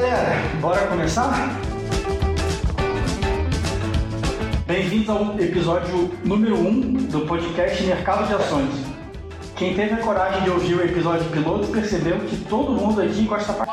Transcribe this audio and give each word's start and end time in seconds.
galera, 0.00 0.42
bora 0.62 0.86
começar? 0.86 1.60
Bem-vindos 4.66 5.10
ao 5.10 5.38
episódio 5.38 6.10
número 6.24 6.56
1 6.56 6.68
um 6.68 6.80
do 6.94 7.26
podcast 7.26 7.82
Mercado 7.82 8.26
de 8.26 8.32
Ações. 8.32 8.70
Quem 9.56 9.74
teve 9.74 9.92
a 9.92 9.98
coragem 9.98 10.42
de 10.42 10.48
ouvir 10.48 10.74
o 10.74 10.82
episódio 10.82 11.28
piloto 11.28 11.68
percebeu 11.68 12.18
que 12.20 12.36
todo 12.48 12.72
mundo 12.72 13.02
aqui 13.02 13.24
gosta 13.24 13.52
pra 13.52 13.66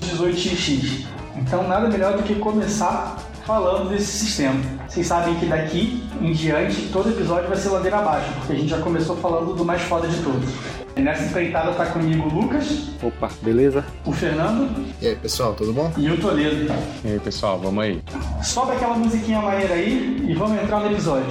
18xx. 0.00 1.06
Então 1.36 1.68
nada 1.68 1.88
melhor 1.88 2.16
do 2.16 2.24
que 2.24 2.34
começar 2.34 3.16
falando 3.46 3.90
desse 3.90 4.10
sistema. 4.10 4.60
Vocês 4.88 5.06
sabem 5.06 5.36
que 5.36 5.46
daqui 5.46 6.02
em 6.20 6.32
diante 6.32 6.88
todo 6.92 7.10
episódio 7.10 7.48
vai 7.48 7.56
ser 7.56 7.68
ladeira 7.68 7.98
abaixo, 7.98 8.28
porque 8.38 8.54
a 8.54 8.56
gente 8.56 8.70
já 8.70 8.80
começou 8.80 9.16
falando 9.18 9.54
do 9.54 9.64
mais 9.64 9.82
foda 9.82 10.08
de 10.08 10.20
todos. 10.20 10.79
Nessa 10.96 11.24
empreitada 11.24 11.72
tá 11.72 11.86
comigo 11.86 12.28
o 12.28 12.40
Lucas. 12.40 12.90
Opa, 13.02 13.30
beleza? 13.42 13.84
O 14.04 14.12
Fernando. 14.12 14.68
E 15.00 15.08
aí, 15.08 15.16
pessoal, 15.16 15.54
tudo 15.54 15.72
bom? 15.72 15.90
E 15.96 16.10
o 16.10 16.20
Toledo. 16.20 16.72
E 17.04 17.08
aí, 17.12 17.20
pessoal, 17.20 17.58
vamos 17.58 17.82
aí. 17.82 18.02
Sobe 18.42 18.72
aquela 18.72 18.96
musiquinha 18.96 19.40
maneira 19.40 19.74
aí 19.74 20.24
e 20.28 20.34
vamos 20.34 20.60
entrar 20.60 20.80
no 20.80 20.90
episódio. 20.90 21.30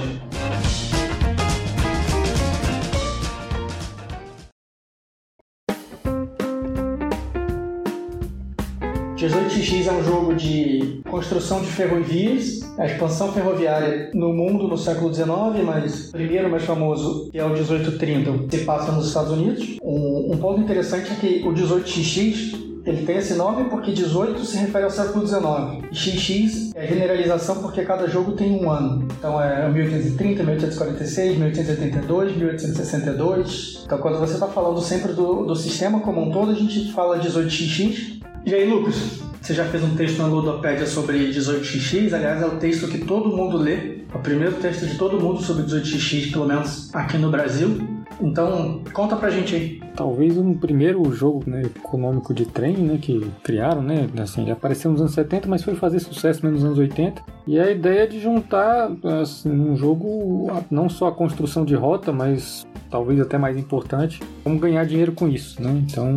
18x 9.20 9.86
é 9.86 9.92
um 9.92 10.02
jogo 10.02 10.34
de 10.34 11.02
construção 11.10 11.60
de 11.60 11.66
ferrovias, 11.66 12.60
a 12.78 12.86
expansão 12.86 13.30
ferroviária 13.30 14.10
no 14.14 14.32
mundo 14.32 14.66
no 14.66 14.78
século 14.78 15.12
XIX, 15.12 15.30
mas 15.62 16.08
o 16.08 16.12
primeiro 16.12 16.48
mais 16.48 16.64
famoso 16.64 17.28
que 17.30 17.38
é 17.38 17.44
o 17.44 17.50
1830 17.50 18.56
se 18.56 18.64
passa 18.64 18.90
nos 18.92 19.08
Estados 19.08 19.32
Unidos. 19.32 19.76
Um, 19.82 20.32
um 20.32 20.38
ponto 20.38 20.62
interessante 20.62 21.12
é 21.12 21.14
que 21.16 21.46
o 21.46 21.52
18xx 21.52 22.70
ele 22.86 23.04
tem 23.04 23.18
esse 23.18 23.34
nome 23.34 23.68
porque 23.68 23.92
18 23.92 24.42
se 24.42 24.56
refere 24.56 24.84
ao 24.84 24.90
século 24.90 25.26
XIX. 25.26 25.84
E 25.92 25.94
XX 25.94 26.72
é 26.74 26.86
generalização 26.86 27.56
porque 27.56 27.82
cada 27.82 28.08
jogo 28.08 28.32
tem 28.32 28.52
um 28.52 28.70
ano. 28.70 29.06
Então 29.18 29.38
é 29.38 29.68
1830, 29.68 30.42
1846, 30.42 31.38
1882, 31.38 32.36
1862. 32.36 33.82
Então 33.84 33.98
quando 33.98 34.18
você 34.18 34.32
está 34.32 34.46
falando 34.46 34.80
sempre 34.80 35.12
do, 35.12 35.44
do 35.44 35.54
sistema 35.54 36.00
como 36.00 36.22
um 36.22 36.30
todo, 36.30 36.52
a 36.52 36.54
gente 36.54 36.90
fala 36.92 37.20
18XX 37.20 38.19
e 38.44 38.54
aí, 38.54 38.68
Lucas, 38.68 39.20
você 39.40 39.54
já 39.54 39.64
fez 39.64 39.82
um 39.82 39.94
texto 39.94 40.18
na 40.18 40.26
Ludopédia 40.26 40.86
sobre 40.86 41.30
18x, 41.30 42.12
aliás, 42.12 42.42
é 42.42 42.46
o 42.46 42.58
texto 42.58 42.88
que 42.88 42.98
todo 42.98 43.36
mundo 43.36 43.56
lê, 43.56 43.99
é 44.12 44.16
o 44.16 44.20
primeiro 44.20 44.56
texto 44.56 44.86
de 44.86 44.96
todo 44.96 45.20
mundo 45.20 45.40
sobre 45.42 45.64
18x, 45.64 46.32
pelo 46.32 46.46
menos 46.46 46.94
aqui 46.94 47.16
no 47.18 47.30
Brasil. 47.30 48.00
Então, 48.20 48.82
conta 48.92 49.16
pra 49.16 49.30
gente 49.30 49.54
aí. 49.54 49.80
Talvez 49.96 50.36
um 50.36 50.54
primeiro 50.54 51.10
jogo 51.12 51.42
né, 51.46 51.62
econômico 51.62 52.34
de 52.34 52.44
trem 52.46 52.76
né, 52.76 52.98
que 53.00 53.30
criaram, 53.42 53.82
né? 53.82 54.08
Assim, 54.18 54.42
ele 54.42 54.50
apareceu 54.50 54.90
nos 54.90 55.00
anos 55.00 55.14
70, 55.14 55.48
mas 55.48 55.62
foi 55.62 55.74
fazer 55.74 56.00
sucesso 56.00 56.46
nos 56.48 56.64
anos 56.64 56.78
80. 56.78 57.22
E 57.46 57.58
a 57.58 57.70
ideia 57.70 58.02
é 58.02 58.06
de 58.06 58.20
juntar 58.20 58.90
assim, 59.22 59.50
um 59.50 59.76
jogo, 59.76 60.48
não 60.70 60.88
só 60.88 61.08
a 61.08 61.12
construção 61.12 61.64
de 61.64 61.74
rota, 61.74 62.12
mas 62.12 62.66
talvez 62.90 63.20
até 63.20 63.38
mais 63.38 63.56
importante, 63.56 64.20
como 64.42 64.58
ganhar 64.58 64.84
dinheiro 64.84 65.12
com 65.12 65.28
isso, 65.28 65.62
né? 65.62 65.82
Então 65.86 66.08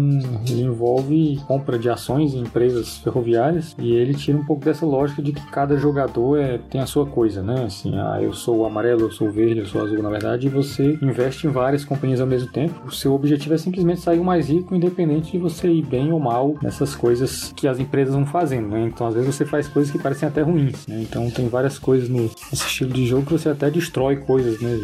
ele 0.48 0.64
envolve 0.64 1.40
compra 1.48 1.78
de 1.78 1.90
ações 1.90 2.34
em 2.34 2.42
empresas 2.42 2.98
ferroviárias 2.98 3.76
e 3.78 3.94
ele 3.94 4.14
tira 4.14 4.38
um 4.38 4.46
pouco 4.46 4.66
dessa 4.66 4.86
lógica 4.86 5.22
de 5.22 5.32
que 5.32 5.46
cada 5.52 5.78
jogador 5.78 6.40
é, 6.40 6.58
tem 6.58 6.82
a 6.82 6.86
sua 6.86 7.06
coisa, 7.06 7.44
né? 7.44 7.66
Assim, 7.84 8.00
ah, 8.00 8.18
eu 8.22 8.32
sou 8.32 8.60
o 8.60 8.66
amarelo, 8.66 9.02
eu 9.02 9.12
sou 9.12 9.28
o 9.28 9.32
verde, 9.32 9.60
eu 9.60 9.66
sou 9.66 9.82
o 9.82 9.84
azul, 9.84 10.02
na 10.02 10.10
verdade, 10.10 10.48
e 10.48 10.50
você 10.50 10.98
investe 11.02 11.46
em 11.46 11.50
várias 11.50 11.84
companhias 11.84 12.22
ao 12.22 12.28
mesmo 12.28 12.50
tempo. 12.50 12.74
O 12.86 12.92
seu 12.92 13.14
objetivo 13.14 13.54
é 13.54 13.58
simplesmente 13.58 14.00
sair 14.00 14.20
o 14.20 14.24
mais 14.24 14.48
rico, 14.48 14.74
independente 14.74 15.34
de 15.34 15.38
você 15.38 15.68
ir 15.68 15.84
bem 15.84 16.14
ou 16.14 16.20
mal 16.20 16.56
nessas 16.62 16.96
coisas 16.96 17.52
que 17.54 17.68
as 17.68 17.80
empresas 17.80 18.16
vão 18.16 18.26
fazendo, 18.26 18.70
né? 18.70 18.86
Então 18.88 19.06
às 19.06 19.16
vezes 19.16 19.36
você 19.36 19.46
faz 19.46 19.68
coisas 19.68 19.92
que 19.92 20.00
parecem 20.00 20.30
até 20.30 20.42
ruins, 20.42 20.88
né? 20.88 21.02
Então 21.02 21.30
tem 21.30 21.50
várias 21.50 21.78
coisas 21.78 22.08
nesse 22.08 22.36
estilo 22.54 22.92
de 22.92 23.06
jogo 23.06 23.26
que 23.26 23.34
você 23.34 23.50
até 23.50 23.70
destrói 23.70 24.16
coisas, 24.16 24.62
né? 24.62 24.80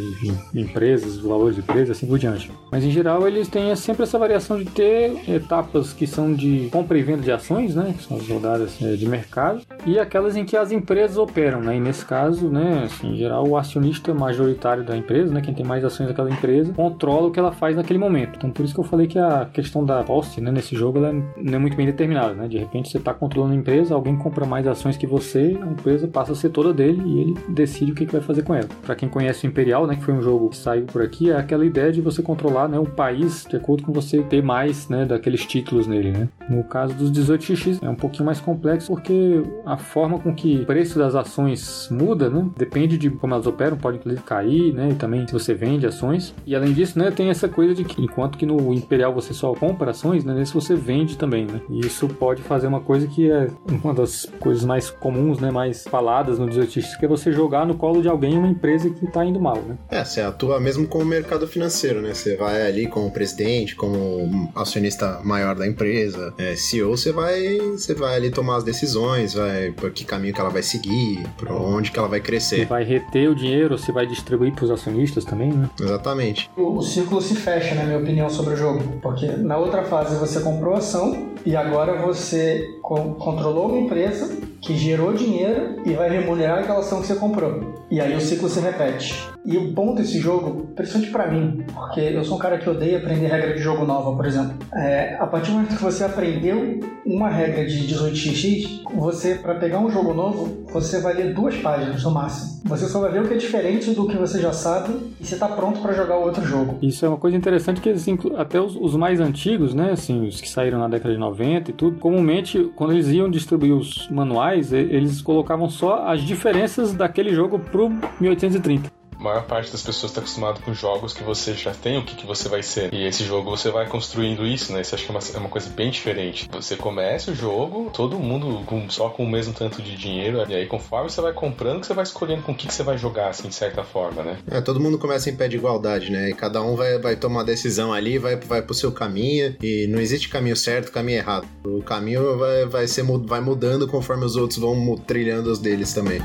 Empresas, 0.54 1.18
valores 1.18 1.56
de 1.56 1.62
empresas 1.62 1.92
assim 1.92 2.06
por 2.06 2.20
diante. 2.20 2.52
Mas 2.70 2.84
em 2.84 2.92
geral 2.92 3.26
eles 3.26 3.48
têm 3.48 3.74
sempre 3.78 4.04
essa 4.04 4.20
variação 4.20 4.58
de 4.58 4.66
ter 4.66 5.14
etapas 5.30 5.94
que 5.94 6.06
são 6.06 6.34
de 6.34 6.68
compra 6.70 6.98
e 6.98 7.02
venda 7.02 7.22
de 7.22 7.32
ações, 7.32 7.76
né, 7.76 7.94
que 7.98 8.04
são 8.04 8.18
as 8.18 8.28
rodadas 8.28 8.82
é, 8.82 8.96
de 8.96 9.08
mercado, 9.08 9.62
e 9.86 9.98
aquelas 9.98 10.36
em 10.36 10.44
que 10.44 10.58
as 10.58 10.72
empresas 10.72 11.18
operam, 11.18 11.62
né, 11.62 11.78
e 11.78 11.80
nesse 11.80 12.06
caso, 12.06 12.50
né, 12.50 12.89
assim, 12.90 13.14
em 13.14 13.18
geral 13.18 13.48
o 13.48 13.58
acionista 13.58 14.14
majoritário 14.14 14.84
da 14.84 14.96
empresa, 14.96 15.34
né, 15.34 15.42
quem 15.42 15.54
tem 15.54 15.66
mais 15.66 15.84
ações 15.84 16.08
daquela 16.08 16.30
empresa, 16.30 16.74
controla 16.74 17.28
o 17.28 17.32
que 17.32 17.40
ela 17.40 17.52
faz 17.52 17.76
naquele 17.76 18.00
momento. 18.00 18.38
Então 18.38 18.52
por 18.52 18.64
isso 18.64 18.74
que 18.74 18.80
eu 18.80 18.84
falei 18.84 19.08
que 19.08 19.18
a 19.18 19.46
questão 19.52 19.86
da 19.86 20.04
posse, 20.04 20.42
né, 20.42 20.52
nesse 20.52 20.76
jogo 20.76 21.00
ela 21.00 21.14
não 21.14 21.54
é 21.54 21.58
muito 21.60 21.76
bem 21.76 21.86
determinada, 21.86 22.34
né, 22.34 22.48
de 22.48 22.58
repente 22.58 22.90
você 22.90 22.98
está 22.98 23.14
controlando 23.14 23.54
a 23.54 23.58
empresa, 23.58 23.94
alguém 23.94 24.16
compra 24.16 24.46
mais 24.46 24.68
ações 24.68 24.98
que 24.98 25.08
você, 25.08 25.58
a 25.62 25.66
empresa 25.66 26.08
passa 26.08 26.34
a 26.34 26.36
ser 26.36 26.50
toda 26.50 26.74
dele 26.74 27.02
e 27.06 27.20
ele 27.22 27.38
decide 27.50 27.92
o 27.92 27.96
que, 27.96 28.06
que 28.06 28.12
vai 28.12 28.22
fazer 28.22 28.44
com 28.44 28.54
ela. 28.54 28.68
Para 28.86 28.96
quem 28.96 29.10
conhece 29.10 29.46
o 29.46 29.48
Imperial, 29.48 29.86
né, 29.88 29.96
que 29.96 30.04
foi 30.04 30.14
um 30.14 30.22
jogo 30.22 30.50
que 30.50 30.58
saiu 30.58 30.86
por 30.86 31.02
aqui, 31.02 31.32
é 31.32 31.36
aquela 31.36 31.66
ideia 31.66 31.92
de 31.92 32.02
você 32.02 32.22
controlar 32.22 32.68
né, 32.68 32.80
o 32.80 32.86
país 32.86 33.46
de 33.50 33.56
acordo 33.56 33.84
com 33.84 33.92
você 33.92 34.22
ter 34.24 34.42
mais 34.44 34.90
né, 34.90 35.06
daqueles 35.06 35.46
títulos 35.46 35.88
nele. 35.88 36.12
Né? 36.12 36.30
No 36.50 36.64
caso 36.64 36.94
dos 36.94 37.12
18x 37.12 37.80
é 37.82 37.90
um 37.90 37.96
pouquinho 37.96 38.26
mais 38.26 38.40
complexo 38.40 38.88
porque 38.88 39.42
a 39.66 39.78
forma 39.78 40.20
com 40.20 40.34
que 40.34 40.62
o 40.62 40.66
preço 40.66 40.98
das 40.98 41.16
ações 41.16 41.90
muda, 41.92 42.30
né, 42.30 42.48
depende 42.58 42.79
de 42.88 43.10
como 43.10 43.34
elas 43.34 43.48
operam, 43.48 43.78
pode 43.78 43.98
inclusive 43.98 44.24
cair, 44.24 44.74
né, 44.74 44.90
e 44.92 44.96
também 44.96 45.26
se 45.26 45.34
você 45.34 45.54
vende 45.54 45.86
ações. 45.86 46.34
E 46.46 46.56
além 46.56 46.74
disso, 46.74 46.98
né, 46.98 47.12
tem 47.12 47.30
essa 47.30 47.48
coisa 47.48 47.74
de 47.74 47.84
que 47.84 48.02
enquanto 48.02 48.38
que 48.38 48.46
no 48.46 48.74
Imperial 48.74 49.14
você 49.14 49.34
só 49.34 49.54
compra 49.54 49.92
ações, 49.92 50.24
né, 50.24 50.34
nesse 50.34 50.54
você 50.54 50.76
vende 50.76 51.18
também. 51.18 51.46
Né? 51.46 51.62
E 51.70 51.80
isso 51.80 52.08
pode 52.08 52.42
fazer 52.42 52.68
uma 52.68 52.82
coisa 52.82 53.08
que 53.08 53.30
é 53.30 53.48
uma 53.84 53.94
das 53.94 54.26
coisas 54.40 54.64
mais 54.64 54.90
comuns, 54.90 55.40
né, 55.40 55.52
mais 55.52 55.84
faladas 55.84 56.40
no 56.40 56.48
18x, 56.48 56.98
que 56.98 57.06
é 57.06 57.08
você 57.08 57.32
jogar 57.32 57.66
no 57.66 57.76
colo 57.76 58.02
de 58.02 58.08
alguém 58.08 58.38
uma 58.38 58.48
empresa 58.48 58.90
que 58.90 59.06
está 59.06 59.26
indo 59.26 59.40
mal. 59.40 59.58
Né? 59.58 59.78
É, 59.90 60.04
você 60.04 60.22
atua 60.22 60.60
mesmo 60.60 60.88
com 60.88 61.00
o 61.00 61.06
mercado 61.06 61.48
financeiro, 61.48 62.02
né? 62.02 62.14
Você 62.14 62.36
vai 62.36 62.62
ali 62.62 62.88
como 62.88 63.12
presidente, 63.12 63.76
como 63.76 64.50
acionista 64.56 65.20
maior 65.24 65.56
da 65.56 65.68
empresa, 65.68 66.34
é, 66.38 66.56
CEO, 66.56 66.96
você 66.96 67.12
vai, 67.12 67.58
você 67.72 67.94
vai 67.94 68.16
ali 68.16 68.30
tomar 68.30 68.58
as 68.58 68.64
decisões, 68.64 69.34
vai 69.34 69.72
por 69.72 69.92
que 69.92 70.04
caminho 70.06 70.34
que 70.34 70.42
ela 70.42 70.50
vai 70.50 70.64
seguir, 70.64 71.24
por 71.38 71.52
onde 71.52 71.92
que 71.92 72.00
ela 72.00 72.08
vai 72.08 72.20
crescer. 72.20 72.68
Vai 72.70 72.84
reter 72.84 73.30
o 73.30 73.36
dinheiro, 73.36 73.78
você 73.78 73.92
vai 73.92 74.06
distribuir 74.06 74.54
para 74.54 74.66
os 74.66 74.72
acionistas 74.72 75.26
também, 75.26 75.52
né? 75.52 75.68
Exatamente. 75.82 76.50
O, 76.56 76.78
o 76.78 76.82
círculo 76.84 77.20
se 77.20 77.36
fecha, 77.36 77.74
na 77.74 77.84
minha 77.84 77.98
opinião, 77.98 78.30
sobre 78.30 78.54
o 78.54 78.58
jogo, 78.58 78.84
porque 79.02 79.26
na 79.26 79.58
outra 79.58 79.84
fase 79.84 80.16
você 80.18 80.40
comprou 80.42 80.76
ação 80.76 81.30
e 81.46 81.56
agora 81.56 82.00
você 82.00 82.78
controlou 82.82 83.70
uma 83.70 83.80
empresa 83.80 84.38
que 84.62 84.78
gerou 84.78 85.14
dinheiro 85.14 85.82
e 85.86 85.94
vai 85.94 86.10
remunerar 86.10 86.60
aquela 86.60 86.80
ação 86.80 87.02
que 87.02 87.08
você 87.08 87.16
comprou. 87.16 87.86
E 87.90 88.00
aí 88.00 88.16
o 88.16 88.22
ciclo 88.22 88.50
se 88.50 88.60
repete. 88.60 89.16
E 89.46 89.58
o 89.58 89.72
bom 89.72 89.96
desse 89.96 90.20
jogo, 90.20 90.68
principalmente 90.76 91.12
para 91.12 91.32
mim, 91.32 91.64
porque 91.74 92.02
eu 92.02 92.24
sou 92.24 92.38
um 92.38 92.40
cara 92.40 92.58
que 92.58 92.70
odeia 92.70 92.98
aprender 92.98 93.28
regra 93.28 93.54
de 93.54 93.62
jogo 93.62 93.86
nova, 93.86 94.16
por 94.16 94.26
exemplo. 94.26 94.56
É, 94.74 95.18
a 95.20 95.26
partir 95.26 95.48
do 95.48 95.54
momento 95.54 95.76
que 95.76 95.82
você 95.82 96.04
aprendeu 96.04 96.80
uma 97.06 97.30
regra 97.30 97.66
de 97.66 97.88
18x, 97.88 98.84
você, 98.94 99.36
para 99.36 99.56
pegar 99.56 99.80
um 99.80 99.90
jogo 99.90 100.14
novo, 100.14 100.66
você 100.72 101.00
vai 101.00 101.14
ler 101.14 101.34
duas 101.34 101.56
páginas 101.58 102.04
no 102.04 102.12
máximo. 102.12 102.60
Você 102.66 102.88
só 102.88 103.00
vai 103.00 103.12
ver 103.12 103.24
o 103.24 103.28
que 103.28 103.34
é 103.34 103.38
diferente 103.38 103.92
do 103.92 104.08
que 104.08 104.18
você 104.18 104.40
já 104.40 104.52
sabe 104.52 104.94
e 105.20 105.26
você 105.26 105.38
tá 105.38 105.48
pronto 105.48 105.80
para 105.82 105.94
jogar 105.94 106.18
outro 106.18 106.44
jogo. 106.44 106.78
Isso 106.82 107.06
é 107.06 107.10
uma 107.10 107.18
coisa 107.18 107.36
interessante 107.36 107.82
que 107.82 107.90
assim, 107.90 108.18
até 108.38 108.60
os, 108.60 108.76
os, 108.76 108.96
mais 108.96 109.20
antigos, 109.20 109.74
né, 109.74 109.92
assim, 109.92 110.28
os 110.28 110.42
que 110.42 110.50
saíram 110.50 110.78
na 110.78 110.88
década 110.88 111.14
de 111.14 111.20
90 111.20 111.72
e 111.72 111.74
tudo, 111.74 111.98
comumente 111.98 112.70
quando 112.76 112.94
eles 112.94 113.08
iam 113.08 113.30
distribuir 113.30 113.74
os 113.74 114.08
manuais, 114.10 114.49
eles 114.56 115.22
colocavam 115.22 115.70
só 115.70 116.08
as 116.08 116.22
diferenças 116.22 116.94
daquele 116.94 117.34
jogo 117.34 117.60
pro 117.60 117.90
1830 118.20 118.99
a 119.20 119.24
maior 119.24 119.44
parte 119.44 119.72
das 119.72 119.82
pessoas 119.82 120.12
está 120.12 120.22
acostumado 120.22 120.62
com 120.62 120.74
jogos 120.74 121.14
que 121.14 121.24
você 121.24 121.54
já 121.54 121.74
tem 121.74 121.98
o 121.98 122.06
que, 122.06 122.16
que 122.16 122.26
você 122.26 122.48
vai 122.48 122.64
ser. 122.64 122.94
E 122.94 123.06
esse 123.06 123.26
jogo 123.26 123.50
você 123.50 123.70
vai 123.70 123.88
construindo 123.88 124.46
isso, 124.46 124.72
né? 124.72 124.82
Isso 124.82 124.96
acho 124.96 125.06
que 125.06 125.12
é 125.12 125.14
uma, 125.14 125.22
é 125.34 125.38
uma 125.38 125.50
coisa 125.50 125.70
bem 125.70 125.92
diferente. 125.92 126.50
Você 126.52 126.76
começa 126.78 127.32
o 127.32 127.36
jogo, 127.36 127.92
todo 127.94 128.18
mundo 128.18 128.64
com, 128.66 128.90
só 128.90 129.10
com 129.10 129.24
o 129.24 129.30
mesmo 129.30 129.54
tanto 129.54 129.82
de 129.82 129.96
dinheiro, 129.96 130.44
e 130.48 130.56
aí 130.56 130.66
conforme 130.66 131.10
você 131.10 131.20
vai 131.20 131.34
comprando, 131.34 131.84
você 131.84 131.94
vai 131.94 132.04
escolhendo 132.04 132.44
com 132.44 132.54
o 132.54 132.56
que, 132.56 132.68
que 132.68 132.74
você 132.74 132.84
vai 132.84 132.98
jogar, 132.98 133.30
assim, 133.30 133.50
de 133.50 133.56
certa 133.56 133.84
forma, 133.84 134.24
né? 134.24 134.38
É, 134.50 134.62
todo 134.62 134.80
mundo 134.80 134.98
começa 134.98 135.30
em 135.30 135.36
pé 135.36 135.50
de 135.50 135.58
igualdade, 135.58 136.12
né? 136.12 136.30
E 136.30 136.34
cada 136.34 136.62
um 136.62 136.76
vai, 136.76 136.98
vai 136.98 137.16
tomar 137.18 137.44
decisão 137.44 137.92
ali, 137.92 138.18
vai, 138.18 138.38
vai 138.38 138.62
pro 138.62 138.74
seu 138.74 138.92
caminho, 138.92 139.56
e 139.62 139.86
não 139.88 140.00
existe 140.00 140.30
caminho 140.30 140.56
certo, 140.56 140.92
caminho 140.92 141.18
errado. 141.18 141.46
O 141.66 141.82
caminho 141.82 142.38
vai, 142.38 142.66
vai, 142.66 142.88
ser, 142.88 143.04
vai 143.04 143.42
mudando 143.42 143.88
conforme 143.88 144.24
os 144.24 144.38
outros 144.38 144.60
vão 144.60 144.96
trilhando 144.96 145.52
os 145.52 145.60
deles 145.60 145.94
também. 145.94 146.22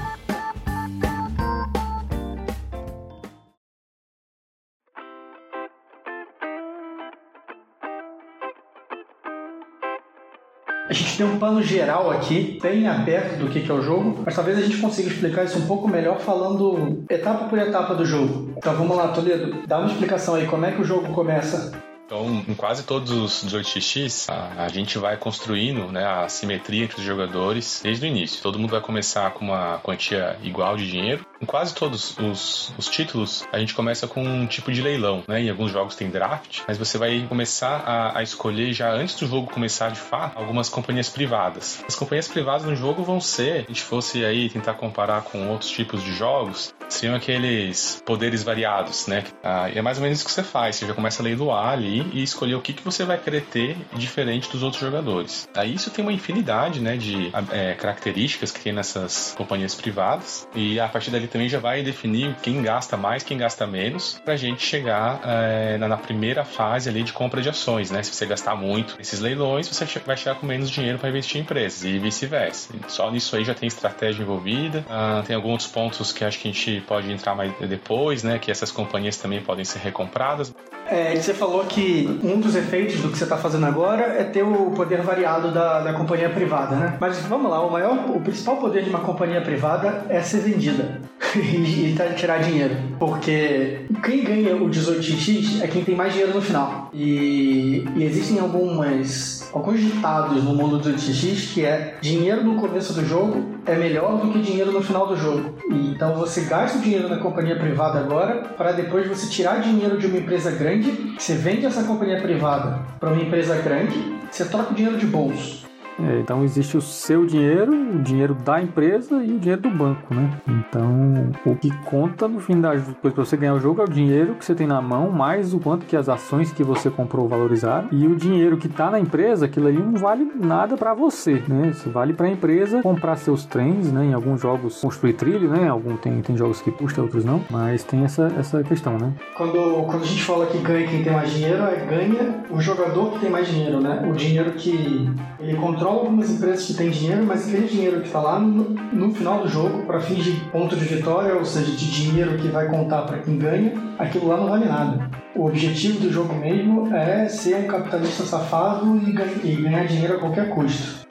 A 10.87 10.93
gente 10.93 11.17
tem 11.17 11.25
um 11.25 11.39
plano 11.39 11.63
geral 11.63 12.11
aqui, 12.11 12.59
bem 12.61 12.87
aberto 12.87 13.39
do 13.39 13.49
que 13.49 13.71
é 13.71 13.75
o 13.75 13.81
jogo, 13.81 14.23
mas 14.25 14.35
talvez 14.35 14.59
a 14.59 14.61
gente 14.61 14.77
consiga 14.77 15.09
explicar 15.09 15.45
isso 15.45 15.59
um 15.59 15.67
pouco 15.67 15.89
melhor 15.89 16.21
falando 16.21 17.03
etapa 17.09 17.47
por 17.47 17.59
etapa 17.59 17.95
do 17.95 18.05
jogo. 18.05 18.53
Então 18.55 18.75
vamos 18.77 18.95
lá, 18.95 19.09
Toledo, 19.09 19.67
dá 19.67 19.79
uma 19.79 19.91
explicação 19.91 20.35
aí, 20.35 20.47
como 20.47 20.67
é 20.67 20.73
que 20.73 20.83
o 20.83 20.85
jogo 20.85 21.11
começa? 21.15 21.73
Então, 22.05 22.45
em 22.47 22.55
quase 22.55 22.85
todos 22.85 23.11
os 23.11 23.45
18x, 23.47 24.31
a, 24.31 24.65
a, 24.65 24.69
gente 24.69 24.99
vai 24.99 25.17
construindo 25.17 25.91
né, 25.91 26.05
a 26.05 26.29
simetria 26.29 26.85
entre 26.85 26.99
os 26.99 27.05
jogadores 27.05 27.81
desde 27.83 28.05
o 28.05 28.09
início. 28.09 28.43
Todo 28.43 28.59
mundo 28.59 28.73
vai 28.73 28.81
começar 28.83 29.31
com 29.31 29.47
uma 29.47 29.79
quantia 29.79 30.37
igual 30.43 30.77
de 30.77 30.91
dinheiro. 30.91 31.25
Em 31.45 31.47
quase 31.47 31.75
todos 31.75 32.17
os, 32.17 32.73
os 32.79 32.89
títulos, 32.89 33.47
a 33.53 33.59
gente 33.59 33.75
começa 33.75 34.09
com 34.09 34.25
um 34.25 34.47
tipo 34.47 34.73
de 34.73 34.81
leilão. 34.81 35.23
Né? 35.29 35.43
Em 35.43 35.51
alguns 35.51 35.71
jogos 35.71 35.95
tem 35.95 36.09
draft, 36.09 36.61
mas 36.67 36.79
você 36.79 36.97
vai 36.97 37.27
começar 37.29 37.83
a, 37.85 38.19
a 38.19 38.23
escolher 38.23 38.73
já 38.73 38.91
antes 38.91 39.15
do 39.17 39.27
jogo 39.27 39.53
começar 39.53 39.91
de 39.91 39.99
fato 39.99 40.39
algumas 40.39 40.71
companhias 40.71 41.11
privadas. 41.11 41.85
As 41.87 41.95
companhias 41.95 42.29
privadas 42.29 42.65
no 42.65 42.75
jogo 42.75 43.03
vão 43.03 43.21
ser, 43.21 43.57
se 43.57 43.65
a 43.65 43.69
gente 43.69 43.83
fosse 43.83 44.25
aí 44.25 44.49
tentar 44.49 44.73
comparar 44.73 45.21
com 45.21 45.51
outros 45.51 45.71
tipos 45.71 46.03
de 46.03 46.15
jogos, 46.15 46.75
seriam 46.89 47.15
aqueles 47.15 48.03
poderes 48.07 48.43
variados, 48.43 49.07
né? 49.07 49.25
Ah, 49.43 49.69
é 49.71 49.83
mais 49.83 49.99
ou 49.99 50.03
menos 50.03 50.21
isso 50.21 50.27
que 50.27 50.33
você 50.33 50.43
faz. 50.43 50.77
Você 50.77 50.87
já 50.87 50.95
começa 50.95 51.21
a 51.21 51.25
leiloar 51.25 51.75
ali 51.75 52.11
e 52.15 52.23
escolher 52.23 52.55
o 52.55 52.63
que, 52.63 52.73
que 52.73 52.83
você 52.83 53.05
vai 53.05 53.19
querer 53.19 53.43
ter 53.43 53.77
diferente 53.93 54.51
dos 54.51 54.63
outros 54.63 54.81
jogadores. 54.81 55.47
Aí 55.55 55.75
isso 55.75 55.91
tem 55.91 56.03
uma 56.03 56.13
infinidade, 56.13 56.81
né, 56.81 56.97
de 56.97 57.31
é, 57.51 57.75
características 57.75 58.51
que 58.51 58.61
tem 58.61 58.73
nessas 58.73 59.35
companhias 59.37 59.75
privadas 59.75 60.49
e 60.55 60.81
a 60.81 60.89
partir 60.89 61.11
dali 61.11 61.27
também 61.35 61.49
já 61.49 61.59
vai 61.59 61.83
definir 61.83 62.37
quem 62.41 62.63
gasta 62.63 62.97
mais, 62.97 63.25
quem 63.25 63.37
gasta 63.37 63.67
menos, 63.67 64.21
pra 64.25 64.37
gente 64.37 64.65
chegar 64.65 65.21
é, 65.25 65.77
na, 65.79 65.89
na, 65.89 65.97
primeira 65.97 66.45
fase 66.45 66.89
ali 66.89 67.03
de 67.03 67.13
compra 67.13 67.43
de 67.43 67.49
ações, 67.49 67.91
né? 67.91 68.05
Se 68.05 68.15
você 68.15 68.25
gastar 68.25 68.55
muito 68.55 68.97
nesses 68.97 69.19
leilões, 69.19 69.67
você 69.67 69.85
vai 70.07 70.17
chegar 70.17 70.37
com 70.37 70.47
menos 70.47 70.71
dinheiro 70.71 70.97
para 70.97 71.09
investir 71.09 71.39
em 71.39 71.41
empresas 71.41 71.83
e 71.83 71.99
vice-versa. 71.99 72.73
Só 72.87 73.11
nisso 73.11 73.35
aí 73.35 73.45
já 73.45 73.53
tem 73.53 73.67
estratégia 73.67 74.23
envolvida. 74.23 74.85
Ah, 74.89 75.25
tem 75.27 75.35
alguns 75.35 75.67
pontos 75.67 76.13
que 76.13 76.25
acho 76.25 76.39
que 76.39 76.49
a 76.49 76.53
gente 76.53 76.81
pode 76.83 77.11
entrar 77.11 77.35
mais 77.35 77.53
depois, 77.69 78.23
né? 78.23 78.39
Que 78.39 78.53
essas 78.53 78.71
companhias 78.71 79.17
também 79.17 79.43
podem 79.43 79.65
ser 79.65 79.81
recompradas. 79.81 80.55
É, 80.87 81.15
você 81.15 81.33
falou 81.33 81.65
que 81.65 82.21
um 82.23 82.39
dos 82.39 82.55
efeitos 82.55 83.01
do 83.01 83.09
que 83.09 83.19
você 83.19 83.25
está 83.25 83.37
fazendo 83.37 83.67
agora 83.67 84.05
é 84.05 84.25
ter 84.25 84.43
o 84.43 84.71
poder 84.73 85.01
variado 85.01 85.51
da, 85.51 85.81
da 85.81 85.93
companhia 85.95 86.29
privada, 86.29 86.77
né? 86.77 86.97
Mas 87.01 87.19
vamos 87.21 87.51
lá, 87.51 87.65
o 87.65 87.71
maior, 87.71 88.11
o 88.11 88.21
principal 88.21 88.57
poder 88.57 88.85
de 88.85 88.91
uma 88.91 89.01
companhia 89.01 89.41
privada 89.41 90.05
é 90.09 90.21
ser 90.21 90.41
vendida 90.41 91.01
e, 91.37 91.95
tá, 91.97 92.07
tirar 92.11 92.39
dinheiro. 92.39 92.77
Porque 92.99 93.87
quem 94.05 94.25
ganha 94.25 94.57
o 94.57 94.69
18x 94.69 95.63
é 95.63 95.67
quem 95.67 95.85
tem 95.85 95.95
mais 95.95 96.13
dinheiro 96.13 96.35
no 96.35 96.43
final. 96.43 96.91
E, 96.93 97.85
e 97.97 98.05
existem 98.05 98.39
algumas, 98.39 99.44
alguns 99.55 99.81
ditados 99.81 100.43
no 100.43 100.53
mundo 100.53 100.79
do 100.79 100.93
18x 100.93 101.55
que 101.55 101.65
é 101.65 101.97
dinheiro 102.01 102.43
no 102.43 102.61
começo 102.61 102.93
do 102.93 103.07
jogo 103.07 103.55
é 103.65 103.77
melhor 103.77 104.19
do 104.19 104.33
que 104.33 104.41
dinheiro 104.41 104.73
no 104.73 104.83
final 104.83 105.07
do 105.07 105.17
jogo. 105.17 105.55
Então 105.71 106.17
você 106.17 106.43
gasta 106.43 106.79
o 106.79 106.81
dinheiro 106.81 107.09
na 107.09 107.19
companhia 107.19 107.57
privada 107.57 108.01
agora 108.01 108.43
para 108.57 108.73
depois 108.73 109.07
você 109.07 109.29
tirar 109.29 109.61
dinheiro 109.61 109.97
de 109.97 110.09
uma 110.09 110.19
empresa 110.19 110.51
grande, 110.51 111.15
você 111.17 111.35
vende 111.35 111.65
essa 111.65 111.85
companhia 111.85 112.21
privada 112.21 112.81
para 112.99 113.11
uma 113.11 113.23
empresa 113.23 113.55
grande, 113.63 113.95
você 114.29 114.45
troca 114.45 114.73
o 114.73 114.75
dinheiro 114.75 114.99
de 114.99 115.07
bolso. 115.07 115.64
É, 115.99 116.21
então 116.21 116.43
existe 116.43 116.77
o 116.77 116.81
seu 116.81 117.25
dinheiro, 117.25 117.73
o 117.73 118.03
dinheiro 118.03 118.35
da 118.35 118.61
empresa 118.61 119.23
e 119.23 119.33
o 119.33 119.39
dinheiro 119.39 119.63
do 119.63 119.71
banco, 119.71 120.15
né? 120.15 120.31
Então 120.49 121.31
o 121.47 121.55
que 121.55 121.71
conta 121.85 122.27
no 122.27 122.41
fim 122.41 122.61
das 122.61 122.83
coisas 122.83 123.15
para 123.15 123.25
você 123.25 123.37
ganhar 123.37 123.55
o 123.55 123.61
jogo 123.61 123.81
é 123.81 123.85
o 123.85 123.89
dinheiro 123.89 124.35
que 124.35 124.45
você 124.45 124.55
tem 124.55 124.67
na 124.67 124.81
mão, 124.81 125.11
mais 125.11 125.55
o 125.55 125.61
quanto 125.61 125.87
que 125.87 125.97
as 125.97 126.09
ações 126.09 126.53
que 126.53 126.65
você 126.65 126.91
comprou 126.91 127.29
valorizaram. 127.29 127.89
E 127.93 128.07
o 128.07 128.17
dinheiro 128.17 128.57
que 128.57 128.67
está 128.67 128.91
na 128.91 128.99
empresa, 128.99 129.47
aquilo 129.47 129.69
ali 129.69 129.79
não 129.79 129.95
vale 129.95 130.31
nada 130.35 130.77
para 130.77 130.95
você, 130.95 131.43
né? 131.47 131.69
Isso 131.69 131.91
vale 131.91 132.13
para 132.13 132.27
a 132.27 132.31
empresa 132.31 132.83
comprar 132.83 133.17
seus 133.17 133.45
trens, 133.45 133.93
né? 133.93 134.07
Em 134.07 134.15
alguns 134.15 134.41
jogos 134.41 134.81
construir 134.81 135.15
trilho, 135.15 135.49
né? 135.49 135.69
Algum 135.69 135.97
tem, 135.97 136.21
tem 136.23 136.37
jogos 136.37 136.61
que 136.61 136.71
custam, 136.71 137.05
outros 137.05 137.25
não, 137.25 137.41
mas 137.51 137.85
tem 137.85 138.05
essa, 138.05 138.33
essa 138.39 138.63
questão, 138.63 138.99
né? 138.99 139.13
Quando, 139.37 139.85
quando 139.87 140.03
a 140.03 140.07
gente 140.07 140.23
fala 140.23 140.47
que 140.47 140.59
ganha 140.59 140.87
quem 140.87 141.03
tem 141.03 141.13
mais 141.13 141.31
dinheiro, 141.31 141.63
é 141.65 141.87
ganha 141.87 142.45
o 142.51 142.61
jogador 142.61 143.13
que 143.13 143.21
tem 143.21 143.31
mais 143.31 143.47
dinheiro, 143.47 143.81
né? 143.81 144.07
O 144.09 144.13
dinheiro 144.13 144.53
que 144.53 145.09
ele 145.39 145.57
controla 145.57 145.84
controla 145.85 146.01
algumas 146.01 146.31
empresas 146.31 146.67
que 146.67 146.75
têm 146.75 146.89
dinheiro, 146.89 147.25
mas 147.27 147.47
aquele 147.47 147.67
dinheiro 147.67 148.01
que 148.01 148.07
está 148.07 148.21
lá 148.21 148.39
no, 148.39 148.71
no, 148.71 149.15
final 149.15 149.43
do 149.43 149.49
jogo, 149.49 149.85
para 149.85 150.01
fins 150.01 150.25
de 150.25 150.33
ponto 150.51 150.75
de 150.75 150.85
vitória, 150.85 151.35
ou 151.35 151.45
seja, 151.45 151.71
de 151.73 151.91
dinheiro 151.91 152.39
que 152.39 152.49
vai 152.49 152.69
contar 152.69 153.03
para 153.03 153.19
quem 153.19 153.37
ganha, 153.37 153.73
aquilo 153.99 154.29
lá 154.29 154.39
não 154.39 154.49
vale 154.49 154.65
nada. 154.65 155.11
O 155.37 155.47
objetivo 155.47 156.01
do 156.01 156.11
jogo 156.11 156.35
mesmo 156.35 156.95
é 156.95 157.29
ser 157.29 157.57
um 157.57 157.67
capitalista 157.67 158.25
safado 158.25 158.97
e, 159.07 159.13
ganha, 159.13 159.35
e 159.45 159.57
ganhar 159.57 159.87
dinheiro 159.87 160.15
a 160.15 160.19
qualquer 160.19 160.49
custo. 160.49 161.05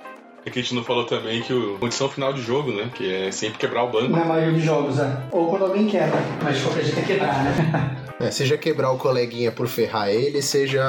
É 0.46 0.50
que 0.50 0.60
a 0.60 0.62
gente 0.62 0.74
não 0.74 0.84
falou 0.84 1.06
também 1.06 1.42
que 1.42 1.54
a 1.54 1.80
condição 1.80 2.10
final 2.10 2.34
de 2.34 2.42
jogo, 2.42 2.72
né? 2.72 2.90
Que 2.96 3.14
é 3.14 3.32
sempre 3.32 3.60
quebrar 3.60 3.84
o 3.84 3.92
banco. 3.92 4.10
Na 4.10 4.26
maioria 4.26 4.54
dos 4.54 4.64
jogos, 4.64 5.00
é. 5.00 5.18
Ou 5.32 5.48
quando 5.48 5.66
alguém 5.66 5.88
quebra. 5.88 6.20
Mas 6.44 6.58
de 6.58 6.64
qualquer 6.64 6.84
jeito 6.84 7.00
é 7.00 7.04
quebrar, 7.04 7.44
né? 7.44 7.98
É, 8.20 8.30
seja 8.30 8.58
quebrar 8.58 8.92
o 8.92 8.98
coleguinha 8.98 9.52
por 9.52 9.68
ferrar 9.68 10.10
ele, 10.10 10.42
seja 10.42 10.84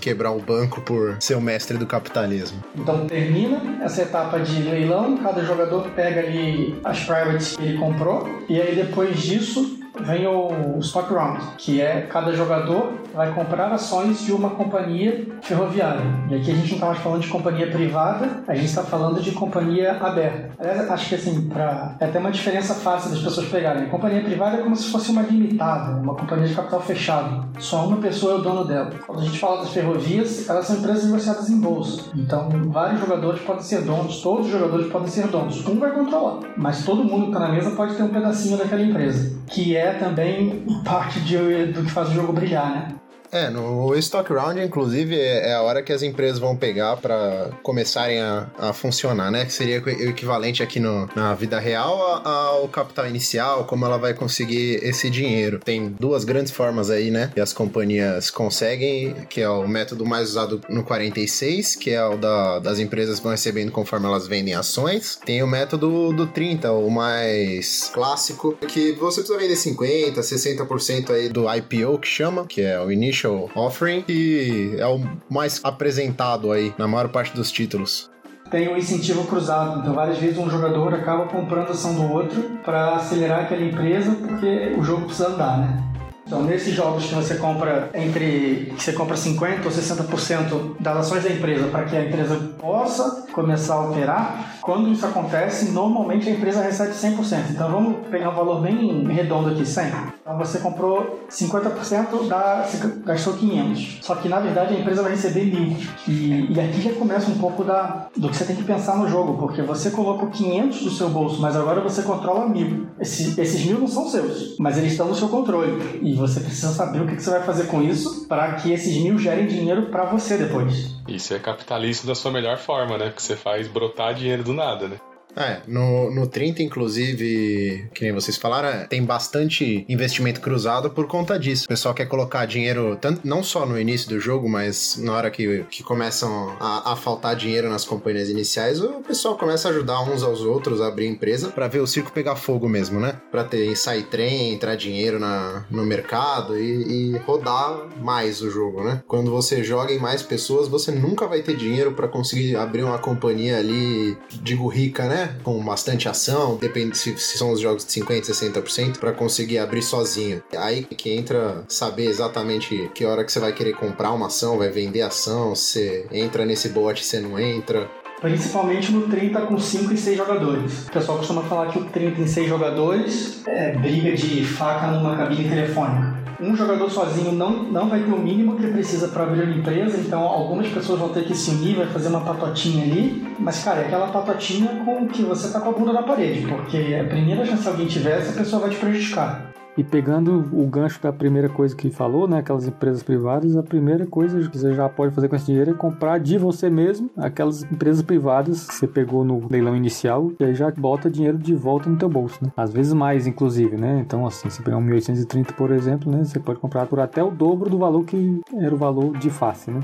quebrar 0.00 0.30
o 0.30 0.40
banco 0.40 0.80
por 0.80 1.16
ser 1.20 1.34
o 1.34 1.40
mestre 1.40 1.76
do 1.76 1.86
capitalismo. 1.86 2.62
Então 2.76 3.06
termina 3.06 3.60
essa 3.82 4.02
etapa 4.02 4.38
de 4.38 4.62
leilão, 4.62 5.16
cada 5.18 5.44
jogador 5.44 5.90
pega 5.90 6.20
ali 6.20 6.78
as 6.84 7.00
privates 7.00 7.56
que 7.56 7.62
ele 7.62 7.78
comprou, 7.78 8.28
e 8.48 8.60
aí 8.60 8.74
depois 8.74 9.20
disso 9.20 9.79
vem 9.98 10.26
o 10.26 10.78
stock 10.80 11.12
round, 11.12 11.40
que 11.58 11.80
é 11.80 12.02
cada 12.02 12.32
jogador 12.32 12.92
vai 13.14 13.32
comprar 13.32 13.72
ações 13.72 14.24
de 14.24 14.32
uma 14.32 14.50
companhia 14.50 15.26
ferroviária. 15.42 16.02
E 16.30 16.36
aqui 16.36 16.50
a 16.50 16.54
gente 16.54 16.78
não 16.78 16.92
está 16.92 16.94
falando 16.94 17.22
de 17.22 17.28
companhia 17.28 17.70
privada, 17.70 18.42
a 18.46 18.54
gente 18.54 18.66
está 18.66 18.82
falando 18.82 19.20
de 19.20 19.32
companhia 19.32 19.92
aberta. 20.00 20.50
Aliás, 20.58 20.90
acho 20.90 21.08
que 21.08 21.14
assim, 21.16 21.48
pra... 21.48 21.96
é 21.98 22.04
até 22.04 22.18
uma 22.18 22.30
diferença 22.30 22.74
fácil 22.74 23.10
das 23.10 23.20
pessoas 23.20 23.48
pegarem. 23.48 23.88
Companhia 23.88 24.22
privada 24.22 24.58
é 24.58 24.62
como 24.62 24.76
se 24.76 24.90
fosse 24.90 25.10
uma 25.10 25.22
limitada, 25.22 26.00
uma 26.00 26.14
companhia 26.14 26.46
de 26.46 26.54
capital 26.54 26.80
fechado. 26.80 27.48
Só 27.58 27.86
uma 27.86 27.96
pessoa 27.96 28.34
é 28.34 28.36
o 28.36 28.42
dono 28.42 28.64
dela. 28.64 28.90
Quando 29.06 29.20
a 29.20 29.24
gente 29.24 29.38
fala 29.38 29.62
das 29.62 29.70
ferrovias, 29.70 30.48
elas 30.48 30.66
são 30.66 30.76
empresas 30.76 31.04
negociadas 31.04 31.50
em 31.50 31.60
bolsa. 31.60 32.10
Então, 32.14 32.48
vários 32.66 33.00
jogadores 33.00 33.40
podem 33.42 33.62
ser 33.62 33.82
donos, 33.82 34.20
todos 34.22 34.46
os 34.46 34.52
jogadores 34.52 34.90
podem 34.90 35.08
ser 35.08 35.26
donos. 35.26 35.66
Um 35.66 35.78
vai 35.78 35.90
controlar, 35.90 36.40
mas 36.56 36.84
todo 36.84 37.04
mundo 37.04 37.22
que 37.22 37.32
está 37.32 37.40
na 37.40 37.52
mesa 37.52 37.70
pode 37.72 37.94
ter 37.94 38.02
um 38.02 38.08
pedacinho 38.08 38.56
daquela 38.56 38.82
empresa, 38.82 39.36
que 39.48 39.76
é 39.76 39.79
também 39.94 40.66
parte 40.84 41.20
de, 41.20 41.66
do 41.66 41.82
que 41.84 41.90
faz 41.90 42.10
o 42.10 42.12
jogo 42.12 42.32
brilhar, 42.32 42.70
né? 42.70 42.99
É, 43.32 43.48
no 43.48 43.94
Stock 43.96 44.32
Round, 44.32 44.60
inclusive, 44.60 45.14
é, 45.14 45.50
é 45.50 45.54
a 45.54 45.62
hora 45.62 45.82
que 45.82 45.92
as 45.92 46.02
empresas 46.02 46.38
vão 46.38 46.56
pegar 46.56 46.96
para 46.96 47.50
começarem 47.62 48.20
a, 48.20 48.48
a, 48.58 48.72
funcionar, 48.72 49.30
né? 49.30 49.44
Que 49.44 49.52
seria 49.52 49.80
o 49.80 49.88
equivalente 49.88 50.62
aqui 50.62 50.80
no, 50.80 51.08
na 51.14 51.34
vida 51.34 51.58
real 51.58 52.26
ao 52.26 52.68
capital 52.68 53.06
inicial, 53.06 53.64
como 53.64 53.84
ela 53.84 53.98
vai 53.98 54.14
conseguir 54.14 54.80
esse 54.82 55.08
dinheiro. 55.08 55.60
Tem 55.60 55.94
duas 55.98 56.24
grandes 56.24 56.52
formas 56.52 56.90
aí, 56.90 57.10
né? 57.10 57.30
Que 57.32 57.40
as 57.40 57.52
companhias 57.52 58.30
conseguem, 58.30 59.14
que 59.28 59.40
é 59.40 59.48
o 59.48 59.66
método 59.68 60.04
mais 60.04 60.30
usado 60.30 60.60
no 60.68 60.82
46, 60.82 61.76
que 61.76 61.90
é 61.90 62.04
o 62.04 62.16
da, 62.16 62.58
das 62.58 62.78
empresas 62.80 63.20
vão 63.20 63.30
recebendo 63.30 63.70
conforme 63.70 64.06
elas 64.06 64.26
vendem 64.26 64.54
ações. 64.54 65.18
Tem 65.24 65.42
o 65.42 65.46
método 65.46 66.12
do 66.12 66.26
30, 66.26 66.72
o 66.72 66.90
mais 66.90 67.90
clássico, 67.94 68.56
que 68.66 68.92
você 68.92 69.20
precisa 69.20 69.38
vender 69.38 69.56
50, 69.56 70.20
60% 70.20 71.10
aí 71.10 71.28
do 71.28 71.44
IPO, 71.52 71.98
que 71.98 72.08
chama, 72.08 72.44
que 72.46 72.62
é 72.62 72.80
o 72.80 72.90
início 72.90 73.19
Initial 73.20 73.50
Offering, 73.54 74.02
que 74.02 74.76
é 74.78 74.86
o 74.86 75.00
mais 75.28 75.60
apresentado 75.62 76.52
aí 76.52 76.72
na 76.78 76.88
maior 76.88 77.08
parte 77.08 77.34
dos 77.34 77.50
títulos 77.50 78.10
tem 78.50 78.66
o 78.66 78.76
incentivo 78.76 79.24
cruzado. 79.28 79.78
Então, 79.78 79.94
várias 79.94 80.18
vezes 80.18 80.36
um 80.36 80.50
jogador 80.50 80.92
acaba 80.92 81.24
comprando 81.26 81.68
a 81.68 81.70
ação 81.70 81.94
do 81.94 82.12
outro 82.12 82.58
para 82.64 82.96
acelerar 82.96 83.42
aquela 83.42 83.62
empresa, 83.62 84.10
porque 84.10 84.74
o 84.76 84.82
jogo 84.82 85.04
precisa 85.06 85.28
andar, 85.28 85.58
né? 85.58 85.89
Então, 86.26 86.42
nesses 86.42 86.74
jogos 86.74 87.06
que 87.06 87.14
você 87.14 87.34
compra 87.34 87.90
entre 87.94 88.72
que 88.76 88.82
você 88.82 88.92
compra 88.92 89.16
50 89.16 89.64
ou 89.64 89.70
60% 89.70 90.76
das 90.78 90.96
ações 90.98 91.24
da 91.24 91.30
empresa 91.30 91.66
para 91.68 91.84
que 91.84 91.96
a 91.96 92.04
empresa 92.04 92.36
possa 92.58 93.26
começar 93.32 93.74
a 93.74 93.88
operar, 93.88 94.58
quando 94.60 94.88
isso 94.88 95.04
acontece, 95.04 95.70
normalmente 95.70 96.28
a 96.28 96.32
empresa 96.32 96.62
recebe 96.62 96.92
100%. 96.92 97.50
Então, 97.50 97.70
vamos 97.70 98.06
pegar 98.08 98.30
um 98.30 98.34
valor 98.34 98.60
bem 98.60 99.04
redondo 99.08 99.50
aqui, 99.50 99.66
100. 99.66 99.86
Então, 100.20 100.38
você 100.38 100.58
comprou 100.58 101.24
50%, 101.28 102.28
da, 102.28 102.68
gastou 103.04 103.34
500. 103.34 103.98
Só 104.02 104.14
que, 104.14 104.28
na 104.28 104.38
verdade, 104.38 104.74
a 104.74 104.78
empresa 104.78 105.02
vai 105.02 105.12
receber 105.12 105.44
1.000. 105.46 105.76
E, 106.06 106.52
e 106.52 106.60
aqui 106.60 106.82
já 106.82 106.92
começa 106.92 107.30
um 107.30 107.38
pouco 107.38 107.64
da, 107.64 108.08
do 108.16 108.28
que 108.28 108.36
você 108.36 108.44
tem 108.44 108.56
que 108.56 108.62
pensar 108.62 108.96
no 108.96 109.08
jogo, 109.08 109.38
porque 109.38 109.62
você 109.62 109.90
colocou 109.90 110.28
500 110.28 110.82
do 110.82 110.90
seu 110.90 111.08
bolso, 111.08 111.40
mas 111.40 111.56
agora 111.56 111.80
você 111.80 112.02
controla 112.02 112.48
1.000. 112.48 112.86
Esse, 113.00 113.40
esses 113.40 113.66
1.000 113.66 113.78
não 113.78 113.88
são 113.88 114.08
seus, 114.08 114.56
mas 114.58 114.78
eles 114.78 114.92
estão 114.92 115.08
no 115.08 115.14
seu 115.14 115.28
controle. 115.28 116.00
E 116.02 116.14
você 116.20 116.40
precisa 116.40 116.72
saber 116.72 117.00
o 117.00 117.06
que 117.06 117.20
você 117.20 117.30
vai 117.30 117.42
fazer 117.42 117.66
com 117.66 117.82
isso 117.82 118.26
para 118.28 118.54
que 118.54 118.72
esses 118.72 118.96
mil 119.02 119.18
gerem 119.18 119.46
dinheiro 119.46 119.86
para 119.86 120.04
você 120.04 120.36
depois. 120.36 120.94
Isso 121.08 121.34
é 121.34 121.38
capitalismo 121.38 122.06
da 122.06 122.14
sua 122.14 122.30
melhor 122.30 122.58
forma, 122.58 122.96
né? 122.96 123.10
Que 123.10 123.22
você 123.22 123.34
faz 123.34 123.66
brotar 123.66 124.14
dinheiro 124.14 124.44
do 124.44 124.52
nada, 124.52 124.86
né? 124.86 124.96
É, 125.36 125.60
no, 125.66 126.10
no 126.10 126.26
30, 126.26 126.62
inclusive, 126.62 127.88
que 127.94 128.04
nem 128.04 128.12
vocês 128.12 128.36
falaram, 128.36 128.68
é, 128.68 128.86
tem 128.86 129.04
bastante 129.04 129.84
investimento 129.88 130.40
cruzado 130.40 130.90
por 130.90 131.06
conta 131.06 131.38
disso. 131.38 131.64
O 131.64 131.68
pessoal 131.68 131.94
quer 131.94 132.06
colocar 132.06 132.46
dinheiro, 132.46 132.96
tanto, 133.00 133.20
não 133.24 133.42
só 133.42 133.64
no 133.64 133.78
início 133.78 134.08
do 134.08 134.20
jogo, 134.20 134.48
mas 134.48 134.96
na 134.98 135.12
hora 135.12 135.30
que, 135.30 135.64
que 135.70 135.82
começam 135.82 136.56
a, 136.58 136.92
a 136.92 136.96
faltar 136.96 137.36
dinheiro 137.36 137.68
nas 137.68 137.84
companhias 137.84 138.28
iniciais, 138.28 138.80
o 138.80 139.00
pessoal 139.00 139.36
começa 139.36 139.68
a 139.68 139.70
ajudar 139.70 140.00
uns 140.02 140.22
aos 140.22 140.40
outros 140.40 140.80
a 140.80 140.88
abrir 140.88 141.06
empresa 141.06 141.48
para 141.50 141.68
ver 141.68 141.80
o 141.80 141.86
circo 141.86 142.12
pegar 142.12 142.36
fogo 142.36 142.68
mesmo, 142.68 143.00
né? 143.00 143.14
Pra 143.30 143.44
ter 143.44 143.76
sair 143.76 144.04
trem, 144.04 144.52
entrar 144.52 144.74
dinheiro 144.74 145.18
na, 145.18 145.64
no 145.70 145.84
mercado 145.84 146.58
e, 146.58 147.12
e 147.12 147.18
rodar 147.18 147.86
mais 148.00 148.42
o 148.42 148.50
jogo, 148.50 148.82
né? 148.82 149.02
Quando 149.06 149.30
você 149.30 149.62
joga 149.62 149.92
em 149.92 149.98
mais 149.98 150.22
pessoas, 150.22 150.68
você 150.68 150.90
nunca 150.90 151.26
vai 151.26 151.42
ter 151.42 151.56
dinheiro 151.56 151.92
para 151.92 152.08
conseguir 152.08 152.56
abrir 152.56 152.82
uma 152.82 152.98
companhia 152.98 153.58
ali, 153.58 154.16
digo 154.42 154.66
rica, 154.68 155.06
né? 155.06 155.19
Com 155.42 155.62
bastante 155.64 156.08
ação, 156.08 156.56
depende 156.56 156.96
se, 156.96 157.16
se 157.18 157.38
são 157.38 157.52
os 157.52 157.60
jogos 157.60 157.84
de 157.84 157.92
50%, 157.92 158.22
60%, 158.22 158.98
para 158.98 159.12
conseguir 159.12 159.58
abrir 159.58 159.82
sozinho. 159.82 160.42
Aí 160.56 160.84
que 160.84 161.10
entra 161.10 161.64
saber 161.68 162.06
exatamente 162.06 162.90
que 162.94 163.04
hora 163.04 163.24
que 163.24 163.32
você 163.32 163.40
vai 163.40 163.52
querer 163.52 163.74
comprar 163.74 164.12
uma 164.12 164.26
ação, 164.26 164.58
vai 164.58 164.68
vender 164.68 165.02
ação, 165.02 165.54
você 165.54 166.06
entra 166.10 166.44
nesse 166.44 166.68
bot, 166.68 167.04
você 167.04 167.20
não 167.20 167.38
entra. 167.38 167.88
Principalmente 168.20 168.92
no 168.92 169.08
30 169.08 169.40
com 169.42 169.58
5 169.58 169.94
e 169.94 169.96
6 169.96 170.18
jogadores. 170.18 170.88
O 170.88 170.92
pessoal 170.92 171.18
costuma 171.18 171.42
falar 171.44 171.72
que 171.72 171.78
o 171.78 171.84
30 171.86 172.20
em 172.20 172.26
6 172.26 172.48
jogadores 172.48 173.42
é 173.46 173.72
briga 173.72 174.14
de 174.14 174.44
faca 174.44 174.88
numa 174.88 175.16
cabine 175.16 175.48
telefônica 175.48 176.09
um 176.40 176.56
jogador 176.56 176.90
sozinho 176.90 177.32
não, 177.32 177.64
não 177.64 177.88
vai 177.88 178.00
ter 178.02 178.12
o 178.12 178.18
mínimo 178.18 178.56
que 178.56 178.64
ele 178.64 178.72
precisa 178.72 179.08
para 179.08 179.24
abrir 179.24 179.42
uma 179.42 179.56
empresa, 179.56 179.98
então 179.98 180.22
algumas 180.22 180.68
pessoas 180.68 180.98
vão 180.98 181.10
ter 181.10 181.24
que 181.24 181.34
se 181.34 181.50
unir, 181.50 181.76
vai 181.76 181.86
fazer 181.86 182.08
uma 182.08 182.22
patotinha 182.22 182.84
ali, 182.84 183.26
mas 183.38 183.62
cara, 183.62 183.82
é 183.82 183.86
aquela 183.86 184.08
patotinha 184.08 184.82
com 184.84 185.06
que 185.06 185.22
você 185.22 185.52
tá 185.52 185.60
com 185.60 185.70
a 185.70 185.72
bunda 185.72 185.92
na 185.92 186.02
parede, 186.02 186.46
porque 186.46 186.98
a 187.00 187.04
primeira 187.04 187.44
chance 187.44 187.62
que 187.62 187.68
alguém 187.68 187.86
tiver, 187.86 188.18
essa 188.18 188.32
pessoa 188.32 188.62
vai 188.62 188.70
te 188.70 188.76
prejudicar. 188.76 189.49
E 189.76 189.84
pegando 189.84 190.44
o 190.52 190.66
gancho 190.66 191.00
da 191.00 191.12
primeira 191.12 191.48
coisa 191.48 191.74
que 191.74 191.90
falou, 191.90 192.26
né, 192.26 192.38
aquelas 192.38 192.66
empresas 192.66 193.02
privadas, 193.02 193.56
a 193.56 193.62
primeira 193.62 194.04
coisa 194.06 194.48
que 194.48 194.58
você 194.58 194.74
já 194.74 194.88
pode 194.88 195.14
fazer 195.14 195.28
com 195.28 195.36
esse 195.36 195.46
dinheiro 195.46 195.70
é 195.70 195.74
comprar 195.74 196.18
de 196.18 196.36
você 196.36 196.68
mesmo 196.68 197.10
aquelas 197.16 197.62
empresas 197.62 198.02
privadas 198.02 198.66
que 198.66 198.74
você 198.74 198.86
pegou 198.86 199.24
no 199.24 199.46
leilão 199.48 199.76
inicial 199.76 200.32
e 200.38 200.44
aí 200.44 200.54
já 200.54 200.70
bota 200.70 201.08
dinheiro 201.08 201.38
de 201.38 201.54
volta 201.54 201.88
no 201.88 201.96
teu 201.96 202.08
bolso, 202.08 202.38
né? 202.42 202.50
Às 202.56 202.72
vezes 202.72 202.92
mais, 202.92 203.26
inclusive, 203.26 203.76
né? 203.76 204.00
Então, 204.04 204.26
assim, 204.26 204.50
se 204.50 204.62
pegar 204.62 204.76
um 204.76 204.82
1830, 204.82 205.54
por 205.54 205.70
exemplo, 205.70 206.10
né, 206.10 206.24
você 206.24 206.40
pode 206.40 206.58
comprar 206.58 206.86
por 206.86 206.98
até 206.98 207.22
o 207.22 207.30
dobro 207.30 207.70
do 207.70 207.78
valor 207.78 208.04
que 208.04 208.40
era 208.58 208.74
o 208.74 208.78
valor 208.78 209.16
de 209.18 209.30
face, 209.30 209.70
né? 209.70 209.80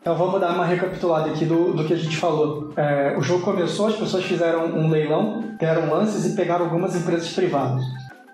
Então 0.00 0.16
vamos 0.16 0.40
dar 0.40 0.54
uma 0.54 0.64
recapitulada 0.64 1.30
aqui 1.30 1.44
do, 1.44 1.74
do 1.74 1.84
que 1.84 1.92
a 1.92 1.96
gente 1.96 2.16
falou. 2.16 2.72
É, 2.76 3.16
o 3.16 3.22
jogo 3.22 3.44
começou, 3.44 3.88
as 3.88 3.96
pessoas 3.96 4.24
fizeram 4.24 4.66
um 4.66 4.88
leilão, 4.88 5.42
deram 5.58 5.90
lances 5.90 6.24
e 6.24 6.36
pegaram 6.36 6.64
algumas 6.64 6.96
empresas 6.96 7.32
privadas 7.32 7.84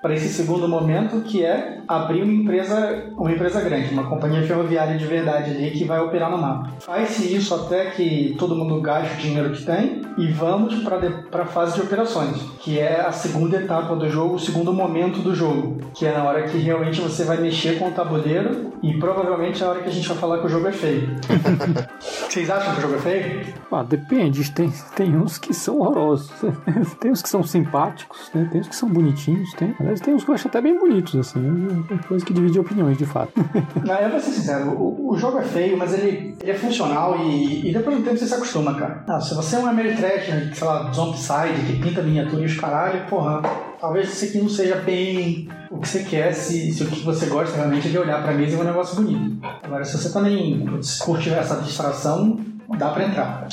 para 0.04 0.12
esse 0.12 0.28
segundo 0.28 0.68
momento, 0.68 1.22
que 1.22 1.42
é 1.42 1.78
abrir 1.88 2.22
uma 2.22 2.32
empresa, 2.34 3.06
uma 3.16 3.32
empresa 3.32 3.58
grande, 3.62 3.88
uma 3.90 4.04
companhia 4.04 4.42
ferroviária 4.42 4.98
de 4.98 5.06
verdade 5.06 5.52
ali 5.52 5.70
que 5.70 5.84
vai 5.84 5.98
operar 5.98 6.30
no 6.30 6.36
mapa. 6.36 6.72
Faz-se 6.80 7.34
isso 7.34 7.54
até 7.54 7.86
que 7.86 8.36
todo 8.38 8.54
mundo 8.54 8.82
gaste 8.82 9.14
o 9.14 9.16
dinheiro 9.16 9.50
que 9.52 9.64
tem 9.64 10.02
e 10.18 10.30
vamos 10.30 10.74
para 10.84 11.42
a 11.42 11.46
fase 11.46 11.76
de 11.76 11.80
operações, 11.80 12.36
que 12.60 12.78
é 12.78 13.00
a 13.00 13.12
segunda 13.12 13.56
etapa 13.56 13.96
do 13.96 14.06
jogo, 14.10 14.34
o 14.34 14.38
segundo 14.38 14.74
momento 14.74 15.20
do 15.20 15.34
jogo, 15.34 15.78
que 15.94 16.04
é 16.04 16.12
na 16.12 16.24
hora 16.24 16.42
que 16.42 16.58
realmente 16.58 17.00
você 17.00 17.24
vai 17.24 17.38
mexer 17.38 17.78
com 17.78 17.88
o 17.88 17.90
tabuleiro 17.90 18.74
e 18.82 18.98
provavelmente 18.98 19.62
é 19.62 19.66
a 19.66 19.70
hora 19.70 19.80
que 19.80 19.88
a 19.88 19.92
gente 19.92 20.06
vai 20.06 20.18
falar 20.18 20.38
que 20.40 20.46
o 20.46 20.50
jogo 20.50 20.68
é 20.68 20.72
feio. 20.72 21.16
Vocês 21.98 22.50
acham 22.50 22.74
que 22.74 22.78
o 22.80 22.82
jogo 22.82 22.94
é 22.96 22.98
feio? 22.98 23.54
Ah, 23.72 23.82
depende, 23.82 24.50
tem, 24.52 24.70
tem 24.94 25.16
uns 25.16 25.38
que 25.38 25.54
são 25.54 25.78
horrorosos, 25.78 26.30
tem 27.00 27.10
uns 27.10 27.22
que 27.22 27.28
são 27.28 27.42
simpáticos, 27.42 28.30
né? 28.34 28.46
tem 28.52 28.60
uns 28.60 28.68
que 28.68 28.76
são 28.76 28.88
bonitinhos, 28.88 29.52
tem 29.54 29.74
mas 29.94 30.00
tem 30.00 30.12
uns 30.12 30.24
que 30.24 30.30
eu 30.30 30.34
acho 30.34 30.48
até 30.48 30.60
bem 30.60 30.76
bonitos, 30.76 31.14
assim. 31.14 31.40
É 31.88 32.08
coisa 32.08 32.26
que 32.26 32.34
divide 32.34 32.58
opiniões, 32.58 32.98
de 32.98 33.06
fato. 33.06 33.32
Não, 33.86 33.94
eu 33.94 34.10
vou 34.10 34.18
ser 34.18 34.32
sincero, 34.32 34.70
o, 34.70 35.12
o 35.12 35.16
jogo 35.16 35.38
é 35.38 35.42
feio, 35.44 35.78
mas 35.78 35.94
ele, 35.94 36.34
ele 36.40 36.50
é 36.50 36.54
funcional 36.54 37.16
e, 37.20 37.68
e 37.68 37.72
depois 37.72 37.94
de 37.94 38.02
um 38.02 38.04
tempo 38.04 38.18
você 38.18 38.26
se 38.26 38.34
acostuma, 38.34 38.74
cara. 38.74 39.04
Não, 39.06 39.20
se 39.20 39.36
você 39.36 39.54
é 39.54 39.60
um 39.60 39.66
Ameritrash, 39.68 40.26
sei 40.52 40.66
lá, 40.66 40.90
Zombicide, 40.92 41.62
que 41.64 41.80
pinta 41.80 42.02
miniatura 42.02 42.42
e 42.42 42.46
os 42.46 42.58
caralho, 42.58 43.06
porra, 43.08 43.40
talvez 43.80 44.12
isso 44.12 44.24
aqui 44.24 44.38
não 44.38 44.48
seja 44.48 44.76
bem 44.76 45.48
o 45.70 45.78
que 45.78 45.88
você 45.88 46.02
quer, 46.02 46.32
se, 46.32 46.72
se 46.72 46.82
o 46.82 46.86
que 46.86 47.04
você 47.04 47.26
gosta 47.26 47.56
realmente 47.56 47.86
é 47.86 47.90
de 47.92 47.98
olhar 47.98 48.20
pra 48.20 48.32
mesa 48.32 48.54
e 48.54 48.56
ver 48.56 48.62
um 48.62 48.66
negócio 48.66 48.96
bonito. 48.96 49.46
Agora, 49.62 49.84
se 49.84 49.96
você 49.96 50.12
também 50.12 50.66
curte 51.04 51.30
essa 51.30 51.60
distração, 51.60 52.40
dá 52.76 52.90
pra 52.90 53.04
entrar. 53.04 53.42
Cara. 53.42 53.48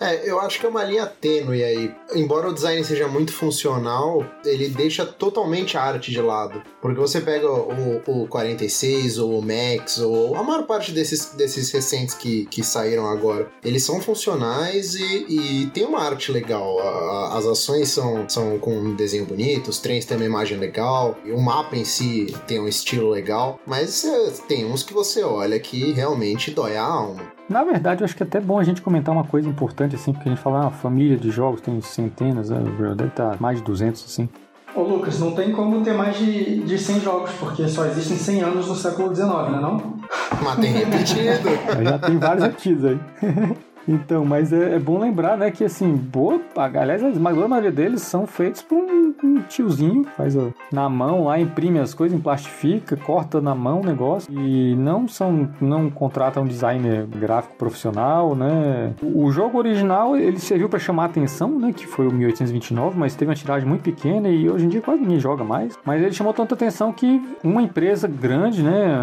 É, 0.00 0.28
eu 0.28 0.40
acho 0.40 0.58
que 0.58 0.66
é 0.66 0.68
uma 0.68 0.84
linha 0.84 1.06
tênue 1.06 1.62
aí. 1.62 1.94
Embora 2.14 2.48
o 2.48 2.52
design 2.52 2.82
seja 2.84 3.08
muito 3.08 3.32
funcional, 3.32 4.24
ele 4.44 4.68
deixa 4.68 5.04
totalmente 5.04 5.76
a 5.76 5.82
arte 5.82 6.10
de 6.10 6.20
lado. 6.20 6.62
Porque 6.80 7.00
você 7.00 7.20
pega 7.20 7.50
o, 7.50 8.02
o 8.06 8.28
46 8.28 9.18
ou 9.18 9.38
o 9.38 9.42
Max 9.42 9.98
ou 9.98 10.36
a 10.36 10.42
maior 10.42 10.66
parte 10.66 10.92
desses, 10.92 11.34
desses 11.34 11.70
recentes 11.70 12.14
que, 12.14 12.46
que 12.46 12.62
saíram 12.62 13.06
agora, 13.06 13.50
eles 13.64 13.82
são 13.82 14.00
funcionais 14.00 14.94
e, 14.94 15.26
e 15.28 15.66
tem 15.72 15.84
uma 15.84 16.00
arte 16.00 16.32
legal. 16.32 16.78
A, 16.80 16.84
a, 16.84 17.38
as 17.38 17.46
ações 17.46 17.88
são, 17.88 18.28
são 18.28 18.58
com 18.58 18.76
um 18.76 18.94
desenho 18.94 19.24
bonito, 19.24 19.68
os 19.68 19.78
trens 19.78 20.04
têm 20.04 20.16
uma 20.16 20.26
imagem 20.26 20.58
legal, 20.58 21.16
o 21.26 21.40
mapa 21.40 21.76
em 21.76 21.84
si 21.84 22.34
tem 22.46 22.60
um 22.60 22.68
estilo 22.68 23.10
legal, 23.10 23.58
mas 23.66 24.04
é, 24.04 24.30
tem 24.48 24.64
uns 24.64 24.82
que 24.82 24.92
você 24.92 25.22
olha 25.22 25.58
que 25.58 25.92
realmente 25.92 26.50
dói 26.50 26.76
a 26.76 26.82
alma. 26.82 27.33
Na 27.48 27.62
verdade, 27.62 28.02
eu 28.02 28.04
acho 28.06 28.16
que 28.16 28.22
é 28.22 28.26
até 28.26 28.40
bom 28.40 28.58
a 28.58 28.64
gente 28.64 28.80
comentar 28.80 29.14
uma 29.14 29.24
coisa 29.24 29.48
importante, 29.48 29.94
assim, 29.94 30.12
porque 30.12 30.28
a 30.28 30.32
gente 30.32 30.40
fala, 30.40 30.60
uma 30.60 30.68
ah, 30.68 30.70
família 30.70 31.16
de 31.16 31.30
jogos 31.30 31.60
tem 31.60 31.78
centenas, 31.82 32.50
né? 32.50 32.58
deve 32.96 33.10
estar 33.10 33.40
mais 33.40 33.58
de 33.58 33.64
200, 33.64 34.04
assim. 34.04 34.28
Ô 34.74 34.82
Lucas, 34.82 35.20
não 35.20 35.32
tem 35.32 35.52
como 35.52 35.82
ter 35.84 35.92
mais 35.92 36.16
de, 36.16 36.64
de 36.64 36.78
100 36.78 37.00
jogos, 37.00 37.30
porque 37.38 37.68
só 37.68 37.84
existem 37.84 38.16
100 38.16 38.42
anos 38.42 38.66
no 38.66 38.74
século 38.74 39.14
XIX, 39.14 39.28
né 39.28 39.60
não? 39.60 39.98
Mas 40.42 40.58
tem 40.58 40.72
repetido. 40.72 41.48
já 41.84 41.98
tem 41.98 42.18
vários 42.18 42.44
repetidos 42.44 42.84
aí. 42.84 43.00
Então, 43.86 44.24
mas 44.24 44.52
é, 44.52 44.76
é, 44.76 44.78
bom 44.78 44.98
lembrar, 44.98 45.36
né, 45.36 45.50
que 45.50 45.64
assim, 45.64 45.94
boa, 45.94 46.40
aliás, 46.56 47.02
a 47.02 47.48
maioria 47.48 47.70
deles 47.70 48.02
são 48.02 48.26
feitos 48.26 48.62
por 48.62 48.76
um, 48.76 49.14
um 49.22 49.40
tiozinho, 49.42 50.04
faz 50.16 50.36
ó, 50.36 50.48
na 50.72 50.88
mão 50.88 51.24
lá, 51.24 51.38
imprime 51.38 51.78
as 51.78 51.92
coisas, 51.92 52.18
emplastifica, 52.18 52.96
corta 52.96 53.40
na 53.40 53.54
mão 53.54 53.80
o 53.80 53.84
negócio 53.84 54.32
e 54.32 54.74
não 54.76 55.06
são, 55.06 55.48
não 55.60 55.90
contrata 55.90 56.40
um 56.40 56.46
designer 56.46 57.06
gráfico 57.06 57.56
profissional, 57.56 58.34
né. 58.34 58.94
O, 59.02 59.24
o 59.24 59.32
jogo 59.32 59.58
original, 59.58 60.16
ele 60.16 60.38
serviu 60.38 60.68
para 60.68 60.78
chamar 60.78 61.04
a 61.04 61.06
atenção, 61.06 61.58
né, 61.58 61.72
que 61.72 61.86
foi 61.86 62.06
o 62.06 62.12
1829, 62.12 62.98
mas 62.98 63.14
teve 63.14 63.30
uma 63.30 63.36
tiragem 63.36 63.68
muito 63.68 63.82
pequena 63.82 64.28
e 64.28 64.48
hoje 64.48 64.64
em 64.64 64.68
dia 64.68 64.80
quase 64.80 65.02
ninguém 65.02 65.20
joga 65.20 65.44
mais, 65.44 65.78
mas 65.84 66.02
ele 66.02 66.12
chamou 66.12 66.32
tanta 66.32 66.54
atenção 66.54 66.92
que 66.92 67.22
uma 67.42 67.62
empresa 67.62 68.08
grande, 68.08 68.62
né, 68.62 68.94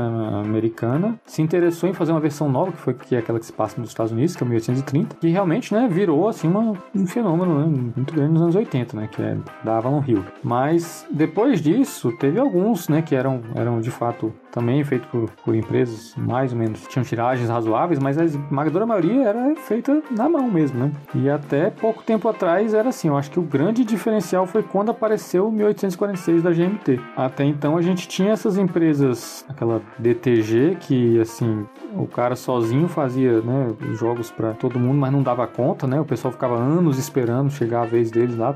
americana, 0.44 1.20
se 1.26 1.42
interessou 1.42 1.88
em 1.88 1.94
fazer 1.94 2.12
uma 2.12 2.20
versão 2.20 2.50
nova, 2.50 2.72
que 2.72 2.78
foi 2.78 2.94
que 2.94 3.16
é 3.16 3.20
aquela 3.20 3.40
que 3.40 3.46
se 3.46 3.54
passa 3.54 3.80
nos 3.80 3.90
Estados 3.90 4.12
Unidos, 4.12 4.36
que 4.36 4.44
é 4.44 4.46
o 4.46 4.50
1829 4.50 4.71
1930, 4.72 5.16
que 5.18 5.28
realmente, 5.30 5.74
né, 5.74 5.88
virou 5.90 6.28
assim 6.28 6.48
uma, 6.48 6.74
um 6.96 7.06
fenômeno 7.06 7.60
né, 7.60 7.92
muito 7.96 8.14
grande 8.14 8.34
nos 8.34 8.42
anos 8.42 8.56
80, 8.56 8.98
né, 8.98 9.10
que 9.12 9.22
é 9.22 9.38
da 9.64 9.78
Avalon 9.78 10.04
Hill. 10.06 10.24
Mas 10.44 11.06
depois 11.12 11.62
disso, 11.62 12.12
teve 12.18 12.40
alguns, 12.40 12.90
né, 12.90 13.02
que 13.02 13.16
eram, 13.16 13.42
eram 13.56 13.80
de 13.82 13.92
fato 13.92 14.34
também 14.52 14.84
feitos 14.84 15.08
por, 15.10 15.30
por 15.44 15.56
empresas 15.56 16.14
mais 16.16 16.52
ou 16.52 16.60
menos, 16.60 16.86
tinham 16.88 17.04
tiragens 17.04 17.50
razoáveis, 17.50 18.00
mas 18.00 18.18
a 18.18 18.26
esmagadora 18.26 18.86
maioria 18.86 19.24
era 19.24 19.56
feita 19.56 20.02
na 20.12 20.28
mão 20.28 20.50
mesmo, 20.50 20.80
né? 20.80 20.92
E 21.16 21.30
até 21.30 21.70
pouco 21.70 22.04
tempo 22.04 22.28
atrás 22.28 22.74
era 22.74 22.90
assim, 22.90 23.08
eu 23.08 23.18
acho 23.18 23.32
que 23.32 23.40
o 23.40 23.44
grande 23.44 23.84
diferencial 23.84 24.46
foi 24.46 24.62
quando 24.62 24.92
apareceu 24.92 25.48
o 25.48 25.52
1846 25.52 26.44
da 26.44 26.52
GMT. 26.52 27.00
Até 27.16 27.46
então 27.46 27.78
a 27.78 27.82
gente 27.82 28.08
tinha 28.08 28.32
essas 28.32 28.58
empresas, 28.58 29.46
aquela 29.48 29.82
DTG, 29.98 30.78
que 30.80 31.20
assim, 31.20 31.66
o 31.96 32.08
cara 32.08 32.36
sozinho 32.36 32.88
fazia, 32.88 33.42
né, 33.42 33.74
jogos 33.94 34.32
para 34.32 34.54
todo 34.54 34.80
mundo, 34.80 34.98
mas 34.98 35.12
não 35.12 35.22
dava 35.22 35.46
conta, 35.48 35.86
né? 35.88 36.00
O 36.00 36.06
pessoal 36.06 36.32
ficava 36.32 36.56
anos 36.56 36.98
esperando 36.98 37.52
chegar 37.52 37.82
a 37.82 37.86
vez 37.86 38.12
deles 38.12 38.38
lá, 38.38 38.56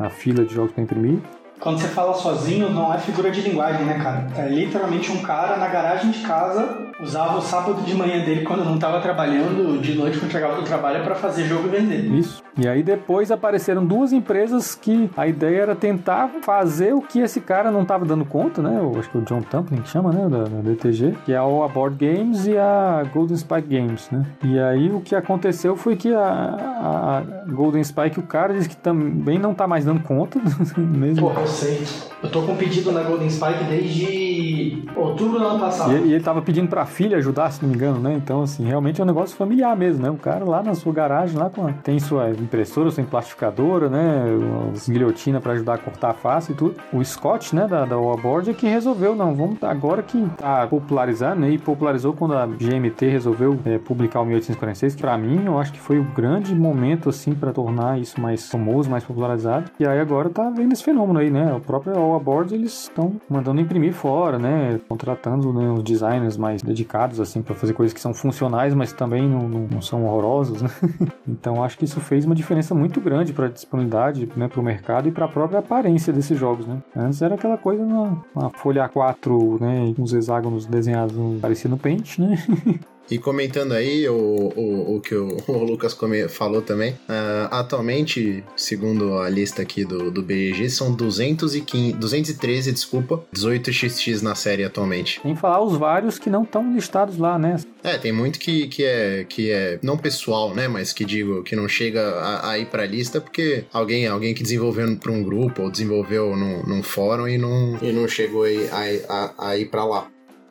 a 0.00 0.10
fila 0.10 0.44
de 0.44 0.54
jogos 0.54 0.72
para 0.72 0.82
imprimir. 0.82 1.18
Quando 1.60 1.78
você 1.78 1.88
fala 1.88 2.14
sozinho, 2.14 2.70
não 2.70 2.92
é 2.92 2.98
figura 2.98 3.30
de 3.30 3.42
linguagem, 3.42 3.84
né, 3.84 4.00
cara? 4.02 4.26
É 4.36 4.48
literalmente 4.48 5.12
um 5.12 5.20
cara 5.20 5.58
na 5.58 5.68
garagem 5.68 6.10
de 6.10 6.20
casa 6.20 6.90
usava 7.02 7.38
o 7.38 7.40
sábado 7.40 7.82
de 7.82 7.94
manhã 7.94 8.24
dele 8.24 8.42
quando 8.42 8.64
não 8.64 8.74
estava 8.74 9.00
trabalhando, 9.00 9.80
de 9.80 9.94
noite 9.94 10.18
quando 10.18 10.30
chegava 10.30 10.56
do 10.56 10.62
trabalho 10.62 11.02
para 11.02 11.14
fazer 11.14 11.44
jogo 11.44 11.68
e 11.68 11.70
vender. 11.70 12.04
Isso. 12.12 12.42
E 12.58 12.68
aí 12.68 12.82
depois 12.82 13.30
apareceram 13.30 13.84
duas 13.84 14.12
empresas 14.12 14.74
que 14.74 15.10
a 15.16 15.26
ideia 15.26 15.62
era 15.62 15.74
tentar 15.74 16.30
fazer 16.42 16.92
o 16.92 17.00
que 17.00 17.20
esse 17.20 17.40
cara 17.40 17.70
não 17.70 17.82
estava 17.82 18.04
dando 18.04 18.24
conta, 18.24 18.60
né? 18.60 18.78
Eu 18.78 18.98
acho 18.98 19.08
que 19.08 19.16
é 19.16 19.20
o 19.20 19.24
John 19.24 19.40
Tamplin 19.40 19.80
que 19.80 19.88
chama, 19.88 20.12
né, 20.12 20.28
da, 20.28 20.44
da 20.44 20.60
DTG, 20.60 21.14
que 21.24 21.32
é 21.32 21.36
a 21.36 21.40
All 21.40 21.64
Aboard 21.64 21.96
Games 21.96 22.46
e 22.46 22.56
a 22.58 23.04
Golden 23.12 23.36
Spike 23.36 23.68
Games, 23.68 24.10
né? 24.10 24.26
E 24.44 24.58
aí 24.58 24.90
o 24.90 25.00
que 25.00 25.14
aconteceu 25.14 25.76
foi 25.76 25.96
que 25.96 26.12
a, 26.12 26.20
a 26.20 27.22
Golden 27.50 27.82
Spike, 27.82 28.18
o 28.18 28.24
cara 28.24 28.52
disse 28.52 28.68
que 28.68 28.76
também 28.76 29.38
não 29.38 29.54
tá 29.54 29.66
mais 29.66 29.84
dando 29.84 30.02
conta 30.02 30.38
mesmo. 30.76 31.30
Eu 31.30 31.46
sei. 31.50 31.82
Eu 32.22 32.30
tô 32.30 32.42
com 32.42 32.54
pedido 32.54 32.92
na 32.92 33.02
Golden 33.02 33.30
Spike 33.30 33.64
desde 33.64 34.84
outubro 34.94 35.38
do 35.38 35.46
ano 35.46 35.60
passado. 35.60 35.92
E, 35.96 36.08
e 36.08 36.12
ele 36.14 36.22
tava 36.22 36.42
pedindo 36.42 36.68
para 36.68 36.84
filha 36.84 37.16
ajudar, 37.16 37.50
se 37.50 37.62
não 37.62 37.70
me 37.70 37.74
engano, 37.74 37.98
né? 37.98 38.14
Então, 38.14 38.42
assim, 38.42 38.64
realmente 38.64 39.00
é 39.00 39.04
um 39.04 39.06
negócio 39.06 39.36
familiar 39.36 39.76
mesmo, 39.76 40.02
né? 40.02 40.10
O 40.10 40.16
cara 40.16 40.44
lá 40.44 40.62
na 40.62 40.74
sua 40.74 40.92
garagem, 40.92 41.38
lá 41.38 41.48
com 41.48 41.66
a... 41.66 41.72
tem 41.72 41.98
sua 41.98 42.30
impressora, 42.30 42.90
sua 42.90 43.04
plastificadora, 43.04 43.88
né? 43.88 44.24
As 44.72 44.88
guilhotinas 44.88 45.42
para 45.42 45.52
ajudar 45.52 45.74
a 45.74 45.78
cortar 45.78 46.10
a 46.10 46.14
face 46.14 46.52
e 46.52 46.54
tudo. 46.54 46.76
O 46.92 47.02
Scott, 47.04 47.54
né, 47.54 47.66
da, 47.66 47.84
da 47.84 47.96
Wallboard, 47.96 48.50
é 48.50 48.54
que 48.54 48.66
resolveu, 48.66 49.14
não, 49.16 49.34
vamos 49.34 49.62
agora 49.62 50.02
que 50.02 50.22
tá 50.36 50.66
popularizando, 50.66 51.40
né? 51.40 51.50
E 51.50 51.58
popularizou 51.58 52.12
quando 52.12 52.34
a 52.34 52.46
GMT 52.46 53.08
resolveu 53.08 53.58
é, 53.64 53.78
publicar 53.78 54.20
o 54.20 54.24
1846, 54.24 54.94
que 54.94 55.00
pra 55.00 55.16
mim, 55.16 55.44
eu 55.46 55.58
acho 55.58 55.72
que 55.72 55.80
foi 55.80 55.98
o 55.98 56.04
grande 56.04 56.54
momento, 56.54 57.08
assim, 57.08 57.34
para 57.34 57.52
tornar 57.52 57.98
isso 57.98 58.20
mais 58.20 58.48
famoso, 58.48 58.90
mais 58.90 59.04
popularizado. 59.04 59.70
E 59.78 59.86
aí 59.86 59.98
agora 59.98 60.28
tá 60.28 60.50
vendo 60.50 60.72
esse 60.72 60.84
fenômeno 60.84 61.18
aí, 61.18 61.30
né? 61.30 61.39
O 61.54 61.60
próprio 61.60 61.94
Wallboard, 61.94 62.54
eles 62.54 62.82
estão 62.82 63.20
mandando 63.28 63.60
imprimir 63.60 63.92
fora, 63.92 64.38
né? 64.38 64.80
Contratando 64.88 65.52
né, 65.52 65.70
os 65.70 65.82
designers 65.82 66.36
mais 66.36 66.62
dedicados, 66.62 67.20
assim, 67.20 67.42
para 67.42 67.54
fazer 67.54 67.72
coisas 67.72 67.92
que 67.92 68.00
são 68.00 68.12
funcionais, 68.12 68.74
mas 68.74 68.92
também 68.92 69.28
não, 69.28 69.48
não, 69.48 69.68
não 69.70 69.82
são 69.82 70.04
horrorosos, 70.04 70.62
né? 70.62 70.70
então 71.26 71.62
acho 71.62 71.78
que 71.78 71.84
isso 71.84 72.00
fez 72.00 72.24
uma 72.24 72.34
diferença 72.34 72.74
muito 72.74 73.00
grande 73.00 73.32
para 73.32 73.46
a 73.46 73.48
disponibilidade, 73.48 74.28
né, 74.36 74.48
para 74.48 74.60
o 74.60 74.62
mercado 74.62 75.08
e 75.08 75.12
para 75.12 75.24
a 75.24 75.28
própria 75.28 75.58
aparência 75.60 76.12
desses 76.12 76.38
jogos, 76.38 76.66
né? 76.66 76.82
Antes 76.96 77.22
era 77.22 77.34
aquela 77.34 77.56
coisa 77.56 77.82
uma, 77.82 78.24
uma 78.34 78.50
folha 78.50 78.88
A4, 78.88 79.60
né, 79.60 79.92
com 79.94 80.02
os 80.02 80.12
hexágonos 80.12 80.66
desenhados 80.66 81.14
parecendo 81.40 81.76
Paint, 81.76 82.18
né? 82.18 82.36
E 83.10 83.18
comentando 83.18 83.72
aí 83.72 84.08
o, 84.08 84.14
o, 84.14 84.96
o 84.96 85.00
que 85.00 85.14
o, 85.14 85.36
o 85.48 85.64
Lucas 85.64 85.96
falou 86.28 86.62
também, 86.62 86.92
uh, 86.92 87.48
atualmente, 87.50 88.44
segundo 88.56 89.18
a 89.18 89.28
lista 89.28 89.62
aqui 89.62 89.84
do, 89.84 90.10
do 90.10 90.22
BGG, 90.22 90.70
são 90.70 90.94
215, 90.94 91.92
213, 91.94 92.72
desculpa, 92.72 93.24
18xx 93.34 94.22
na 94.22 94.34
série 94.34 94.64
atualmente. 94.64 95.20
Sem 95.22 95.34
falar 95.34 95.62
os 95.62 95.76
vários 95.76 96.18
que 96.18 96.30
não 96.30 96.44
estão 96.44 96.72
listados 96.72 97.18
lá, 97.18 97.38
né? 97.38 97.56
É, 97.82 97.96
tem 97.98 98.12
muito 98.12 98.38
que, 98.38 98.68
que, 98.68 98.84
é, 98.84 99.24
que 99.24 99.50
é 99.50 99.78
não 99.82 99.96
pessoal, 99.96 100.54
né? 100.54 100.68
Mas 100.68 100.92
que 100.92 101.04
digo, 101.04 101.42
que 101.42 101.56
não 101.56 101.68
chega 101.68 102.10
a, 102.10 102.50
a 102.50 102.58
ir 102.58 102.66
pra 102.66 102.86
lista 102.86 103.20
porque 103.20 103.64
alguém, 103.72 104.06
alguém 104.06 104.34
que 104.34 104.42
desenvolveu 104.42 104.96
para 104.96 105.10
um 105.10 105.22
grupo 105.22 105.62
ou 105.62 105.70
desenvolveu 105.70 106.36
num, 106.36 106.62
num 106.62 106.82
fórum 106.82 107.26
e 107.26 107.38
não, 107.38 107.78
e 107.82 107.92
não 107.92 108.06
chegou 108.06 108.44
aí, 108.44 108.68
a, 108.68 109.14
a, 109.14 109.48
a 109.50 109.58
ir 109.58 109.66
pra 109.66 109.84
lá. 109.84 110.08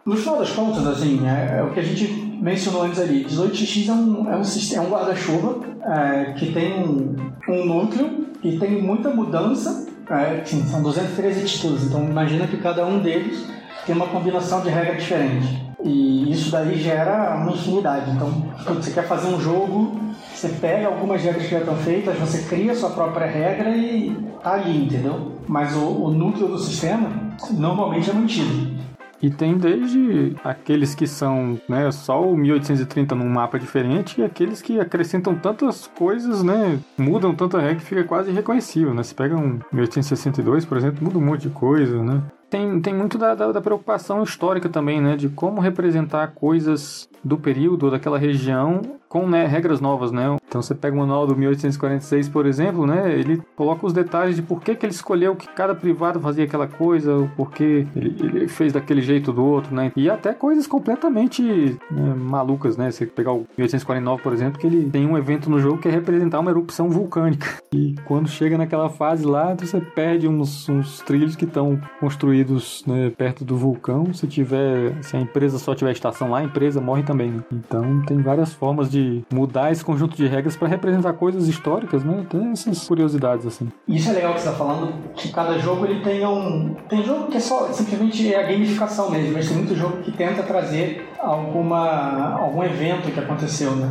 No 0.09 0.17
final 0.17 0.39
das 0.39 0.49
contas, 0.49 0.87
assim, 0.87 1.21
é, 1.23 1.59
é 1.59 1.63
o 1.63 1.69
que 1.69 1.79
a 1.79 1.83
gente 1.83 2.11
mencionou 2.41 2.81
antes 2.81 2.99
ali, 2.99 3.23
18x 3.25 3.89
é 3.89 3.91
um, 3.91 4.27
é 4.27 4.35
um, 4.35 4.41
é 4.41 4.81
um 4.81 4.89
guarda-chuva 4.89 5.59
é, 5.83 6.33
que 6.33 6.51
tem 6.51 6.83
um, 6.83 7.15
um 7.47 7.65
núcleo 7.65 8.25
e 8.43 8.57
tem 8.57 8.81
muita 8.81 9.11
mudança. 9.11 9.87
É, 10.09 10.43
são 10.43 10.81
213 10.81 11.45
títulos, 11.45 11.83
então 11.83 12.03
imagina 12.03 12.47
que 12.47 12.57
cada 12.57 12.83
um 12.87 12.97
deles 12.97 13.45
tem 13.85 13.95
uma 13.95 14.07
combinação 14.07 14.61
de 14.61 14.69
regra 14.69 14.95
diferente. 14.95 15.63
E 15.83 16.31
isso 16.31 16.49
daí 16.49 16.81
gera 16.81 17.35
uma 17.35 17.51
infinidade. 17.51 18.09
Então, 18.09 18.31
quando 18.65 18.81
você 18.81 18.89
quer 18.89 19.07
fazer 19.07 19.27
um 19.27 19.39
jogo, 19.39 19.95
você 20.33 20.49
pega 20.49 20.87
algumas 20.87 21.21
regras 21.21 21.43
que 21.43 21.51
já 21.51 21.59
estão 21.59 21.75
feitas, 21.75 22.17
você 22.17 22.49
cria 22.49 22.73
sua 22.73 22.89
própria 22.89 23.27
regra 23.27 23.69
e 23.77 24.17
tá 24.41 24.53
ali, 24.53 24.85
entendeu? 24.85 25.33
Mas 25.47 25.75
o, 25.75 25.85
o 25.85 26.09
núcleo 26.09 26.47
do 26.47 26.57
sistema 26.57 27.11
normalmente 27.51 28.09
é 28.09 28.13
mantido. 28.13 28.78
E 29.21 29.29
tem 29.29 29.57
desde 29.57 30.35
aqueles 30.43 30.95
que 30.95 31.05
são 31.05 31.59
né, 31.67 31.91
só 31.91 32.23
o 32.23 32.37
1830 32.37 33.15
num 33.15 33.29
mapa 33.29 33.59
diferente 33.59 34.21
e 34.21 34.23
aqueles 34.23 34.61
que 34.61 34.79
acrescentam 34.79 35.35
tantas 35.35 35.87
coisas, 35.87 36.41
né? 36.41 36.79
Mudam 36.97 37.35
tanta 37.35 37.59
regra 37.59 37.75
que 37.75 37.83
fica 37.83 38.03
quase 38.03 38.31
irreconhecível, 38.31 38.93
né? 38.93 39.03
Você 39.03 39.13
pega 39.13 39.35
um 39.35 39.59
1862, 39.71 40.65
por 40.65 40.77
exemplo, 40.77 41.03
muda 41.03 41.17
um 41.17 41.25
monte 41.25 41.41
de 41.43 41.49
coisa, 41.49 42.01
né? 42.01 42.21
Tem, 42.49 42.81
tem 42.81 42.93
muito 42.95 43.17
da, 43.17 43.35
da, 43.35 43.51
da 43.51 43.61
preocupação 43.61 44.23
histórica 44.23 44.67
também, 44.69 44.99
né? 44.99 45.15
De 45.15 45.29
como 45.29 45.61
representar 45.61 46.29
coisas 46.29 47.07
do 47.23 47.37
período, 47.37 47.91
daquela 47.91 48.17
região, 48.17 48.81
com 49.07 49.27
né, 49.27 49.45
regras 49.45 49.79
novas, 49.81 50.11
né? 50.11 50.37
Então 50.49 50.63
você 50.63 50.73
pega 50.73 50.95
o 50.95 50.99
manual 50.99 51.27
do 51.27 51.35
1846, 51.35 52.27
por 52.27 52.47
exemplo, 52.47 52.87
né? 52.87 53.13
Ele 53.13 53.39
coloca 53.55 53.85
os 53.85 53.93
detalhes 53.93 54.35
de 54.35 54.41
por 54.41 54.61
que, 54.61 54.73
que 54.73 54.83
ele 54.83 54.91
escolheu 54.91 55.35
que 55.35 55.47
cada 55.47 55.75
privado 55.75 56.19
fazia 56.19 56.43
aquela 56.43 56.67
coisa, 56.67 57.15
o 57.15 57.29
porquê 57.29 57.85
ele, 57.95 58.15
ele 58.19 58.47
fez 58.47 58.73
daquele 58.73 59.01
jeito 59.01 59.31
do 59.31 59.45
outro, 59.45 59.75
né? 59.75 59.91
E 59.95 60.09
até 60.09 60.33
coisas 60.33 60.65
completamente 60.65 61.43
né, 61.91 62.15
malucas, 62.17 62.75
né? 62.75 62.89
Você 62.89 63.05
pegar 63.05 63.31
o 63.31 63.45
1849, 63.57 64.23
por 64.23 64.33
exemplo, 64.33 64.59
que 64.59 64.65
ele 64.65 64.89
tem 64.89 65.05
um 65.05 65.15
evento 65.15 65.51
no 65.51 65.59
jogo 65.59 65.77
que 65.77 65.87
é 65.87 65.91
representar 65.91 66.39
uma 66.39 66.49
erupção 66.49 66.89
vulcânica. 66.89 67.47
E 67.71 67.93
quando 68.05 68.27
chega 68.27 68.57
naquela 68.57 68.89
fase 68.89 69.23
lá, 69.23 69.53
você 69.53 69.79
perde 69.79 70.27
uns, 70.27 70.67
uns 70.67 71.01
trilhos 71.01 71.35
que 71.35 71.45
estão 71.45 71.79
construídos 71.99 72.83
né, 72.87 73.11
perto 73.15 73.45
do 73.45 73.55
vulcão. 73.55 74.11
Se 74.11 74.25
tiver, 74.25 74.95
se 75.03 75.15
a 75.15 75.21
empresa 75.21 75.59
só 75.59 75.75
tiver 75.75 75.91
estação 75.91 76.31
lá, 76.31 76.39
a 76.39 76.43
empresa 76.43 76.81
morre 76.81 77.03
também. 77.03 77.29
Né? 77.29 77.43
Então 77.51 78.01
tem 78.07 78.17
várias 78.23 78.51
formas 78.51 78.89
de 78.89 79.23
mudar 79.31 79.71
esse 79.71 79.85
conjunto 79.85 80.17
de 80.17 80.25
regras 80.25 80.38
para 80.55 80.67
representar 80.67 81.13
coisas 81.13 81.47
históricas, 81.47 82.03
né? 82.03 82.25
Tem 82.29 82.51
essas 82.51 82.87
curiosidades 82.87 83.45
assim. 83.45 83.69
Isso 83.87 84.09
é 84.09 84.13
legal 84.13 84.33
que 84.33 84.41
você 84.41 84.49
está 84.49 84.57
falando, 84.57 84.93
que 85.15 85.31
cada 85.31 85.57
jogo 85.59 85.85
ele 85.85 86.01
tem 86.01 86.25
um. 86.25 86.75
Tem 86.87 87.03
jogo 87.03 87.27
que 87.27 87.37
é 87.37 87.39
só 87.39 87.71
simplesmente 87.71 88.33
é 88.33 88.43
a 88.43 88.47
gamificação 88.47 89.09
mesmo, 89.09 89.33
mas 89.33 89.47
tem 89.47 89.57
muito 89.57 89.75
jogo 89.75 89.97
que 89.97 90.11
tenta 90.11 90.43
trazer 90.43 91.07
alguma 91.19 92.39
algum 92.39 92.63
evento 92.63 93.11
que 93.11 93.19
aconteceu, 93.19 93.75
né? 93.75 93.89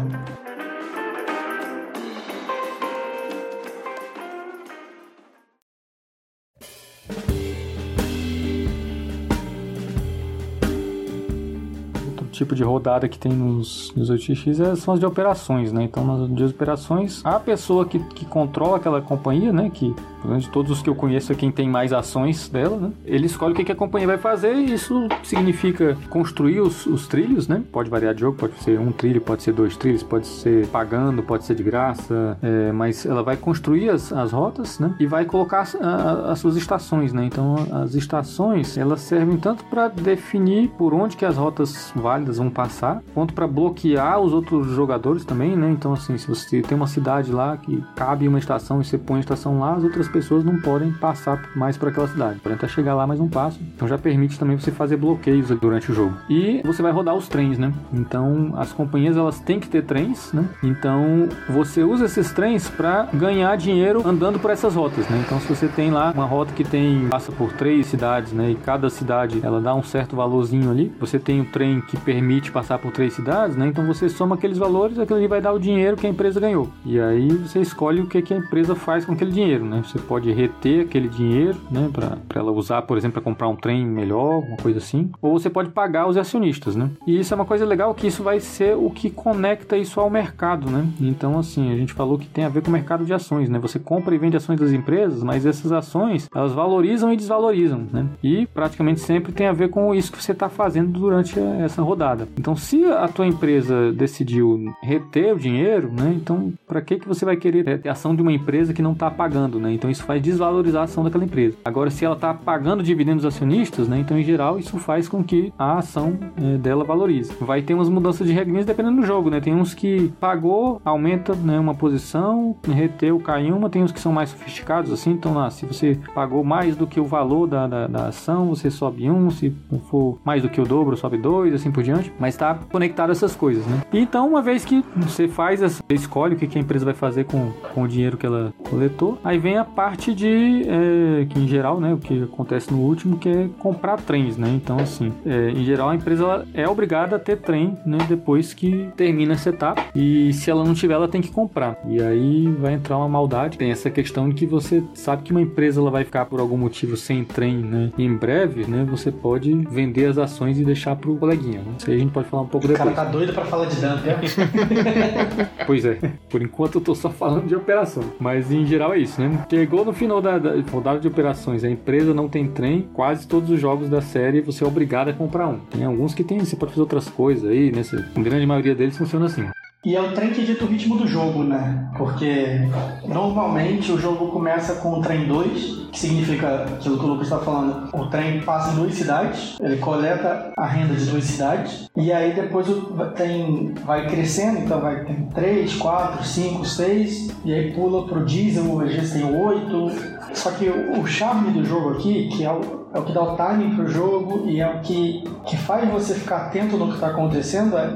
Tipo 12.39 12.55
de 12.55 12.63
rodada 12.63 13.09
que 13.09 13.19
tem 13.19 13.33
nos, 13.33 13.93
nos 13.95 14.11
8x 14.11 14.61
é, 14.61 14.77
são 14.77 14.95
as 14.95 15.01
de 15.01 15.07
operações, 15.07 15.73
né? 15.73 15.83
Então, 15.83 16.05
nas 16.05 16.35
de 16.35 16.45
operações, 16.45 17.21
a 17.25 17.39
pessoa 17.39 17.85
que, 17.85 17.99
que 17.99 18.25
controla 18.25 18.77
aquela 18.77 19.03
companhia, 19.03 19.53
né? 19.53 19.71
Que, 19.73 19.95
de 20.39 20.49
todos 20.51 20.71
os 20.71 20.83
que 20.83 20.89
eu 20.89 20.95
conheço, 20.95 21.35
quem 21.35 21.51
tem 21.51 21.69
mais 21.69 21.93
ações 21.93 22.49
dela, 22.49 22.77
né? 22.77 22.91
Ele 23.05 23.27
escolhe 23.27 23.53
o 23.53 23.57
que, 23.57 23.65
que 23.65 23.73
a 23.73 23.77
companhia 23.77 24.07
vai 24.07 24.19
fazer 24.19 24.55
e 24.55 24.73
isso 24.73 25.09
significa 25.23 25.97
construir 26.11 26.61
os, 26.61 26.87
os 26.87 27.07
trilhos, 27.07 27.47
né? 27.49 27.63
Pode 27.73 27.89
variar 27.89 28.15
de 28.15 28.21
jogo, 28.21 28.37
pode 28.37 28.55
ser 28.63 28.79
um 28.79 28.93
trilho, 28.93 29.21
pode 29.21 29.43
ser 29.43 29.53
dois 29.53 29.77
trilhos, 29.77 30.03
pode 30.03 30.27
ser 30.27 30.67
pagando, 30.69 31.23
pode 31.23 31.45
ser 31.45 31.55
de 31.55 31.63
graça, 31.63 32.37
é, 32.43 32.73
mas 32.73 33.07
ela 33.07 33.23
vai 33.23 33.37
construir 33.37 33.91
as, 33.91 34.13
as 34.13 34.33
rotas, 34.33 34.79
né? 34.79 34.95
E 34.99 35.07
vai 35.07 35.25
colocar 35.25 35.61
as, 35.61 35.75
as 35.75 36.39
suas 36.39 36.57
estações, 36.57 37.13
né? 37.13 37.25
Então, 37.25 37.57
as 37.73 37.95
estações, 37.95 38.77
elas 38.77 39.01
servem 39.01 39.37
tanto 39.37 39.65
para 39.65 39.89
definir 39.89 40.69
por 40.71 40.93
onde 40.93 41.17
que 41.17 41.25
as 41.25 41.37
rotas 41.37 41.93
válidas 41.95 42.39
vão 42.39 42.51
passar, 42.51 43.03
quanto 43.15 43.35
para 43.35 43.47
bloquear 43.47 44.21
os 44.21 44.33
outros 44.33 44.69
jogadores 44.69 45.25
também, 45.25 45.57
né? 45.57 45.71
Então, 45.71 45.93
assim, 45.93 46.19
se 46.19 46.27
você 46.27 46.61
tem 46.63 46.77
uma 46.77 46.87
cidade 46.87 47.33
lá 47.33 47.57
que 47.57 47.83
cabe 47.95 48.27
uma 48.27 48.39
estação 48.39 48.81
e 48.81 48.85
você 48.85 48.99
põe 48.99 49.19
a 49.19 49.21
estação 49.21 49.59
lá, 49.61 49.75
as 49.75 49.85
outras 49.85 50.08
pessoas 50.09 50.45
não 50.45 50.59
podem 50.61 50.93
passar 50.93 51.51
mais 51.55 51.77
para 51.77 51.91
aquela 51.91 52.09
cidade. 52.09 52.41
Podem 52.41 52.57
até 52.57 52.69
chegar 52.69 52.95
lá, 52.95 53.07
mas 53.07 53.19
não 53.19 53.29
passam. 53.29 53.61
Então 53.75 53.89
já 53.89 53.99
permite 53.99 54.39
também 54.39 54.59
você 54.59 54.71
fazer 54.71 54.97
bloqueios 54.97 55.49
durante 55.61 55.91
o 55.91 55.95
jogo. 55.95 56.15
E 56.29 56.61
você 56.65 56.83
vai 56.83 56.93
rodar 56.93 57.15
os 57.15 57.29
trens, 57.29 57.59
né? 57.59 57.73
Então 57.93 58.53
as 58.57 58.73
companhias 58.73 59.17
elas 59.17 59.41
têm 59.41 59.61
que 59.61 59.69
ter 59.69 59.83
trens, 59.83 60.33
né? 60.33 60.45
Então 60.63 61.29
você 61.49 61.83
usa 61.83 62.07
esses 62.07 62.33
trens 62.33 62.69
para 62.69 63.09
ganhar 63.13 63.57
dinheiro 63.57 64.03
andando 64.07 64.39
por 64.39 64.51
essas 64.51 64.75
rotas, 64.75 65.09
né? 65.09 65.23
Então 65.25 65.41
se 65.41 65.49
você 65.49 65.69
tem 65.69 65.91
lá 65.91 66.13
uma 66.13 66.25
rota 66.25 66.53
que 66.53 66.65
tem 66.65 67.09
passa 67.09 67.33
por 67.33 67.53
três 67.53 67.87
cidades, 67.87 68.33
né? 68.33 68.51
E 68.51 68.55
cada 68.55 68.89
cidade 68.91 69.41
ela 69.43 69.61
dá 69.61 69.75
um 69.75 69.83
certo 69.83 70.17
valorzinho 70.17 70.71
ali. 70.71 70.93
Você 71.01 71.19
tem 71.19 71.41
o 71.41 71.45
trem 71.45 71.81
que 71.81 71.97
permite 71.97 72.29
permite 72.29 72.53
passar 72.53 72.79
por 72.79 72.93
três 72.93 73.13
cidades, 73.13 73.57
né? 73.57 73.67
Então 73.67 73.87
você 73.87 74.09
soma 74.09 74.35
aqueles 74.35 74.59
valores, 74.59 74.99
aquilo 74.99 75.19
ali 75.19 75.27
vai 75.27 75.41
dar 75.41 75.53
o 75.53 75.59
dinheiro 75.59 75.97
que 75.97 76.07
a 76.07 76.11
empresa 76.11 76.39
ganhou. 76.39 76.69
E 76.85 77.01
aí 77.01 77.29
você 77.29 77.61
escolhe 77.61 78.01
o 78.01 78.07
que, 78.07 78.21
que 78.21 78.35
a 78.35 78.37
empresa 78.37 78.75
faz 78.75 79.05
com 79.05 79.13
aquele 79.13 79.31
dinheiro, 79.31 79.65
né? 79.65 79.83
Você 79.85 79.98
pode 79.99 80.31
reter 80.33 80.83
aquele 80.83 81.09
dinheiro, 81.09 81.57
né? 81.71 81.91
Para 81.93 82.41
ela 82.41 82.53
usar, 82.53 82.83
por 82.83 82.97
exemplo, 82.97 83.15
para 83.15 83.23
comprar 83.23 83.49
um 83.49 83.57
trem 83.57 83.87
melhor, 83.87 84.39
uma 84.41 84.57
coisa 84.57 84.79
assim. 84.79 85.11
Ou 85.21 85.39
você 85.39 85.51
pode 85.51 85.71
pagar 85.71 86.09
os 86.09 86.17
acionistas, 86.17 86.77
né? 86.77 86.91
E 87.07 87.19
isso 87.19 87.33
é 87.33 87.37
uma 87.37 87.45
coisa 87.45 87.65
legal 87.65 87.95
que 87.95 88.07
isso 88.07 88.23
vai 88.23 88.41
ser 88.41 88.77
o 88.77 88.91
que 88.91 89.11
conecta 89.11 89.77
isso 89.77 90.01
ao 90.01 90.11
mercado, 90.11 90.71
né? 90.71 90.87
Então, 91.01 91.39
assim, 91.39 91.73
a 91.73 91.77
gente 91.77 91.93
falou 91.93 92.19
que 92.19 92.27
tem 92.27 92.45
a 92.45 92.49
ver 92.49 92.63
com 92.63 92.69
o 92.69 92.73
mercado 92.73 93.05
de 93.05 93.13
ações, 93.13 93.49
né? 93.49 93.59
Você 93.59 93.79
compra 93.79 94.15
e 94.15 94.19
vende 94.19 94.37
ações 94.37 94.61
das 94.61 94.73
empresas, 94.73 95.23
mas 95.23 95.47
essas 95.47 95.73
ações, 95.73 96.29
elas 96.35 96.53
valorizam 96.53 97.13
e 97.13 97.17
desvalorizam, 97.17 97.87
né? 97.93 98.07
E 98.23 98.47
praticamente 98.47 99.01
sempre 99.01 99.33
tem 99.33 99.47
a 99.47 99.53
ver 99.53 99.71
com 99.71 99.95
isso 99.95 100.13
que 100.13 100.23
você 100.23 100.33
está 100.33 100.49
fazendo 100.49 100.91
durante 100.99 101.39
essa 101.39 101.83
rodada. 101.83 102.29
Então, 102.39 102.57
se 102.57 102.85
a 102.85 103.09
tua 103.09 103.27
empresa 103.27 103.93
decidiu 103.93 104.73
reter 104.83 105.35
o 105.35 105.39
dinheiro, 105.39 105.91
né? 105.93 106.13
Então, 106.15 106.53
para 106.67 106.81
que 106.81 106.99
que 106.99 107.09
você 107.09 107.25
vai 107.25 107.37
querer 107.37 107.81
ter 107.81 107.89
ação 107.89 108.15
de 108.15 108.23
uma 108.23 108.33
empresa 108.33 108.73
que 108.73 108.83
não 108.83 108.93
está 108.93 109.11
pagando, 109.11 109.59
né? 109.59 109.73
Então, 109.73 109.88
Então 109.89 109.93
isso 109.93 110.05
faz 110.05 110.21
desvalorizar 110.21 110.83
a 110.83 110.85
ação 110.85 111.03
daquela 111.03 111.25
empresa. 111.25 111.57
Agora, 111.65 111.89
se 111.89 112.05
ela 112.05 112.15
está 112.15 112.35
pagando 112.35 112.83
dividendos 112.83 113.25
acionistas, 113.25 113.89
né? 113.89 113.99
Então, 113.99 114.19
em 114.19 114.23
geral, 114.23 114.59
isso 114.59 114.77
faz 114.79 115.09
com 115.09 115.25
que 115.25 115.53
a 115.59 115.79
ação 115.79 116.19
é, 116.37 116.59
dela 116.59 116.85
valorize. 116.85 117.33
Vai 117.41 117.63
ter 117.63 117.73
umas 117.73 117.89
mudanças 117.89 118.27
de 118.27 118.33
regrinhas 118.33 118.67
dependendo 118.67 119.01
do 119.01 119.07
jogo, 119.07 119.31
né? 119.31 119.41
Tem 119.41 119.55
uns 119.55 119.73
que 119.73 120.13
pagou, 120.21 120.81
aumenta 120.85 121.35
né, 121.35 121.59
uma 121.59 121.75
posição, 121.75 122.55
reteu, 122.67 123.19
cai 123.19 123.51
uma. 123.51 123.71
Tem 123.71 123.83
uns 123.83 123.91
que 123.91 124.01
são 124.01 124.13
mais 124.13 124.29
sofisticados, 124.29 124.93
assim. 124.93 125.13
Então, 125.13 125.51
se 125.51 125.65
você 125.65 125.99
pagou 126.15 126.45
mais 126.45 126.77
do 126.77 126.87
que 126.87 127.01
o 127.01 127.05
valor 127.05 127.47
da, 127.47 127.67
da, 127.67 127.87
da 127.87 128.07
ação, 128.09 128.49
você 128.49 128.71
sobe 128.71 129.11
um. 129.11 129.31
Se 129.31 129.55
for 129.89 130.19
mais 130.23 130.43
do 130.43 130.51
que 130.51 130.61
o 130.61 130.65
dobro, 130.65 130.97
sobe 130.97 131.17
dois, 131.17 131.55
assim 131.55 131.71
por 131.71 131.83
diante. 131.83 132.13
Mas 132.19 132.35
está 132.35 132.55
conectado 132.71 133.11
essas 133.11 133.35
coisas, 133.35 133.65
né? 133.67 133.81
Então, 133.93 134.29
uma 134.29 134.43
vez 134.43 134.67
que 134.67 134.85
você 134.97 135.27
faz, 135.27 135.61
você 135.61 135.83
escolhe 135.91 136.35
o 136.35 136.37
que 136.37 136.59
a 136.59 136.61
empresa 136.61 136.85
vai 136.85 136.95
fazer 136.95 137.25
com, 137.25 137.53
com 137.75 137.83
o 137.85 137.89
dinheiro 137.89 138.19
que 138.19 138.27
ela 138.27 138.53
coletou, 138.69 139.19
aí 139.25 139.39
vem 139.39 139.57
a 139.57 139.65
parte 139.79 140.13
de, 140.13 140.65
é, 140.67 141.25
que 141.27 141.39
em 141.39 141.47
geral, 141.47 141.79
né, 141.79 141.95
o 141.95 141.99
que 141.99 142.25
acontece 142.25 142.73
no 142.73 142.81
último, 142.81 143.17
que 143.17 143.29
é 143.29 143.49
comprar 143.61 143.97
trens, 144.01 144.37
né? 144.37 144.51
Então, 144.53 144.77
assim, 144.77 145.13
é, 145.25 145.51
em 145.51 145.65
geral, 145.65 145.91
a 145.91 145.95
empresa 145.95 146.45
é 146.53 146.69
obrigada 146.69 147.15
a 147.15 147.19
ter 147.19 147.37
trem, 147.37 147.79
né, 147.87 147.99
depois 148.09 148.53
que 148.53 148.89
termina 148.97 149.35
essa 149.35 149.51
etapa. 149.51 149.85
E 149.95 150.33
se 150.33 150.51
ela 150.51 150.65
não 150.65 150.75
tiver, 150.75 150.95
ela 150.95 151.07
tem 151.07 151.21
que 151.21 151.31
comprar. 151.31 151.79
E 151.87 152.03
aí 152.03 152.49
vai 152.59 152.73
entrar 152.73 152.97
uma 152.97 153.09
maldade. 153.09 153.57
Tem 153.57 153.71
essa 153.71 153.89
questão 153.89 154.29
de 154.29 154.35
que 154.35 154.47
você 154.47 154.83
sabe 154.95 155.23
que 155.23 155.31
uma 155.31 155.43
empresa 155.43 155.81
ela 155.81 155.93
vai 155.93 156.03
ficar 156.03 156.25
por 156.25 156.41
algum 156.41 156.57
motivo 156.57 156.97
sem 156.97 157.23
trem, 157.23 157.59
né? 157.59 157.93
E 157.97 158.03
em 158.03 158.17
breve, 158.17 158.69
né, 158.69 158.85
você 158.85 159.13
pode 159.13 159.55
vender 159.71 160.07
as 160.07 160.19
ações 160.19 160.59
e 160.59 160.65
deixar 160.65 160.97
pro 160.97 161.15
coleguinha. 161.15 161.61
Né? 161.61 161.75
Isso 161.79 161.89
aí 161.89 161.99
a 161.99 162.01
gente 162.01 162.11
pode 162.11 162.27
falar 162.27 162.43
um 162.43 162.49
pouco 162.49 162.67
o 162.67 162.69
depois. 162.69 162.91
O 162.91 162.95
cara 162.97 163.07
tá 163.07 163.13
doido 163.13 163.33
pra 163.33 163.45
falar 163.45 163.67
de 163.67 163.77
dump, 163.77 164.03
Pois 165.65 165.85
é. 165.85 166.01
Por 166.29 166.43
enquanto 166.43 166.79
eu 166.79 166.81
tô 166.81 166.97
só 166.97 167.11
falando 167.11 167.47
de 167.47 167.55
operação. 167.55 168.03
Mas 168.19 168.51
em 168.51 168.67
geral 168.67 168.93
é 168.93 168.99
isso, 168.99 169.21
né? 169.21 169.47
Chegou 169.69 169.85
no 169.85 169.93
final 169.93 170.23
da, 170.23 170.39
da 170.39 170.59
rodada 170.73 170.99
de 170.99 171.07
operações, 171.07 171.63
a 171.63 171.69
empresa 171.69 172.15
não 172.15 172.27
tem 172.27 172.49
trem, 172.49 172.89
quase 172.95 173.29
todos 173.29 173.51
os 173.51 173.61
jogos 173.61 173.91
da 173.91 174.01
série 174.01 174.41
você 174.41 174.65
é 174.65 174.67
obrigado 174.67 175.11
a 175.11 175.13
comprar 175.13 175.47
um. 175.47 175.59
Tem 175.59 175.85
alguns 175.85 176.15
que 176.15 176.25
tem, 176.25 176.39
você 176.39 176.57
pode 176.57 176.73
fazer 176.73 176.81
outras 176.81 177.07
coisas 177.11 177.51
aí, 177.51 177.71
né? 177.71 177.83
A 178.17 178.21
grande 178.23 178.47
maioria 178.47 178.75
deles 178.75 178.97
funciona 178.97 179.27
assim. 179.27 179.47
E 179.85 179.95
é 179.95 180.01
o 180.01 180.13
trem 180.13 180.31
que 180.31 180.45
dita 180.45 180.65
o 180.65 180.67
ritmo 180.67 180.97
do 180.97 181.07
jogo, 181.07 181.45
né? 181.45 181.89
Porque 181.97 182.69
normalmente 183.07 183.93
o 183.93 183.99
jogo 183.99 184.27
começa 184.27 184.75
com 184.75 184.99
o 184.99 185.01
trem 185.01 185.29
2, 185.29 185.89
que 185.93 186.01
significa 186.01 186.65
aquilo 186.65 186.99
que 186.99 187.05
o 187.05 187.09
Lucas 187.09 187.29
está 187.29 187.39
falando. 187.39 187.89
O 187.95 188.07
trem 188.07 188.41
passa 188.41 188.73
em 188.73 188.75
duas 188.75 188.95
cidades, 188.95 189.57
ele 189.61 189.77
coleta 189.77 190.53
a 190.59 190.67
renda 190.67 190.95
de 190.95 191.05
duas 191.05 191.25
cidades, 191.25 191.89
e 191.97 192.13
aí 192.13 192.33
depois 192.33 192.69
o 192.69 192.83
trem 193.15 193.73
vai 193.87 194.09
crescendo, 194.09 194.59
então 194.59 194.81
vai 194.81 195.05
ter 195.05 195.15
3, 195.33 195.75
4, 195.77 196.25
5, 196.25 196.65
6, 196.65 197.31
e 197.45 197.55
aí 197.55 197.73
pula 197.73 198.05
pro 198.09 198.25
diesel, 198.25 198.81
às 198.81 198.93
vezes 198.93 199.13
tem 199.13 199.25
8. 199.25 200.18
Só 200.35 200.51
que 200.53 200.69
o, 200.69 201.07
charme 201.07 201.51
do 201.53 201.65
jogo 201.65 201.91
aqui, 201.91 202.29
que 202.29 202.45
é 202.45 202.53
o, 202.53 202.89
é 202.95 202.99
o 202.99 203.03
que 203.03 203.13
dá 203.13 203.23
o 203.23 203.37
timing 203.37 203.75
pro 203.75 203.89
jogo 203.89 204.47
e 204.47 204.61
é 204.61 204.69
o 204.69 204.81
que, 204.81 205.25
que 205.47 205.57
faz 205.57 205.89
você 205.91 206.15
ficar 206.15 206.47
atento 206.47 206.77
no 206.77 206.89
que 206.89 206.95
está 206.95 207.09
acontecendo, 207.09 207.77
é 207.77 207.93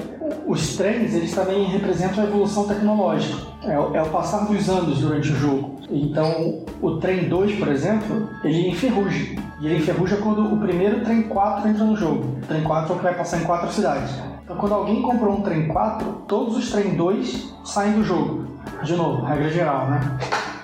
os 0.46 0.76
trens 0.76 1.14
eles 1.14 1.34
também 1.34 1.64
representam 1.64 2.24
a 2.24 2.26
evolução 2.26 2.66
tecnológica. 2.66 3.52
É, 3.64 3.74
é, 3.74 4.02
o 4.02 4.06
passar 4.06 4.46
dos 4.46 4.68
anos 4.68 4.98
durante 4.98 5.30
o 5.30 5.36
jogo. 5.36 5.78
Então, 5.90 6.64
o 6.80 6.96
trem 6.96 7.28
2, 7.28 7.58
por 7.58 7.68
exemplo, 7.68 8.28
ele 8.42 8.68
enferruja. 8.68 9.36
E 9.60 9.66
ele 9.66 9.76
enferruja 9.76 10.16
quando 10.16 10.52
o 10.52 10.58
primeiro 10.58 11.04
trem 11.04 11.22
4 11.22 11.68
entra 11.68 11.84
no 11.84 11.96
jogo. 11.96 12.38
O 12.42 12.46
trem 12.46 12.62
4 12.62 12.92
é 12.92 12.94
o 12.94 12.98
que 12.98 13.04
vai 13.04 13.14
passar 13.14 13.40
em 13.40 13.44
quatro 13.44 13.70
cidades. 13.70 14.12
Então, 14.42 14.56
quando 14.56 14.74
alguém 14.74 15.00
comprou 15.00 15.36
um 15.36 15.42
trem 15.42 15.68
4, 15.68 16.24
todos 16.26 16.56
os 16.56 16.70
trem 16.70 16.96
2 16.96 17.54
saem 17.64 17.92
do 17.92 18.02
jogo. 18.02 18.46
De 18.82 18.96
novo, 18.96 19.24
regra 19.24 19.48
geral, 19.48 19.88
né? 19.88 20.18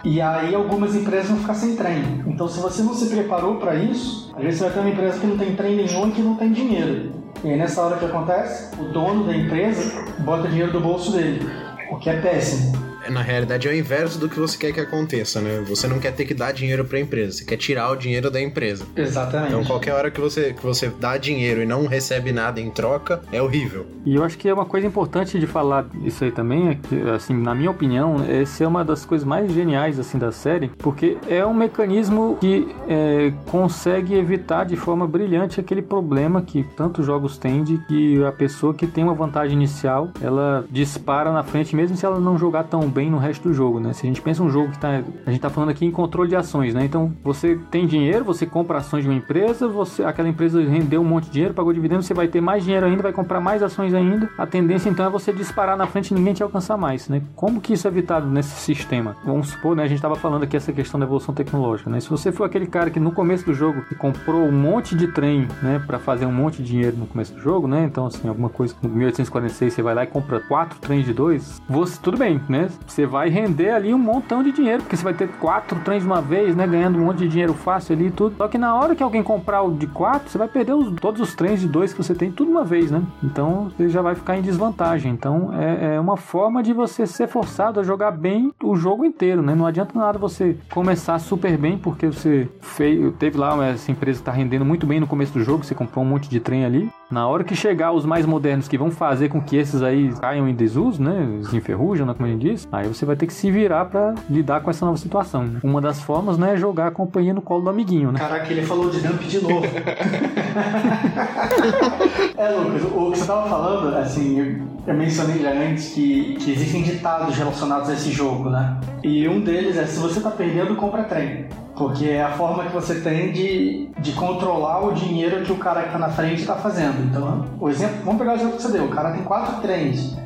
E 0.05 0.21
aí 0.21 0.55
algumas 0.55 0.95
empresas 0.95 1.29
vão 1.29 1.39
ficar 1.39 1.55
sem 1.55 1.77
trem. 1.77 2.23
Então, 2.27 2.49
se 2.49 2.61
você 2.61 2.83
não 2.83 2.95
se 2.95 3.07
preparou 3.07 3.57
para 3.57 3.75
isso, 3.75 4.33
às 4.37 4.43
vezes 4.43 4.59
você 4.59 4.65
vai 4.65 4.73
ter 4.75 4.81
uma 4.81 4.91
empresa 4.91 5.19
que 5.19 5.27
não 5.27 5.37
tem 5.37 5.55
trem 5.55 5.77
nenhum 5.77 6.09
e 6.09 6.13
que 6.13 6.23
não 6.23 6.37
tem 6.37 6.53
dinheiro. 6.53 7.13
E 7.43 7.51
aí 7.51 7.57
nessa 7.57 7.83
hora 7.83 7.97
que 7.97 8.05
acontece, 8.05 8.75
o 8.81 8.85
dono 8.93 9.25
da 9.25 9.37
empresa 9.37 10.05
bota 10.21 10.49
dinheiro 10.49 10.73
do 10.73 10.81
bolso 10.81 11.13
dele, 11.13 11.49
o 11.91 11.97
que 11.97 12.11
é 12.11 12.21
péssimo 12.21 12.88
na 13.11 13.23
realidade 13.23 13.68
é 13.68 13.71
o 13.71 13.75
inverso 13.75 14.18
do 14.18 14.29
que 14.29 14.38
você 14.38 14.57
quer 14.57 14.73
que 14.73 14.81
aconteça, 14.81 15.40
né? 15.40 15.62
Você 15.68 15.87
não 15.87 15.99
quer 15.99 16.12
ter 16.12 16.25
que 16.25 16.35
dar 16.35 16.53
dinheiro 16.53 16.85
para 16.85 16.99
a 16.99 17.01
empresa, 17.01 17.33
você 17.33 17.44
quer 17.44 17.57
tirar 17.57 17.90
o 17.90 17.97
dinheiro 17.97 18.31
da 18.31 18.40
empresa. 18.40 18.87
Exatamente. 18.97 19.51
Então 19.51 19.64
qualquer 19.64 19.94
hora 19.94 20.11
que 20.11 20.21
você, 20.21 20.53
que 20.53 20.62
você 20.62 20.88
dá 20.88 21.16
dinheiro 21.16 21.62
e 21.62 21.66
não 21.66 21.87
recebe 21.87 22.33
nada 22.33 22.61
em 22.61 22.71
troca, 22.71 23.23
é 23.33 23.40
horrível. 23.40 23.87
E 24.05 24.14
eu 24.14 24.25
acho 24.25 24.38
que 24.38 24.49
é 24.49 24.55
uma 24.55 24.64
coisa 24.64 24.87
importante 24.87 25.38
de 25.38 25.47
falar 25.47 25.87
isso 26.05 26.25
aí 26.25 26.31
também, 26.31 26.71
é 26.71 26.75
que, 26.75 27.11
assim, 27.11 27.35
na 27.35 27.55
minha 27.55 27.71
opinião, 27.71 28.16
essa 28.29 28.64
é 28.64 28.66
uma 28.66 28.85
das 28.85 29.05
coisas 29.05 29.27
mais 29.27 29.53
geniais, 29.53 29.99
assim, 29.99 30.18
da 30.18 30.33
série, 30.33 30.68
porque 30.79 31.16
é 31.29 31.44
um 31.44 31.55
mecanismo 31.55 32.37
que 32.40 32.68
é, 32.88 33.33
consegue 33.47 34.14
evitar 34.14 34.64
de 34.64 34.77
forma 34.77 35.07
brilhante 35.07 35.61
aquele 35.61 35.83
problema 35.83 36.42
que 36.42 36.64
tantos 36.77 37.05
jogos 37.07 37.38
têm 37.38 37.62
de 37.62 37.79
que 37.87 38.23
a 38.25 38.33
pessoa 38.33 38.75
que 38.75 38.87
tem 38.87 39.05
uma 39.05 39.14
vantagem 39.14 39.57
inicial, 39.57 40.11
ela 40.21 40.64
dispara 40.71 41.33
na 41.33 41.42
frente, 41.42 41.75
mesmo 41.77 41.97
se 41.97 42.05
ela 42.05 42.18
não 42.18 42.38
jogar 42.38 42.64
tão 42.64 42.88
bem 42.88 42.98
no 43.07 43.19
resto 43.19 43.49
do 43.49 43.55
jogo, 43.55 43.81
né? 43.81 43.93
Se 43.93 44.07
a 44.07 44.09
gente 44.09 44.21
pensa 44.21 44.43
um 44.43 44.51
jogo 44.51 44.71
que 44.73 44.79
tá, 44.79 45.03
a 45.27 45.31
gente 45.31 45.41
tá 45.41 45.51
falando 45.51 45.71
aqui 45.71 45.85
em 45.85 45.91
controle 45.91 46.29
de 46.29 46.37
ações, 46.37 46.75
né? 46.75 46.85
Então, 46.85 47.13
você 47.23 47.59
tem 47.71 47.87
dinheiro, 47.87 48.25
você 48.25 48.47
compra 48.47 48.79
ações 48.79 49.03
de 49.03 49.09
uma 49.09 49.17
empresa, 49.17 49.69
você 49.69 50.05
aquela 50.05 50.29
empresa 50.29 50.63
rendeu 50.63 51.01
um 51.01 51.05
monte 51.05 51.25
de 51.25 51.31
dinheiro, 51.31 51.55
pagou 51.55 51.73
dividendo, 51.73 52.03
você 52.03 52.15
vai 52.15 52.29
ter 52.29 52.41
mais 52.41 52.65
dinheiro 52.65 52.87
ainda, 52.87 53.03
vai 53.03 53.13
comprar 53.13 53.41
mais 53.41 53.63
ações 53.63 53.95
ainda. 53.95 54.29
A 54.39 54.47
tendência 54.47 54.89
então 54.89 55.07
é 55.07 55.11
você 55.11 55.33
disparar 55.33 55.77
na 55.77 55.87
frente 55.87 56.11
e 56.11 56.15
ninguém 56.15 56.35
te 56.35 56.43
alcançar 56.43 56.77
mais, 56.77 57.09
né? 57.09 57.23
Como 57.35 57.61
que 57.61 57.73
isso 57.73 57.87
é 57.87 57.91
evitado 57.91 58.27
nesse 58.27 58.55
sistema? 58.61 59.17
Vamos 59.25 59.49
supor, 59.49 59.77
né, 59.77 59.83
a 59.85 59.87
gente 59.87 60.01
tava 60.01 60.17
falando 60.17 60.45
aqui 60.45 60.57
essa 60.57 60.73
questão 60.73 60.99
da 60.99 61.07
evolução 61.07 61.35
tecnológica, 61.35 61.91
né? 61.91 62.01
Se 62.01 62.09
você 62.09 62.33
for 62.33 62.45
aquele 62.45 62.67
cara 62.67 62.91
que 62.91 63.01
no 63.01 63.13
começo 63.13 63.45
do 63.45 63.55
jogo 63.55 63.83
comprou 63.99 64.43
um 64.43 64.53
monte 64.53 64.97
de 64.97 65.09
trem, 65.09 65.47
né, 65.63 65.83
para 65.87 65.99
fazer 65.99 66.27
um 66.27 66.33
monte 66.33 66.63
de 66.63 66.69
dinheiro 66.69 66.97
no 66.97 67.07
começo 67.07 67.35
do 67.35 67.41
jogo, 67.41 67.67
né? 67.67 67.85
Então, 67.85 68.07
assim, 68.07 68.29
alguma 68.29 68.49
coisa 68.49 68.75
no 68.83 68.89
1846 68.89 69.75
você 69.75 69.83
vai 69.83 69.95
lá 69.95 70.05
e 70.05 70.07
compra 70.07 70.41
quatro 70.41 70.79
trens 70.79 71.05
de 71.05 71.13
dois, 71.13 71.61
você 71.69 71.99
tudo 72.01 72.17
bem, 72.17 72.41
né? 72.49 72.69
Você 72.88 73.07
vai 73.07 73.29
render 73.29 73.70
ali 73.70 73.92
um 73.94 73.98
montão 73.98 74.42
de 74.42 74.53
dinheiro, 74.53 74.83
porque 74.83 74.96
você 74.96 75.05
vai 75.05 75.14
ter 75.14 75.29
quatro 75.38 75.79
trens 75.81 76.03
de 76.03 76.07
uma 76.07 76.20
vez, 76.20 76.57
né? 76.57 76.66
Ganhando 76.66 76.98
um 76.98 77.05
monte 77.05 77.18
de 77.18 77.29
dinheiro 77.29 77.55
fácil 77.55 77.94
ali 77.94 78.07
e 78.07 78.11
tudo. 78.11 78.37
Só 78.37 78.48
que 78.48 78.59
na 78.59 78.74
hora 78.74 78.94
que 78.94 79.03
alguém 79.03 79.22
comprar 79.22 79.62
o 79.62 79.72
de 79.72 79.87
quatro, 79.87 80.29
você 80.29 80.38
vai 80.38 80.48
perder 80.48 80.72
os, 80.72 80.92
todos 81.01 81.20
os 81.20 81.35
trens 81.35 81.61
de 81.61 81.68
dois 81.68 81.92
que 81.92 82.03
você 82.03 82.14
tem, 82.14 82.31
tudo 82.31 82.51
uma 82.51 82.64
vez, 82.64 82.90
né? 82.90 83.03
Então 83.22 83.70
você 83.70 83.88
já 83.88 84.03
vai 84.03 84.14
ficar 84.14 84.37
em 84.37 84.42
desvantagem. 84.42 85.12
Então 85.12 85.51
é, 85.55 85.96
é 85.96 86.01
uma 86.01 86.16
forma 86.16 86.62
de 86.62 86.72
você 86.72 87.07
ser 87.07 87.29
forçado 87.29 87.81
a 87.81 87.83
jogar 87.83 88.11
bem 88.11 88.53
o 88.62 88.77
jogo 88.77 89.05
inteiro, 89.05 89.42
né? 89.42 89.55
Não 89.55 89.66
adianta 89.66 89.98
nada 89.98 90.18
você 90.18 90.57
começar 90.70 91.18
super 91.18 91.57
bem, 91.57 91.79
porque 91.79 92.07
você 92.07 92.48
fez, 92.61 93.12
teve 93.18 93.38
lá 93.38 93.66
essa 93.66 93.90
empresa 93.90 94.18
que 94.18 94.24
tá 94.24 94.33
rendendo 94.33 94.64
muito 94.64 94.87
bem 94.87 95.01
no 95.01 95.07
começo 95.07 95.33
do 95.33 95.42
jogo, 95.42 95.64
você 95.64 95.74
comprou 95.74 96.05
um 96.05 96.09
monte 96.09 96.29
de 96.29 96.40
trem 96.40 96.64
ali. 96.64 96.90
Na 97.11 97.27
hora 97.27 97.42
que 97.42 97.57
chegar 97.57 97.92
os 97.92 98.05
mais 98.05 98.27
modernos 98.27 98.68
que 98.68 98.77
vão 98.77 98.90
fazer 98.90 99.31
com 99.31 99.40
que 99.40 99.57
esses 99.57 99.83
aí 99.83 100.12
caiam 100.21 100.47
em 100.47 100.55
desuso, 100.55 101.03
né? 101.03 101.40
Se 101.49 101.57
enferrujam, 101.57 102.07
né? 102.07 102.12
como 102.12 102.29
a 102.29 102.31
gente 102.31 102.42
diz, 102.42 102.68
aí 102.71 102.87
você 102.87 103.07
vai 103.07 103.16
ter 103.16 103.27
que 103.27 103.33
se 103.33 103.51
virar 103.51 103.87
para 103.87 104.14
lidar 104.29 104.61
com 104.61 104.68
essa 104.68 104.85
nova 104.85 104.99
situação. 104.99 105.44
Né? 105.44 105.59
Uma 105.62 105.81
das 105.81 106.03
formas, 106.03 106.37
né, 106.37 106.53
é 106.53 106.57
jogar 106.59 106.88
a 106.88 106.90
companhia 106.90 107.33
no 107.33 107.40
colo 107.40 107.62
do 107.62 107.71
amiguinho, 107.71 108.12
né? 108.12 108.18
Caraca, 108.18 108.53
ele 108.53 108.61
falou 108.61 108.90
de 108.90 109.01
dump 109.01 109.23
de 109.23 109.40
novo. 109.40 109.64
é, 112.37 112.51
Lucas, 112.51 112.83
o 112.85 113.11
que 113.11 113.18
você 113.18 113.27
tava 113.27 113.49
falando, 113.49 113.97
assim, 113.97 114.61
eu, 114.87 114.94
mencionei 114.94 115.38
já 115.38 115.53
antes 115.53 115.94
que, 115.94 116.37
que 116.37 116.53
existem 116.53 116.83
ditados 116.83 117.35
relacionados 117.35 117.88
a 117.88 117.94
esse 117.94 118.11
jogo, 118.11 118.51
né? 118.51 118.79
E 119.03 119.27
um 119.27 119.40
deles 119.40 119.79
é: 119.79 119.87
se 119.87 119.99
você 119.99 120.21
tá 120.21 120.31
perdendo, 120.31 120.77
compra 120.77 121.05
trem. 121.05 121.47
Porque 121.79 122.07
é 122.07 122.25
a 122.25 122.33
forma 122.33 122.64
que 122.64 122.73
você 122.73 122.97
tem 122.97 123.31
de, 123.31 123.88
de 124.01 124.12
controlar 124.12 124.85
o 124.85 124.92
dinheiro 124.92 125.44
que 125.44 125.53
o 125.53 125.57
cara 125.57 125.83
que 125.83 125.87
está 125.87 125.99
na 125.99 126.09
frente 126.09 126.40
está 126.40 126.57
fazendo. 126.57 126.98
Então, 127.01 127.45
o 127.61 127.69
exemplo, 127.69 127.97
vamos 128.05 128.19
pegar 128.19 128.33
o 128.33 128.37
exemplo 128.37 128.57
que 128.57 128.63
você 128.63 128.73
deu. 128.73 128.85
O 128.85 128.91
cara 128.91 129.13
tem 129.13 129.23
quatro 129.25 129.61
trens. 129.61 130.17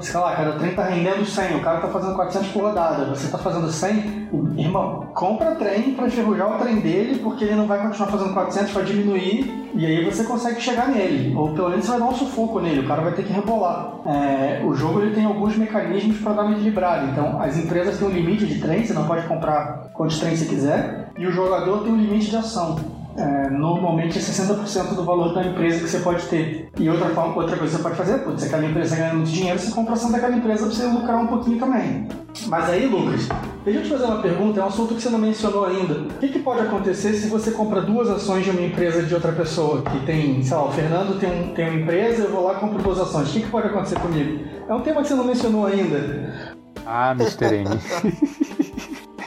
Sei 0.00 0.18
lá, 0.18 0.34
cara, 0.34 0.50
o 0.50 0.58
trem 0.58 0.74
tá 0.74 0.82
rendendo 0.82 1.24
100, 1.24 1.56
o 1.56 1.60
cara 1.60 1.78
tá 1.78 1.86
fazendo 1.86 2.16
400 2.16 2.48
por 2.48 2.62
rodada, 2.64 3.04
você 3.04 3.28
tá 3.30 3.38
fazendo 3.38 3.70
100, 3.70 4.28
irmão, 4.56 5.06
compra 5.14 5.54
trem 5.54 5.94
pra 5.94 6.08
enferrujar 6.08 6.56
o 6.56 6.58
trem 6.58 6.80
dele, 6.80 7.20
porque 7.20 7.44
ele 7.44 7.54
não 7.54 7.68
vai 7.68 7.80
continuar 7.80 8.08
fazendo 8.08 8.34
400, 8.34 8.72
vai 8.72 8.84
diminuir, 8.84 9.70
e 9.76 9.86
aí 9.86 10.04
você 10.04 10.24
consegue 10.24 10.60
chegar 10.60 10.88
nele, 10.88 11.36
ou 11.36 11.50
pelo 11.50 11.70
menos 11.70 11.84
você 11.84 11.92
vai 11.92 12.00
dar 12.00 12.06
um 12.06 12.14
sufoco 12.14 12.58
nele, 12.58 12.80
o 12.80 12.88
cara 12.88 13.02
vai 13.02 13.12
ter 13.12 13.22
que 13.22 13.32
rebolar. 13.32 14.00
É, 14.06 14.60
o 14.64 14.74
jogo 14.74 15.00
ele 15.00 15.14
tem 15.14 15.24
alguns 15.24 15.56
mecanismos 15.56 16.18
para 16.18 16.32
dar 16.32 16.42
uma 16.42 16.56
equilibrada, 16.56 17.04
então 17.04 17.40
as 17.40 17.56
empresas 17.56 17.96
têm 17.96 18.08
um 18.08 18.10
limite 18.10 18.44
de 18.44 18.60
trem, 18.60 18.84
você 18.84 18.92
não 18.92 19.06
pode 19.06 19.24
comprar 19.28 19.90
quantos 19.92 20.18
trens 20.18 20.40
você 20.40 20.46
quiser, 20.46 21.12
e 21.16 21.28
o 21.28 21.30
jogador 21.30 21.84
tem 21.84 21.92
um 21.92 21.96
limite 21.96 22.28
de 22.28 22.36
ação 22.36 22.95
é, 23.16 23.50
normalmente 23.50 24.18
é 24.18 24.20
60% 24.20 24.94
do 24.94 25.04
valor 25.04 25.34
da 25.34 25.44
empresa 25.44 25.80
que 25.80 25.88
você 25.88 25.98
pode 26.00 26.24
ter. 26.26 26.68
E 26.78 26.88
outra, 26.88 27.08
forma, 27.10 27.34
outra 27.36 27.56
coisa 27.56 27.72
que 27.72 27.76
você 27.76 27.82
pode 27.82 27.96
fazer, 27.96 28.18
putz, 28.18 28.44
aquela 28.44 28.64
empresa 28.64 28.96
ganha 28.96 29.14
muito 29.14 29.30
dinheiro, 29.30 29.58
você 29.58 29.70
compra 29.70 29.94
ação 29.94 30.12
daquela 30.12 30.36
empresa 30.36 30.66
para 30.66 30.74
você 30.74 30.86
lucrar 30.86 31.18
um 31.18 31.26
pouquinho 31.26 31.58
também. 31.58 32.06
Mas 32.46 32.68
aí, 32.68 32.86
Lucas, 32.86 33.28
deixa 33.64 33.80
eu 33.80 33.82
te 33.84 33.90
fazer 33.90 34.04
uma 34.04 34.20
pergunta, 34.20 34.60
é 34.60 34.62
um 34.62 34.66
assunto 34.66 34.94
que 34.94 35.00
você 35.00 35.08
não 35.08 35.18
mencionou 35.18 35.64
ainda. 35.64 35.94
O 35.94 36.18
que, 36.18 36.28
que 36.28 36.38
pode 36.40 36.60
acontecer 36.60 37.14
se 37.14 37.28
você 37.28 37.50
compra 37.50 37.80
duas 37.80 38.08
ações 38.10 38.44
de 38.44 38.50
uma 38.50 38.60
empresa 38.60 39.02
de 39.02 39.14
outra 39.14 39.32
pessoa? 39.32 39.82
Que 39.82 40.04
tem, 40.04 40.42
sei 40.42 40.56
lá, 40.56 40.64
o 40.66 40.72
Fernando 40.72 41.18
tem, 41.18 41.30
um, 41.30 41.54
tem 41.54 41.70
uma 41.70 41.80
empresa, 41.80 42.24
eu 42.24 42.30
vou 42.30 42.44
lá 42.44 42.54
e 42.54 42.60
compro 42.60 42.82
duas 42.82 43.00
ações. 43.00 43.30
O 43.30 43.32
que, 43.32 43.40
que 43.40 43.50
pode 43.50 43.68
acontecer 43.68 43.98
comigo? 43.98 44.44
É 44.68 44.74
um 44.74 44.80
tema 44.80 45.02
que 45.02 45.08
você 45.08 45.14
não 45.14 45.24
mencionou 45.24 45.66
ainda. 45.66 46.54
Ah, 46.84 47.12
Mr. 47.12 47.56
N. 47.56 47.68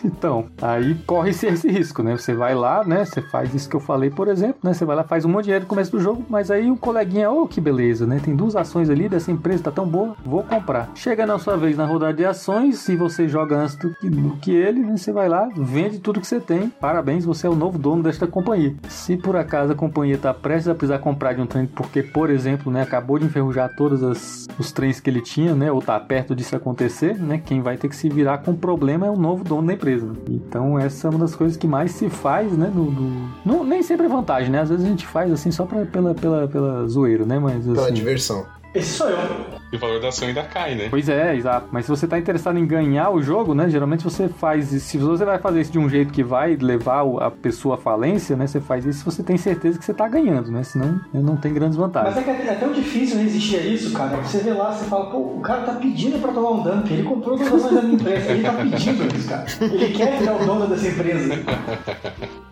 Então, 0.20 0.48
aí 0.62 0.96
corre-se 1.06 1.48
esse 1.48 1.70
risco, 1.70 2.04
né? 2.04 2.18
Você 2.18 2.34
vai 2.34 2.54
lá, 2.56 2.84
né? 2.84 3.06
Você 3.06 3.22
faz 3.22 3.54
isso 3.54 3.70
que 3.70 3.76
eu 3.76 3.80
falei, 3.80 4.10
por 4.10 4.28
exemplo, 4.28 4.60
né? 4.64 4.74
Você 4.74 4.84
vai 4.86 4.96
lá, 4.96 5.04
faz 5.04 5.24
um 5.26 5.30
monte 5.30 5.42
de 5.42 5.44
dinheiro 5.46 5.64
no 5.64 5.70
começo 5.70 5.92
do 5.92 6.00
jogo, 6.00 6.26
mas 6.30 6.52
aí 6.52 6.70
o 6.70 6.78
coleguinha, 6.78 7.32
oh, 7.32 7.48
que 7.48 7.62
beleza, 7.62 8.06
né? 8.06 8.20
Tem 8.24 8.36
duas 8.36 8.56
ações 8.56 8.90
ali 8.90 9.08
dessa 9.08 9.32
empresa, 9.32 9.64
tá 9.64 9.72
tão 9.72 9.88
boa, 9.88 10.16
vou 10.26 10.44
comprar. 10.44 10.92
Chega 10.96 11.26
na 11.26 11.40
sua 11.40 11.56
vez 11.58 11.78
na 11.78 11.86
rodada 11.86 12.14
de 12.14 12.26
ações, 12.26 12.80
se 12.80 12.96
você 12.96 13.28
joga 13.28 13.58
antes 13.58 13.76
do 13.76 13.94
que, 13.96 14.10
do 14.10 14.36
que 14.38 14.52
ele, 14.52 14.80
né? 14.80 14.98
Você 14.98 15.12
vai 15.12 15.30
lá, 15.30 15.50
vende 15.56 16.00
tudo 16.00 16.20
que 16.20 16.28
você 16.28 16.40
tem. 16.40 16.70
Parabéns, 16.70 17.26
você 17.26 17.48
é 17.48 17.50
o 17.50 17.56
novo 17.56 17.78
dono 17.78 18.04
desta 18.04 18.28
companhia. 18.28 18.76
Se 18.88 19.16
por 19.18 19.36
acaso 19.36 19.74
a 19.74 19.76
companhia 19.76 20.18
tá 20.18 20.34
prestes 20.34 20.68
a 20.68 20.76
precisar 20.76 21.00
comprar 21.00 21.34
de 21.34 21.42
um 21.42 21.48
trem, 21.48 21.66
porque, 21.66 22.04
por 22.04 22.30
exemplo, 22.30 22.72
né? 22.72 22.82
Acabou 22.82 23.20
de 23.20 23.26
enferrujar 23.26 23.76
todos 23.76 24.04
as, 24.04 24.48
os 24.58 24.72
trens 24.72 25.00
que 25.00 25.10
ele 25.10 25.22
tinha, 25.22 25.56
né? 25.56 25.72
Ou 25.72 25.82
tá 25.82 26.00
perto 26.00 26.36
disso 26.36 26.56
acontecer, 26.56 27.18
né? 27.18 27.42
Quem 27.44 27.62
vai 27.62 27.78
ter 27.78 27.88
que 27.88 27.96
se 27.96 28.10
virar 28.10 28.40
com 28.40 28.54
problema 28.56 29.08
é 29.08 29.10
o 29.10 29.16
novo 29.16 29.44
dono 29.44 29.68
da 29.68 29.74
empresa. 29.74 29.89
Então 30.28 30.78
essa 30.78 31.08
é 31.08 31.10
uma 31.10 31.20
das 31.20 31.36
coisas 31.36 31.58
que 31.58 31.68
mais 31.68 31.92
se 31.92 32.10
faz, 32.10 32.52
né? 32.58 32.72
No, 32.74 32.92
no... 32.92 33.30
no 33.46 33.64
nem 33.64 33.82
sempre 33.82 34.06
é 34.06 34.10
vantagem, 34.10 34.50
né? 34.50 34.62
Às 34.62 34.70
vezes 34.70 34.86
a 34.86 34.90
gente 34.90 35.06
faz 35.06 35.32
assim 35.32 35.52
só 35.52 35.66
pra, 35.66 35.86
pela, 35.86 36.14
pela, 36.14 36.48
pela 36.48 36.88
zoeira, 36.88 37.26
né? 37.26 37.40
Mas, 37.40 37.68
assim... 37.68 37.74
Pela 37.74 37.92
diversão. 37.92 38.46
Esse 38.80 38.94
sou 38.94 39.10
eu. 39.10 39.60
E 39.72 39.76
o 39.76 39.80
valor 39.80 40.02
da 40.02 40.08
ação 40.08 40.28
ainda 40.28 40.42
cai, 40.42 40.74
né? 40.74 40.88
Pois 40.90 41.08
é, 41.08 41.36
exato. 41.36 41.68
Mas 41.72 41.86
se 41.86 41.92
você 41.92 42.08
tá 42.08 42.18
interessado 42.18 42.58
em 42.58 42.66
ganhar 42.66 43.12
o 43.12 43.22
jogo, 43.22 43.54
né? 43.54 43.70
Geralmente 43.70 44.04
você 44.04 44.28
faz 44.28 44.70
Se 44.70 44.98
você 44.98 45.24
vai 45.24 45.38
fazer 45.38 45.62
isso 45.62 45.72
de 45.72 45.78
um 45.78 45.88
jeito 45.88 46.12
que 46.12 46.24
vai 46.24 46.56
levar 46.56 47.04
a 47.22 47.30
pessoa 47.30 47.76
à 47.76 47.78
falência, 47.78 48.36
né? 48.36 48.48
Você 48.48 48.60
faz 48.60 48.86
isso 48.86 49.00
se 49.00 49.06
você 49.06 49.22
tem 49.22 49.38
certeza 49.38 49.78
que 49.78 49.86
você 49.86 49.94
tá 49.94 50.08
ganhando, 50.08 50.52
né? 50.52 50.64
Senão 50.64 50.94
né, 51.14 51.22
não 51.22 51.38
tem 51.38 51.54
grandes 51.54 51.78
vantagens. 51.78 52.16
Mas 52.16 52.28
é 52.28 52.34
que 52.34 52.50
é 52.50 52.56
tão 52.56 52.72
difícil 52.72 53.20
resistir 53.20 53.58
a 53.58 53.62
isso, 53.62 53.94
cara. 53.94 54.18
Você 54.18 54.40
vê 54.40 54.54
lá, 54.54 54.72
você 54.72 54.86
fala, 54.86 55.12
pô, 55.12 55.18
o 55.18 55.42
cara 55.42 55.62
tá 55.62 55.74
pedindo 55.74 56.20
pra 56.20 56.32
tomar 56.32 56.52
um 56.52 56.64
dump. 56.64 56.92
Ele 56.92 57.04
comprou 57.04 57.36
as 57.36 57.42
ações 57.42 57.76
da 57.76 57.82
minha 57.82 57.96
empresa. 57.96 58.32
Ele 58.32 58.44
tá 58.44 58.54
pedindo 58.54 59.16
isso, 59.16 59.30
cara. 59.30 59.46
Ele 59.62 59.94
quer 59.94 60.18
virar 60.18 60.36
o 60.36 60.46
dono 60.46 60.68
dessa 60.68 60.88
empresa. 60.88 61.40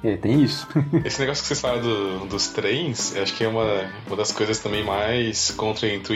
É, 0.04 0.16
tem 0.16 0.44
isso. 0.44 0.68
Esse 1.04 1.20
negócio 1.20 1.42
que 1.44 1.48
você 1.48 1.56
fala 1.56 1.80
do, 1.80 2.26
dos 2.28 2.48
trens, 2.50 3.16
acho 3.18 3.34
que 3.34 3.44
é 3.44 3.48
uma, 3.48 3.66
uma 4.06 4.16
das 4.16 4.32
coisas 4.32 4.60
também 4.60 4.84
mais 4.84 5.52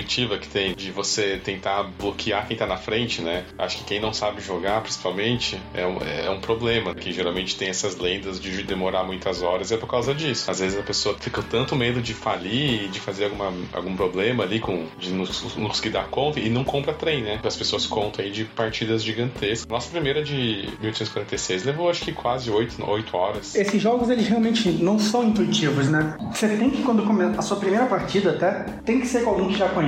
contra-intuitiva 0.01 0.37
que 0.37 0.47
tem 0.47 0.75
de 0.75 0.91
você 0.91 1.39
tentar 1.43 1.83
bloquear 1.83 2.47
quem 2.47 2.57
tá 2.57 2.65
na 2.65 2.77
frente, 2.77 3.21
né? 3.21 3.43
Acho 3.57 3.77
que 3.77 3.83
quem 3.83 3.99
não 3.99 4.13
sabe 4.13 4.41
jogar, 4.41 4.81
principalmente, 4.81 5.59
é 5.73 5.85
um, 5.85 5.97
é 6.01 6.29
um 6.29 6.39
problema, 6.39 6.93
que 6.93 7.11
geralmente 7.11 7.55
tem 7.55 7.69
essas 7.69 7.97
lendas 7.97 8.39
de 8.39 8.63
demorar 8.63 9.03
muitas 9.03 9.41
horas, 9.41 9.71
é 9.71 9.77
por 9.77 9.87
causa 9.87 10.13
disso. 10.13 10.49
Às 10.49 10.59
vezes 10.59 10.79
a 10.79 10.83
pessoa 10.83 11.15
fica 11.19 11.41
tanto 11.41 11.75
medo 11.75 12.01
de 12.01 12.13
falir, 12.13 12.89
de 12.89 12.99
fazer 12.99 13.25
alguma, 13.25 13.53
algum 13.73 13.95
problema 13.95 14.43
ali, 14.43 14.59
com, 14.59 14.85
de 14.97 15.11
não, 15.11 15.25
não 15.57 15.67
conseguir 15.67 15.91
dar 15.91 16.07
conta, 16.07 16.39
e 16.39 16.49
não 16.49 16.63
compra 16.63 16.93
trem, 16.93 17.21
né? 17.21 17.39
As 17.43 17.55
pessoas 17.55 17.85
contam 17.85 18.25
aí 18.25 18.31
de 18.31 18.45
partidas 18.45 19.03
gigantescas. 19.03 19.67
Nossa 19.67 19.89
primeira 19.89 20.23
de 20.23 20.69
1846 20.81 21.63
levou 21.63 21.89
acho 21.89 22.03
que 22.03 22.11
quase 22.11 22.49
8, 22.49 22.83
8 22.83 23.17
horas. 23.17 23.55
Esses 23.55 23.81
jogos, 23.81 24.09
eles 24.09 24.27
realmente 24.27 24.69
não 24.69 24.97
são 24.97 25.23
intuitivos, 25.23 25.89
né? 25.89 26.15
Você 26.33 26.47
tem 26.49 26.69
que, 26.69 26.83
quando 26.83 27.03
começa 27.03 27.39
a 27.39 27.41
sua 27.41 27.57
primeira 27.57 27.85
partida 27.85 28.31
até, 28.31 28.63
tem 28.85 28.99
que 28.99 29.07
ser 29.07 29.23
com 29.23 29.31
alguém 29.31 29.49
que 29.49 29.57
já 29.57 29.69
conhece. 29.69 29.80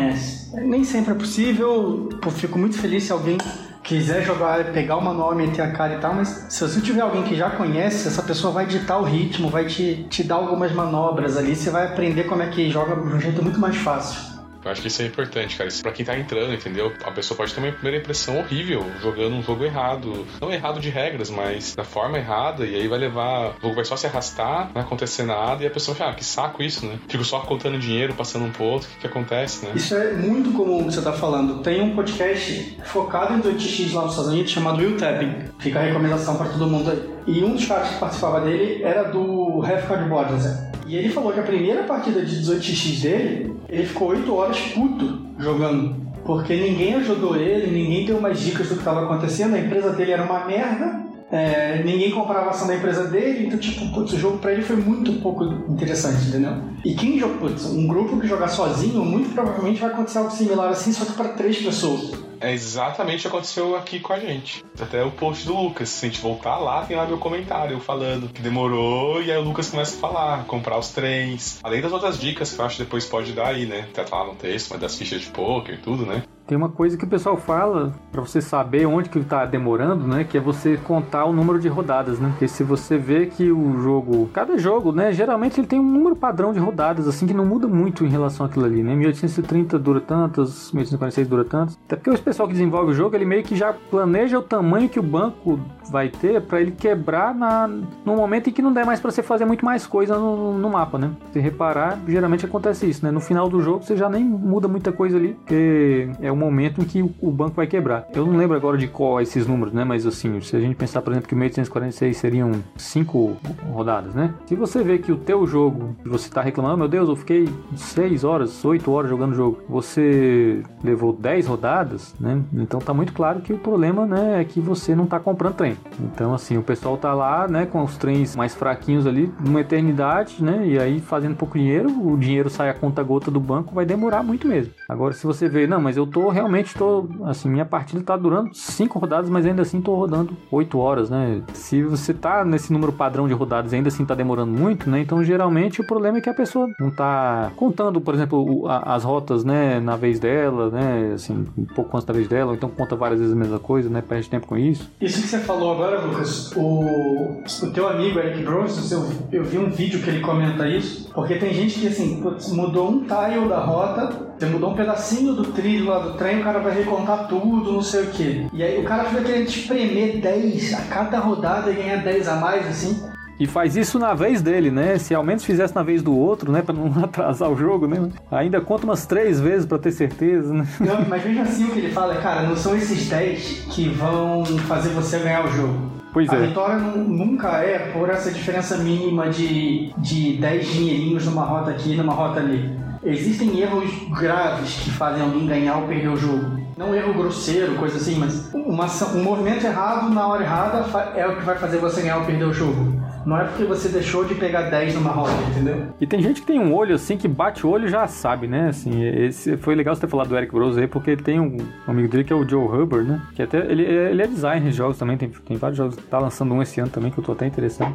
Nem 0.53 0.83
sempre 0.83 1.13
é 1.13 1.15
possível, 1.15 2.09
eu 2.23 2.31
fico 2.31 2.59
muito 2.59 2.77
feliz 2.77 3.03
se 3.03 3.11
alguém 3.11 3.37
quiser 3.83 4.23
jogar, 4.23 4.71
pegar 4.71 4.97
o 4.97 5.01
manual, 5.01 5.35
meter 5.35 5.61
a 5.61 5.71
cara 5.71 5.95
e 5.95 5.99
tal, 5.99 6.13
mas 6.13 6.47
se 6.49 6.61
você 6.61 6.79
tiver 6.79 7.01
alguém 7.01 7.23
que 7.23 7.35
já 7.35 7.49
conhece, 7.49 8.07
essa 8.07 8.23
pessoa 8.23 8.53
vai 8.53 8.65
ditar 8.65 8.97
o 8.97 9.03
ritmo, 9.03 9.49
vai 9.49 9.65
te, 9.65 10.05
te 10.09 10.23
dar 10.23 10.35
algumas 10.35 10.71
manobras 10.71 11.35
ali, 11.35 11.55
você 11.55 11.69
vai 11.69 11.87
aprender 11.87 12.23
como 12.23 12.41
é 12.41 12.47
que 12.47 12.69
joga 12.69 12.95
de 12.95 13.15
um 13.15 13.19
jeito 13.19 13.43
muito 13.43 13.59
mais 13.59 13.75
fácil. 13.75 14.32
Eu 14.63 14.71
acho 14.71 14.81
que 14.81 14.87
isso 14.87 15.01
é 15.01 15.05
importante, 15.05 15.57
cara. 15.57 15.67
Isso 15.69 15.81
pra 15.81 15.91
quem 15.91 16.05
tá 16.05 16.17
entrando, 16.17 16.53
entendeu? 16.53 16.91
A 17.03 17.11
pessoa 17.11 17.37
pode 17.37 17.53
ter 17.53 17.59
uma 17.59 17.71
primeira 17.71 17.97
impressão 17.97 18.39
horrível 18.39 18.85
jogando 19.01 19.35
um 19.35 19.43
jogo 19.43 19.63
errado. 19.65 20.25
Não 20.41 20.51
errado 20.51 20.79
de 20.79 20.89
regras, 20.89 21.29
mas 21.29 21.75
da 21.75 21.83
forma 21.83 22.17
errada, 22.17 22.65
e 22.65 22.75
aí 22.75 22.87
vai 22.87 22.99
levar. 22.99 23.55
O 23.57 23.61
jogo 23.61 23.75
vai 23.75 23.85
só 23.85 23.95
se 23.95 24.07
arrastar, 24.07 24.65
não 24.67 24.73
vai 24.73 24.83
acontecer 24.83 25.23
nada, 25.23 25.63
e 25.63 25.67
a 25.67 25.71
pessoa 25.71 25.95
fala, 25.95 26.11
ah, 26.11 26.15
que 26.15 26.23
saco 26.23 26.61
isso, 26.63 26.85
né? 26.85 26.99
Fico 27.07 27.23
só 27.23 27.39
contando 27.39 27.77
dinheiro, 27.77 28.13
passando 28.13 28.45
um 28.45 28.51
pro 28.51 28.63
outro, 28.63 28.87
o 28.87 28.91
que, 28.93 28.99
que 29.01 29.07
acontece, 29.07 29.65
né? 29.65 29.71
Isso 29.75 29.95
é 29.95 30.13
muito 30.13 30.51
comum 30.51 30.85
que 30.85 30.93
você 30.93 31.01
tá 31.01 31.13
falando. 31.13 31.61
Tem 31.61 31.81
um 31.81 31.95
podcast 31.95 32.77
focado 32.85 33.33
em 33.33 33.41
2x 33.41 33.93
lá 33.93 34.03
nos 34.03 34.11
Estados 34.11 34.31
Unidos 34.31 34.51
chamado 34.51 34.79
Will 34.79 34.97
Tapping. 34.97 35.35
Fica 35.59 35.79
a 35.79 35.83
recomendação 35.83 36.37
para 36.37 36.49
todo 36.49 36.67
mundo 36.67 36.91
aí. 36.91 37.12
E 37.25 37.43
um 37.43 37.53
dos 37.53 37.65
caras 37.65 37.89
que 37.89 37.99
participava 37.99 38.41
dele 38.41 38.83
era 38.83 39.03
do 39.03 39.61
Half 39.63 39.87
Card 39.87 40.09
Borders, 40.09 40.43
né? 40.43 40.71
E 40.85 40.95
ele 40.95 41.09
falou 41.09 41.31
que 41.31 41.39
a 41.39 41.43
primeira 41.43 41.83
partida 41.83 42.21
de 42.21 42.41
18x 42.41 43.01
dele, 43.01 43.55
ele 43.69 43.85
ficou 43.85 44.09
8 44.09 44.35
horas 44.35 44.59
puto 44.73 45.19
jogando. 45.39 45.95
Porque 46.25 46.55
ninguém 46.55 46.95
ajudou 46.95 47.35
ele, 47.35 47.71
ninguém 47.71 48.05
deu 48.05 48.19
mais 48.19 48.39
dicas 48.39 48.67
do 48.67 48.75
que 48.75 48.81
estava 48.81 49.03
acontecendo, 49.03 49.55
a 49.55 49.59
empresa 49.59 49.91
dele 49.91 50.11
era 50.11 50.23
uma 50.23 50.45
merda, 50.45 51.03
é, 51.31 51.81
ninguém 51.83 52.11
comprava 52.11 52.47
a 52.47 52.49
ação 52.51 52.67
da 52.67 52.75
empresa 52.75 53.05
dele, 53.05 53.47
então, 53.47 53.57
tipo, 53.57 53.91
putz, 53.91 54.13
o 54.13 54.19
jogo 54.19 54.37
pra 54.37 54.53
ele 54.53 54.61
foi 54.61 54.75
muito 54.75 55.13
pouco 55.13 55.43
interessante, 55.67 56.27
entendeu? 56.27 56.53
E 56.85 56.93
quem 56.93 57.19
joga, 57.19 57.39
putz, 57.39 57.65
um 57.65 57.87
grupo 57.87 58.19
que 58.19 58.27
jogar 58.27 58.47
sozinho, 58.47 59.03
muito 59.03 59.33
provavelmente 59.33 59.81
vai 59.81 59.89
acontecer 59.89 60.19
algo 60.19 60.31
similar 60.31 60.69
assim, 60.69 60.93
só 60.93 61.03
que 61.05 61.13
para 61.13 61.29
três 61.29 61.57
pessoas. 61.57 62.11
É 62.43 62.51
exatamente 62.51 63.19
o 63.19 63.21
que 63.21 63.27
aconteceu 63.29 63.73
aqui 63.73 64.01
com 64.01 64.11
a 64.11 64.19
gente. 64.19 64.65
Até 64.77 65.01
o 65.01 65.09
post 65.09 65.45
do 65.45 65.55
Lucas. 65.55 65.87
Se 65.87 66.05
a 66.05 66.09
gente 66.09 66.19
voltar 66.19 66.57
lá, 66.57 66.85
tem 66.85 66.97
lá 66.97 67.05
meu 67.05 67.17
comentário 67.17 67.79
falando 67.79 68.27
que 68.27 68.41
demorou 68.41 69.23
e 69.23 69.31
aí 69.31 69.37
o 69.37 69.41
Lucas 69.41 69.69
começa 69.69 69.95
a 69.95 69.99
falar, 69.99 70.43
comprar 70.43 70.77
os 70.77 70.89
trens. 70.89 71.61
Além 71.63 71.79
das 71.79 71.93
outras 71.93 72.19
dicas 72.19 72.53
que 72.53 72.59
eu 72.59 72.65
acho 72.65 72.75
que 72.75 72.83
depois 72.83 73.05
pode 73.05 73.31
dar 73.31 73.47
aí, 73.47 73.65
né? 73.65 73.87
Até 73.89 74.03
lá 74.13 74.25
no 74.25 74.35
texto, 74.35 74.71
mas 74.71 74.81
das 74.81 74.93
fichas 74.97 75.21
de 75.21 75.27
poker 75.27 75.75
e 75.75 75.77
tudo, 75.77 76.05
né? 76.05 76.21
Tem 76.45 76.57
uma 76.57 76.69
coisa 76.69 76.97
que 76.97 77.05
o 77.05 77.07
pessoal 77.07 77.37
fala 77.37 77.93
para 78.11 78.21
você 78.21 78.41
saber 78.41 78.85
onde 78.85 79.09
que 79.09 79.23
tá 79.23 79.45
demorando, 79.45 80.05
né? 80.05 80.23
Que 80.23 80.37
é 80.37 80.41
você 80.41 80.77
contar 80.77 81.25
o 81.25 81.33
número 81.33 81.59
de 81.59 81.69
rodadas, 81.69 82.19
né? 82.19 82.29
Porque 82.29 82.47
se 82.47 82.63
você 82.63 82.97
vê 82.97 83.27
que 83.27 83.49
o 83.51 83.79
jogo, 83.79 84.29
cada 84.33 84.57
jogo, 84.57 84.91
né? 84.91 85.13
Geralmente 85.13 85.59
ele 85.59 85.67
tem 85.67 85.79
um 85.79 85.89
número 85.89 86.15
padrão 86.15 86.51
de 86.51 86.59
rodadas, 86.59 87.07
assim, 87.07 87.25
que 87.25 87.33
não 87.33 87.45
muda 87.45 87.67
muito 87.67 88.05
em 88.05 88.09
relação 88.09 88.45
àquilo 88.45 88.65
ali, 88.65 88.83
né? 88.83 88.93
1830 88.93 89.79
dura 89.79 90.01
tantas, 90.01 90.71
1846 90.73 91.27
dura 91.27 91.45
tantas. 91.45 91.79
Até 91.85 91.95
porque 91.95 92.09
o 92.09 92.19
pessoal 92.19 92.47
que 92.47 92.53
desenvolve 92.53 92.91
o 92.91 92.93
jogo, 92.93 93.15
ele 93.15 93.25
meio 93.25 93.43
que 93.43 93.55
já 93.55 93.73
planeja 93.73 94.37
o 94.37 94.41
tamanho 94.41 94.89
que 94.89 94.99
o 94.99 95.03
banco 95.03 95.59
vai 95.89 96.09
ter 96.09 96.41
para 96.41 96.59
ele 96.59 96.71
quebrar 96.71 97.33
na, 97.33 97.67
no 97.67 98.15
momento 98.15 98.49
em 98.49 98.53
que 98.53 98.61
não 98.61 98.73
der 98.73 98.85
mais 98.85 98.99
para 98.99 99.11
você 99.11 99.23
fazer 99.23 99.45
muito 99.45 99.63
mais 99.63 99.87
coisa 99.87 100.17
no, 100.17 100.57
no 100.57 100.69
mapa, 100.69 100.97
né? 100.97 101.11
Se 101.31 101.39
reparar, 101.39 101.99
geralmente 102.07 102.45
acontece 102.45 102.89
isso, 102.89 103.05
né? 103.05 103.11
No 103.11 103.21
final 103.21 103.47
do 103.47 103.61
jogo 103.61 103.83
você 103.83 103.95
já 103.95 104.09
nem 104.09 104.23
muda 104.25 104.67
muita 104.67 104.91
coisa 104.91 105.17
ali, 105.17 105.35
porque 105.35 106.09
é 106.19 106.32
o 106.33 106.37
momento 106.37 106.81
em 106.81 106.85
que 106.85 107.01
o 107.01 107.31
banco 107.31 107.55
vai 107.55 107.67
quebrar. 107.67 108.07
Eu 108.13 108.25
não 108.25 108.37
lembro 108.37 108.55
agora 108.55 108.77
de 108.77 108.87
qual 108.87 109.21
esses 109.21 109.47
números, 109.47 109.73
né? 109.73 109.83
Mas 109.83 110.05
assim, 110.05 110.39
se 110.41 110.55
a 110.55 110.59
gente 110.59 110.75
pensar, 110.75 111.01
por 111.01 111.11
exemplo, 111.11 111.29
que 111.29 111.35
1846 111.35 112.17
seriam 112.17 112.51
5 112.75 113.37
rodadas, 113.71 114.13
né? 114.13 114.33
Se 114.45 114.55
você 114.55 114.83
vê 114.83 114.97
que 114.97 115.11
o 115.11 115.17
teu 115.17 115.45
jogo, 115.47 115.95
você 116.05 116.29
tá 116.29 116.41
reclamando, 116.41 116.77
meu 116.77 116.87
Deus, 116.87 117.09
eu 117.09 117.15
fiquei 117.15 117.47
6 117.75 118.23
horas, 118.23 118.63
8 118.63 118.91
horas 118.91 119.09
jogando 119.09 119.33
o 119.33 119.35
jogo, 119.35 119.61
você 119.67 120.61
levou 120.83 121.13
10 121.13 121.47
rodadas, 121.47 122.15
né? 122.19 122.41
Então 122.53 122.79
tá 122.79 122.93
muito 122.93 123.13
claro 123.13 123.41
que 123.41 123.53
o 123.53 123.57
problema, 123.57 124.05
né, 124.05 124.41
é 124.41 124.43
que 124.43 124.59
você 124.59 124.95
não 124.95 125.05
tá 125.05 125.19
comprando 125.19 125.55
trem. 125.55 125.77
Então, 125.99 126.33
assim, 126.33 126.57
o 126.57 126.63
pessoal 126.63 126.97
tá 126.97 127.13
lá, 127.13 127.47
né, 127.47 127.65
com 127.65 127.83
os 127.83 127.97
trens 127.97 128.35
mais 128.35 128.55
fraquinhos 128.55 129.05
ali, 129.05 129.31
numa 129.39 129.61
eternidade, 129.61 130.43
né? 130.43 130.65
E 130.65 130.79
aí 130.79 130.99
fazendo 130.99 131.35
pouco 131.35 131.57
dinheiro, 131.57 131.89
o 131.89 132.17
dinheiro 132.17 132.49
sai 132.49 132.69
a 132.69 132.73
conta 132.73 133.03
gota 133.03 133.29
do 133.29 133.39
banco, 133.39 133.73
vai 133.73 133.85
demorar 133.85 134.23
muito 134.23 134.47
mesmo. 134.47 134.73
Agora, 134.87 135.13
se 135.13 135.25
você 135.25 135.47
vê, 135.47 135.67
não, 135.67 135.81
mas 135.81 135.97
eu 135.97 136.05
tô 136.05 136.22
realmente 136.29 136.73
tô, 136.75 137.07
assim, 137.25 137.49
minha 137.49 137.65
partida 137.65 138.01
tá 138.01 138.15
durando 138.17 138.53
cinco 138.53 138.99
rodadas, 138.99 139.29
mas 139.29 139.45
ainda 139.45 139.61
assim 139.61 139.81
tô 139.81 139.95
rodando 139.95 140.35
oito 140.51 140.77
horas, 140.77 141.09
né? 141.09 141.41
Se 141.53 141.81
você 141.83 142.13
tá 142.13 142.43
nesse 142.45 142.71
número 142.71 142.91
padrão 142.91 143.27
de 143.27 143.33
rodadas 143.33 143.73
ainda 143.73 143.87
assim 143.87 144.05
tá 144.05 144.15
demorando 144.15 144.51
muito, 144.51 144.89
né? 144.89 144.99
Então 144.99 145.23
geralmente 145.23 145.81
o 145.81 145.87
problema 145.87 146.17
é 146.17 146.21
que 146.21 146.29
a 146.29 146.33
pessoa 146.33 146.67
não 146.79 146.91
tá 146.91 147.51
contando, 147.55 147.99
por 148.01 148.13
exemplo, 148.13 148.67
as 148.67 149.03
rotas, 149.03 149.43
né, 149.43 149.79
na 149.79 149.95
vez 149.95 150.19
dela, 150.19 150.69
né, 150.69 151.11
assim, 151.15 151.45
um 151.57 151.65
pouco 151.65 151.95
antes 151.95 152.05
da 152.05 152.13
vez 152.13 152.27
dela, 152.27 152.51
ou 152.51 152.55
então 152.55 152.69
conta 152.69 152.95
várias 152.95 153.19
vezes 153.19 153.33
a 153.33 153.37
mesma 153.37 153.59
coisa, 153.59 153.89
né, 153.89 154.01
perde 154.01 154.29
tempo 154.29 154.47
com 154.47 154.57
isso. 154.57 154.89
Isso 154.99 155.21
que 155.21 155.27
você 155.27 155.39
falou 155.39 155.73
agora, 155.73 155.99
Lucas, 156.01 156.51
o, 156.55 157.41
o 157.63 157.71
teu 157.73 157.87
amigo 157.87 158.19
Eric 158.19 158.43
Bros, 158.43 158.91
eu, 158.91 159.05
eu 159.31 159.43
vi 159.43 159.57
um 159.57 159.69
vídeo 159.69 160.01
que 160.01 160.09
ele 160.09 160.19
comenta 160.21 160.67
isso, 160.67 161.11
porque 161.13 161.35
tem 161.35 161.53
gente 161.53 161.79
que 161.79 161.87
assim, 161.87 162.23
mudou 162.53 162.89
um 162.89 162.99
tile 163.01 163.47
da 163.47 163.59
rota, 163.59 164.33
você 164.37 164.47
mudou 164.47 164.71
um 164.71 164.75
pedacinho 164.75 165.33
do 165.33 165.43
trilho 165.45 165.85
lá 165.87 165.99
do 165.99 166.12
trem, 166.13 166.41
o 166.41 166.43
cara 166.43 166.59
vai 166.59 166.73
recontar 166.73 167.27
tudo, 167.27 167.73
não 167.73 167.81
sei 167.81 168.03
o 168.03 168.07
que. 168.07 168.47
E 168.53 168.63
aí 168.63 168.79
o 168.79 168.83
cara 168.83 169.05
fica 169.05 169.21
querendo 169.23 169.47
espremer 169.47 170.19
10 170.19 170.73
a 170.73 170.81
cada 170.83 171.19
rodada 171.19 171.71
e 171.71 171.75
ganhar 171.75 171.97
10 171.97 172.27
a 172.27 172.35
mais, 172.35 172.67
assim. 172.67 173.13
E 173.39 173.47
faz 173.47 173.75
isso 173.75 173.97
na 173.97 174.13
vez 174.13 174.41
dele, 174.41 174.69
né? 174.69 174.97
Se 174.97 175.13
ao 175.13 175.23
menos 175.23 175.43
fizesse 175.43 175.75
na 175.75 175.83
vez 175.83 176.01
do 176.01 176.15
outro, 176.15 176.51
né? 176.51 176.61
Pra 176.61 176.73
não 176.73 176.87
atrasar 177.03 177.49
o 177.49 177.57
jogo, 177.57 177.87
né? 177.87 178.09
Ainda 178.31 178.61
conta 178.61 178.85
umas 178.85 179.05
três 179.05 179.39
vezes 179.39 179.65
pra 179.65 179.77
ter 179.77 179.91
certeza, 179.91 180.53
né? 180.53 180.67
Não, 180.79 181.03
mas 181.07 181.23
veja 181.23 181.41
assim 181.41 181.65
o 181.65 181.71
que 181.71 181.79
ele 181.79 181.91
fala, 181.91 182.15
cara, 182.15 182.43
não 182.43 182.55
são 182.55 182.75
esses 182.75 183.09
10 183.09 183.67
que 183.71 183.89
vão 183.89 184.45
fazer 184.45 184.89
você 184.89 185.19
ganhar 185.19 185.45
o 185.45 185.51
jogo. 185.51 185.91
Pois 186.13 186.29
a 186.29 186.35
é. 186.35 186.47
vitória 186.47 186.77
nunca 186.77 187.49
é 187.57 187.91
por 187.91 188.07
essa 188.09 188.31
diferença 188.31 188.77
mínima 188.77 189.29
de, 189.29 189.91
de 189.97 190.37
10 190.37 190.71
dinheirinhos 190.71 191.25
numa 191.25 191.43
rota 191.43 191.71
aqui 191.71 191.93
e 191.93 191.95
numa 191.97 192.13
rota 192.13 192.39
ali. 192.39 192.71
Existem 193.05 193.59
erros 193.59 193.91
graves 194.09 194.75
que 194.83 194.91
fazem 194.91 195.21
alguém 195.21 195.45
ganhar 195.45 195.77
ou 195.77 195.87
perder 195.87 196.09
o 196.09 196.17
jogo. 196.17 196.59
Não 196.77 196.95
erro 196.95 197.13
grosseiro, 197.13 197.75
coisa 197.75 197.97
assim, 197.97 198.15
mas 198.15 198.51
uma, 198.53 198.85
um 199.13 199.23
movimento 199.23 199.65
errado 199.65 200.09
na 200.09 200.27
hora 200.27 200.43
errada 200.43 200.85
é 201.15 201.27
o 201.27 201.35
que 201.35 201.43
vai 201.43 201.57
fazer 201.57 201.77
você 201.77 202.01
ganhar 202.01 202.17
ou 202.17 202.25
perder 202.25 202.45
o 202.45 202.53
jogo. 202.53 203.02
Não 203.25 203.37
é 203.37 203.45
porque 203.45 203.63
você 203.63 203.89
deixou 203.89 204.25
de 204.25 204.35
pegar 204.35 204.63
10 204.69 204.95
numa 204.95 205.11
roda, 205.11 205.31
entendeu? 205.51 205.87
E 205.99 206.05
tem 206.05 206.21
gente 206.21 206.41
que 206.41 206.47
tem 206.47 206.59
um 206.59 206.73
olho 206.73 206.95
assim, 206.95 207.17
que 207.17 207.27
bate 207.27 207.65
o 207.65 207.69
olho 207.69 207.87
e 207.87 207.89
já 207.89 208.07
sabe, 208.07 208.47
né? 208.47 208.69
Assim, 208.69 209.03
esse, 209.03 209.57
foi 209.57 209.75
legal 209.75 209.95
você 209.95 210.01
ter 210.01 210.07
falado 210.07 210.29
do 210.29 210.37
Eric 210.37 210.53
Bros 210.53 210.77
aí, 210.77 210.87
porque 210.87 211.15
tem 211.15 211.39
um, 211.39 211.57
amigo 211.87 212.07
dele 212.07 212.23
que 212.23 212.33
é 212.33 212.35
o 212.35 212.47
Joe 212.47 212.65
Hubbard, 212.65 213.07
né? 213.07 213.21
Que 213.35 213.41
até 213.41 213.59
ele, 213.59 213.83
ele 213.83 214.21
é 214.21 214.27
designer 214.27 214.69
de 214.69 214.75
jogos 214.75 214.97
também, 214.97 215.17
tem, 215.17 215.29
tem 215.29 215.57
vários 215.57 215.77
jogos, 215.77 215.95
tá 215.95 216.19
lançando 216.19 216.53
um 216.53 216.61
esse 216.61 216.79
ano 216.79 216.89
também, 216.89 217.11
que 217.11 217.17
eu 217.17 217.23
tô 217.23 217.31
até 217.31 217.47
interessado. 217.47 217.93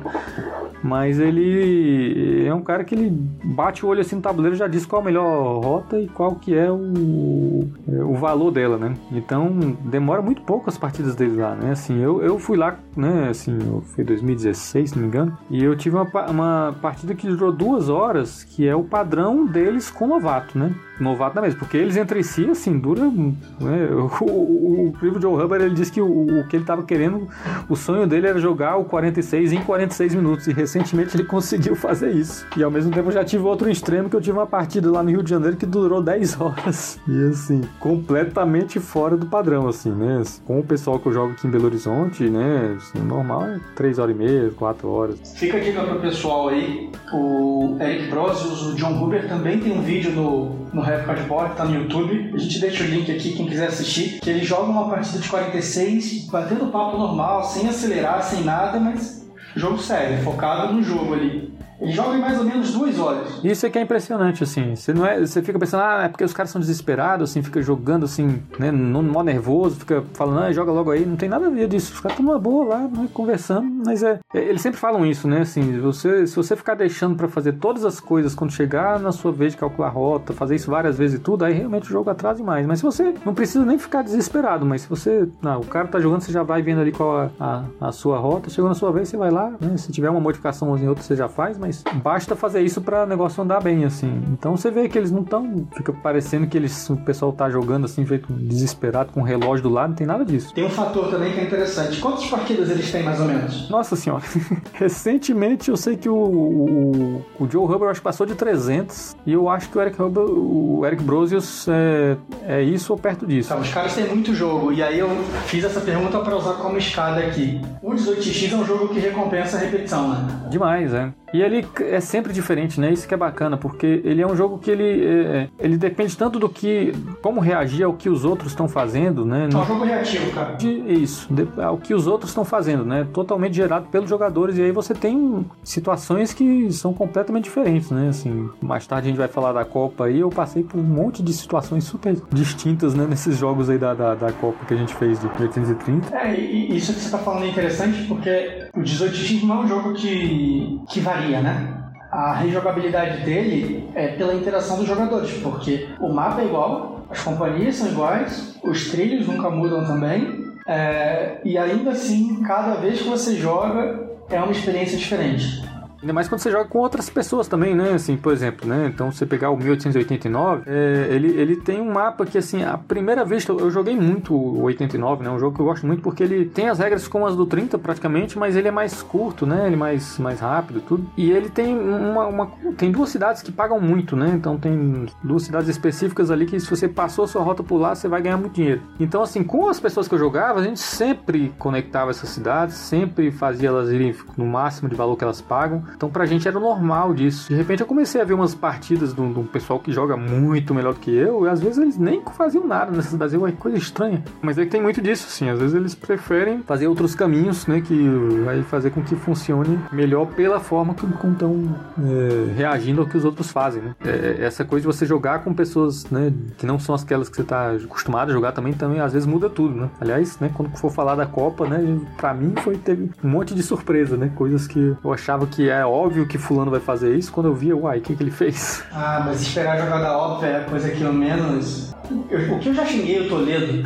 Mas 0.83 1.19
ele 1.19 2.47
é 2.47 2.55
um 2.55 2.63
cara 2.63 2.85
que 2.85 2.95
ele 2.95 3.11
bate 3.11 3.85
o 3.85 3.89
olho 3.89 4.01
assim 4.01 4.17
no 4.17 4.23
tabuleiro 4.23 4.55
já 4.55 4.69
diz 4.69 4.87
qual 4.87 5.03
a 5.03 5.05
melhor 5.05 5.61
rota 5.63 5.99
e 5.99 6.07
qual 6.07 6.37
que 6.37 6.55
é 6.55 6.71
o, 6.71 7.69
o 7.87 8.15
valor 8.15 8.51
dela, 8.51 8.79
né? 8.79 8.95
Então 9.11 9.77
demora 9.85 10.23
muito 10.23 10.43
pouco 10.43 10.71
as 10.71 10.79
partidas 10.79 11.17
dele 11.17 11.37
lá, 11.37 11.55
né? 11.55 11.73
Assim, 11.73 12.01
eu, 12.01 12.23
eu 12.23 12.39
fui 12.39 12.57
lá, 12.57 12.79
né? 13.01 13.29
Assim, 13.29 13.57
foi 13.95 14.05
2016, 14.05 14.91
se 14.91 14.97
não 14.97 15.03
me 15.03 15.09
engano, 15.09 15.39
e 15.51 15.63
eu 15.63 15.77
tive 15.77 15.97
uma, 15.97 16.31
uma 16.31 16.77
partida 16.83 17.15
que 17.15 17.27
durou 17.27 17.53
duas 17.53 17.89
horas, 17.89 18.45
que 18.45 18.67
é 18.67 18.75
o 18.75 18.85
padrão 18.85 19.47
deles 19.47 19.91
com 19.91 20.07
novato, 20.07 20.59
né? 20.59 20.75
Novato 21.01 21.37
na 21.37 21.43
mesa, 21.43 21.57
porque 21.57 21.77
eles 21.77 21.97
entre 21.97 22.23
si, 22.23 22.49
assim, 22.51 22.79
dura. 22.79 23.03
Né? 23.03 23.89
O, 23.93 24.25
o, 24.25 24.95
o 25.01 25.21
Joe 25.21 25.43
Hubbard 25.43 25.65
ele 25.65 25.75
disse 25.75 25.93
que 25.93 26.01
o, 26.01 26.41
o, 26.41 26.47
que 26.47 26.57
ele 26.57 26.65
estava 26.65 26.83
querendo, 26.83 27.29
o 27.69 27.77
sonho 27.77 28.07
dele 28.07 28.27
era 28.27 28.39
jogar 28.39 28.77
o 28.77 28.85
46 28.85 29.53
em 29.53 29.63
46 29.63 30.15
minutos, 30.15 30.47
e 30.47 30.53
recentemente 30.53 31.17
ele 31.17 31.25
conseguiu 31.29 31.75
fazer 31.75 32.11
isso. 32.11 32.47
E 32.57 32.63
ao 32.63 32.71
mesmo 32.71 32.91
tempo 32.91 33.11
já 33.11 33.25
tive 33.25 33.45
outro 33.45 33.71
extremo 33.71 34.09
que 34.09 34.17
eu 34.17 34.21
tive 34.21 34.37
uma 34.37 34.47
partida 34.47 34.91
lá 34.91 35.03
no 35.03 35.11
Rio 35.11 35.23
de 35.23 35.31
Janeiro 35.31 35.57
que 35.57 35.67
durou 35.67 36.03
10 36.03 36.41
horas. 36.41 36.99
E 37.07 37.29
assim, 37.29 37.63
completamente 37.79 38.81
fora 38.81 39.17
do 39.17 39.27
padrão, 39.27 39.69
assim, 39.69 39.91
né? 39.91 40.23
Com 40.45 40.61
o 40.61 40.65
pessoal 40.65 40.99
que 40.99 41.07
eu 41.07 41.13
jogo 41.13 41.33
aqui 41.33 41.47
em 41.47 41.51
Belo 41.51 41.67
Horizonte, 41.67 42.29
né? 42.29 42.77
Assim, 42.77 42.99
normal 43.05 43.47
é 43.47 43.61
3 43.75 43.99
horas 43.99 44.15
e 44.15 44.19
meia, 44.19 44.51
4 44.57 44.89
horas. 44.89 45.35
Fica 45.37 45.57
a 45.57 45.61
dica 45.61 45.83
pro 45.83 46.01
pessoal 46.01 46.49
aí, 46.49 46.91
o 47.13 47.77
Eric 47.81 48.09
Brosius, 48.11 48.67
o 48.67 48.75
John 48.75 49.03
Huber 49.03 49.29
também 49.29 49.61
tem 49.61 49.73
um 49.73 49.83
vídeo 49.83 50.13
no, 50.13 50.67
no 50.73 50.81
Rap 50.89 51.07
Cardboard, 51.07 51.57
tá 51.57 51.65
no 51.65 51.75
YouTube. 51.75 52.33
A 52.35 52.39
gente 52.39 52.59
deixa 52.59 52.85
o 52.85 52.87
link 52.87 53.11
aqui, 53.11 53.33
quem 53.33 53.47
quiser 53.47 53.69
assistir. 53.69 54.21
Que 54.21 54.31
ele 54.31 54.45
joga 54.45 54.71
uma 54.71 54.89
partida 54.89 55.19
de 55.19 55.29
46, 55.29 56.27
batendo 56.27 56.67
papo 56.67 56.99
normal, 56.99 57.45
sem 57.45 57.69
acelerar, 57.69 58.23
sem 58.23 58.43
nada, 58.43 58.81
mas 58.81 59.27
jogo 59.55 59.79
sério, 59.79 60.23
focado 60.23 60.73
no 60.73 60.83
jogo 60.83 61.15
ali. 61.15 61.53
Ele 61.81 61.93
joga 61.93 62.17
em 62.17 62.21
mais 62.21 62.39
ou 62.39 62.45
menos 62.45 62.73
duas 62.73 62.99
horas. 62.99 63.41
Isso 63.45 63.65
é 63.67 63.71
que 63.71 63.79
é 63.79 63.83
impressionante, 63.83 64.43
assim. 64.43 64.75
Você, 64.75 64.93
não 64.93 65.07
é, 65.07 65.21
você 65.21 65.43
fica 65.43 65.59
pensando, 65.59 65.83
ah, 65.83 66.03
é 66.05 66.09
porque 66.09 66.25
os 66.25 66.33
caras 66.33 66.51
são 66.51 66.61
desesperados, 66.61 67.31
assim, 67.31 67.43
fica 67.43 67.63
jogando 67.63 68.05
assim, 68.05 68.43
né, 68.59 68.71
no 68.71 69.03
modo 69.03 69.25
nervoso, 69.25 69.77
fica 69.77 70.03
falando, 70.15 70.41
ah, 70.41 70.53
joga 70.53 70.73
logo 70.73 70.91
aí. 70.91 71.07
Não 71.07 71.17
tem 71.17 71.29
nada 71.29 71.47
a 71.47 71.51
ver 71.51 71.69
disso. 71.69 71.93
Os 71.95 72.01
caras 72.01 72.19
estão 72.19 72.33
uma 72.33 72.39
boa 72.39 72.65
lá, 72.65 72.81
né, 72.81 73.09
conversando. 73.13 73.69
Mas 73.87 74.03
é, 74.03 74.19
é. 74.35 74.39
Eles 74.39 74.61
sempre 74.61 74.79
falam 74.79 75.07
isso, 75.07 75.29
né? 75.29 75.43
Assim, 75.43 75.79
você, 75.81 76.27
se 76.27 76.35
você 76.35 76.57
ficar 76.57 76.75
deixando 76.75 77.17
para 77.17 77.29
fazer 77.29 77.53
todas 77.55 77.85
as 77.85 78.01
coisas 78.01 78.35
quando 78.35 78.53
chegar 78.53 78.99
na 78.99 79.13
sua 79.13 79.31
vez 79.31 79.53
de 79.53 79.59
calcular 79.59 79.89
rota, 79.89 80.33
fazer 80.33 80.57
isso 80.57 80.71
várias 80.71 80.99
vezes 80.99 81.19
e 81.19 81.23
tudo, 81.23 81.45
aí 81.45 81.55
realmente 81.55 81.85
o 81.85 81.93
jogo 81.93 82.11
atrasa 82.11 82.37
demais. 82.37 82.67
Mas 82.67 82.81
se 82.81 82.85
você 82.85 83.15
não 83.25 83.35
precisa 83.35 83.65
nem 83.65 83.79
ficar 83.79 84.03
desesperado, 84.03 84.67
mas 84.67 84.83
se 84.83 84.89
você. 84.89 85.29
Não, 85.41 85.61
o 85.61 85.67
cara 85.67 85.87
tá 85.87 86.01
jogando, 86.01 86.23
você 86.23 86.33
já 86.33 86.43
vai 86.43 86.61
vendo 86.63 86.81
ali 86.81 86.93
qual 86.93 87.19
a, 87.19 87.31
a, 87.39 87.89
a 87.89 87.93
sua 87.93 88.19
rota. 88.19 88.51
Chegou 88.51 88.69
na 88.69 88.75
sua 88.75 88.91
vez, 88.91 89.09
você 89.09 89.17
vai 89.17 89.31
lá, 89.31 89.53
né? 89.61 89.77
Se 89.77 89.93
tiver 89.93 90.11
uma 90.11 90.21
modificação 90.21 90.77
em 90.77 90.89
outra, 90.89 91.05
você 91.05 91.15
já 91.15 91.29
faz, 91.29 91.59
mas 91.59 91.68
mas 91.69 91.85
basta 92.03 92.35
fazer 92.35 92.63
isso 92.63 92.81
para 92.81 93.05
o 93.05 93.07
negócio 93.07 93.43
andar 93.43 93.63
bem, 93.63 93.85
assim. 93.85 94.23
Então 94.33 94.57
você 94.57 94.71
vê 94.71 94.89
que 94.89 94.97
eles 94.97 95.11
não 95.11 95.21
estão. 95.21 95.67
Fica 95.77 95.93
parecendo 95.93 96.47
que 96.47 96.57
eles, 96.57 96.89
o 96.89 96.97
pessoal 96.97 97.31
tá 97.31 97.51
jogando 97.51 97.85
assim, 97.85 98.05
feito 98.07 98.33
desesperado, 98.33 99.13
com 99.13 99.21
o 99.21 99.25
relógio 99.25 99.65
do 99.65 99.69
lado, 99.69 99.91
não 99.91 99.97
tem 99.97 100.07
nada 100.07 100.25
disso. 100.25 100.55
Tem 100.55 100.65
um 100.65 100.71
fator 100.71 101.11
também 101.11 101.33
que 101.33 101.41
é 101.41 101.45
interessante. 101.45 102.01
Quantas 102.01 102.27
partidas 102.27 102.71
eles 102.71 102.91
têm 102.91 103.03
mais 103.03 103.21
ou 103.21 103.27
menos? 103.27 103.69
Nossa 103.69 103.95
senhora. 103.97 104.25
Recentemente 104.73 105.71
eu 105.71 105.77
sei 105.77 105.97
que 105.97 106.09
o, 106.09 106.17
o, 106.17 107.25
o 107.39 107.51
Joe 107.51 107.65
Hubbard 107.65 107.91
acho 107.91 108.01
que 108.01 108.05
passou 108.05 108.27
de 108.27 108.35
300 108.35 109.17
e 109.27 109.33
eu 109.33 109.49
acho 109.49 109.69
que 109.69 109.77
o 109.77 109.83
Eric 109.83 110.01
Hubbard, 110.01 110.31
o 110.31 110.87
Eric 110.87 111.03
Brosius 111.03 111.69
é, 111.69 112.17
é 112.47 112.63
isso 112.63 112.93
ou 112.93 112.99
perto 112.99 113.27
disso. 113.27 113.51
Tá, 113.51 113.57
os 113.57 113.71
caras 113.71 113.95
têm 113.95 114.07
muito 114.07 114.35
jogo 114.35 114.73
e 114.73 114.83
aí 114.83 114.99
eu 114.99 115.11
fiz 115.47 115.65
essa 115.65 115.81
pergunta 115.81 116.19
para 116.21 116.35
usar 116.35 116.55
como 116.55 116.79
escada 116.79 117.21
aqui. 117.21 117.61
O 117.83 117.93
18x 117.93 118.53
é 118.53 118.57
um 118.57 118.65
jogo 118.65 118.89
que 118.89 119.01
recompensa 119.01 119.59
a 119.59 119.61
repetição, 119.61 120.09
né? 120.09 120.49
Demais, 120.49 120.95
é. 120.95 121.13
E 121.33 121.43
ele 121.43 121.67
é 121.81 122.01
sempre 122.01 122.33
diferente, 122.33 122.81
né? 122.81 122.93
Isso 122.93 123.07
que 123.07 123.15
é 123.15 123.17
bacana, 123.17 123.57
porque 123.57 124.01
ele 124.05 124.23
é 124.23 124.27
um 124.27 124.37
jogo 124.37 124.59
que 124.59 124.71
ele, 124.71 125.05
é, 125.07 125.49
ele 125.59 125.77
depende 125.77 126.17
tanto 126.17 126.39
do 126.39 126.49
que. 126.49 126.93
como 127.23 127.41
reagir 127.41 127.85
ao 127.85 127.93
que 127.95 128.09
os 128.09 128.25
outros 128.25 128.53
estão 128.53 128.69
fazendo, 128.69 129.25
né? 129.25 129.49
É 129.53 129.57
um 129.57 129.65
jogo 129.65 129.85
reativo, 129.85 130.31
cara. 130.33 130.57
Isso, 130.63 131.29
ao 131.63 131.79
que 131.79 131.95
os 131.95 132.07
outros 132.07 132.31
estão 132.31 132.45
fazendo, 132.45 132.85
né? 132.85 133.07
Totalmente 133.13 133.55
gerado 133.55 133.87
pelos 133.91 134.09
jogadores. 134.09 134.59
E 134.59 134.63
aí 134.63 134.73
você 134.73 134.95
tem 134.95 135.47
situações 135.63 136.33
que 136.33 136.73
são 136.73 136.93
completamente 136.93 137.45
diferentes, 137.45 137.91
né? 137.91 138.09
Assim, 138.09 138.49
mais 138.61 138.87
tarde 138.87 139.09
a 139.09 139.11
gente 139.11 139.19
vai 139.19 139.29
falar 139.29 139.53
da 139.53 139.65
Copa 139.65 140.07
aí. 140.07 140.21
Eu 140.21 140.31
passei 140.31 140.63
por 140.63 140.79
um 140.79 140.83
monte 140.83 141.23
de 141.23 141.33
situações 141.33 141.85
super 141.85 142.17
distintas, 142.33 142.95
né? 142.95 143.07
Nesses 143.09 143.37
jogos 143.37 143.69
aí 143.69 143.79
da, 143.79 143.95
da, 143.95 144.15
da 144.15 144.33
Copa 144.33 144.65
que 144.67 144.75
a 144.75 144.77
gente 144.77 144.95
fez 144.95 145.21
de 145.21 145.27
1830. 145.27 146.17
É, 146.17 146.35
e 146.35 146.77
isso 146.77 146.95
que 146.95 147.01
você 147.01 147.11
tá 147.11 147.19
falando 147.19 147.45
é 147.45 147.49
interessante 147.49 148.05
porque 148.05 148.58
o 148.75 148.81
18x 148.81 149.45
não 149.45 149.63
é 149.63 149.65
um 149.65 149.69
jogo 149.69 149.95
que, 149.95 150.81
que 150.89 151.01
varia, 151.01 151.41
né? 151.41 151.75
A 152.11 152.35
rejogabilidade 152.35 153.23
dele 153.25 153.89
é 153.95 154.09
pela 154.09 154.35
interação 154.35 154.79
dos 154.79 154.87
jogadores, 154.87 155.31
porque 155.43 155.89
o 156.01 156.13
mapa 156.13 156.41
é 156.41 156.47
igual, 156.47 157.07
as 157.11 157.23
companhias 157.23 157.77
são 157.77 157.89
iguais, 157.89 158.59
os 158.63 158.91
trilhos 158.91 159.27
nunca 159.27 159.51
mudam 159.51 159.87
também, 159.87 160.49
é, 160.67 161.41
e 161.45 161.57
ainda 161.57 161.91
assim, 161.91 162.43
cada 162.43 162.75
vez 162.75 163.01
que 163.01 163.09
você 163.09 163.37
joga, 163.37 164.09
é 164.31 164.39
uma 164.41 164.53
experiência 164.53 164.97
diferente. 164.97 165.63
Ainda 166.01 166.13
mais 166.13 166.29
quando 166.29 166.41
você 166.41 166.51
joga 166.51 166.67
com 166.67 166.79
outras 166.79 167.11
pessoas 167.11 167.49
também, 167.49 167.75
né? 167.75 167.93
Assim, 167.93 168.17
por 168.17 168.33
exemplo, 168.33 168.69
né? 168.69 168.91
Então, 168.93 169.11
você 169.11 169.27
pegar 169.27 169.51
o 169.51 169.57
1889, 169.57 170.63
é, 170.67 171.09
ele, 171.11 171.29
ele 171.41 171.57
tem 171.57 171.81
um 171.81 171.93
mapa 171.93 172.25
que, 172.25 172.39
assim, 172.39 172.63
a 172.63 172.79
primeira 172.79 173.25
vez 173.25 173.47
eu, 173.47 173.59
eu, 173.59 173.71
joguei 173.71 173.97
muito 173.97 174.33
o 174.33 174.63
89, 174.63 175.25
né? 175.25 175.31
Um 175.31 175.39
jogo 175.39 175.57
que 175.57 175.61
eu 175.61 175.67
gosto 175.67 175.87
muito 175.87 176.01
porque 176.01 176.23
ele 176.23 176.45
tem 176.45 176.69
as 176.69 176.79
regras 176.79 177.09
como 177.09 177.27
as 177.27 177.35
do 177.35 177.47
30 177.47 177.79
praticamente, 177.79 178.39
mas 178.39 178.55
ele 178.55 178.69
é 178.69 178.71
mais 178.71 179.03
curto, 179.03 179.45
né? 179.45 179.67
Ele 179.67 179.75
é 179.75 179.79
mais, 179.79 180.19
mais 180.19 180.41
rápido 180.41 180.81
tudo. 180.81 181.05
E 181.17 181.31
ele 181.31 181.49
tem 181.49 181.77
uma, 181.77 182.27
uma, 182.27 182.47
tem 182.77 182.93
duas 182.93 183.09
cidades 183.09 183.43
que 183.43 183.51
pagam 183.51 183.81
muito, 183.81 184.15
né? 184.15 184.31
Então, 184.35 184.57
tem 184.57 185.07
duas 185.23 185.43
cidades 185.43 185.69
específicas 185.69 186.31
ali 186.31 186.47
que 186.47 186.61
se 186.61 186.71
você 186.71 186.89
passou 186.89 187.27
sua 187.27 187.43
rota 187.43 187.63
por 187.63 187.79
lá, 187.79 187.95
você 187.95 188.07
vai 188.07 188.23
ganhar 188.23 188.37
muito 188.37 188.55
dinheiro. 188.55 188.83
Então, 189.01 189.23
assim, 189.23 189.43
com 189.43 189.69
as 189.69 189.81
pessoas 189.81 190.07
que 190.07 190.15
eu 190.15 190.19
jogava, 190.19 190.61
a 190.61 190.63
gente 190.63 190.81
sempre 190.81 191.53
conectava 191.59 192.11
essas 192.11 192.29
cidades, 192.29 192.77
sempre 192.77 193.33
fazia 193.33 193.69
elas 193.69 193.91
irem 193.91 194.15
no 194.37 194.47
máximo 194.47 194.89
de 194.89 194.95
valor 194.95 195.17
que 195.17 195.25
elas 195.25 195.41
pagam. 195.41 195.88
Então 195.97 196.11
pra 196.11 196.27
gente 196.27 196.47
era 196.47 196.59
normal 196.59 197.15
disso. 197.15 197.49
De 197.49 197.55
repente 197.55 197.81
eu 197.81 197.87
comecei 197.87 198.21
a 198.21 198.25
ver 198.25 198.35
umas 198.35 198.55
partidas 198.55 199.15
de 199.15 199.21
um, 199.21 199.45
pessoal 199.45 199.79
que 199.79 199.93
joga 199.93 200.17
muito 200.17 200.75
melhor 200.75 200.95
do 200.95 201.01
que 201.01 201.15
eu, 201.15 201.47
e 201.47 201.49
às 201.49 201.61
vezes 201.61 201.79
eles 201.79 201.99
nem 201.99 202.23
faziam 202.37 202.67
nada 202.67 202.91
nessas 202.91 203.13
cidades. 203.13 203.35
É 203.35 203.53
coisa 203.53 203.77
estranha. 203.77 204.23
Mas 204.43 204.59
aí 204.59 204.67
tem 204.67 204.81
muito 204.81 205.01
disso, 205.01 205.27
assim. 205.29 205.49
Às 205.49 205.59
vezes 205.59 205.75
eles 205.75 205.95
preferem 205.95 206.63
fazer 206.63 206.87
outros 206.87 207.15
caminhos, 207.15 207.67
né? 207.67 207.81
Que 207.81 208.09
vai 208.45 208.63
fazer 208.63 208.91
com 208.91 209.03
que 209.03 209.15
funcione 209.17 209.79
melhor 209.93 210.27
pela 210.27 210.61
forma 210.61 210.95
que 210.95 211.07
estão 211.07 211.75
é, 211.99 212.53
reagindo 212.55 213.01
ao 213.01 213.07
que 213.07 213.17
os 213.17 213.25
outros 213.25 213.51
fazem, 213.51 213.83
né? 213.83 213.95
É, 214.05 214.11
é, 214.11 214.45
essa 214.45 214.65
coisa 214.65 214.89
de 214.89 214.97
você 214.97 215.07
jogar 215.07 215.41
com 215.41 215.55
pessoas, 215.55 216.09
né? 216.11 216.33
Que 216.57 216.67
não 216.67 216.79
são 216.79 216.95
aquelas 216.95 217.29
que 217.29 217.37
você 217.37 217.43
está 217.43 217.73
acostumado 217.73 218.31
a 218.31 218.33
jogar 218.33 218.53
também, 218.53 218.73
também 218.73 219.01
às 219.01 219.13
vezes 219.13 219.27
muda 219.27 219.49
tudo, 219.49 219.75
né? 219.75 219.91
Aliás, 220.01 220.39
né? 220.39 220.51
Quando 220.55 220.77
for 220.77 220.91
falar 220.91 221.15
da 221.15 221.27
Copa, 221.27 221.67
né? 221.67 221.99
Pra 222.17 222.35
mim 222.35 222.55
foi, 222.63 222.77
teve 222.77 223.11
um 223.23 223.29
monte 223.29 223.55
de 223.55 223.63
surpresa, 223.63 224.17
né? 224.17 224.31
Coisas 224.35 224.67
que 224.67 224.97
eu 225.03 225.13
achava 225.13 225.47
que 225.47 225.69
é 225.79 225.87
óbvio 225.87 226.27
que 226.27 226.39
fulano 226.39 226.71
vai 226.71 226.81
fazer 226.81 227.17
isso. 227.17 227.33
Quando 227.33 227.47
eu 227.47 227.55
via, 227.55 227.77
uai, 227.77 227.99
o 227.99 228.01
que, 228.01 228.15
que 228.15 228.23
ele 228.23 228.31
fez? 228.31 228.85
Ah, 228.93 229.23
mas 229.25 229.43
esperar 229.43 229.77
a 229.77 229.85
jogada 229.85 230.17
óbvia 230.17 230.49
é 230.49 230.61
coisa 230.61 230.91
que 230.91 231.03
eu 231.03 231.13
menos... 231.13 231.95
Eu, 232.31 232.55
o 232.55 232.59
que 232.59 232.71
eu 232.71 232.75
já 232.75 232.87
xinguei 232.87 233.21
o 233.21 233.29
Toledo, 233.29 233.83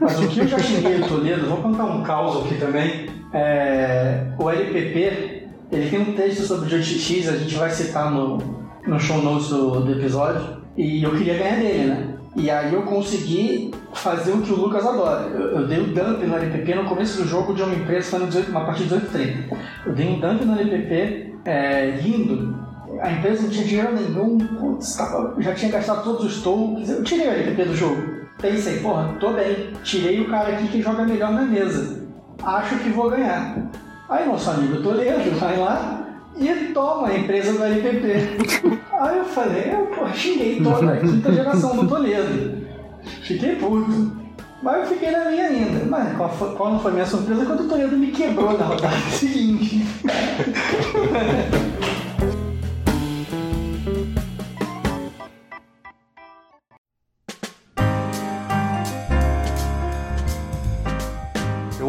mas 0.00 0.18
o 0.18 0.28
que 0.28 0.40
eu 0.40 0.48
já 0.48 0.58
xinguei 0.58 1.00
o 1.00 1.08
Toledo, 1.08 1.46
vou 1.46 1.58
contar 1.58 1.84
um 1.84 2.02
caos 2.02 2.46
aqui 2.46 2.54
também. 2.54 3.06
É, 3.34 4.28
o 4.38 4.48
LPP, 4.48 5.46
ele 5.70 5.90
tem 5.90 6.00
um 6.00 6.14
texto 6.14 6.46
sobre 6.46 6.74
o 6.74 6.78
JX, 6.80 7.28
a 7.28 7.36
gente 7.36 7.54
vai 7.54 7.68
citar 7.68 8.10
no, 8.10 8.38
no 8.86 8.98
show 8.98 9.20
notes 9.20 9.48
do, 9.48 9.80
do 9.80 9.92
episódio, 9.92 10.62
e 10.74 11.02
eu 11.02 11.10
queria 11.10 11.36
ganhar 11.36 11.56
dele, 11.56 11.84
né? 11.86 12.16
E 12.36 12.50
aí 12.50 12.72
eu 12.72 12.82
consegui 12.82 13.72
fazer 13.94 14.32
o 14.32 14.42
que 14.42 14.52
o 14.52 14.56
Lucas 14.56 14.86
adora. 14.86 15.26
Eu, 15.28 15.60
eu 15.60 15.66
dei 15.66 15.80
o 15.80 15.86
dump 15.86 16.22
no 16.22 16.36
LPP 16.36 16.74
no 16.74 16.84
começo 16.84 17.22
do 17.22 17.28
jogo 17.28 17.54
de 17.54 17.62
uma 17.62 17.74
empresa 17.74 18.10
falando 18.10 18.28
18, 18.28 18.50
uma 18.50 18.66
partida 18.66 18.98
de 18.98 19.06
18 19.06 19.56
Eu 19.86 19.92
dei 19.94 20.06
um 20.06 20.20
dump 20.20 20.44
no 20.44 20.58
LPP 20.58 21.34
é, 21.46 21.98
lindo. 22.02 22.56
A 23.00 23.12
empresa 23.12 23.42
não 23.42 23.50
tinha 23.50 23.64
dinheiro 23.64 23.94
nenhum, 23.94 24.38
putz, 24.38 24.96
já 25.38 25.54
tinha 25.54 25.70
gastado 25.70 26.04
todos 26.04 26.24
os 26.24 26.42
tokens. 26.42 26.88
Eu 26.88 27.04
tirei 27.04 27.28
o 27.28 27.30
LPP 27.30 27.64
do 27.64 27.76
jogo. 27.76 28.02
Pensei, 28.40 28.80
porra, 28.80 29.14
tô 29.20 29.32
bem. 29.32 29.72
Tirei 29.82 30.20
o 30.20 30.28
cara 30.28 30.50
aqui 30.50 30.68
que 30.68 30.82
joga 30.82 31.04
melhor 31.04 31.32
na 31.32 31.42
mesa. 31.42 32.06
Acho 32.42 32.78
que 32.78 32.90
vou 32.90 33.10
ganhar. 33.10 33.70
Aí 34.08 34.26
nosso 34.26 34.50
amigo 34.50 34.82
Toledo 34.82 35.30
vai 35.38 35.58
lá 35.58 36.06
e 36.36 36.72
toma 36.72 37.08
a 37.08 37.18
empresa 37.18 37.52
do 37.52 37.64
LPP. 37.64 38.78
Aí 38.98 39.18
eu 39.18 39.24
falei, 39.24 39.72
eu, 39.72 39.86
pô, 39.86 40.06
xinguei 40.08 40.62
toda 40.62 40.92
a 40.92 40.96
quinta 40.96 41.32
geração 41.32 41.76
do 41.76 41.88
Toledo. 41.88 42.66
Fiquei 43.22 43.56
puto. 43.56 44.25
Mas 44.66 44.78
eu 44.78 44.86
fiquei 44.96 45.12
na 45.12 45.26
minha 45.26 45.44
ainda. 45.44 45.84
Mas 45.84 46.16
qual, 46.16 46.28
foi, 46.28 46.56
qual 46.56 46.72
não 46.72 46.80
foi 46.80 46.90
minha 46.90 47.06
surpresa 47.06 47.46
quando 47.46 47.60
o 47.60 47.68
Toledo 47.68 47.96
me 47.96 48.10
quebrou 48.10 48.58
na 48.58 48.64
rodada 48.64 48.96
seguinte? 49.16 49.86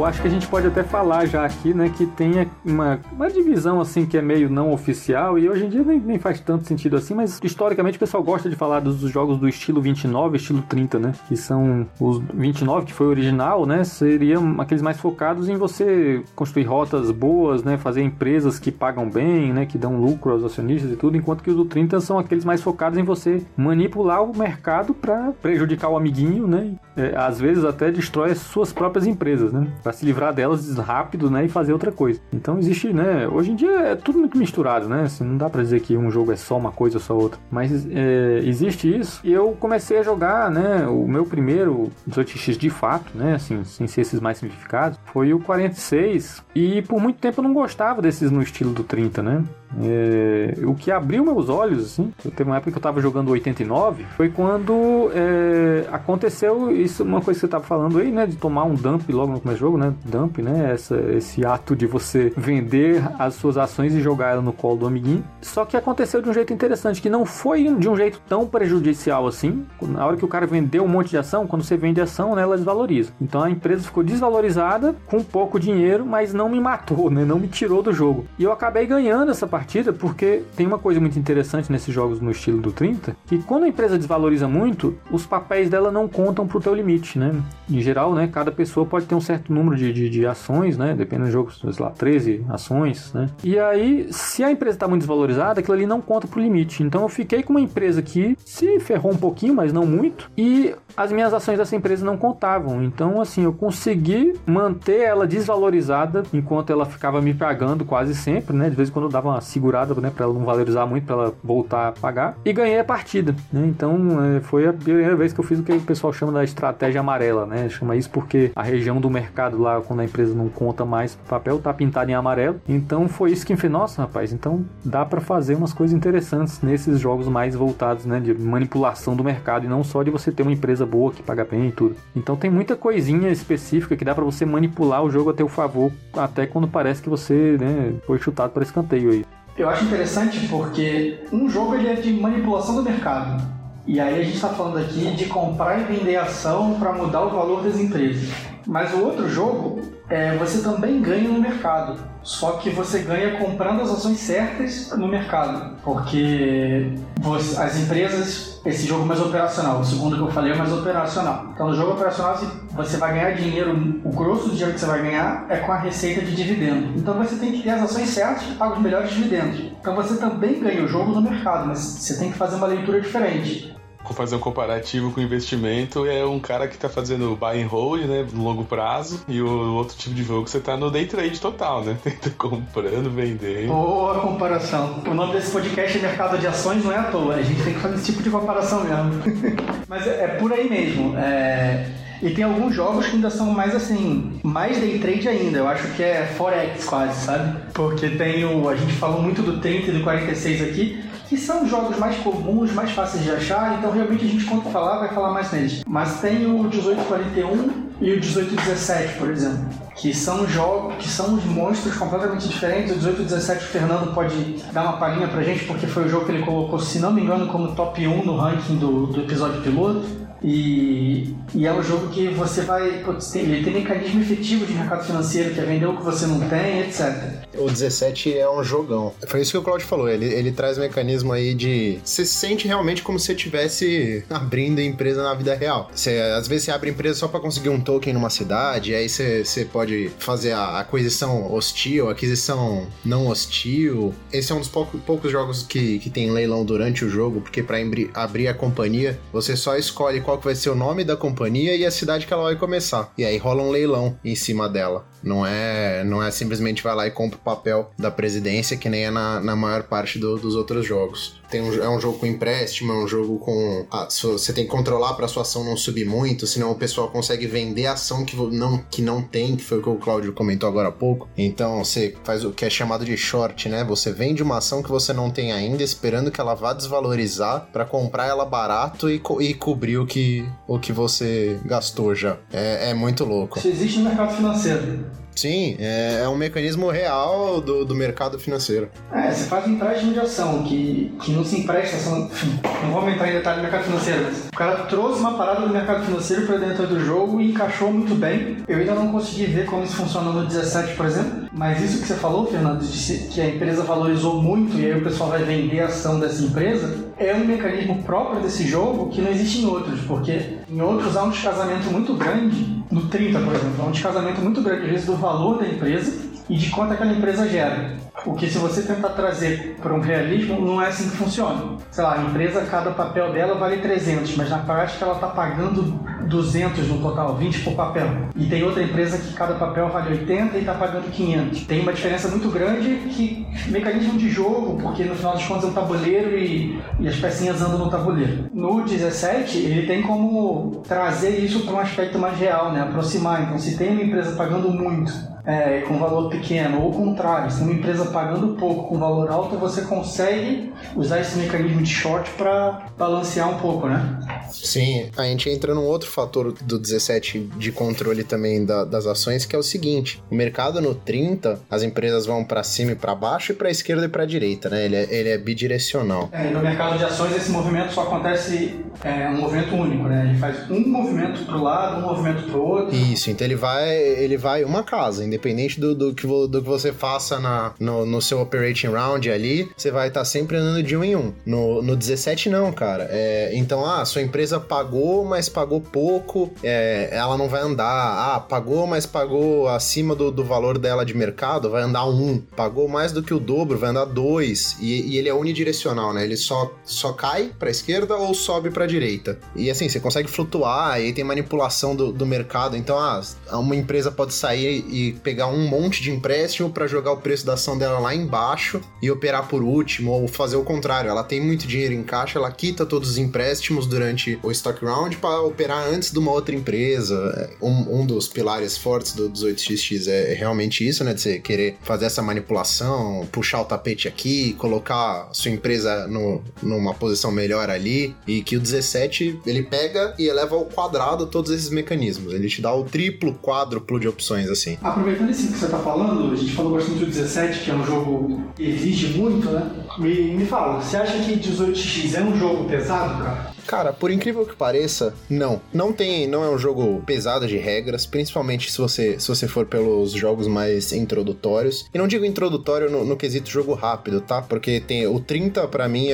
Acho 0.08 0.22
que 0.22 0.28
a 0.28 0.32
gente 0.32 0.48
pode 0.48 0.68
até 0.68 0.84
falar 0.84 1.26
já 1.26 1.46
aqui, 1.46 1.74
né, 1.74 1.92
que 1.96 2.06
tem 2.06 2.48
uma, 2.64 3.00
uma 3.12 3.30
divisão 3.30 3.82
assim 3.82 4.06
que 4.06 4.18
é 4.18 4.22
meio 4.22 4.50
não 4.50 4.72
oficial 4.72 5.38
e 5.38 5.50
hoje 5.50 5.66
em 5.66 5.70
dia 5.70 5.84
nem, 5.84 6.00
nem 6.00 6.18
faz 6.18 6.40
tanto 6.40 6.66
sentido 6.66 6.96
assim, 6.96 7.14
mas 7.14 7.40
historicamente 7.44 7.98
o 7.98 8.00
pessoal 8.00 8.24
gosta 8.24 8.50
de 8.50 8.56
falar 8.56 8.80
dos, 8.80 9.02
dos, 9.02 9.12
jogos 9.12 9.38
do 9.38 9.48
estilo 9.48 9.82
29 9.82 10.38
estilo 10.38 10.62
30, 10.62 11.00
né, 11.00 11.12
que 11.28 11.36
são 11.36 11.86
os 12.00 12.22
29 12.34 12.86
que 12.86 12.94
foi 12.94 13.08
o 13.08 13.10
original, 13.10 13.66
né, 13.66 13.84
seriam 13.84 14.62
aqueles 14.62 14.82
mais 14.82 14.98
focados 14.98 15.50
em 15.50 15.56
você 15.56 16.24
construir 16.36 16.64
rotas 16.64 17.12
boas, 17.12 17.64
né, 17.64 17.78
fazer 17.78 18.02
empresas 18.02 18.60
que 18.60 18.72
pagam 18.72 19.10
bem, 19.10 19.54
né, 19.54 19.66
que 19.66 19.78
dão 19.78 20.00
lucro 20.00 20.32
aos 20.32 20.44
acionistas 20.44 20.92
e 20.92 20.96
tudo, 20.96 21.18
enquanto 21.18 21.44
que 21.44 21.50
os 21.50 21.56
do 21.56 21.66
30 21.66 22.00
são 22.00 22.18
aqueles 22.18 22.46
mais 22.46 22.62
focados 22.62 22.98
em 22.98 23.04
você 23.04 23.42
manipular 23.58 24.24
o 24.24 24.38
mercado 24.38 24.94
para 24.94 25.34
prejudicar 25.42 25.90
o 25.90 25.98
amiguinho, 25.98 26.48
né, 26.48 26.76
é, 26.96 27.14
às 27.16 27.40
vezes 27.40 27.66
até 27.66 27.92
destrói 27.92 28.32
as 28.32 28.38
suas 28.38 28.72
próprias 28.72 29.06
empresas, 29.06 29.52
né 29.52 29.68
para 29.84 29.97
se 29.98 30.06
livrar 30.06 30.34
delas 30.34 30.78
rápido, 30.78 31.30
né, 31.30 31.46
e 31.46 31.50
fazer 31.50 31.74
outra 31.74 31.92
coisa. 31.92 32.20
Então 32.32 32.60
existe, 32.60 32.94
né, 32.94 33.28
hoje 33.28 33.52
em 33.52 33.56
dia 33.56 33.80
é 33.80 33.96
tudo 33.96 34.20
muito 34.20 34.38
misturado, 34.38 34.88
né, 34.88 35.04
assim, 35.04 35.24
não 35.24 35.38
dá 35.38 35.50
para 35.50 35.64
dizer 35.64 35.82
que 35.82 35.98
um 35.98 36.12
jogo 36.12 36.32
é 36.32 36.36
só 36.36 36.58
uma 36.58 36.72
coisa 36.72 36.98
ou 36.98 37.02
só 37.02 37.16
outra, 37.16 37.40
mas 37.50 37.88
é, 37.90 38.42
existe 38.44 38.96
isso. 38.96 39.20
E 39.24 39.32
eu 39.34 39.58
comecei 39.60 40.00
a 40.00 40.04
jogar, 40.04 40.52
né, 40.52 40.88
o 40.88 41.08
meu 41.08 41.26
primeiro 41.26 41.92
18x 42.10 42.58
de 42.58 42.70
fato, 42.70 43.18
né, 43.18 43.36
assim, 43.36 43.64
sem 43.64 43.88
ser 43.88 44.02
esses 44.02 44.20
mais 44.20 44.38
simplificados, 44.38 45.00
foi 45.06 45.34
o 45.34 45.40
46 45.40 46.44
e 46.54 46.82
por 46.84 47.02
muito 47.02 47.20
tempo 47.20 47.40
eu 47.40 47.44
não 47.44 47.54
gostava 47.54 48.02
desses 48.02 48.30
no 48.30 48.42
estilo 48.42 48.72
do 48.72 48.84
30, 48.84 49.24
né, 49.24 49.44
é, 49.82 50.54
o 50.64 50.74
que 50.74 50.92
abriu 50.92 51.24
meus 51.24 51.50
olhos, 51.50 51.86
assim, 51.86 52.14
teve 52.36 52.50
uma 52.50 52.58
época 52.58 52.72
que 52.72 52.78
eu 52.78 52.82
tava 52.82 53.02
jogando 53.02 53.30
89, 53.30 54.06
foi 54.16 54.30
quando 54.30 55.12
é, 55.14 55.88
aconteceu 55.92 56.76
isso, 56.76 57.04
uma 57.04 57.22
coisa 57.22 57.40
que 57.40 57.46
você 57.46 57.48
tava 57.48 57.64
falando 57.64 58.00
aí, 58.00 58.12
né, 58.12 58.26
de 58.26 58.38
tomar 58.38 58.64
um 58.64 58.76
dump 58.76 59.10
logo 59.12 59.34
no 59.34 59.40
começo 59.40 59.60
do 59.60 59.66
jogo, 59.66 59.78
né, 59.78 59.94
dump, 60.06 60.40
né, 60.40 60.72
essa, 60.74 60.96
esse 61.12 61.46
ato 61.46 61.76
de 61.76 61.86
você 61.86 62.32
vender 62.36 63.04
as 63.20 63.36
suas 63.36 63.58
ações 63.58 63.94
e 63.94 64.02
jogar 64.02 64.32
ela 64.32 64.42
no 64.42 64.54
colo 64.54 64.78
do 64.78 64.88
amiguinho, 64.88 65.24
só 65.42 65.66
que 65.66 65.76
aconteceu 65.76 66.22
de 66.22 66.30
um 66.30 66.34
jeito 66.34 66.54
interessante, 66.54 67.02
que 67.02 67.10
não 67.10 67.26
foi 67.26 67.64
de 67.76 67.90
um 67.90 67.96
jeito 67.96 68.22
tão 68.28 68.48
prejudicial 68.48 69.28
assim, 69.28 69.66
na 69.82 70.06
hora 70.06 70.18
que 70.18 70.26
o 70.26 70.28
cara 70.28 70.46
vendeu 70.46 70.84
um 70.84 70.88
monte 70.88 71.10
de 71.10 71.18
ação, 71.18 71.46
quando 71.46 71.64
você 71.64 71.78
vende 71.78 72.02
ação, 72.02 72.36
né, 72.36 72.42
ela 72.42 72.56
desvaloriza. 72.56 73.12
Então 73.22 73.44
a 73.44 73.50
empresa 73.50 73.84
ficou 73.84 74.04
desvalorizada 74.04 74.96
com 75.06 75.24
pouco 75.24 75.60
dinheiro, 75.60 76.06
mas 76.06 76.34
não 76.34 76.50
me 76.50 76.60
matou, 76.60 77.10
né, 77.10 77.26
não 77.26 77.40
me 77.40 77.48
tirou 77.48 77.84
do 77.84 77.94
jogo. 77.94 78.26
E 78.40 78.44
eu 78.44 78.52
acabei 78.52 78.86
ganhando 78.86 79.32
essa 79.32 79.48
partida 79.58 79.92
porque 79.92 80.44
tem 80.56 80.68
uma 80.68 80.78
coisa 80.78 81.00
muito 81.00 81.18
interessante 81.18 81.72
nesses 81.72 81.92
jogos 81.92 82.22
no 82.22 82.30
estilo 82.30 82.62
do 82.62 82.72
30, 82.72 83.18
que 83.26 83.40
quando 83.40 83.64
a 83.64 83.68
empresa 83.68 83.98
desvaloriza 83.98 84.48
muito, 84.48 84.96
os 85.10 85.26
papéis 85.26 85.68
dela 85.68 85.90
não 85.90 86.08
contam 86.08 86.46
pro 86.46 86.60
teu 86.60 86.76
limite, 86.76 87.18
né? 87.18 87.34
Em 87.68 87.82
geral, 87.82 88.14
né, 88.14 88.28
cada 88.28 88.52
pessoa 88.52 88.86
pode 88.86 89.08
ter 89.08 89.16
um 89.16 89.22
certo 89.22 89.52
número 89.52 89.76
de, 89.76 89.92
de, 89.92 90.10
de 90.12 90.28
ações, 90.28 90.78
né? 90.78 90.94
Dependendo 90.94 91.30
do 91.30 91.32
jogo, 91.32 91.52
sei 91.52 91.72
lá, 91.84 91.90
13 91.90 92.46
ações, 92.50 93.12
né? 93.14 93.32
E 93.44 93.58
aí, 93.58 94.08
se 94.12 94.44
a 94.44 94.52
empresa 94.52 94.76
está 94.76 94.88
muito 94.88 95.02
desvalorizada, 95.02 95.60
aquilo 95.60 95.76
ali 95.76 95.88
não 95.88 96.02
conta 96.02 96.28
pro 96.28 96.40
limite. 96.40 96.84
Então 96.84 97.02
eu 97.02 97.10
fiquei 97.10 97.42
com 97.42 97.52
uma 97.54 97.62
empresa 97.62 98.04
que 98.04 98.38
se 98.46 98.80
ferrou 98.80 99.12
um 99.12 99.18
pouquinho, 99.18 99.56
mas 99.56 99.74
não 99.74 99.88
muito, 99.88 100.30
e 100.38 100.76
as 100.96 101.12
minhas 101.12 101.34
ações 101.34 101.58
dessa 101.58 101.76
empresa 101.76 102.06
não 102.06 102.16
contavam. 102.16 102.84
Então, 102.84 103.20
assim, 103.20 103.44
eu 103.44 103.54
consegui 103.54 104.34
manter 104.46 105.02
ela 105.02 105.26
desvalorizada 105.26 106.22
enquanto 106.32 106.72
ela 106.72 106.86
ficava 106.86 107.20
me 107.22 107.34
pagando 107.34 107.84
quase 107.86 108.14
sempre, 108.14 108.56
né? 108.56 108.70
De 108.70 108.76
vez 108.76 108.90
em 108.90 108.92
quando 108.92 109.06
eu 109.06 109.12
dava 109.12 109.30
uma 109.30 109.47
segurada, 109.48 109.94
né, 109.96 110.12
para 110.14 110.26
ela 110.26 110.34
não 110.34 110.46
valorizar 110.46 110.86
muito, 110.86 111.06
para 111.06 111.16
ela 111.16 111.34
voltar 111.44 111.90
a 111.90 111.92
pagar. 111.92 112.38
E 112.46 112.54
ganhei 112.54 112.80
a 112.80 112.84
partida, 112.84 113.36
né? 113.52 113.66
Então, 113.68 114.24
é, 114.24 114.40
foi 114.42 114.68
a 114.68 114.74
primeira 114.74 115.16
vez 115.16 115.34
que 115.34 115.40
eu 115.40 115.44
fiz 115.44 115.60
o 115.60 115.64
que 115.64 115.72
o 115.72 115.82
pessoal 115.82 116.14
chama 116.14 116.32
da 116.32 116.44
estratégia 116.44 117.00
amarela, 117.00 117.46
né? 117.46 117.70
Chama 117.70 117.96
isso 117.96 118.10
porque 118.10 118.52
a 118.56 118.64
região 118.64 119.00
do 119.00 119.10
mercado 119.10 119.58
lá, 119.60 119.82
quando 119.82 120.02
a 120.02 120.06
empresa 120.06 120.34
não 120.34 120.50
conta 120.50 120.86
mais 120.86 121.16
papel, 121.28 121.60
tá 121.60 121.74
pintado 121.74 122.12
em 122.12 122.14
amarelo. 122.14 122.60
Então, 122.68 123.08
foi 123.08 123.32
isso 123.32 123.46
que 123.46 123.54
me 123.54 123.60
fez, 123.60 123.72
nossa, 123.72 124.02
rapaz, 124.02 124.32
então 124.32 124.66
dá 124.84 125.06
para 125.06 125.22
fazer 125.22 125.56
umas 125.56 125.74
coisas 125.74 125.96
interessantes 125.96 126.62
nesses 126.62 127.00
jogos 127.00 127.28
mais 127.28 127.56
voltados, 127.56 128.06
né, 128.06 128.20
de 128.20 128.34
manipulação 128.34 129.16
do 129.16 129.24
mercado 129.24 129.66
e 129.66 129.70
não 129.70 129.84
só 129.84 130.04
de 130.04 130.12
você 130.12 130.32
ter 130.32 130.44
uma 130.44 130.52
empresa 130.52 130.86
boa 130.86 131.12
que 131.12 131.24
paga 131.24 131.46
bem 131.46 131.68
e 131.68 131.72
tudo. 131.72 131.96
Então, 132.16 132.36
tem 132.36 132.50
muita 132.50 132.76
coisinha 132.76 133.30
específica 133.30 133.96
que 133.96 134.06
dá 134.06 134.14
para 134.14 134.24
você 134.24 134.46
manipular 134.46 135.04
o 135.04 135.10
jogo 135.10 135.30
a 135.30 135.34
teu 135.34 135.48
favor, 135.48 135.92
até 136.14 136.46
quando 136.46 136.68
parece 136.68 137.02
que 137.02 137.10
você, 137.10 137.58
né, 137.60 137.94
foi 138.06 138.18
chutado 138.18 138.52
para 138.52 138.64
escanteio 138.64 139.12
aí. 139.12 139.26
Eu 139.58 139.68
acho 139.68 139.86
interessante 139.86 140.48
porque 140.48 141.18
um 141.34 141.50
jogo 141.50 141.74
ele 141.74 141.88
é 141.88 141.96
de 141.96 142.14
manipulação 142.14 142.76
do 142.76 142.84
mercado. 142.84 143.44
E 143.88 144.00
aí 144.00 144.20
a 144.20 144.24
gente 144.24 144.36
está 144.36 144.50
falando 144.50 144.78
aqui 144.78 145.10
de 145.16 145.26
comprar 145.26 145.80
e 145.80 145.84
vender 145.96 146.16
ação 146.16 146.76
para 146.78 146.94
mudar 146.94 147.24
o 147.24 147.32
valor 147.32 147.64
das 147.64 147.80
empresas. 147.80 148.30
Mas 148.68 148.94
o 148.94 149.04
outro 149.04 149.28
jogo 149.28 149.82
é 150.10 150.36
você 150.38 150.62
também 150.62 151.02
ganha 151.02 151.30
no 151.30 151.42
mercado. 151.42 152.00
Só 152.24 152.54
que 152.54 152.70
você 152.70 153.00
ganha 153.00 153.38
comprando 153.38 153.82
as 153.82 153.90
ações 153.90 154.20
certas 154.20 154.92
no 154.98 155.08
mercado. 155.08 155.78
Porque 155.84 156.92
você, 157.20 157.62
as 157.62 157.78
empresas, 157.78 158.62
esse 158.66 158.86
jogo 158.86 159.06
mais 159.06 159.22
operacional, 159.22 159.80
o 159.80 159.86
segundo 159.86 160.16
que 160.16 160.22
eu 160.22 160.32
falei 160.32 160.52
é 160.52 160.56
mais 160.56 160.72
operacional. 160.72 161.48
Então 161.54 161.68
no 161.68 161.76
jogo 161.76 161.94
operacional 161.94 162.38
você 162.72 162.98
vai 162.98 163.14
ganhar 163.14 163.32
dinheiro, 163.32 163.72
o 164.04 164.10
grosso 164.10 164.50
do 164.50 164.52
dinheiro 164.52 164.74
que 164.74 164.80
você 164.80 164.86
vai 164.86 165.02
ganhar 165.02 165.46
é 165.50 165.58
com 165.58 165.72
a 165.72 165.78
receita 165.78 166.22
de 166.22 166.36
dividendo. 166.36 166.98
Então 166.98 167.14
você 167.14 167.36
tem 167.38 167.52
que 167.54 167.64
ter 167.64 167.70
as 167.70 167.84
ações 167.84 168.10
certas 168.10 168.44
que 168.44 168.62
os 168.62 168.80
melhores 168.80 169.10
dividendos. 169.10 169.72
Então 169.80 169.96
você 169.96 170.18
também 170.18 170.60
ganha 170.60 170.84
o 170.84 170.88
jogo 170.88 171.12
no 171.12 171.22
mercado, 171.22 171.68
mas 171.68 171.80
você 171.80 172.18
tem 172.18 172.32
que 172.32 172.38
fazer 172.38 172.56
uma 172.56 172.68
leitura 172.68 173.00
diferente 173.00 173.77
fazer 174.14 174.36
um 174.36 174.40
comparativo 174.40 175.12
com 175.12 175.22
investimento, 175.22 176.06
é 176.06 176.26
um 176.26 176.40
cara 176.40 176.68
que 176.68 176.78
tá 176.78 176.90
fazendo 176.90 177.36
buy 177.36 177.62
and 177.62 177.68
hold, 177.68 178.02
né, 178.06 178.26
no 178.34 178.44
longo 178.44 178.64
prazo, 178.64 179.24
e 179.28 179.42
o 179.42 179.76
outro 179.76 179.98
tipo 179.98 180.16
de 180.16 180.24
jogo 180.24 180.48
você 180.48 180.60
tá 180.60 180.78
no 180.78 180.90
day 180.92 181.06
trade 181.06 181.40
total, 181.40 181.84
né? 181.84 181.98
Tá 182.18 182.32
comprando, 182.36 183.12
vendendo. 183.12 183.68
Boa 183.68 184.20
comparação. 184.20 185.04
O 185.06 185.14
nome 185.14 185.34
desse 185.34 185.52
podcast 185.52 185.98
é 185.98 186.02
Mercado 186.02 186.38
de 186.40 186.48
Ações, 186.48 186.84
não 186.84 186.92
é 186.92 186.98
à 186.98 187.04
toa. 187.04 187.36
A 187.36 187.42
gente 187.44 187.62
tem 187.64 187.74
que 187.74 187.80
fazer 187.80 187.96
esse 187.96 188.06
tipo 188.06 188.24
de 188.24 188.30
comparação 188.30 188.84
mesmo. 188.84 189.22
Mas 189.88 190.08
é, 190.08 190.24
é 190.24 190.28
por 190.40 190.52
aí 190.52 190.68
mesmo. 190.68 191.16
É... 191.16 191.86
E 192.22 192.32
tem 192.32 192.44
alguns 192.44 192.74
jogos 192.74 193.06
que 193.06 193.16
ainda 193.16 193.30
são 193.30 193.52
mais 193.52 193.76
assim, 193.76 194.40
mais 194.44 194.80
day 194.80 194.98
trade 194.98 195.28
ainda. 195.28 195.60
Eu 195.60 195.68
acho 195.68 195.88
que 195.94 196.02
é 196.02 196.26
Forex 196.26 196.84
quase, 196.84 197.26
sabe? 197.26 197.58
Porque 197.74 198.10
tem 198.10 198.44
o. 198.44 198.68
A 198.68 198.76
gente 198.76 198.94
falou 198.94 199.22
muito 199.22 199.44
do 199.44 199.60
30 199.60 199.92
e 199.92 199.94
do 199.94 200.04
46 200.04 200.64
aqui, 200.64 201.04
que 201.28 201.38
são 201.38 201.68
jogos 201.68 201.98
mais 201.98 202.18
comuns, 202.18 202.72
mais 202.72 202.92
fáceis 202.92 203.24
de 203.24 203.32
achar, 203.32 203.78
então 203.78 203.92
realmente 203.92 204.26
a 204.26 204.28
gente, 204.28 204.46
quando 204.46 204.72
falar, 204.72 205.00
vai 205.00 205.10
falar 205.10 205.34
mais 205.34 205.52
neles. 205.52 205.84
Mas 205.86 206.22
tem 206.22 206.46
o 206.46 206.64
1841 206.64 207.88
e 208.00 208.14
o 208.14 208.20
1817, 208.20 209.18
por 209.18 209.30
exemplo, 209.30 209.70
que 209.96 210.14
são 210.14 210.48
jogos, 210.48 210.96
que 210.98 211.10
são 211.10 211.36
os 211.36 211.44
monstros 211.46 211.96
completamente 211.96 212.48
diferentes. 212.48 212.92
O 212.92 212.96
1817 212.96 213.66
o 213.66 213.68
Fernando 213.68 214.14
pode 214.14 214.64
dar 214.72 214.84
uma 214.84 214.98
palhinha 214.98 215.28
pra 215.28 215.42
gente, 215.44 215.66
porque 215.66 215.88
foi 215.88 216.06
o 216.06 216.10
jogo 216.10 216.26
que 216.26 216.32
ele 216.32 216.44
colocou, 216.46 216.80
se 216.80 217.00
não 217.00 217.12
me 217.12 217.22
engano, 217.22 217.48
como 217.48 217.76
top 217.76 218.08
1 218.08 218.26
no 218.26 218.38
ranking 218.38 218.78
do, 218.78 219.08
do 219.08 219.22
episódio 219.22 219.62
piloto. 219.62 220.27
E, 220.44 221.36
e, 221.54 221.66
é 221.66 221.74
um 221.74 221.82
jogo 221.82 222.08
que 222.10 222.28
você 222.30 222.62
vai. 222.62 223.04
Putz, 223.04 223.32
tem, 223.32 223.44
ele 223.44 223.64
tem 223.64 223.74
mecanismo 223.74 224.22
efetivo 224.22 224.66
de 224.66 224.74
mercado 224.74 225.06
financeiro, 225.06 225.54
que 225.54 225.60
é 225.60 225.64
vender 225.64 225.86
o 225.86 225.98
que 225.98 226.04
você 226.04 226.26
não 226.26 226.40
tem, 226.48 226.82
etc. 226.82 227.46
O 227.58 227.70
17 227.70 228.38
é 228.38 228.50
um 228.50 228.64
jogão. 228.64 229.14
Foi 229.28 229.42
isso 229.42 229.52
que 229.52 229.58
o 229.58 229.62
Claudio 229.62 229.88
falou. 229.88 230.10
Ele, 230.10 230.26
ele 230.26 230.52
traz 230.52 230.78
mecanismo 230.78 231.34
aí 231.34 231.54
de. 231.54 232.00
Você 232.04 232.26
se 232.26 232.34
sente 232.34 232.68
realmente 232.68 233.02
como 233.02 233.20
se 233.20 233.28
você 233.28 233.34
estivesse 233.34 234.24
abrindo 234.30 234.80
empresa 234.80 235.24
na 235.24 235.34
vida 235.34 235.56
real. 235.56 235.90
Você, 235.94 236.20
às 236.38 236.48
vezes 236.48 236.66
você 236.66 236.72
abre 236.72 236.90
empresa 236.90 237.20
só 237.20 237.28
para 237.28 237.40
conseguir 237.40 237.70
um 237.70 237.80
token 237.80 238.14
numa 238.14 238.30
cidade, 238.30 238.94
aí 238.94 239.10
você, 239.10 239.44
você 239.44 239.66
pode 239.66 240.12
fazer 240.20 240.52
a 240.52 240.80
aquisição 240.80 241.52
hostil, 241.54 242.10
aquisição 242.10 242.88
não 243.04 243.28
hostil. 243.28 244.14
Esse 244.32 244.52
é 244.52 244.56
um 244.56 244.60
dos 244.60 244.70
poucos, 244.70 245.02
poucos 245.02 245.32
jogos 245.32 245.64
que, 245.64 246.00
que 246.00 246.10
tem 246.10 246.32
leilão 246.32 246.64
durante 246.64 247.04
o 247.04 247.10
jogo, 247.10 247.42
porque 247.42 247.64
para 247.64 247.78
abrir 248.14 248.48
a 248.48 248.54
companhia, 248.54 249.20
você 249.32 249.56
só 249.56 249.76
escolhe 249.78 250.22
qual 250.28 250.38
que 250.38 250.44
vai 250.44 250.56
ser 250.56 250.70
o 250.70 250.76
nome 250.76 251.06
da 251.06 251.16
companhia 251.16 251.74
e 251.74 251.86
a 251.86 251.90
cidade 251.90 252.28
que 252.28 252.34
ela 252.34 252.44
vai 252.44 252.58
começar. 252.58 253.14
E 253.18 253.24
aí 253.24 253.38
rola 253.38 253.64
um 253.64 253.72
leilão 253.72 254.20
em 254.26 254.36
cima 254.36 254.68
dela. 254.68 255.08
Não 255.24 255.46
é, 255.46 256.04
não 256.04 256.24
é 256.24 256.32
simplesmente 256.32 256.84
vai 256.84 256.96
lá 256.96 257.08
e 257.08 257.12
compra 257.12 257.38
o 257.38 257.42
papel 257.42 257.92
da 257.98 258.12
presidência, 258.12 258.78
que 258.78 258.90
nem 258.90 259.06
é 259.06 259.12
na, 259.12 259.40
na 259.40 259.56
maior 259.56 259.84
parte 259.84 260.20
do, 260.20 260.38
dos 260.38 260.56
outros 260.56 260.86
jogos. 260.86 261.38
Tem 261.50 261.62
um, 261.62 261.74
é 261.74 261.90
um 261.90 262.00
jogo 262.00 262.20
com 262.20 262.26
empréstimo, 262.26 262.92
é 262.92 263.04
um 263.04 263.08
jogo 263.08 263.40
com. 263.40 263.86
Ah, 263.92 264.08
você 264.10 264.52
tem 264.52 264.66
que 264.66 264.70
controlar 264.70 265.14
para 265.14 265.28
sua 265.28 265.44
ação 265.44 265.64
não 265.64 265.78
subir 265.78 266.06
muito, 266.06 266.46
senão 266.46 266.72
o 266.72 266.76
pessoal 266.76 267.10
consegue 267.10 267.48
vender 267.48 267.86
a 267.86 267.94
ação 267.94 268.26
que 268.26 268.36
não, 268.36 268.78
que 268.90 269.02
não 269.02 269.22
tem, 269.22 269.56
que 269.56 269.64
foi 269.64 269.80
o 269.80 269.82
que 269.82 269.90
o 269.90 269.96
Claudio 269.96 270.34
comentou 270.34 270.68
agora 270.68 270.90
há 270.90 270.92
pouco. 270.92 271.30
Então 271.38 271.84
você 271.84 272.16
faz 272.24 272.44
o 272.44 272.52
que 272.52 272.66
é 272.66 272.70
chamado 272.70 273.06
de 273.06 273.16
short, 273.16 273.70
né? 273.70 273.84
Você 273.86 274.12
vende 274.12 274.44
uma 274.44 274.58
ação 274.58 274.84
que 274.84 274.90
você 274.90 275.14
não 275.14 275.30
tem 275.30 275.52
ainda, 275.54 275.84
esperando 275.84 276.32
que 276.32 276.42
ela 276.42 276.54
vá 276.54 276.74
desvalorizar 276.74 277.70
para 277.72 277.86
comprar 277.86 278.28
ela 278.28 278.46
barato 278.46 279.10
e, 279.10 279.18
co 279.20 279.42
e 279.42 279.54
cobrir 279.54 279.98
o 279.98 280.06
que, 280.06 280.48
o 280.68 280.78
que 280.78 280.92
você 280.92 281.60
gastou 281.66 282.14
já. 282.14 282.38
É, 282.52 282.90
é 282.90 282.94
muito 282.94 283.24
louco. 283.24 283.58
Isso 283.60 283.70
existe 283.70 284.00
no 284.00 284.06
mercado 284.06 284.36
financeiro. 284.36 285.06
Sim, 285.38 285.76
é, 285.80 286.22
é 286.24 286.28
um 286.28 286.36
mecanismo 286.36 286.90
real 286.90 287.62
do, 287.62 287.86
do 287.86 287.94
mercado 287.94 288.40
financeiro. 288.40 288.90
É, 289.14 289.32
você 289.32 289.44
faz 289.46 289.68
um 289.68 289.74
empréstimo 289.74 290.12
de 290.12 290.20
ação 290.20 290.64
que, 290.64 291.16
que 291.22 291.32
não 291.32 291.44
se 291.44 291.60
empresta, 291.60 291.96
enfim, 291.96 292.60
não 292.82 292.92
vou 292.92 293.08
entrar 293.08 293.30
em 293.30 293.34
detalhe 293.34 293.58
do 293.58 293.62
mercado 293.62 293.84
financeiro, 293.84 294.24
mas 294.24 294.48
o 294.48 294.58
cara 294.58 294.76
trouxe 294.86 295.20
uma 295.20 295.38
parada 295.38 295.62
do 295.62 295.72
mercado 295.72 296.04
financeiro 296.06 296.48
para 296.48 296.58
dentro 296.58 296.88
do 296.88 297.00
jogo 297.00 297.40
e 297.40 297.52
encaixou 297.52 297.94
muito 297.94 298.16
bem. 298.16 298.58
Eu 298.68 298.80
ainda 298.80 298.96
não 298.96 299.12
consegui 299.12 299.46
ver 299.46 299.68
como 299.68 299.84
isso 299.84 299.96
funciona 299.96 300.32
no 300.32 300.48
17, 300.48 300.96
por 300.96 301.06
exemplo, 301.06 301.47
mas 301.58 301.82
isso 301.82 302.02
que 302.02 302.08
você 302.08 302.14
falou, 302.14 302.46
Fernando, 302.46 302.82
de 302.82 303.18
que 303.30 303.42
a 303.42 303.50
empresa 303.50 303.82
valorizou 303.84 304.42
muito 304.42 304.78
e 304.80 304.86
aí 304.86 304.96
o 304.96 305.04
pessoal 305.04 305.32
vai 305.32 305.44
vender 305.44 305.80
a 305.80 305.88
ação 305.88 306.20
dessa 306.20 306.44
empresa, 306.44 307.08
é 307.18 307.34
um 307.34 307.46
mecanismo 307.46 308.04
próprio 308.04 308.42
desse 308.42 308.68
jogo 308.68 309.10
que 309.10 309.22
não 309.22 309.32
existe 309.32 309.62
em 309.62 309.66
outros, 309.66 310.00
porque 310.02 310.60
em 310.70 310.80
outros 310.80 311.18
há 311.18 311.24
um 311.24 311.32
descasamento 311.32 311.90
muito 311.92 312.14
grande, 312.14 312.84
no 312.92 313.08
30, 313.08 313.40
por 313.40 313.56
exemplo, 313.56 313.84
há 313.84 313.86
um 313.88 313.92
descasamento 313.92 314.40
muito 314.40 314.62
grande, 314.62 314.86
às 314.86 314.92
vezes, 314.92 315.06
do 315.08 315.16
valor 315.16 315.58
da 315.58 315.68
empresa 315.68 316.27
e 316.50 316.56
de 316.56 316.70
quanto 316.70 316.94
aquela 316.94 317.12
empresa 317.12 317.48
gera. 317.48 317.96
O 318.26 318.34
que 318.34 318.48
se 318.48 318.58
você 318.58 318.82
tentar 318.82 319.10
trazer 319.10 319.78
para 319.82 319.94
um 319.94 320.02
realismo, 320.02 320.60
não 320.60 320.82
é 320.82 320.88
assim 320.88 321.10
que 321.10 321.16
funciona. 321.16 321.78
Sei 321.92 322.04
lá, 322.04 322.16
a 322.16 322.24
empresa, 322.24 322.62
cada 322.62 322.92
papel 322.92 323.32
dela 323.32 323.56
vale 323.56 323.78
300, 323.78 324.36
mas 324.36 324.50
na 324.50 324.60
prática 324.60 325.06
ela 325.06 325.16
está 325.16 325.28
pagando 325.28 325.84
200 326.28 326.88
no 326.90 327.00
total, 327.00 327.36
20 327.36 327.60
por 327.62 327.74
papel. 327.74 328.08
E 328.36 328.46
tem 328.46 328.64
outra 328.64 328.84
empresa 328.84 329.18
que 329.18 329.34
cada 329.34 329.56
papel 329.56 329.90
vale 329.90 330.12
80 330.20 330.58
e 330.58 330.60
está 330.60 330.74
pagando 330.74 331.10
500. 331.10 331.66
Tem 331.66 331.82
uma 331.82 331.94
diferença 331.94 332.28
muito 332.28 332.50
grande 332.50 332.98
que 333.10 333.48
mecanismo 333.68 334.18
de 334.18 334.30
jogo, 334.30 334.82
porque 334.82 335.04
no 335.04 335.16
final 335.16 335.34
das 335.34 335.46
contas 335.46 335.64
é 335.64 335.68
um 335.68 335.74
tabuleiro 335.74 336.38
e, 336.38 336.82
e 337.00 337.08
as 337.08 337.16
pecinhas 337.16 337.62
andam 337.62 337.78
no 337.78 337.90
tabuleiro. 337.90 338.50
No 338.54 338.84
17, 338.84 339.58
ele 339.58 339.88
tem 339.88 340.02
como 340.02 340.82
trazer 340.88 341.40
isso 341.40 341.62
para 341.62 341.76
um 341.76 341.80
aspecto 341.80 342.20
mais 342.20 342.38
real, 342.38 342.74
né? 342.74 342.82
aproximar. 342.82 343.44
Então, 343.44 343.58
se 343.58 343.78
tem 343.78 343.92
uma 343.92 344.02
empresa 344.02 344.36
pagando 344.36 344.70
muito 344.70 345.37
é, 345.48 345.80
com 345.88 345.98
valor 345.98 346.30
pequeno, 346.30 346.82
ou 346.82 346.90
o 346.90 346.94
contrário, 346.94 347.50
se 347.50 347.62
uma 347.62 347.72
empresa 347.72 348.08
pagando 348.08 348.58
pouco 348.58 348.90
com 348.90 349.00
valor 349.00 349.32
alto, 349.32 349.56
você 349.56 349.84
consegue 349.84 350.74
usar 350.94 351.22
esse 351.22 351.38
mecanismo 351.38 351.82
de 351.82 351.90
short 351.90 352.30
para 352.32 352.88
balancear 352.98 353.50
um 353.50 353.58
pouco, 353.58 353.88
né? 353.88 354.20
Sim, 354.52 355.10
a 355.16 355.24
gente 355.24 355.50
entra 355.50 355.74
num 355.74 355.86
outro 355.86 356.10
fator 356.10 356.52
do 356.52 356.78
17 356.78 357.40
de 357.58 357.72
controle 357.72 358.26
também 358.26 358.66
da, 358.66 358.84
das 358.84 359.06
ações, 359.06 359.46
que 359.46 359.56
é 359.56 359.60
o 359.60 359.64
seguinte: 359.64 360.22
o 360.30 360.36
mercado 360.36 360.82
no 360.82 360.94
30, 360.94 361.62
as 361.70 361.82
empresas 361.82 362.26
vão 362.26 362.44
para 362.44 362.62
cima 362.62 362.92
e 362.92 362.96
para 362.96 363.16
baixo, 363.16 363.54
e 363.54 363.56
para 363.56 363.70
esquerda 363.70 364.06
e 364.06 364.10
para 364.10 364.26
direita, 364.26 364.70
né? 364.70 364.84
Ele 364.84 364.96
é, 364.98 365.08
ele 365.10 365.30
é 365.30 365.38
bidirecional. 365.38 366.28
É, 366.34 366.50
no 366.50 366.60
mercado 366.60 366.98
de 366.98 367.06
ações, 367.06 367.34
esse 367.34 367.52
movimento 367.52 367.94
só 367.94 368.02
acontece 368.02 368.76
é 369.02 369.30
um 369.30 369.38
movimento 369.38 369.74
único, 369.74 370.04
né? 370.10 370.26
Ele 370.30 370.38
faz 370.40 370.70
um 370.70 370.86
movimento 370.90 371.46
para 371.46 371.56
o 371.56 371.64
lado, 371.64 372.00
um 372.00 372.10
movimento 372.10 372.44
para 372.44 372.58
o 372.58 372.68
outro. 372.68 372.94
Isso, 372.94 373.32
então 373.32 373.48
ele 373.48 373.56
vai, 373.56 373.96
ele 373.96 374.36
vai 374.36 374.66
uma 374.66 374.84
casa, 374.84 375.24
independente 375.24 375.37
do, 375.78 375.96
do, 375.96 376.14
que, 376.14 376.26
do 376.26 376.62
que 376.62 376.68
você 376.68 376.92
faça 376.92 377.40
na, 377.40 377.74
no, 377.80 378.06
no 378.06 378.22
seu 378.22 378.42
operating 378.42 378.88
round 378.88 379.30
ali, 379.30 379.70
você 379.76 379.92
vai 379.92 380.08
estar 380.10 380.22
tá 380.22 380.26
sempre 380.26 380.58
andando 380.58 380.84
de 380.84 380.96
um 380.96 381.04
em 381.04 381.16
um. 381.16 381.34
No, 381.46 381.82
no 381.82 381.96
17, 381.96 382.50
não, 382.50 382.72
cara. 382.72 383.08
É, 383.10 383.52
então, 383.54 383.86
ah, 383.86 384.04
sua 384.06 384.22
empresa 384.22 384.60
pagou, 384.60 385.26
mas 385.26 385.50
pagou 385.50 385.82
pouco, 385.82 386.52
é, 386.64 387.10
ela 387.12 387.38
não 387.38 387.48
vai 387.48 387.62
andar. 387.62 388.36
Ah, 388.36 388.40
pagou, 388.40 388.88
mas 388.88 389.06
pagou 389.06 389.68
acima 389.68 390.16
do, 390.16 390.32
do 390.32 390.44
valor 390.44 390.78
dela 390.78 391.06
de 391.06 391.16
mercado, 391.16 391.70
vai 391.70 391.84
andar 391.84 392.06
um. 392.06 392.40
Pagou 392.56 392.88
mais 392.88 393.12
do 393.12 393.24
que 393.24 393.34
o 393.34 393.40
dobro, 393.40 393.78
vai 393.78 393.90
andar 393.90 394.06
dois. 394.06 394.78
E, 394.80 395.14
e 395.14 395.18
ele 395.18 395.30
é 395.30 395.34
unidirecional, 395.34 396.14
né? 396.14 396.24
Ele 396.24 396.38
só, 396.38 396.74
só 396.84 397.14
cai 397.14 397.52
para 397.58 397.70
esquerda 397.70 398.16
ou 398.16 398.34
sobe 398.34 398.70
para 398.70 398.86
direita. 398.86 399.40
E 399.56 399.70
assim, 399.70 399.90
você 399.90 400.00
consegue 400.00 400.30
flutuar, 400.30 401.02
e 401.02 401.14
tem 401.14 401.24
manipulação 401.24 401.96
do, 401.96 402.12
do 402.12 402.26
mercado. 402.26 402.76
Então, 402.76 402.98
ah, 402.98 403.22
uma 403.54 403.76
empresa 403.76 404.12
pode 404.12 404.34
sair 404.34 404.86
e 404.88 405.14
pegar 405.28 405.48
um 405.48 405.68
monte 405.68 406.02
de 406.02 406.10
empréstimo 406.10 406.70
para 406.70 406.88
jogar 406.88 407.12
o 407.12 407.18
preço 407.18 407.46
da 407.46 407.56
ação 407.56 407.78
dela 407.78 408.00
lá 408.00 408.16
embaixo 408.16 408.80
e 409.02 409.12
operar 409.12 409.46
por 409.50 409.62
último, 409.62 410.14
ou 410.14 410.26
fazer 410.26 410.56
o 410.56 410.64
contrário. 410.64 411.10
Ela 411.10 411.22
tem 411.22 411.42
muito 411.42 411.68
dinheiro 411.68 411.94
em 411.94 412.02
caixa, 412.02 412.40
ela 412.40 412.50
quita 412.50 412.86
todos 412.86 413.10
os 413.10 413.18
empréstimos 413.18 413.86
durante 413.86 414.40
o 414.42 414.50
stock 414.52 414.86
round 414.86 415.18
para 415.18 415.42
operar 415.42 415.86
antes 415.86 416.14
de 416.14 416.18
uma 416.18 416.32
outra 416.32 416.56
empresa. 416.56 417.50
Um, 417.62 418.00
um 418.00 418.06
dos 418.06 418.30
pilares 418.30 418.78
fortes 418.78 419.12
do 419.12 419.30
18xx 419.30 420.08
é 420.08 420.34
realmente 420.34 420.88
isso, 420.88 421.04
né? 421.04 421.14
De 421.14 421.20
você 421.20 421.40
querer 421.40 421.78
fazer 421.82 422.06
essa 422.06 422.22
manipulação, 422.22 423.28
puxar 423.30 423.60
o 423.60 423.66
tapete 423.66 424.08
aqui, 424.08 424.54
colocar 424.54 425.28
sua 425.34 425.52
empresa 425.52 426.08
no, 426.08 426.42
numa 426.64 426.94
posição 426.94 427.34
melhor 427.34 427.70
ali, 427.70 428.16
e 428.26 428.42
que 428.42 428.56
o 428.56 428.62
17 428.62 429.42
ele 429.46 429.64
pega 429.64 430.16
e 430.18 430.30
eleva 430.30 430.56
ao 430.56 430.64
quadrado 430.64 431.28
todos 431.28 431.52
esses 431.52 431.70
mecanismos. 431.70 432.34
Ele 432.34 432.48
te 432.48 432.62
dá 432.62 432.74
o 432.74 432.86
triplo, 432.86 433.34
quádruplo 433.34 434.00
de 434.00 434.08
opções, 434.08 434.50
assim. 434.50 434.78
Aproveitando 434.82 435.17
isso 435.26 435.52
que 435.52 435.60
você 435.60 435.68
tá 435.68 435.80
falando, 435.80 436.34
a 436.34 436.36
gente 436.36 436.54
falou 436.54 436.74
bastante 436.74 437.00
do 437.00 437.06
17, 437.06 437.60
que 437.60 437.72
é 437.72 437.74
um 437.74 437.86
jogo 437.86 438.44
que 438.56 438.64
exige 438.64 439.18
muito, 439.18 439.50
né? 439.50 439.70
Me, 439.98 440.36
me 440.36 440.46
fala, 440.46 440.82
você 440.82 440.98
acha 440.98 441.18
que 441.20 441.38
18x 441.38 442.16
é 442.16 442.22
um 442.22 442.38
jogo 442.38 442.66
pesado, 442.66 443.24
cara? 443.24 443.57
Cara, 443.68 443.92
por 443.92 444.10
incrível 444.10 444.46
que 444.46 444.56
pareça, 444.56 445.14
não. 445.30 445.62
Não 445.74 445.92
tem, 445.92 446.26
não 446.26 446.44
é 446.44 446.50
um 446.50 446.58
jogo 446.58 447.04
pesado 447.06 447.46
de 447.46 447.58
regras, 447.58 448.06
principalmente 448.06 448.72
se 448.72 448.78
você, 448.78 449.20
se 449.20 449.28
você 449.28 449.46
for 449.46 449.66
pelos 449.66 450.14
jogos 450.14 450.48
mais 450.48 450.94
introdutórios. 450.94 451.86
E 451.94 451.98
não 451.98 452.08
digo 452.08 452.24
introdutório 452.24 452.90
no, 452.90 453.04
no 453.04 453.18
quesito 453.18 453.50
jogo 453.50 453.74
rápido, 453.74 454.22
tá? 454.22 454.42
Porque 454.42 454.80
tem 454.80 455.06
o 455.06 455.20
30 455.20 455.68
para 455.68 455.88
mim, 455.90 456.08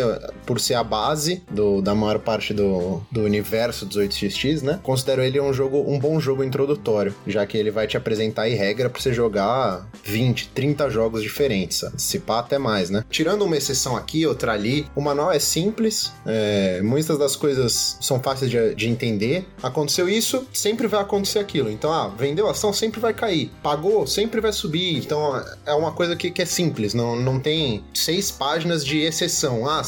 por 0.48 0.60
ser 0.60 0.74
a 0.74 0.84
base 0.84 1.44
do, 1.50 1.80
da 1.80 1.94
maior 1.94 2.20
parte 2.20 2.54
do, 2.56 3.02
do 3.12 3.22
universo 3.22 3.86
18xx, 3.86 4.64
né? 4.64 4.80
Considero 4.82 5.22
ele 5.22 5.40
um 5.40 5.54
jogo, 5.54 5.84
um 5.88 6.00
bom 6.00 6.20
jogo 6.20 6.44
introdutório, 6.44 7.14
já 7.28 7.46
que 7.46 7.56
ele 7.56 7.70
vai 7.70 7.86
te 7.86 7.96
apresentar 7.96 8.44
aí 8.44 8.56
regra 8.56 8.90
para 8.90 9.00
você 9.00 9.14
jogar 9.14 9.88
20, 10.04 10.50
30 10.50 10.90
jogos 10.90 11.22
diferentes, 11.22 11.86
se 11.98 12.20
pá 12.20 12.40
até 12.40 12.58
mais, 12.58 12.90
né? 12.90 13.06
Tirando 13.10 13.44
uma 13.44 13.56
exceção 13.56 13.96
aqui, 13.96 14.26
outra 14.26 14.54
ali, 14.54 14.88
o 14.96 15.02
manual 15.02 15.32
é 15.32 15.40
simples, 15.40 16.12
é, 16.26 16.82
muitas 16.82 17.20
das 17.20 17.36
coisas 17.44 17.98
são 18.00 18.22
fáceis 18.22 18.50
de, 18.50 18.74
de, 18.74 18.88
entender. 18.88 19.46
Aconteceu 19.62 20.08
isso, 20.08 20.48
sempre 20.54 20.88
vai 20.88 21.02
acontecer 21.02 21.40
aquilo. 21.40 21.70
Então, 21.70 21.92
ah, 21.92 22.08
vendeu 22.08 22.50
ação, 22.50 22.72
sempre 22.72 23.02
vai 23.02 23.14
cair. 23.14 23.52
Pagou, 23.62 24.08
sempre 24.08 24.40
vai 24.40 24.54
subir. 24.54 24.96
Então, 24.98 25.44
é 25.66 25.74
uma 25.74 25.92
coisa 25.92 26.16
que, 26.16 26.32
que 26.32 26.42
é 26.42 26.46
simples. 26.46 26.94
Não, 26.94 27.18
não 27.18 27.42
tem 27.42 27.84
seis 27.94 28.32
páginas 28.32 28.86
de 28.86 29.02
exceção. 29.02 29.68
Ah, 29.68 29.82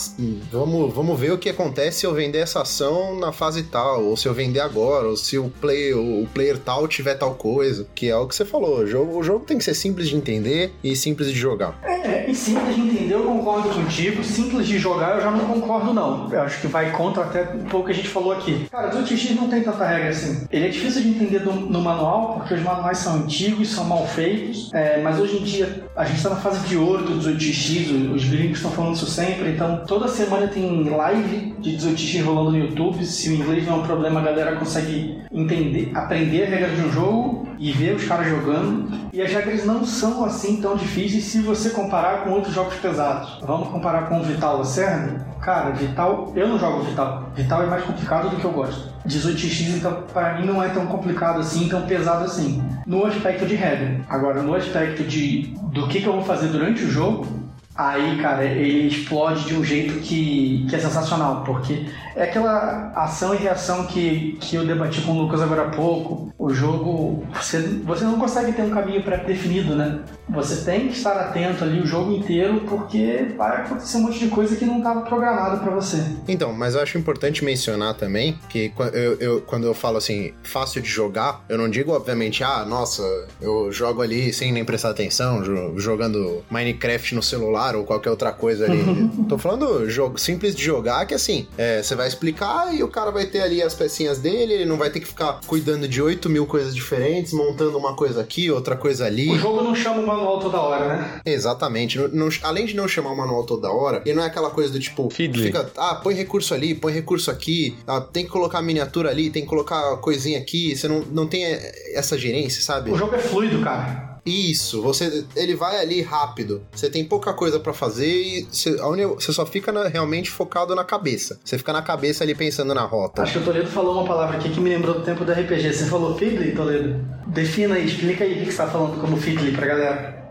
vamos, 0.52 0.94
vamos 0.94 1.18
ver 1.18 1.32
o 1.32 1.38
que 1.38 1.50
acontece 1.50 2.02
se 2.02 2.06
eu 2.06 2.14
vender 2.14 2.40
essa 2.40 2.62
ação 2.62 3.18
na 3.18 3.32
fase 3.32 3.64
tal, 3.64 4.04
ou 4.04 4.18
se 4.18 4.28
eu 4.28 4.34
vender 4.34 4.60
agora, 4.60 5.08
ou 5.08 5.16
se 5.16 5.38
o 5.38 5.50
player, 5.62 5.98
o 5.98 6.28
player 6.34 6.58
tal 6.58 6.90
tiver 6.90 7.16
tal 7.16 7.36
coisa. 7.36 7.88
Que 7.96 8.10
é 8.10 8.18
o 8.18 8.28
que 8.28 8.36
você 8.36 8.44
falou. 8.44 8.80
O 8.80 8.88
jogo, 8.88 9.18
o 9.18 9.24
jogo 9.24 9.46
tem 9.46 9.58
que 9.58 9.64
ser 9.64 9.76
simples 9.76 10.10
de 10.10 10.18
entender 10.18 10.74
e 10.84 10.94
simples 10.94 11.30
de 11.30 11.40
jogar. 11.40 11.80
É, 11.84 12.30
e 12.30 12.36
simples 12.36 12.76
de 12.76 12.82
entender 12.82 13.14
eu 13.14 13.24
concordo 13.24 13.70
contigo. 13.70 14.22
Simples 14.26 14.68
de 14.68 14.78
jogar 14.78 15.16
eu 15.16 15.22
já 15.22 15.32
não 15.32 15.46
concordo, 15.46 15.94
não. 15.94 16.30
Eu 16.34 16.42
acho 16.42 16.60
que 16.60 16.68
vai 16.68 16.92
contra 16.92 17.24
até 17.24 17.45
um 17.54 17.66
pouco 17.66 17.88
que 17.88 17.92
a 17.92 17.96
gente 17.96 18.08
falou 18.08 18.32
aqui. 18.32 18.68
Cara, 18.72 18.88
o 18.88 19.04
18x 19.04 19.36
não 19.36 19.50
tem 19.50 19.64
tanta 19.64 19.86
regra 19.86 20.10
assim. 20.10 20.48
Ele 20.52 20.66
é 20.66 20.70
difícil 20.70 21.02
de 21.02 21.10
entender 21.10 21.40
no, 21.40 21.54
no 21.54 21.82
manual, 21.82 22.36
porque 22.36 22.54
os 22.54 22.62
manuais 22.62 22.98
são 23.00 23.16
antigos, 23.16 23.70
são 23.70 23.86
mal 23.86 24.06
feitos, 24.08 24.72
é, 24.74 25.02
mas 25.02 25.20
hoje 25.20 25.38
em 25.38 25.44
dia 25.44 25.84
a 25.96 26.06
gente 26.06 26.18
está 26.18 26.30
na 26.30 26.36
fase 26.38 26.68
de 26.68 26.78
ouro 26.78 27.04
do 27.04 27.20
18x, 27.20 28.14
os 28.14 28.26
gringos 28.26 28.58
estão 28.58 28.72
falando 28.72 28.96
isso 28.96 29.08
sempre, 29.08 29.52
então 29.52 29.84
toda 29.86 30.08
semana 30.08 30.48
tem 30.48 30.84
live 30.90 31.56
de 31.60 31.78
18x 31.78 32.24
rolando 32.24 32.52
no 32.52 32.58
YouTube. 32.58 33.06
Se 33.06 33.30
o 33.30 33.36
inglês 33.36 33.66
não 33.66 33.76
é 33.76 33.78
um 33.78 33.84
problema, 33.84 34.20
a 34.20 34.24
galera 34.24 34.56
consegue 34.56 35.20
entender, 35.32 35.92
aprender 35.94 36.44
a 36.44 36.50
regra 36.50 36.70
de 36.70 36.82
um 36.82 36.92
jogo 36.92 37.45
e 37.58 37.72
ver 37.72 37.96
os 37.96 38.06
caras 38.06 38.28
jogando. 38.28 38.90
E 39.12 39.22
as 39.22 39.32
regras 39.32 39.66
não 39.66 39.86
são 39.86 40.26
assim 40.26 40.62
tão 40.62 40.76
difíceis 40.76 41.26
se 41.26 41.42
você 41.42 41.70
comparar 41.70 42.24
com 42.24 42.32
outros 42.32 42.54
jogos 42.54 42.76
pesados. 42.76 43.40
Vamos 43.42 43.70
comparar 43.70 44.10
com 44.10 44.20
o 44.20 44.24
Vital 44.24 44.58
Lacerda? 44.58 45.26
Cara, 45.42 45.72
Vital, 45.72 46.34
eu 46.36 46.48
não 46.48 46.60
jogo 46.60 46.84
Vital. 46.84 47.30
Vital 47.36 47.64
é 47.64 47.66
mais 47.68 47.84
complicado 47.84 48.30
do 48.30 48.38
que 48.38 48.46
eu 48.46 48.52
gosto. 48.52 48.94
18x, 49.08 49.78
então, 49.78 50.04
para 50.12 50.40
mim 50.40 50.48
não 50.48 50.62
é 50.62 50.70
tão 50.70 50.88
complicado 50.88 51.40
assim, 51.40 51.70
tão 51.70 51.84
pesado 51.84 52.26
assim. 52.26 52.64
No 52.86 53.06
aspecto 53.06 53.46
de 53.46 53.56
regra. 53.56 54.02
Agora, 54.10 54.42
no 54.42 54.56
aspecto 54.56 55.04
de 55.04 55.54
do 55.72 55.88
que, 55.88 56.02
que 56.02 56.08
eu 56.08 56.14
vou 56.14 56.24
fazer 56.24 56.48
durante 56.48 56.84
o 56.84 56.90
jogo, 56.90 57.45
aí, 57.76 58.18
cara, 58.22 58.46
ele 58.46 58.88
explode 58.88 59.46
de 59.46 59.56
um 59.56 59.64
jeito 59.64 60.00
que, 60.00 60.66
que 60.70 60.76
é 60.76 60.80
sensacional, 60.80 61.44
porque 61.44 61.86
é 62.16 62.24
aquela 62.24 62.92
ação 62.96 63.36
e 63.36 63.38
reação 63.38 63.86
que, 63.86 64.38
que 64.40 64.56
eu 64.56 64.66
debati 64.66 65.02
com 65.02 65.12
o 65.12 65.22
Lucas 65.24 65.42
agora 65.42 65.64
há 65.64 65.70
pouco. 65.70 66.34
O 66.38 66.54
jogo, 66.54 67.26
você, 67.34 67.60
você 67.84 68.06
não 68.06 68.18
consegue 68.18 68.54
ter 68.54 68.62
um 68.62 68.70
caminho 68.70 69.04
pré-definido, 69.04 69.76
né? 69.76 70.00
Você 70.30 70.64
tem 70.64 70.88
que 70.88 70.98
estar 70.98 71.18
atento 71.18 71.64
ali 71.64 71.82
o 71.82 71.86
jogo 71.86 72.12
inteiro, 72.14 72.62
porque 72.62 73.34
vai 73.38 73.58
acontecer 73.58 73.98
um 73.98 74.02
monte 74.02 74.20
de 74.20 74.28
coisa 74.28 74.56
que 74.56 74.66
não 74.66 74.78
estava 74.78 75.02
programado 75.02 75.60
para 75.60 75.72
você. 75.72 76.04
Então, 76.28 76.54
mas 76.54 76.76
eu 76.76 76.82
acho 76.82 76.98
importante 76.98 77.44
mencionar 77.44 77.94
também 77.96 78.40
que 78.48 78.72
eu, 78.94 79.16
eu, 79.16 79.42
quando 79.42 79.68
eu 79.68 79.74
falo 79.74 79.98
assim, 79.98 80.34
fácil 80.44 80.82
de 80.82 80.90
jogar, 80.90 81.44
eu 81.50 81.58
não 81.58 81.70
digo, 81.70 81.92
obviamente, 81.92 82.44
ah, 82.44 82.66
nossa, 82.66 83.04
eu 83.42 83.72
jogo 83.72 84.02
ali 84.02 84.32
sem 84.32 84.52
nem 84.52 84.64
prestar 84.64 84.92
atenção, 84.92 85.44
jogando 85.78 86.44
Minecraft 86.50 87.16
no 87.16 87.24
celular 87.24 87.65
ou 87.74 87.86
qualquer 87.86 88.10
outra 88.10 88.34
coisa 88.34 88.66
ali. 88.66 88.84
Tô 89.30 89.38
falando 89.38 89.90
jogo 89.90 90.20
simples 90.20 90.54
de 90.54 90.62
jogar, 90.62 91.06
que 91.06 91.14
assim, 91.14 91.48
é, 91.58 91.82
você 91.82 91.96
vai 91.96 92.08
explicar 92.08 92.76
e 92.76 92.84
o 92.84 92.90
cara 92.90 93.12
vai 93.12 93.26
ter 93.26 93.42
ali 93.42 93.62
as 93.62 93.74
pecinhas 93.74 94.20
dele, 94.20 94.54
ele 94.54 94.66
não 94.66 94.78
vai 94.78 94.90
ter 94.90 95.00
que 95.00 95.08
ficar 95.08 95.40
cuidando 95.48 95.88
de 95.88 96.02
8 96.02 96.30
mil 96.30 96.46
coisas 96.46 96.76
diferentes, 96.76 97.32
montando 97.32 97.78
uma 97.78 97.96
coisa 97.96 98.22
aqui, 98.22 98.52
outra 98.52 98.76
coisa 98.76 99.06
ali. 99.06 99.32
O 99.32 99.40
jogo 99.40 99.64
não 99.64 99.74
chama 99.74 100.02
o 100.02 100.06
manual 100.06 100.40
toda 100.40 100.60
hora, 100.60 100.88
né? 100.88 101.22
Exatamente. 101.26 101.98
Não, 101.98 102.08
não, 102.10 102.30
além 102.44 102.66
de 102.66 102.76
não 102.76 102.88
chamar 102.88 103.12
o 103.12 103.18
manual 103.18 103.44
toda 103.46 103.72
hora, 103.72 104.02
e 104.06 104.14
não 104.14 104.22
é 104.22 104.26
aquela 104.26 104.50
coisa 104.50 104.74
do 104.74 104.80
tipo, 104.80 105.10
Fiddly. 105.10 105.46
fica, 105.46 105.72
ah, 105.78 105.96
põe 105.96 106.14
recurso 106.14 106.54
ali, 106.54 106.76
põe 106.76 106.92
recurso 106.92 107.32
aqui, 107.32 107.78
ah, 107.88 108.02
tem 108.02 108.26
que 108.26 108.32
colocar 108.32 108.62
miniatura 108.62 109.10
ali, 109.10 109.30
tem 109.30 109.44
que 109.44 109.48
colocar 109.48 109.98
coisinha 109.98 110.40
aqui, 110.40 110.76
você 110.76 110.88
não, 110.88 111.02
não 111.12 111.28
tem 111.28 111.46
essa 111.94 112.18
gerência, 112.18 112.62
sabe? 112.62 112.92
O 112.92 112.98
jogo 112.98 113.16
é 113.16 113.20
fluido, 113.20 113.62
cara. 113.62 114.15
Isso, 114.26 114.82
você 114.82 115.26
ele 115.36 115.56
vai 115.56 115.80
ali 115.80 116.02
rápido. 116.02 116.64
Você 116.74 116.90
tem 116.90 117.06
pouca 117.06 117.34
coisa 117.34 117.60
para 117.60 117.74
fazer 117.74 118.08
e 118.08 118.48
você, 118.52 118.76
você 118.76 119.32
só 119.32 119.46
fica 119.46 119.72
na, 119.72 119.88
realmente 119.88 120.32
focado 120.32 120.74
na 120.74 120.84
cabeça. 120.84 121.40
Você 121.44 121.58
fica 121.58 121.72
na 121.72 121.82
cabeça 121.82 122.24
ali 122.24 122.34
pensando 122.34 122.74
na 122.74 122.84
rota. 122.84 123.22
Acho 123.22 123.34
que 123.34 123.40
o 123.40 123.44
Toledo 123.44 123.68
falou 123.68 124.00
uma 124.00 124.08
palavra 124.08 124.38
aqui 124.38 124.50
que 124.50 124.60
me 124.60 124.70
lembrou 124.70 124.96
do 124.96 125.04
tempo 125.04 125.24
do 125.24 125.32
RPG. 125.32 125.74
Você 125.74 125.86
falou 125.86 126.18
fiddly, 126.18 126.54
Toledo? 126.54 127.06
Defina 127.28 127.76
aí, 127.76 127.86
explica 127.86 128.24
aí 128.24 128.42
o 128.42 128.46
que 128.46 128.52
você 128.52 128.58
tá 128.58 128.68
falando 128.68 129.00
como 129.00 129.16
fiddly 129.18 129.52
pra 129.52 129.68
galera. 129.68 130.25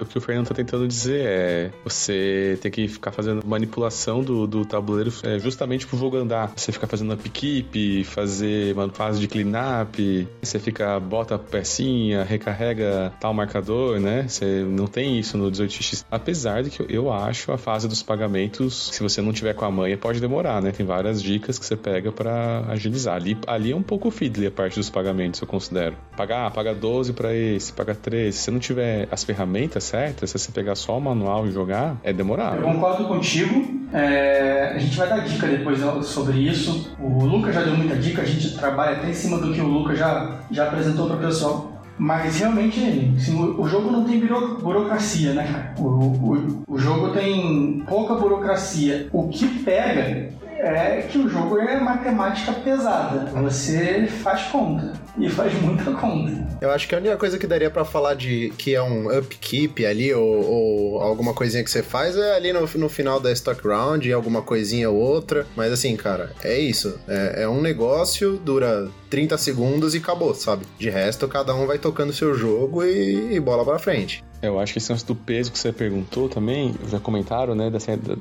O 0.00 0.04
que 0.04 0.18
o 0.18 0.20
Fernando 0.20 0.48
tá 0.48 0.54
tentando 0.54 0.86
dizer 0.86 1.24
é 1.24 1.70
você 1.82 2.58
tem 2.60 2.70
que 2.70 2.86
ficar 2.86 3.12
fazendo 3.12 3.46
manipulação 3.46 4.22
do, 4.22 4.46
do 4.46 4.62
tabuleiro 4.62 5.10
é, 5.22 5.38
justamente 5.38 5.86
pro 5.86 5.96
jogo 5.96 6.18
andar. 6.18 6.52
Você 6.54 6.70
fica 6.70 6.86
fazendo 6.86 7.14
upkeep, 7.14 8.04
fazer 8.04 8.74
uma 8.74 8.90
fase 8.90 9.18
de 9.18 9.26
cleanup, 9.26 10.28
você 10.42 10.58
fica, 10.58 11.00
bota 11.00 11.38
pecinha, 11.38 12.24
recarrega 12.24 13.10
tal 13.18 13.32
marcador, 13.32 13.98
né? 13.98 14.28
Você 14.28 14.64
não 14.64 14.86
tem 14.86 15.18
isso 15.18 15.38
no 15.38 15.50
18x. 15.50 16.04
Apesar 16.10 16.62
de 16.62 16.68
que 16.68 16.84
eu 16.94 17.10
acho 17.10 17.50
a 17.50 17.56
fase 17.56 17.88
dos 17.88 18.02
pagamentos, 18.02 18.90
se 18.92 19.02
você 19.02 19.22
não 19.22 19.32
tiver 19.32 19.54
com 19.54 19.64
a 19.64 19.70
manha, 19.70 19.96
pode 19.96 20.20
demorar, 20.20 20.60
né? 20.60 20.72
Tem 20.72 20.84
várias 20.84 21.22
dicas 21.22 21.58
que 21.58 21.64
você 21.64 21.76
pega 21.76 22.12
para 22.12 22.66
agilizar. 22.68 23.16
Ali, 23.16 23.36
ali 23.46 23.72
é 23.72 23.76
um 23.76 23.82
pouco 23.82 24.10
fiddly 24.10 24.48
a 24.48 24.50
parte 24.50 24.76
dos 24.76 24.90
pagamentos, 24.90 25.40
eu 25.40 25.46
considero. 25.46 25.96
Pagar, 26.16 26.50
paga 26.50 26.74
12 26.74 27.14
para 27.14 27.34
esse, 27.34 27.72
paga 27.72 27.94
13. 27.94 28.36
Se 28.36 28.44
você 28.44 28.50
não 28.50 28.58
tiver 28.58 29.08
as 29.10 29.24
ferramentas 29.24 29.37
ferramenta 29.38 29.78
certa, 29.78 30.26
se 30.26 30.36
você 30.36 30.50
pegar 30.50 30.74
só 30.74 30.98
o 30.98 31.00
manual 31.00 31.46
e 31.46 31.52
jogar, 31.52 31.96
é 32.02 32.12
demorado. 32.12 32.56
Eu 32.56 32.62
concordo 32.62 33.04
contigo. 33.04 33.78
É, 33.92 34.72
a 34.74 34.78
gente 34.78 34.96
vai 34.96 35.08
dar 35.08 35.20
dica 35.20 35.46
depois 35.46 35.78
sobre 36.06 36.38
isso. 36.38 36.92
O 36.98 37.24
Lucas 37.24 37.54
já 37.54 37.62
deu 37.62 37.76
muita 37.76 37.94
dica, 37.94 38.22
a 38.22 38.24
gente 38.24 38.58
trabalha 38.58 38.96
até 38.96 39.08
em 39.08 39.14
cima 39.14 39.38
do 39.38 39.52
que 39.52 39.60
o 39.60 39.66
Lucas 39.66 39.98
já, 39.98 40.40
já 40.50 40.64
apresentou 40.66 41.06
para 41.06 41.16
o 41.16 41.20
pessoal. 41.20 41.72
Mas 41.96 42.38
realmente, 42.38 42.78
assim, 43.16 43.36
o, 43.58 43.66
jogo 43.66 43.90
não 43.90 44.04
tem 44.04 44.20
buro, 44.20 44.58
burocracia, 44.58 45.32
né, 45.32 45.48
cara? 45.50 45.74
O, 45.78 45.88
o, 45.88 46.64
o 46.68 46.78
jogo 46.78 47.10
tem 47.10 47.82
pouca 47.88 48.14
burocracia. 48.14 49.08
O 49.12 49.28
que 49.28 49.48
pega 49.64 50.30
é 50.58 51.02
que 51.02 51.18
o 51.18 51.28
jogo 51.28 51.58
é 51.58 51.78
matemática 51.80 52.52
pesada. 52.52 53.30
Você 53.42 54.06
faz 54.06 54.42
conta. 54.48 54.92
E 55.16 55.28
faz 55.28 55.52
muita 55.60 55.92
conta. 55.92 56.46
Eu 56.60 56.70
acho 56.70 56.86
que 56.86 56.94
a 56.94 56.98
única 56.98 57.16
coisa 57.16 57.38
que 57.38 57.46
daria 57.46 57.70
para 57.70 57.84
falar 57.84 58.14
de 58.14 58.52
que 58.56 58.74
é 58.74 58.82
um 58.82 59.16
upkeep 59.16 59.84
ali, 59.84 60.12
ou, 60.14 60.44
ou, 60.44 61.02
alguma 61.02 61.34
coisinha 61.34 61.64
que 61.64 61.70
você 61.70 61.82
faz, 61.82 62.16
é 62.16 62.36
ali 62.36 62.52
no, 62.52 62.60
no 62.60 62.88
final 62.88 63.18
da 63.18 63.32
stock 63.32 63.66
round, 63.66 64.12
alguma 64.12 64.42
coisinha 64.42 64.88
ou 64.90 64.96
outra. 64.96 65.46
Mas 65.56 65.72
assim, 65.72 65.96
cara, 65.96 66.32
é 66.42 66.58
isso. 66.58 66.98
É, 67.08 67.42
é 67.42 67.48
um 67.48 67.60
negócio, 67.60 68.36
dura 68.36 68.88
30 69.10 69.36
segundos 69.38 69.94
e 69.94 69.98
acabou, 69.98 70.34
sabe? 70.34 70.66
De 70.78 70.88
resto, 70.90 71.26
cada 71.26 71.54
um 71.54 71.66
vai 71.66 71.78
tocando 71.78 72.12
seu 72.12 72.34
jogo 72.34 72.84
e, 72.84 73.34
e 73.34 73.40
bola 73.40 73.64
pra 73.64 73.78
frente. 73.78 74.22
Eu 74.40 74.58
acho 74.60 74.72
que 74.72 74.78
esse 74.78 74.90
lance 74.92 75.04
do 75.04 75.14
peso 75.14 75.50
que 75.50 75.58
você 75.58 75.72
perguntou 75.72 76.28
também, 76.28 76.74
já 76.88 77.00
comentaram, 77.00 77.54
né? 77.54 77.70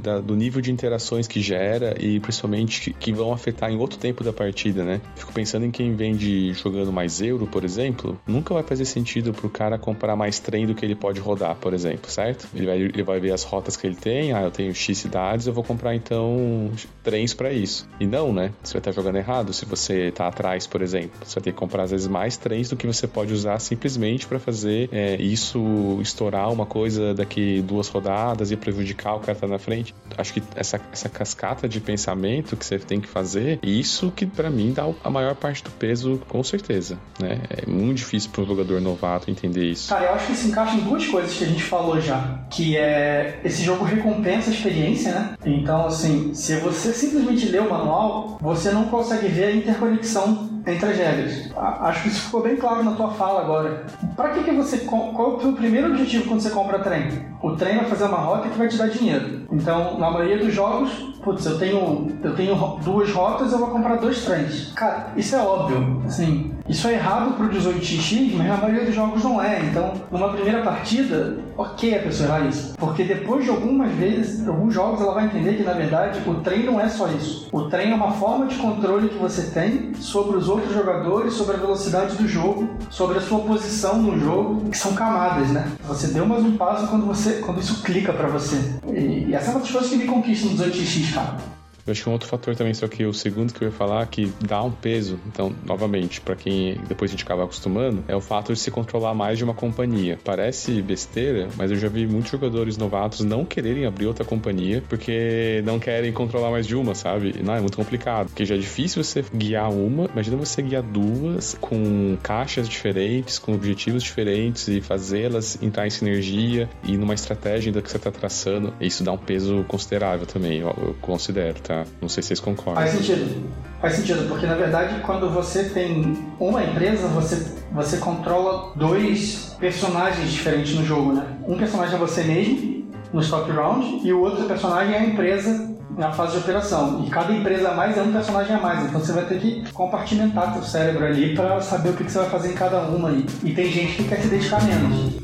Da, 0.02 0.20
do 0.20 0.36
nível 0.36 0.62
de 0.62 0.72
interações 0.72 1.28
que 1.28 1.42
gera 1.42 1.96
e 2.00 2.20
principalmente 2.20 2.82
que, 2.82 2.94
que, 2.94 3.14
vão 3.14 3.32
afetar 3.32 3.72
em 3.72 3.78
outro 3.78 3.98
tempo 3.98 4.24
da 4.24 4.34
partida, 4.34 4.84
né? 4.84 5.02
Fico 5.16 5.32
pensando 5.32 5.66
em 5.66 5.72
quem 5.72 5.96
vem 5.96 6.16
de 6.16 6.54
jogando 6.54 6.92
mais 6.92 7.22
euro, 7.22 7.48
por 7.48 7.64
exemplo, 7.64 8.20
nunca 8.26 8.54
vai 8.54 8.64
fazer 8.64 8.86
sentido 8.86 9.32
pro 9.34 9.50
cara 9.50 9.78
comprar 9.78 10.16
mais 10.16 10.40
trem 10.40 10.66
do 10.66 10.74
que 10.74 10.86
ele 10.86 10.96
pode 10.96 11.20
rodar, 11.20 11.56
por 11.56 11.74
exemplo, 11.74 12.10
certo? 12.10 12.48
Ele 12.54 12.66
vai, 12.66 12.78
ele 12.78 13.04
vai 13.04 13.20
ver 13.20 13.32
as 13.32 13.44
rotas 13.44 13.78
que 13.78 13.86
ele 13.86 13.96
tem, 13.96 14.34
ah, 14.34 14.42
eu 14.42 14.52
tenho 14.52 14.74
X 14.74 14.98
cidades, 14.98 15.48
eu 15.48 15.54
vou 15.54 15.64
comprar 15.64 15.96
então 15.96 16.72
trens 17.04 17.34
para 17.34 17.52
isso. 17.52 17.88
E 18.00 18.08
não, 18.08 18.34
né? 18.34 18.52
Você 18.64 18.74
vai 18.74 18.80
estar 18.80 18.92
jogando 18.92 19.18
errado 19.18 19.54
se 19.54 19.66
você 19.66 20.12
tá 20.12 20.28
atrás, 20.28 20.66
por 20.66 20.82
exemplo. 20.82 21.12
Você 21.24 21.36
vai 21.36 21.44
ter 21.44 21.52
que 21.52 21.58
comprar 21.58 21.84
às 21.84 21.92
vezes 21.92 22.08
mais 22.08 22.38
trens 22.38 22.70
do 22.70 22.76
que 22.76 22.88
você 22.88 23.08
pode 23.08 23.34
usar 23.34 23.60
simplesmente 23.60 24.26
para 24.28 24.40
fazer 24.40 24.90
é, 24.92 25.16
isso 25.22 26.00
estourar 26.08 26.52
uma 26.52 26.66
coisa 26.66 27.14
daqui 27.14 27.62
duas 27.62 27.88
rodadas 27.88 28.52
e 28.52 28.58
prejudicar 28.58 29.16
o 29.16 29.20
cara 29.20 29.36
que 29.36 29.42
tá 29.42 29.48
na 29.48 29.60
frente. 29.60 29.94
Acho 30.18 30.34
que 30.34 30.44
essa, 30.56 30.80
essa 30.92 31.10
cascata 31.10 31.68
de 31.68 31.80
pensamento 31.80 32.56
que 32.56 32.66
você 32.66 32.80
tem 32.80 33.00
que 33.00 33.08
fazer, 33.08 33.60
isso 33.62 34.12
que 34.16 34.26
para 34.26 34.50
mim 34.50 34.74
dá 34.74 34.88
a 35.04 35.10
maior 35.10 35.36
parte 35.36 35.64
do 35.64 35.70
peso, 35.72 36.22
com 36.28 36.44
certeza, 36.44 36.98
né? 37.20 37.42
É 37.50 37.70
muito 37.70 37.98
difícil 37.98 38.30
para 38.32 38.44
um 38.44 38.48
jogador 38.48 38.82
novato 38.82 39.30
entender 39.30 39.66
isso. 39.66 39.90
Cara, 39.90 40.06
eu 40.06 40.14
acho 40.14 40.28
que 40.28 40.36
se 40.36 40.48
encaixa 40.48 40.76
em 40.76 40.82
duas 40.82 41.06
coisas 41.08 41.34
que 41.34 41.44
a 41.44 41.48
gente 41.48 41.64
falou 41.64 42.00
já, 42.00 42.40
que 42.50 42.78
é 42.78 43.40
esse 43.44 43.64
jogo 43.64 43.84
recompensa 43.84 44.50
a 44.50 44.54
experiência, 44.54 45.12
né? 45.12 45.36
Então, 45.46 45.86
assim, 45.86 46.34
se 46.34 46.58
você 46.58 46.94
simplesmente 46.94 47.48
lê 47.48 47.60
o 47.60 47.70
manual, 47.70 48.38
você 48.42 48.72
não 48.72 48.86
consegue 48.86 49.28
ver 49.28 49.46
a 49.46 49.56
interconexão 49.56 50.57
entre 50.68 50.90
as 50.90 50.98
regras. 50.98 51.50
Acho 51.56 52.04
que 52.04 52.08
isso 52.10 52.22
ficou 52.26 52.44
bem 52.44 52.56
claro 52.58 52.84
na 52.84 52.92
tua 52.92 53.12
fala 53.12 53.42
agora. 53.42 53.86
Para 54.16 54.30
que, 54.30 54.44
que 54.44 54.52
você. 54.52 54.80
Qual 54.80 55.32
é 55.32 55.34
o 55.34 55.38
teu 55.38 55.54
primeiro 55.54 55.92
objetivo 55.92 56.28
quando 56.28 56.42
você 56.42 56.50
compra 56.50 56.80
trem? 56.80 57.26
O 57.42 57.52
trem 57.52 57.78
vai 57.78 57.86
fazer 57.86 58.06
uma 58.06 58.18
rota 58.18 58.50
que 58.50 58.58
vai 58.58 58.68
te 58.68 58.78
dar 58.78 58.90
dinheiro. 58.90 59.48
Então, 59.52 59.98
na 59.98 60.12
maioria 60.12 60.38
dos 60.38 60.54
jogos, 60.54 60.92
putz, 61.24 61.46
eu 61.46 61.58
tenho, 61.58 62.12
eu 62.24 62.36
tenho 62.36 62.56
duas 62.84 63.12
rotas, 63.12 63.52
eu 63.52 63.60
vou 63.60 63.70
comprar 63.70 63.96
dois 63.96 64.24
trens. 64.26 64.74
Cara, 64.76 65.08
isso 65.16 65.36
é 65.36 65.40
óbvio. 65.40 66.02
Assim, 66.06 66.54
isso 66.70 66.88
é 66.88 66.94
errado 66.94 67.36
pro 67.36 67.50
18x, 67.50 68.34
mas 68.36 68.48
na 68.48 68.58
maioria 68.58 68.86
dos 68.86 68.96
jogos 68.96 69.24
não 69.24 69.42
é. 69.42 69.62
Então, 69.62 69.94
numa 70.12 70.30
primeira 70.30 70.62
partida, 70.62 71.38
ok 71.58 71.96
a 71.96 72.00
pessoa 72.00 72.28
errar 72.28 72.48
isso. 72.48 72.76
Porque 72.78 73.04
depois 73.04 73.46
de 73.46 73.50
algumas 73.50 73.92
vezes, 73.94 74.46
alguns 74.48 74.74
jogos, 74.74 75.02
ela 75.02 75.14
vai 75.14 75.26
entender 75.26 75.56
que 75.56 75.64
na 75.64 75.74
verdade 75.74 76.20
o 76.28 76.36
trem 76.36 76.64
não 76.64 76.80
é 76.80 76.90
só 76.90 77.08
isso. 77.08 77.48
O 77.52 77.64
trem 77.64 77.92
é 77.92 77.96
uma 77.96 78.12
forma 78.12 78.48
de 78.48 78.56
controle 78.56 79.10
que 79.10 79.18
você 79.18 79.44
tem 79.52 79.94
sobre 79.96 80.38
os 80.38 80.50
outros 80.50 80.74
jogadores, 80.74 81.34
sobre 81.34 81.56
a 81.56 81.60
velocidade 81.60 82.16
do 82.16 82.28
jogo, 82.28 82.70
sobre 82.90 83.18
a 83.18 83.22
sua 83.22 83.40
posição 83.40 84.02
no 84.02 84.20
jogo, 84.20 84.70
que 84.70 84.78
são 84.78 84.94
camadas, 84.94 85.50
né? 85.50 85.72
Você 85.88 86.08
deu 86.08 86.26
mais 86.26 86.44
um 86.44 86.58
passo 86.58 86.88
quando 86.88 87.06
você 87.06 87.36
quando 87.36 87.62
isso 87.62 87.82
clica 87.82 88.12
para 88.12 88.28
você. 88.28 88.58
E, 88.88 89.30
e 89.30 89.36
essa 89.36 89.50
é 89.50 89.52
uma 89.52 89.62
das 89.62 89.72
coisas 89.72 89.90
que 89.90 89.96
me 89.96 90.06
conquistam 90.06 90.52
no 90.52 90.58
18x, 90.58 91.14
cara. 91.14 91.57
Eu 91.88 91.94
acho 91.94 92.04
que 92.04 92.10
um 92.10 92.12
outro 92.12 92.28
fator 92.28 92.54
também, 92.54 92.74
só 92.74 92.86
que 92.86 93.06
o 93.06 93.14
segundo 93.14 93.54
que 93.54 93.64
eu 93.64 93.70
ia 93.70 93.72
falar, 93.72 94.06
que 94.08 94.30
dá 94.46 94.62
um 94.62 94.72
peso, 94.72 95.18
então, 95.26 95.56
novamente, 95.66 96.20
para 96.20 96.36
quem 96.36 96.76
depois 96.86 97.10
a 97.10 97.14
gente 97.14 97.24
acaba 97.24 97.46
acostumando, 97.46 98.04
é 98.10 98.16
o 98.16 98.20
fato 98.20 98.52
de 98.52 98.60
se 98.60 98.70
controlar 98.70 99.14
mais 99.14 99.38
de 99.38 99.46
uma 99.46 99.54
companhia. 99.54 100.20
Parece 100.22 100.82
besteira, 100.82 101.48
mas 101.56 101.72
eu 101.72 101.78
já 101.78 101.88
vi 101.88 102.06
muitos 102.06 102.30
jogadores 102.30 102.76
novatos 102.76 103.22
não 103.22 103.46
quererem 103.46 103.86
abrir 103.86 104.06
outra 104.06 104.26
companhia 104.26 104.84
porque 104.90 105.62
não 105.66 105.80
querem 105.80 106.12
controlar 106.12 106.52
mais 106.52 106.68
de 106.68 106.76
uma, 106.76 106.94
sabe? 106.94 107.34
Não, 107.42 107.56
é 107.56 107.62
muito 107.62 107.78
complicado, 107.78 108.28
porque 108.28 108.46
já 108.46 108.56
é 108.56 108.58
difícil 108.58 109.02
você 109.02 109.24
guiar 109.34 109.72
uma, 109.72 110.10
imagina 110.12 110.36
você 110.36 110.62
guiar 110.62 110.84
duas 110.84 111.56
com 111.62 112.18
caixas 112.22 112.68
diferentes, 112.68 113.40
com 113.40 113.54
objetivos 113.54 114.04
diferentes 114.04 114.68
e 114.68 114.82
fazê-las 114.82 115.58
entrar 115.62 115.88
em 115.88 115.90
sinergia 115.90 116.70
e 116.84 116.98
numa 116.98 117.14
estratégia 117.14 117.70
ainda 117.70 117.82
que 117.82 117.90
você 117.90 117.96
está 117.96 118.12
traçando. 118.12 118.74
Isso 118.82 119.06
dá 119.06 119.14
um 119.14 119.18
peso 119.18 119.64
considerável 119.70 120.26
também, 120.26 120.60
eu, 120.60 120.68
eu 120.68 120.96
considero, 121.00 121.62
tá? 121.62 121.77
Não 122.02 122.10
sei 122.10 122.24
se 122.24 122.28
vocês 122.28 122.40
concordam. 122.40 122.76
Faz 122.76 122.92
sentido. 122.92 123.50
Faz 123.82 123.94
sentido, 123.94 124.28
porque 124.28 124.46
na 124.46 124.56
verdade 124.56 125.00
quando 125.02 125.30
você 125.30 125.66
tem 125.66 126.18
uma 126.40 126.64
empresa, 126.64 127.08
você, 127.08 127.54
você 127.72 127.98
controla 127.98 128.74
dois 128.76 129.56
personagens 129.60 130.32
diferentes 130.32 130.74
no 130.76 130.84
jogo, 130.86 131.14
né? 131.14 131.26
Um 131.48 131.58
personagem 131.58 131.96
é 131.96 131.98
você 131.98 132.24
mesmo, 132.24 132.88
no 133.14 133.22
Stop 133.22 133.52
Round, 133.52 134.02
e 134.04 134.12
o 134.12 134.22
outro 134.22 134.46
personagem 134.46 134.96
é 134.96 134.98
a 134.98 135.06
empresa 135.06 135.78
na 135.98 136.12
fase 136.12 136.34
de 136.34 136.38
operação. 136.38 137.04
E 137.06 137.10
cada 137.10 137.34
empresa 137.34 137.70
a 137.70 137.74
mais 137.74 137.98
é 137.98 138.02
um 138.02 138.12
personagem 138.12 138.56
a 138.56 138.60
mais. 138.60 138.84
Então 138.86 139.00
você 139.00 139.12
vai 139.12 139.26
ter 139.26 139.40
que 139.40 139.72
compartimentar 139.72 140.54
seu 140.54 140.64
cérebro 140.64 141.06
ali 141.06 141.36
para 141.36 141.60
saber 141.62 141.90
o 141.90 141.94
que 141.94 142.04
você 142.04 142.20
vai 142.20 142.30
fazer 142.30 142.52
em 142.52 142.56
cada 142.56 142.82
uma. 142.82 143.12
E 143.44 143.54
tem 143.54 143.72
gente 143.72 143.96
que 143.96 144.04
quer 144.04 144.22
se 144.22 144.28
dedicar 144.28 144.64
menos. 144.64 145.16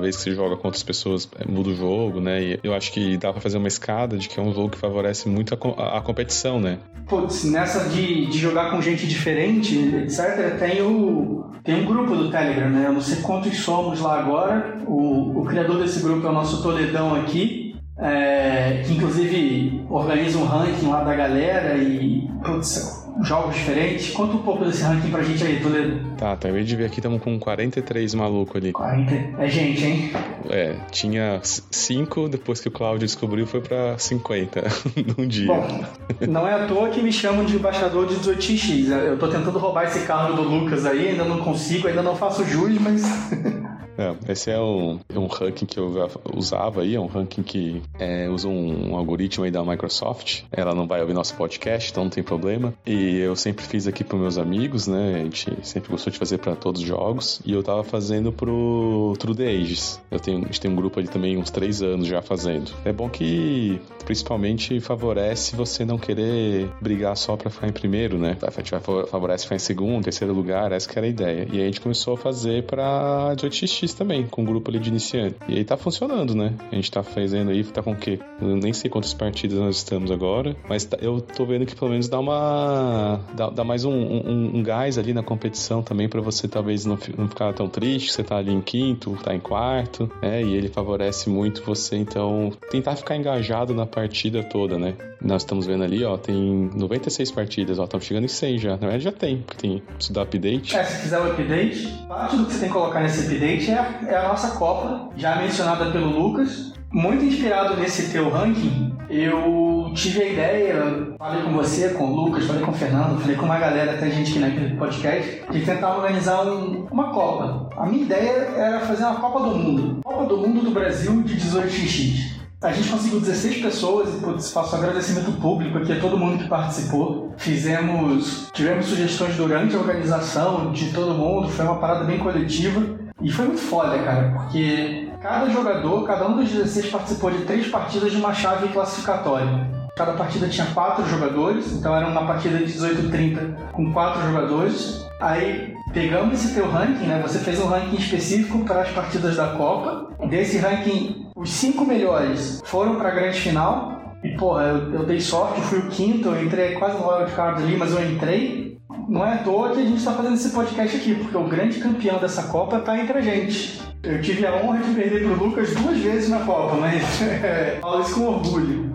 Vez 0.00 0.16
que 0.16 0.22
você 0.22 0.34
joga 0.34 0.56
com 0.56 0.68
outras 0.68 0.82
pessoas 0.82 1.28
é, 1.38 1.44
muda 1.46 1.70
o 1.70 1.74
jogo, 1.74 2.20
né? 2.20 2.42
E 2.42 2.60
eu 2.62 2.74
acho 2.74 2.92
que 2.92 3.16
dá 3.16 3.32
pra 3.32 3.40
fazer 3.40 3.58
uma 3.58 3.68
escada 3.68 4.16
de 4.16 4.28
que 4.28 4.40
é 4.40 4.42
um 4.42 4.52
jogo 4.52 4.70
que 4.70 4.78
favorece 4.78 5.28
muito 5.28 5.54
a, 5.54 5.98
a 5.98 6.00
competição, 6.00 6.60
né? 6.60 6.78
Putz, 7.06 7.44
nessa 7.44 7.88
de, 7.88 8.26
de 8.26 8.38
jogar 8.38 8.70
com 8.70 8.80
gente 8.80 9.06
diferente, 9.06 9.76
etc., 9.78 10.58
tem 10.58 10.82
o. 10.82 11.50
Tem 11.62 11.82
um 11.82 11.84
grupo 11.84 12.16
do 12.16 12.30
Telegram, 12.30 12.70
né? 12.70 12.86
Eu 12.86 12.92
não 12.92 13.02
sei 13.02 13.22
quantos 13.22 13.58
somos 13.58 14.00
lá 14.00 14.18
agora. 14.18 14.78
O, 14.86 15.40
o 15.40 15.44
criador 15.44 15.78
desse 15.78 16.00
grupo 16.00 16.26
é 16.26 16.30
o 16.30 16.32
nosso 16.32 16.62
Toledão 16.62 17.14
aqui. 17.14 17.70
É, 18.02 18.82
que 18.86 18.94
inclusive 18.94 19.84
organiza 19.90 20.38
um 20.38 20.46
ranking 20.46 20.86
lá 20.86 21.04
da 21.04 21.14
galera 21.14 21.76
e 21.76 22.26
putz, 22.42 22.99
jogos 23.22 23.54
diferentes. 23.54 24.10
Conta 24.10 24.36
um 24.36 24.42
pouco 24.42 24.64
desse 24.64 24.82
ranking 24.82 25.10
pra 25.10 25.22
gente 25.22 25.42
aí, 25.44 25.60
Toledo. 25.60 26.16
Tá, 26.16 26.32
acabei 26.32 26.64
de 26.64 26.76
ver 26.76 26.86
aqui, 26.86 27.00
estamos 27.00 27.22
com 27.22 27.38
43 27.38 28.14
maluco 28.14 28.56
ali. 28.56 28.72
40. 28.72 29.42
É 29.42 29.48
gente, 29.48 29.84
hein? 29.84 30.12
É, 30.48 30.76
tinha 30.90 31.40
5, 31.42 32.28
depois 32.28 32.60
que 32.60 32.68
o 32.68 32.70
Claudio 32.70 33.06
descobriu 33.06 33.46
foi 33.46 33.60
pra 33.60 33.96
50 33.98 34.62
num 35.16 35.26
dia. 35.26 35.46
Bom, 35.46 35.84
não 36.28 36.46
é 36.46 36.54
à 36.54 36.66
toa 36.66 36.88
que 36.88 37.02
me 37.02 37.12
chamam 37.12 37.44
de 37.44 37.56
embaixador 37.56 38.06
de 38.06 38.16
18x. 38.16 38.90
Eu 38.90 39.18
tô 39.18 39.28
tentando 39.28 39.58
roubar 39.58 39.84
esse 39.84 40.00
carro 40.06 40.34
do 40.34 40.42
Lucas 40.42 40.86
aí, 40.86 41.08
ainda 41.08 41.24
não 41.24 41.38
consigo, 41.38 41.88
ainda 41.88 42.02
não 42.02 42.16
faço 42.16 42.44
jus, 42.44 42.78
mas. 42.80 43.02
É, 44.00 44.32
esse 44.32 44.50
é 44.50 44.58
um, 44.58 44.98
um 45.14 45.26
ranking 45.26 45.66
que 45.66 45.78
eu 45.78 45.92
usava 46.34 46.80
aí, 46.80 46.94
é 46.94 47.00
um 47.00 47.06
ranking 47.06 47.42
que 47.42 47.82
é, 47.98 48.30
usa 48.30 48.48
um, 48.48 48.92
um, 48.92 48.96
algoritmo 48.96 49.44
aí 49.44 49.50
da 49.50 49.62
Microsoft. 49.62 50.44
Ela 50.50 50.74
não 50.74 50.86
vai 50.86 51.02
ouvir 51.02 51.12
nosso 51.12 51.34
podcast, 51.34 51.90
então 51.90 52.04
não 52.04 52.10
tem 52.10 52.24
problema. 52.24 52.72
E 52.86 53.18
eu 53.18 53.36
sempre 53.36 53.62
fiz 53.62 53.86
aqui 53.86 54.02
para 54.02 54.16
meus 54.16 54.38
amigos, 54.38 54.86
né? 54.86 55.16
A 55.16 55.24
gente 55.24 55.54
sempre 55.62 55.90
gostou 55.90 56.10
de 56.10 56.18
fazer 56.18 56.38
para 56.38 56.56
todos 56.56 56.80
os 56.80 56.88
jogos. 56.88 57.42
E 57.44 57.52
eu 57.52 57.62
tava 57.62 57.84
fazendo 57.84 58.32
pro 58.32 59.12
True 59.18 59.34
the 59.34 59.46
Ages. 59.46 60.00
Eu 60.10 60.18
tenho, 60.18 60.38
a 60.38 60.46
gente 60.46 60.60
tem 60.60 60.70
um 60.70 60.76
grupo 60.76 60.98
ali 60.98 61.08
também, 61.08 61.36
uns 61.36 61.50
três 61.50 61.82
anos 61.82 62.06
já 62.06 62.22
fazendo. 62.22 62.70
É 62.86 62.92
bom 62.94 63.10
que 63.10 63.78
principalmente 64.06 64.80
favorece 64.80 65.54
você 65.54 65.84
não 65.84 65.98
querer 65.98 66.70
brigar 66.80 67.16
só 67.18 67.36
para 67.36 67.50
ficar 67.50 67.68
em 67.68 67.72
primeiro, 67.72 68.18
né? 68.18 68.38
A 68.42 68.50
gente 68.50 68.70
vai 68.70 68.80
favorece 68.80 69.44
ficar 69.44 69.56
em 69.56 69.60
segundo, 69.60 70.04
terceiro 70.04 70.32
lugar, 70.32 70.72
essa 70.72 70.88
que 70.88 70.98
era 70.98 71.06
a 71.06 71.10
ideia. 71.10 71.46
E 71.52 71.58
aí 71.58 71.62
a 71.62 71.66
gente 71.66 71.82
começou 71.82 72.14
a 72.14 72.16
fazer 72.16 72.64
para 72.64 73.34
18x 73.36 73.89
também, 73.94 74.26
com 74.26 74.42
um 74.42 74.44
grupo 74.44 74.70
ali 74.70 74.78
de 74.78 74.88
iniciante. 74.88 75.36
E 75.48 75.56
aí 75.56 75.64
tá 75.64 75.76
funcionando, 75.76 76.34
né? 76.34 76.54
A 76.70 76.74
gente 76.74 76.90
tá 76.90 77.02
fazendo 77.02 77.50
aí, 77.50 77.64
tá 77.64 77.82
com 77.82 77.92
o 77.92 77.96
quê? 77.96 78.18
Eu 78.40 78.56
nem 78.56 78.72
sei 78.72 78.90
quantas 78.90 79.14
partidas 79.14 79.58
nós 79.58 79.76
estamos 79.76 80.10
agora, 80.10 80.56
mas 80.68 80.84
tá, 80.84 80.98
eu 81.00 81.20
tô 81.20 81.44
vendo 81.44 81.66
que 81.66 81.74
pelo 81.74 81.90
menos 81.90 82.08
dá 82.08 82.18
uma. 82.18 83.20
dá, 83.34 83.50
dá 83.50 83.64
mais 83.64 83.84
um, 83.84 83.92
um, 83.92 84.56
um, 84.56 84.62
gás 84.62 84.98
ali 84.98 85.12
na 85.12 85.22
competição 85.22 85.82
também 85.82 86.08
para 86.08 86.20
você 86.20 86.48
talvez 86.48 86.84
não, 86.84 86.98
não 87.16 87.28
ficar 87.28 87.52
tão 87.52 87.68
triste, 87.68 88.12
você 88.12 88.22
tá 88.22 88.36
ali 88.36 88.52
em 88.52 88.60
quinto, 88.60 89.16
tá 89.22 89.34
em 89.34 89.40
quarto, 89.40 90.10
né? 90.22 90.42
E 90.42 90.54
ele 90.54 90.68
favorece 90.68 91.28
muito 91.28 91.62
você, 91.62 91.96
então, 91.96 92.52
tentar 92.70 92.96
ficar 92.96 93.16
engajado 93.16 93.74
na 93.74 93.86
partida 93.86 94.42
toda, 94.42 94.78
né? 94.78 94.94
Nós 95.20 95.42
estamos 95.42 95.66
vendo 95.66 95.84
ali, 95.84 96.02
ó, 96.02 96.16
tem 96.16 96.70
96 96.74 97.30
partidas, 97.30 97.78
ó, 97.78 97.84
estamos 97.84 98.06
chegando 98.06 98.24
em 98.24 98.28
100 98.28 98.58
já. 98.58 98.70
Na 98.70 98.76
verdade 98.76 99.04
já 99.04 99.12
tem, 99.12 99.38
porque 99.38 99.68
tem 99.68 99.82
isso 99.98 100.12
dá 100.12 100.22
update. 100.22 100.76
É, 100.76 100.84
se 100.84 101.02
quiser 101.02 101.18
o 101.18 101.30
update, 101.32 101.88
parte 102.08 102.36
do 102.36 102.46
que 102.46 102.52
você 102.52 102.60
tem 102.60 102.68
que 102.68 102.74
colocar 102.74 103.00
nesse 103.00 103.26
update 103.26 103.69
é 103.70 104.00
é 104.08 104.16
a 104.16 104.28
nossa 104.28 104.56
Copa, 104.56 105.08
já 105.16 105.36
mencionada 105.36 105.90
pelo 105.90 106.08
Lucas. 106.08 106.72
Muito 106.92 107.24
inspirado 107.24 107.76
nesse 107.76 108.10
teu 108.10 108.28
ranking, 108.30 108.90
eu 109.10 109.90
tive 109.94 110.22
a 110.22 110.32
ideia, 110.32 111.14
falei 111.18 111.42
com 111.42 111.52
você, 111.52 111.88
com 111.90 112.04
o 112.04 112.14
Lucas, 112.14 112.44
falei 112.46 112.62
com 112.62 112.70
o 112.70 112.74
Fernando, 112.74 113.20
falei 113.20 113.36
com 113.36 113.44
uma 113.44 113.58
galera, 113.58 113.98
tem 113.98 114.10
gente 114.10 114.30
aqui 114.30 114.38
naquele 114.38 114.76
podcast, 114.76 115.42
de 115.50 115.64
tentar 115.64 115.96
organizar 115.96 116.42
um, 116.46 116.86
uma 116.90 117.12
Copa. 117.12 117.68
A 117.76 117.86
minha 117.86 118.02
ideia 118.02 118.30
era 118.56 118.80
fazer 118.80 119.04
uma 119.04 119.16
Copa 119.16 119.40
do 119.40 119.56
Mundo. 119.56 120.00
Copa 120.04 120.26
do 120.26 120.36
Mundo 120.36 120.62
do 120.62 120.70
Brasil 120.70 121.22
de 121.22 121.34
18x. 121.34 122.40
A 122.62 122.72
gente 122.72 122.88
conseguiu 122.88 123.20
16 123.20 123.62
pessoas 123.62 124.14
e 124.14 124.18
putz, 124.18 124.52
faço 124.52 124.76
agradecimento 124.76 125.32
público 125.40 125.78
aqui 125.78 125.92
a 125.92 125.98
todo 125.98 126.18
mundo 126.18 126.42
que 126.42 126.48
participou. 126.48 127.34
Fizemos, 127.36 128.50
tivemos 128.52 128.86
sugestões 128.86 129.34
durante 129.34 129.74
a 129.74 129.78
organização 129.78 130.70
de 130.70 130.92
todo 130.92 131.14
mundo, 131.14 131.48
foi 131.48 131.64
uma 131.64 131.78
parada 131.78 132.04
bem 132.04 132.18
coletiva 132.18 132.99
e 133.20 133.30
foi 133.30 133.46
muito 133.46 133.60
foda, 133.60 133.98
cara, 133.98 134.32
porque 134.36 135.08
cada 135.20 135.50
jogador, 135.50 136.06
cada 136.06 136.28
um 136.28 136.36
dos 136.36 136.48
16 136.50 136.90
participou 136.90 137.30
de 137.30 137.44
três 137.44 137.68
partidas 137.68 138.10
de 138.10 138.16
uma 138.16 138.32
chave 138.32 138.68
classificatória. 138.68 139.68
Cada 139.96 140.12
partida 140.12 140.48
tinha 140.48 140.66
quatro 140.68 141.06
jogadores, 141.06 141.72
então 141.72 141.94
era 141.94 142.06
uma 142.06 142.26
partida 142.26 142.56
de 142.58 142.72
18-30 142.72 143.72
com 143.72 143.92
quatro 143.92 144.22
jogadores. 144.22 145.04
Aí 145.20 145.74
pegamos 145.92 146.34
esse 146.42 146.54
teu 146.54 146.70
ranking, 146.70 147.06
né? 147.06 147.20
Você 147.26 147.38
fez 147.38 147.60
um 147.60 147.66
ranking 147.66 147.96
específico 147.96 148.64
para 148.64 148.80
as 148.82 148.90
partidas 148.90 149.36
da 149.36 149.48
Copa. 149.48 150.08
Desse 150.28 150.56
ranking, 150.56 151.26
os 151.36 151.50
cinco 151.50 151.84
melhores 151.84 152.62
foram 152.64 152.96
para 152.96 153.08
a 153.08 153.14
grande 153.14 153.38
final. 153.38 154.00
E 154.22 154.30
porra, 154.36 154.64
eu, 154.64 154.94
eu 154.94 155.06
dei 155.06 155.20
sorte, 155.20 155.58
eu 155.58 155.64
fui 155.64 155.78
o 155.78 155.88
quinto, 155.88 156.28
eu 156.28 156.44
entrei 156.44 156.74
quase 156.74 156.98
no 156.98 157.10
wild 157.10 157.32
card 157.32 157.62
ali, 157.62 157.76
mas 157.76 157.92
eu 157.92 158.10
entrei. 158.10 158.59
Não 159.08 159.26
é 159.26 159.34
à 159.34 159.38
toa 159.38 159.70
que 159.70 159.80
a 159.80 159.84
gente 159.84 159.98
está 159.98 160.12
fazendo 160.12 160.34
esse 160.34 160.50
podcast 160.50 160.96
aqui, 160.96 161.14
porque 161.14 161.36
o 161.36 161.44
grande 161.44 161.78
campeão 161.80 162.18
dessa 162.18 162.44
Copa 162.44 162.78
está 162.78 162.98
entre 162.98 163.18
a 163.18 163.20
gente. 163.20 163.80
Eu 164.02 164.20
tive 164.22 164.46
a 164.46 164.56
honra 164.56 164.78
de 164.78 164.94
perder 164.94 165.24
pro 165.24 165.44
Lucas 165.44 165.74
duas 165.74 165.98
vezes 165.98 166.28
na 166.28 166.40
Copa, 166.40 166.76
mas 166.76 167.02
falo 167.80 168.00
isso 168.00 168.14
com 168.14 168.26
orgulho. 168.26 168.89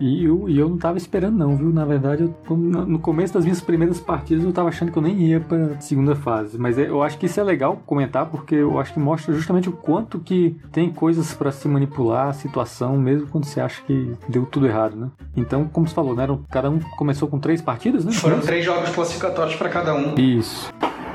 E 0.00 0.24
eu, 0.24 0.48
e 0.48 0.58
eu 0.58 0.68
não 0.68 0.78
tava 0.78 0.96
esperando 0.96 1.36
não, 1.36 1.56
viu? 1.56 1.70
Na 1.70 1.84
verdade, 1.84 2.22
eu, 2.22 2.56
no 2.56 2.98
começo 2.98 3.34
das 3.34 3.44
minhas 3.44 3.60
primeiras 3.60 4.00
partidas 4.00 4.42
eu 4.42 4.52
tava 4.52 4.70
achando 4.70 4.90
que 4.90 4.96
eu 4.96 5.02
nem 5.02 5.14
ia 5.20 5.40
pra 5.40 5.78
segunda 5.78 6.16
fase. 6.16 6.58
Mas 6.58 6.78
é, 6.78 6.88
eu 6.88 7.02
acho 7.02 7.18
que 7.18 7.26
isso 7.26 7.38
é 7.38 7.44
legal 7.44 7.82
comentar 7.84 8.26
porque 8.26 8.54
eu 8.54 8.80
acho 8.80 8.94
que 8.94 8.98
mostra 8.98 9.34
justamente 9.34 9.68
o 9.68 9.72
quanto 9.72 10.18
que 10.18 10.56
tem 10.72 10.90
coisas 10.90 11.34
para 11.34 11.52
se 11.52 11.68
manipular 11.68 12.28
a 12.28 12.32
situação, 12.32 12.96
mesmo 12.96 13.28
quando 13.28 13.44
você 13.44 13.60
acha 13.60 13.82
que 13.82 14.14
deu 14.26 14.46
tudo 14.46 14.66
errado, 14.66 14.96
né? 14.96 15.10
Então, 15.36 15.68
como 15.68 15.86
você 15.86 15.94
falou, 15.94 16.14
né? 16.14 16.26
Cada 16.50 16.70
um 16.70 16.80
começou 16.96 17.28
com 17.28 17.38
três 17.38 17.60
partidas, 17.60 18.04
né? 18.04 18.12
Foram 18.12 18.40
três 18.40 18.64
jogos 18.64 18.88
classificatórios 18.90 19.56
para 19.56 19.68
cada 19.68 19.94
um. 19.94 20.14
Isso. 20.14 20.72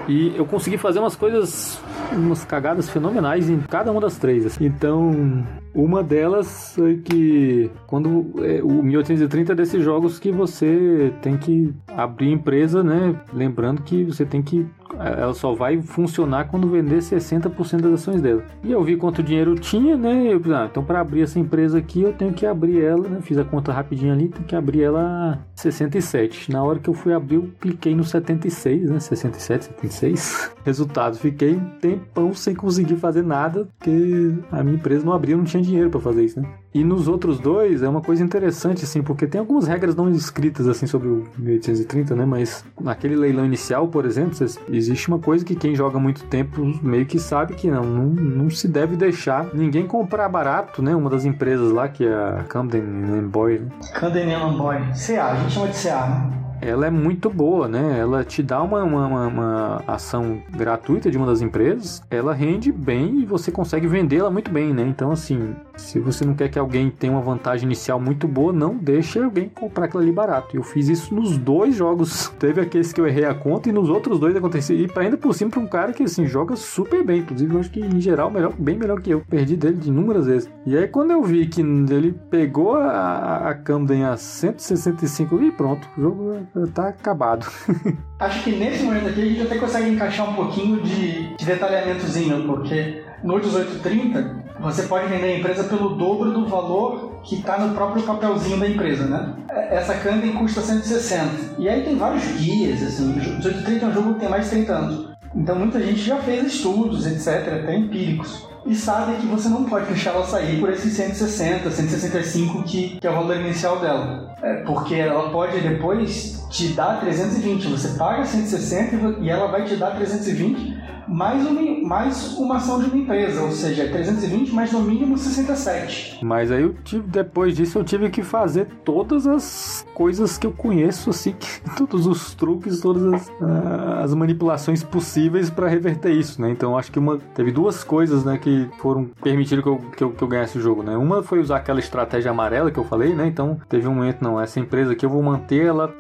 E 0.08 0.36
eu 0.36 0.46
consegui 0.46 0.78
fazer 0.78 1.00
umas 1.00 1.16
coisas, 1.16 1.80
umas 2.12 2.44
cagadas 2.46 2.90
fenomenais 2.90 3.50
em 3.50 3.60
cada 3.60 3.92
uma 3.92 4.02
das 4.02 4.18
três. 4.18 4.46
Assim. 4.46 4.66
Então, 4.66 5.44
uma 5.74 6.04
delas 6.04 6.74
foi 6.76 6.98
que 6.98 7.70
quando 7.88 8.34
é, 8.44 8.62
o 8.64 8.84
1830 8.84 9.52
é 9.52 9.56
desses 9.56 9.84
jogos 9.84 10.20
que 10.20 10.32
você 10.32 11.12
tem 11.22 11.38
que 11.38 11.74
abrir 11.88 12.32
empresa, 12.32 12.84
né? 12.84 13.16
Lembrando 13.34 13.82
que 13.82 14.04
você 14.04 14.26
tem 14.26 14.42
que 14.42 14.66
ela 15.00 15.34
só 15.34 15.54
vai 15.54 15.82
funcionar 15.82 16.46
quando 16.46 16.70
vender 16.70 17.00
60% 17.00 17.82
das 17.82 17.94
ações 17.94 18.22
dela. 18.22 18.44
E 18.64 18.72
eu 18.72 18.84
vi 18.84 18.96
quanto 18.96 19.24
dinheiro 19.24 19.56
tinha, 19.56 19.98
né? 19.98 20.34
Eu, 20.34 20.42
ah, 20.54 20.68
então 20.70 20.84
para 20.84 21.00
abrir 21.00 21.22
essa 21.22 21.40
empresa 21.40 21.78
aqui 21.78 22.02
eu 22.02 22.14
tenho 22.14 22.34
que 22.34 22.46
abrir 22.46 22.84
ela, 22.84 23.08
né? 23.08 23.20
Fiz 23.22 23.38
a 23.38 23.44
conta 23.44 23.72
rapidinho 23.72 24.14
ali, 24.14 24.30
tem 24.30 24.44
que 24.44 24.56
abrir 24.56 24.84
ela 24.84 25.40
67. 25.56 26.52
Na 26.52 26.64
hora 26.64 26.80
que 26.80 26.90
eu 26.90 26.94
fui 26.94 27.14
abrir, 27.14 27.36
eu 27.36 27.50
cliquei 27.60 27.96
no 27.96 28.04
76, 28.04 28.90
né? 28.90 29.00
67, 29.00 29.66
76. 29.66 30.52
Resultado, 30.64 31.18
fiquei 31.18 31.56
um 31.56 31.70
tempão 31.80 32.34
sem 32.34 32.56
conseguir 32.56 32.96
fazer 32.96 33.24
nada, 33.24 33.68
porque 33.78 34.34
a 34.52 34.64
minha 34.64 34.76
empresa 34.76 35.06
não 35.06 35.14
abria, 35.14 35.38
não 35.38 35.44
tinha 35.44 35.62
dinheiro 35.62 35.90
para 35.90 36.00
fazer 36.00 36.24
isso, 36.24 36.42
né? 36.42 36.48
E 36.76 36.84
nos 36.84 37.08
outros 37.08 37.40
dois 37.40 37.82
é 37.82 37.88
uma 37.88 38.02
coisa 38.02 38.22
interessante, 38.22 38.84
assim, 38.84 39.02
porque 39.02 39.26
tem 39.26 39.40
algumas 39.40 39.66
regras 39.66 39.96
não 39.96 40.10
escritas, 40.10 40.68
assim, 40.68 40.86
sobre 40.86 41.08
o 41.08 41.26
1830, 41.38 42.14
né? 42.18 42.26
Mas 42.26 42.66
naquele 42.82 43.16
leilão 43.16 43.46
inicial, 43.46 43.88
por 43.88 44.06
exemplo, 44.06 44.38
existe 44.70 45.08
uma 45.08 45.18
coisa 45.18 45.46
que 45.46 45.56
quem 45.56 45.74
joga 45.74 45.98
muito 45.98 46.26
tempo 46.26 46.62
meio 46.84 47.06
que 47.06 47.18
sabe 47.18 47.54
que 47.54 47.72
não, 47.72 47.86
não, 47.86 48.06
não 48.08 48.50
se 48.50 48.68
deve 48.68 48.98
deixar 48.98 49.48
ninguém 49.54 49.88
comprar 49.88 50.28
barato, 50.28 50.82
né? 50.82 50.94
Uma 50.94 51.10
das 51.10 51.24
empresas 51.24 51.72
lá, 51.72 51.88
que 51.88 52.06
é 52.06 52.14
a 52.14 52.44
Camden 52.44 53.26
Boy. 53.30 53.60
Né? 53.60 53.68
Camden 53.94 54.58
Boy. 54.58 54.80
CA, 55.08 55.28
a 55.28 55.36
gente 55.38 55.54
chama 55.54 55.68
de 55.70 55.82
CA, 55.82 56.08
né? 56.10 56.45
Ela 56.66 56.88
é 56.88 56.90
muito 56.90 57.30
boa, 57.30 57.68
né? 57.68 58.00
Ela 58.00 58.24
te 58.24 58.42
dá 58.42 58.62
uma, 58.62 58.84
uma, 58.84 59.28
uma, 59.28 59.84
ação 59.88 60.42
gratuita 60.50 61.12
de 61.12 61.18
uma 61.18 61.28
das 61.28 61.42
empresas, 61.42 62.02
ela 62.10 62.34
rende 62.34 62.72
bem 62.72 63.20
e 63.20 63.26
você 63.26 63.52
consegue 63.52 63.88
vendê-la 63.88 64.32
muito 64.32 64.50
bem, 64.50 64.74
né? 64.74 64.84
Então, 64.84 65.12
assim, 65.12 65.56
se 65.78 66.00
você 66.00 66.26
não 66.26 66.34
quer 66.34 66.50
que 66.50 66.58
alguém 66.58 66.90
tenha 66.90 67.14
uma 67.14 67.22
vantagem 67.22 67.66
inicial 67.66 68.00
muito 68.00 68.28
boa, 68.28 68.52
não 68.52 68.76
deixe 68.76 69.20
alguém 69.20 69.48
comprar 69.48 69.86
aquilo 69.86 70.02
ali 70.02 70.12
barato. 70.12 70.56
Eu 70.56 70.64
fiz 70.64 70.90
isso 70.90 71.14
nos 71.14 71.38
dois 71.38 71.76
jogos. 71.76 72.30
Teve 72.40 72.62
aqueles 72.62 72.92
que 72.92 73.00
eu 73.00 73.08
errei 73.08 73.26
a 73.26 73.36
conta 73.36 73.70
e 73.70 73.72
nos 73.72 73.90
outros 73.90 74.20
dois 74.20 74.36
aconteceu. 74.36 74.76
E 74.76 74.90
ainda 74.96 75.18
por 75.18 75.34
cima 75.36 75.52
para 75.52 75.60
um 75.60 75.68
cara 75.68 75.94
que, 75.94 76.04
assim, 76.04 76.26
joga 76.26 76.56
super 76.56 77.04
bem. 77.04 77.20
Inclusive, 77.20 77.54
eu 77.54 77.60
acho 77.60 77.70
que, 77.70 77.80
em 77.80 78.02
geral, 78.02 78.32
melhor, 78.32 78.54
bem 78.58 78.78
melhor 78.78 79.02
que 79.02 79.12
eu. 79.12 79.22
Perdi 79.30 79.56
dele 79.56 79.78
de 79.78 79.90
inúmeras 79.90 80.26
vezes. 80.26 80.50
E 80.66 80.76
aí, 80.76 80.88
quando 80.88 81.12
eu 81.12 81.22
vi 81.22 81.46
que 81.46 81.62
ele 81.62 82.14
pegou 82.30 82.76
a, 82.76 83.50
a 83.50 83.54
Camden 83.54 84.06
a 84.06 84.18
165 84.18 85.42
e 85.44 85.52
pronto, 85.52 85.88
o 85.98 86.02
jogo 86.02 86.34
tá 86.74 86.90
acabado. 86.90 87.46
Acho 88.20 88.44
que 88.44 88.52
nesse 88.52 88.84
momento 88.84 89.10
aqui 89.10 89.22
a 89.22 89.26
gente 89.26 89.42
até 89.42 89.58
consegue 89.58 89.90
encaixar 89.90 90.30
um 90.30 90.34
pouquinho 90.34 90.82
de, 90.82 91.36
de 91.36 91.46
detalhamentozinho, 91.46 92.46
porque 92.46 93.04
no 93.24 93.34
1830 93.34 94.46
você 94.60 94.84
pode 94.84 95.08
vender 95.08 95.34
a 95.34 95.38
empresa 95.40 95.64
pelo 95.66 95.96
dobro 95.96 96.32
do 96.32 96.48
valor 96.48 97.20
que 97.24 97.36
está 97.36 97.58
no 97.58 97.74
próprio 97.74 98.04
papelzinho 98.04 98.60
da 98.60 98.68
empresa, 98.68 99.06
né? 99.06 99.34
Essa 99.70 99.96
Camden 99.96 100.34
custa 100.34 100.62
160. 100.62 101.56
E 101.58 101.68
aí 101.68 101.84
tem 101.84 101.98
vários 101.98 102.24
guias, 102.38 102.82
assim. 102.82 103.14
1830 103.14 103.86
é 103.86 103.90
um 103.90 103.94
jogo 103.94 104.14
que 104.14 104.20
tem 104.22 104.30
mais 104.30 104.46
de 104.46 104.52
30 104.52 104.74
anos. 104.74 105.16
Então 105.36 105.56
muita 105.56 105.82
gente 105.82 106.00
já 106.00 106.18
fez 106.18 106.46
estudos, 106.46 107.06
etc., 107.06 107.62
até 107.62 107.76
empíricos. 107.76 108.48
e 108.66 108.74
sabe 108.74 109.18
que 109.18 109.28
você 109.28 109.50
não 109.50 109.66
pode 109.66 109.88
deixar 109.88 110.12
ela 110.12 110.26
sair 110.26 110.60
por 110.60 110.72
esses 110.72 110.94
160, 110.94 111.70
165 111.70 112.64
que, 112.64 112.98
que 113.00 113.06
é 113.06 113.10
o 113.12 113.14
valor 113.14 113.36
inicial 113.36 113.80
dela. 113.80 114.34
É, 114.42 114.54
porque 114.64 114.96
ela 114.96 115.30
pode 115.30 115.60
depois 115.60 116.45
te 116.56 116.70
dar 116.70 117.02
320. 117.02 117.68
Você 117.68 117.98
paga 117.98 118.26
160 118.26 119.20
e 119.20 119.30
ela 119.30 119.48
vai 119.48 119.66
te 119.66 119.76
dar 119.76 119.92
320 119.92 120.86
mais 121.08 121.46
uma, 121.46 121.88
mais 121.88 122.38
uma 122.38 122.58
ação 122.58 122.80
de 122.80 122.86
uma 122.86 122.98
empresa, 122.98 123.42
ou 123.42 123.52
seja, 123.52 123.88
320 123.88 124.52
mais 124.52 124.72
no 124.72 124.82
mínimo 124.82 125.18
67. 125.18 126.20
Mas 126.24 126.52
aí 126.52 126.64
eu 126.64 126.74
tive, 126.84 127.08
depois 127.08 127.56
disso 127.56 127.80
eu 127.80 127.84
tive 127.84 128.10
que 128.10 128.24
fazer 128.24 128.68
todas 128.84 129.28
as 129.28 129.86
coisas 129.94 130.38
que 130.38 130.48
eu 130.48 130.52
conheço, 130.52 131.10
assim, 131.10 131.36
todos 131.78 132.08
os 132.08 132.34
truques, 132.34 132.82
todas 132.82 133.06
as, 133.14 133.28
uh, 133.28 134.04
as 134.04 134.14
manipulações 134.14 134.84
possíveis 134.84 135.50
para 135.50 135.68
reverter 135.68 136.12
isso, 136.12 136.42
né? 136.42 136.50
Então 136.50 136.78
acho 136.78 136.92
que 136.92 137.00
uma 137.00 137.18
teve 137.34 137.52
duas 137.52 137.84
coisas, 137.84 138.24
né, 138.24 138.38
que 138.38 138.68
foram 138.80 139.10
permitiram 139.22 139.62
que 139.62 139.70
eu, 139.70 139.78
que 139.96 140.04
eu, 140.04 140.12
que 140.12 140.22
eu 140.22 140.28
ganhasse 140.28 140.58
o 140.58 140.62
jogo, 140.62 140.84
né? 140.84 140.98
Uma 140.98 141.22
foi 141.22 141.40
usar 141.40 141.58
aquela 141.58 141.80
estratégia 141.80 142.32
amarela 142.32 142.72
que 142.72 142.80
eu 142.80 142.84
falei, 142.84 143.14
né? 143.14 143.28
Então 143.28 143.60
teve 143.70 143.88
um 143.88 143.96
momento, 143.96 144.22
não, 144.22 144.40
essa 144.40 144.60
empresa 144.60 144.94
aqui 144.94 145.06
eu 145.06 145.10
vou 145.10 145.22
manter 145.22 145.66
ela 145.66 145.94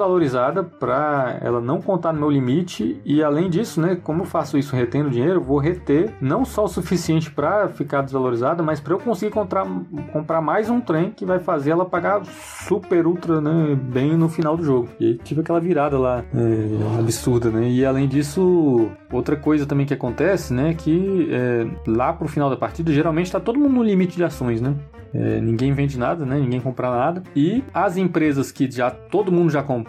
desvalorizada 0.00 0.62
para 0.62 1.38
ela 1.42 1.60
não 1.60 1.80
contar 1.80 2.12
no 2.12 2.20
meu 2.20 2.30
limite 2.30 3.00
e 3.04 3.22
além 3.22 3.50
disso, 3.50 3.80
né, 3.80 3.96
como 4.02 4.22
eu 4.22 4.26
faço 4.26 4.56
isso 4.56 4.74
retendo 4.74 5.10
dinheiro, 5.10 5.40
vou 5.40 5.58
reter 5.58 6.14
não 6.20 6.44
só 6.44 6.64
o 6.64 6.68
suficiente 6.68 7.30
para 7.30 7.68
ficar 7.68 8.00
desvalorizada, 8.00 8.62
mas 8.62 8.80
para 8.80 8.94
eu 8.94 8.98
conseguir 8.98 9.32
comprar, 9.32 9.66
comprar 10.12 10.40
mais 10.40 10.70
um 10.70 10.80
trem 10.80 11.10
que 11.10 11.26
vai 11.26 11.38
fazer 11.38 11.72
ela 11.72 11.84
pagar 11.84 12.24
super 12.24 13.06
ultra 13.06 13.40
né, 13.40 13.74
bem 13.74 14.16
no 14.16 14.28
final 14.28 14.56
do 14.56 14.64
jogo. 14.64 14.88
E 14.98 15.14
tive 15.14 15.42
aquela 15.42 15.60
virada 15.60 15.98
lá 15.98 16.24
é, 16.34 16.98
absurda, 16.98 17.50
né? 17.50 17.68
E 17.68 17.84
além 17.84 18.08
disso, 18.08 18.90
outra 19.12 19.36
coisa 19.36 19.66
também 19.66 19.84
que 19.84 19.94
acontece, 19.94 20.54
né, 20.54 20.74
que 20.74 21.28
é, 21.30 21.66
lá 21.86 22.12
pro 22.12 22.26
final 22.26 22.48
da 22.48 22.56
partida 22.56 22.92
geralmente 22.92 23.26
está 23.26 23.38
todo 23.38 23.58
mundo 23.58 23.74
no 23.74 23.82
limite 23.82 24.16
de 24.16 24.24
ações, 24.24 24.60
né? 24.60 24.74
É, 25.12 25.40
ninguém 25.40 25.72
vende 25.72 25.98
nada, 25.98 26.24
né? 26.24 26.38
Ninguém 26.38 26.60
compra 26.60 26.90
nada. 26.90 27.22
E 27.34 27.64
as 27.74 27.96
empresas 27.96 28.52
que 28.52 28.70
já 28.70 28.90
todo 28.90 29.32
mundo 29.32 29.50
já 29.50 29.62
comprou, 29.62 29.79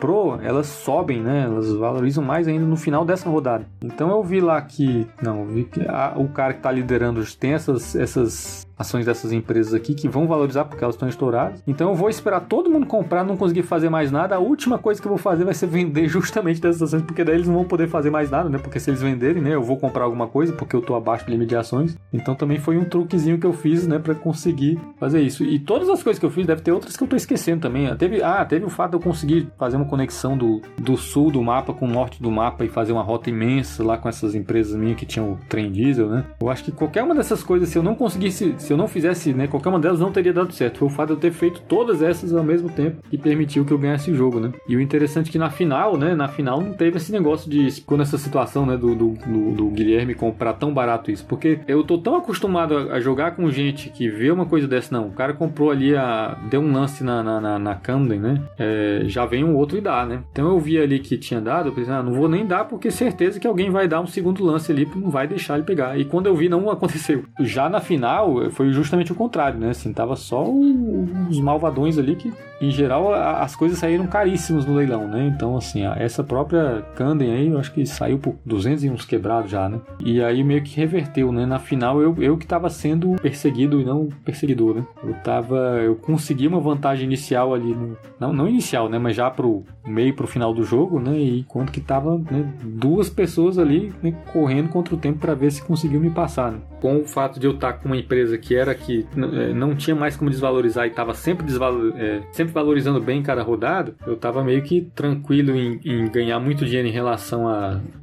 elas 0.41 0.67
sobem, 0.67 1.21
né? 1.21 1.43
Elas 1.43 1.71
valorizam 1.73 2.23
mais 2.23 2.47
ainda 2.47 2.65
no 2.65 2.75
final 2.75 3.05
dessa 3.05 3.29
rodada. 3.29 3.65
Então 3.81 4.09
eu 4.09 4.23
vi 4.23 4.39
lá 4.39 4.61
que, 4.61 5.07
não, 5.21 5.45
vi 5.45 5.63
que 5.65 5.81
a, 5.87 6.13
o 6.15 6.27
cara 6.29 6.53
que 6.53 6.59
está 6.59 6.71
liderando 6.71 7.21
tem 7.37 7.53
essas, 7.53 7.95
essas 7.95 8.65
ações 8.81 9.05
dessas 9.05 9.31
empresas 9.31 9.73
aqui 9.73 9.93
que 9.93 10.07
vão 10.07 10.27
valorizar 10.27 10.65
porque 10.65 10.83
elas 10.83 10.95
estão 10.95 11.07
estouradas. 11.07 11.63
Então 11.65 11.89
eu 11.89 11.95
vou 11.95 12.09
esperar 12.09 12.41
todo 12.41 12.69
mundo 12.69 12.85
comprar, 12.85 13.23
não 13.23 13.37
conseguir 13.37 13.63
fazer 13.63 13.89
mais 13.89 14.11
nada. 14.11 14.35
A 14.35 14.39
última 14.39 14.77
coisa 14.77 15.01
que 15.01 15.07
eu 15.07 15.11
vou 15.11 15.17
fazer 15.17 15.45
vai 15.45 15.53
ser 15.53 15.67
vender 15.67 16.07
justamente 16.07 16.59
dessas 16.59 16.81
ações, 16.81 17.03
porque 17.03 17.23
daí 17.23 17.35
eles 17.35 17.47
não 17.47 17.55
vão 17.55 17.65
poder 17.65 17.87
fazer 17.87 18.09
mais 18.09 18.29
nada, 18.29 18.49
né? 18.49 18.57
Porque 18.57 18.79
se 18.79 18.89
eles 18.89 19.01
venderem, 19.01 19.41
né, 19.41 19.55
eu 19.55 19.63
vou 19.63 19.77
comprar 19.77 20.03
alguma 20.03 20.27
coisa 20.27 20.53
porque 20.53 20.75
eu 20.75 20.81
tô 20.81 20.95
abaixo 20.95 21.25
do 21.25 21.31
limite 21.31 21.49
de 21.49 21.55
ações. 21.55 21.97
Então 22.11 22.35
também 22.35 22.59
foi 22.59 22.77
um 22.77 22.83
truquezinho 22.83 23.39
que 23.39 23.45
eu 23.45 23.53
fiz, 23.53 23.87
né, 23.87 23.99
para 23.99 24.15
conseguir 24.15 24.79
fazer 24.99 25.21
isso. 25.21 25.43
E 25.43 25.59
todas 25.59 25.89
as 25.89 26.03
coisas 26.03 26.19
que 26.19 26.25
eu 26.25 26.31
fiz, 26.31 26.45
deve 26.45 26.61
ter 26.61 26.71
outras 26.71 26.97
que 26.97 27.03
eu 27.03 27.07
tô 27.07 27.15
esquecendo 27.15 27.61
também. 27.61 27.93
Teve, 27.95 28.21
ah, 28.23 28.43
teve 28.43 28.65
o 28.65 28.69
fato 28.69 28.91
de 28.91 28.97
eu 28.97 29.01
conseguir 29.01 29.47
fazer 29.57 29.77
uma 29.77 29.85
conexão 29.85 30.37
do, 30.37 30.61
do 30.77 30.97
sul 30.97 31.31
do 31.31 31.41
mapa 31.41 31.73
com 31.73 31.85
o 31.85 31.89
norte 31.89 32.21
do 32.21 32.31
mapa 32.31 32.65
e 32.65 32.69
fazer 32.69 32.91
uma 32.91 33.03
rota 33.03 33.29
imensa 33.29 33.83
lá 33.83 33.97
com 33.97 34.09
essas 34.09 34.35
empresas 34.35 34.75
minhas 34.75 34.97
que 34.97 35.05
tinham 35.05 35.33
o 35.33 35.39
trem 35.47 35.71
diesel, 35.71 36.09
né? 36.09 36.25
Eu 36.41 36.49
acho 36.49 36.63
que 36.63 36.71
qualquer 36.71 37.03
uma 37.03 37.15
dessas 37.15 37.43
coisas, 37.43 37.69
se 37.69 37.77
eu 37.77 37.83
não 37.83 37.95
conseguisse, 37.95 38.55
se 38.57 38.70
eu 38.71 38.77
não 38.77 38.87
fizesse, 38.87 39.33
né, 39.33 39.47
qualquer 39.47 39.69
uma 39.69 39.79
delas 39.79 39.99
não 39.99 40.11
teria 40.11 40.33
dado 40.33 40.53
certo. 40.53 40.79
Foi 40.79 40.87
o 40.87 40.91
fato 40.91 41.07
de 41.07 41.13
eu 41.13 41.19
ter 41.19 41.31
feito 41.31 41.61
todas 41.67 42.01
essas 42.01 42.33
ao 42.33 42.43
mesmo 42.43 42.69
tempo 42.69 43.01
que 43.09 43.17
permitiu 43.17 43.65
que 43.65 43.71
eu 43.71 43.77
ganhasse 43.77 44.11
o 44.11 44.15
jogo, 44.15 44.39
né? 44.39 44.51
E 44.67 44.75
o 44.75 44.81
interessante 44.81 45.29
é 45.29 45.31
que 45.31 45.37
na 45.37 45.49
final, 45.49 45.97
né, 45.97 46.15
na 46.15 46.27
final 46.27 46.61
não 46.61 46.73
teve 46.73 46.97
esse 46.97 47.11
negócio 47.11 47.49
de 47.49 47.69
ficou 47.71 47.97
nessa 47.97 48.17
situação, 48.17 48.65
né, 48.65 48.77
do, 48.77 48.95
do, 48.95 49.09
do, 49.09 49.51
do 49.51 49.69
Guilherme 49.69 50.13
comprar 50.13 50.53
tão 50.53 50.73
barato 50.73 51.11
isso, 51.11 51.25
porque 51.25 51.59
eu 51.67 51.83
tô 51.83 51.97
tão 51.97 52.15
acostumado 52.15 52.77
a, 52.77 52.95
a, 52.95 52.99
jogar 52.99 53.31
com 53.35 53.49
gente 53.49 53.89
que 53.89 54.09
vê 54.09 54.31
uma 54.31 54.45
coisa 54.45 54.67
dessa, 54.67 54.95
não, 54.95 55.07
o 55.07 55.11
cara 55.11 55.33
comprou 55.33 55.71
ali 55.71 55.95
a 55.95 56.37
deu 56.49 56.61
um 56.61 56.71
lance 56.71 57.03
na, 57.03 57.23
na, 57.23 57.41
na, 57.41 57.59
na 57.59 57.75
Camden, 57.75 58.19
né? 58.19 58.41
É, 58.57 59.03
já 59.05 59.25
vem 59.25 59.43
um 59.43 59.55
outro 59.55 59.77
e 59.77 59.81
dá, 59.81 60.05
né? 60.05 60.23
Então 60.31 60.49
eu 60.49 60.59
vi 60.59 60.77
ali 60.77 60.99
que 60.99 61.17
tinha 61.17 61.41
dado, 61.41 61.69
eu 61.69 61.73
pensei, 61.73 61.93
ah, 61.93 62.03
não 62.03 62.13
vou 62.13 62.29
nem 62.29 62.45
dar 62.45 62.65
porque 62.65 62.91
certeza 62.91 63.39
que 63.39 63.47
alguém 63.47 63.69
vai 63.69 63.87
dar 63.87 64.01
um 64.01 64.07
segundo 64.07 64.43
lance 64.43 64.71
ali, 64.71 64.87
não 64.95 65.09
vai 65.09 65.27
deixar 65.27 65.55
ele 65.55 65.63
pegar. 65.63 65.97
E 65.97 66.05
quando 66.05 66.27
eu 66.27 66.35
vi, 66.35 66.47
não 66.49 66.69
aconteceu. 66.71 67.23
Já 67.39 67.69
na 67.69 67.79
final, 67.79 68.49
foi 68.51 68.60
justamente 68.71 69.11
o 69.11 69.15
contrário, 69.15 69.59
né? 69.59 69.69
Assim, 69.69 69.91
tava 69.93 70.15
só 70.15 70.43
os 70.43 71.39
malvadões 71.39 71.97
ali 71.97 72.15
que, 72.15 72.31
em 72.61 72.71
geral, 72.71 73.13
as 73.13 73.55
coisas 73.55 73.79
saíram 73.79 74.07
caríssimas 74.07 74.65
no 74.65 74.75
leilão, 74.75 75.07
né? 75.07 75.25
Então, 75.27 75.57
assim, 75.57 75.83
essa 75.97 76.23
própria 76.23 76.85
Canden 76.95 77.31
aí, 77.31 77.47
eu 77.47 77.59
acho 77.59 77.71
que 77.73 77.85
saiu 77.85 78.19
por 78.19 78.35
200 78.45 78.83
e 78.83 78.89
uns 78.89 79.05
quebrados 79.05 79.51
já, 79.51 79.67
né? 79.67 79.79
E 80.03 80.21
aí 80.21 80.43
meio 80.43 80.61
que 80.61 80.75
reverteu, 80.75 81.31
né? 81.31 81.45
Na 81.45 81.59
final, 81.59 82.01
eu, 82.01 82.15
eu 82.19 82.37
que 82.37 82.45
tava 82.45 82.69
sendo 82.69 83.15
perseguido 83.21 83.81
e 83.81 83.85
não 83.85 84.09
perseguidor, 84.23 84.75
né? 84.75 84.85
Eu 85.03 85.13
tava... 85.15 85.55
Eu 85.81 85.95
consegui 85.95 86.47
uma 86.47 86.59
vantagem 86.59 87.05
inicial 87.05 87.53
ali, 87.53 87.73
no, 87.73 87.97
não, 88.19 88.33
não 88.33 88.47
inicial, 88.47 88.89
né? 88.89 88.99
Mas 88.99 89.15
já 89.15 89.29
pro 89.29 89.63
meio 89.85 90.13
pro 90.15 90.27
final 90.27 90.53
do 90.53 90.63
jogo, 90.63 90.99
né? 90.99 91.17
E 91.17 91.39
enquanto 91.39 91.71
que 91.71 91.81
tava 91.81 92.17
né, 92.17 92.51
duas 92.63 93.09
pessoas 93.09 93.57
ali 93.57 93.93
né, 94.01 94.13
correndo 94.31 94.69
contra 94.69 94.93
o 94.93 94.97
tempo 94.97 95.19
para 95.19 95.33
ver 95.33 95.51
se 95.51 95.61
conseguiu 95.61 95.99
me 95.99 96.09
passar, 96.09 96.51
né? 96.51 96.59
Com 96.81 96.97
o 96.97 97.05
fato 97.05 97.39
de 97.39 97.45
eu 97.45 97.53
estar 97.53 97.73
com 97.73 97.87
uma 97.87 97.97
empresa 97.97 98.37
que 98.37 98.55
era 98.55 98.73
que 98.73 99.05
é, 99.15 99.53
não 99.53 99.75
tinha 99.75 99.95
mais 99.95 100.17
como 100.17 100.29
desvalorizar 100.29 100.85
e 100.85 100.89
estava 100.89 101.13
sempre, 101.13 101.45
desvalor, 101.45 101.93
é, 101.95 102.21
sempre 102.31 102.53
valorizando 102.53 102.99
bem 102.99 103.21
cada 103.21 103.43
rodada, 103.43 103.93
eu 104.05 104.13
estava 104.13 104.43
meio 104.43 104.61
que 104.63 104.81
tranquilo 104.95 105.55
em, 105.55 105.79
em, 105.85 106.09
ganhar 106.09 106.39
muito 106.39 106.65
dinheiro 106.65 106.87
em 106.87 106.91
relação 106.91 107.45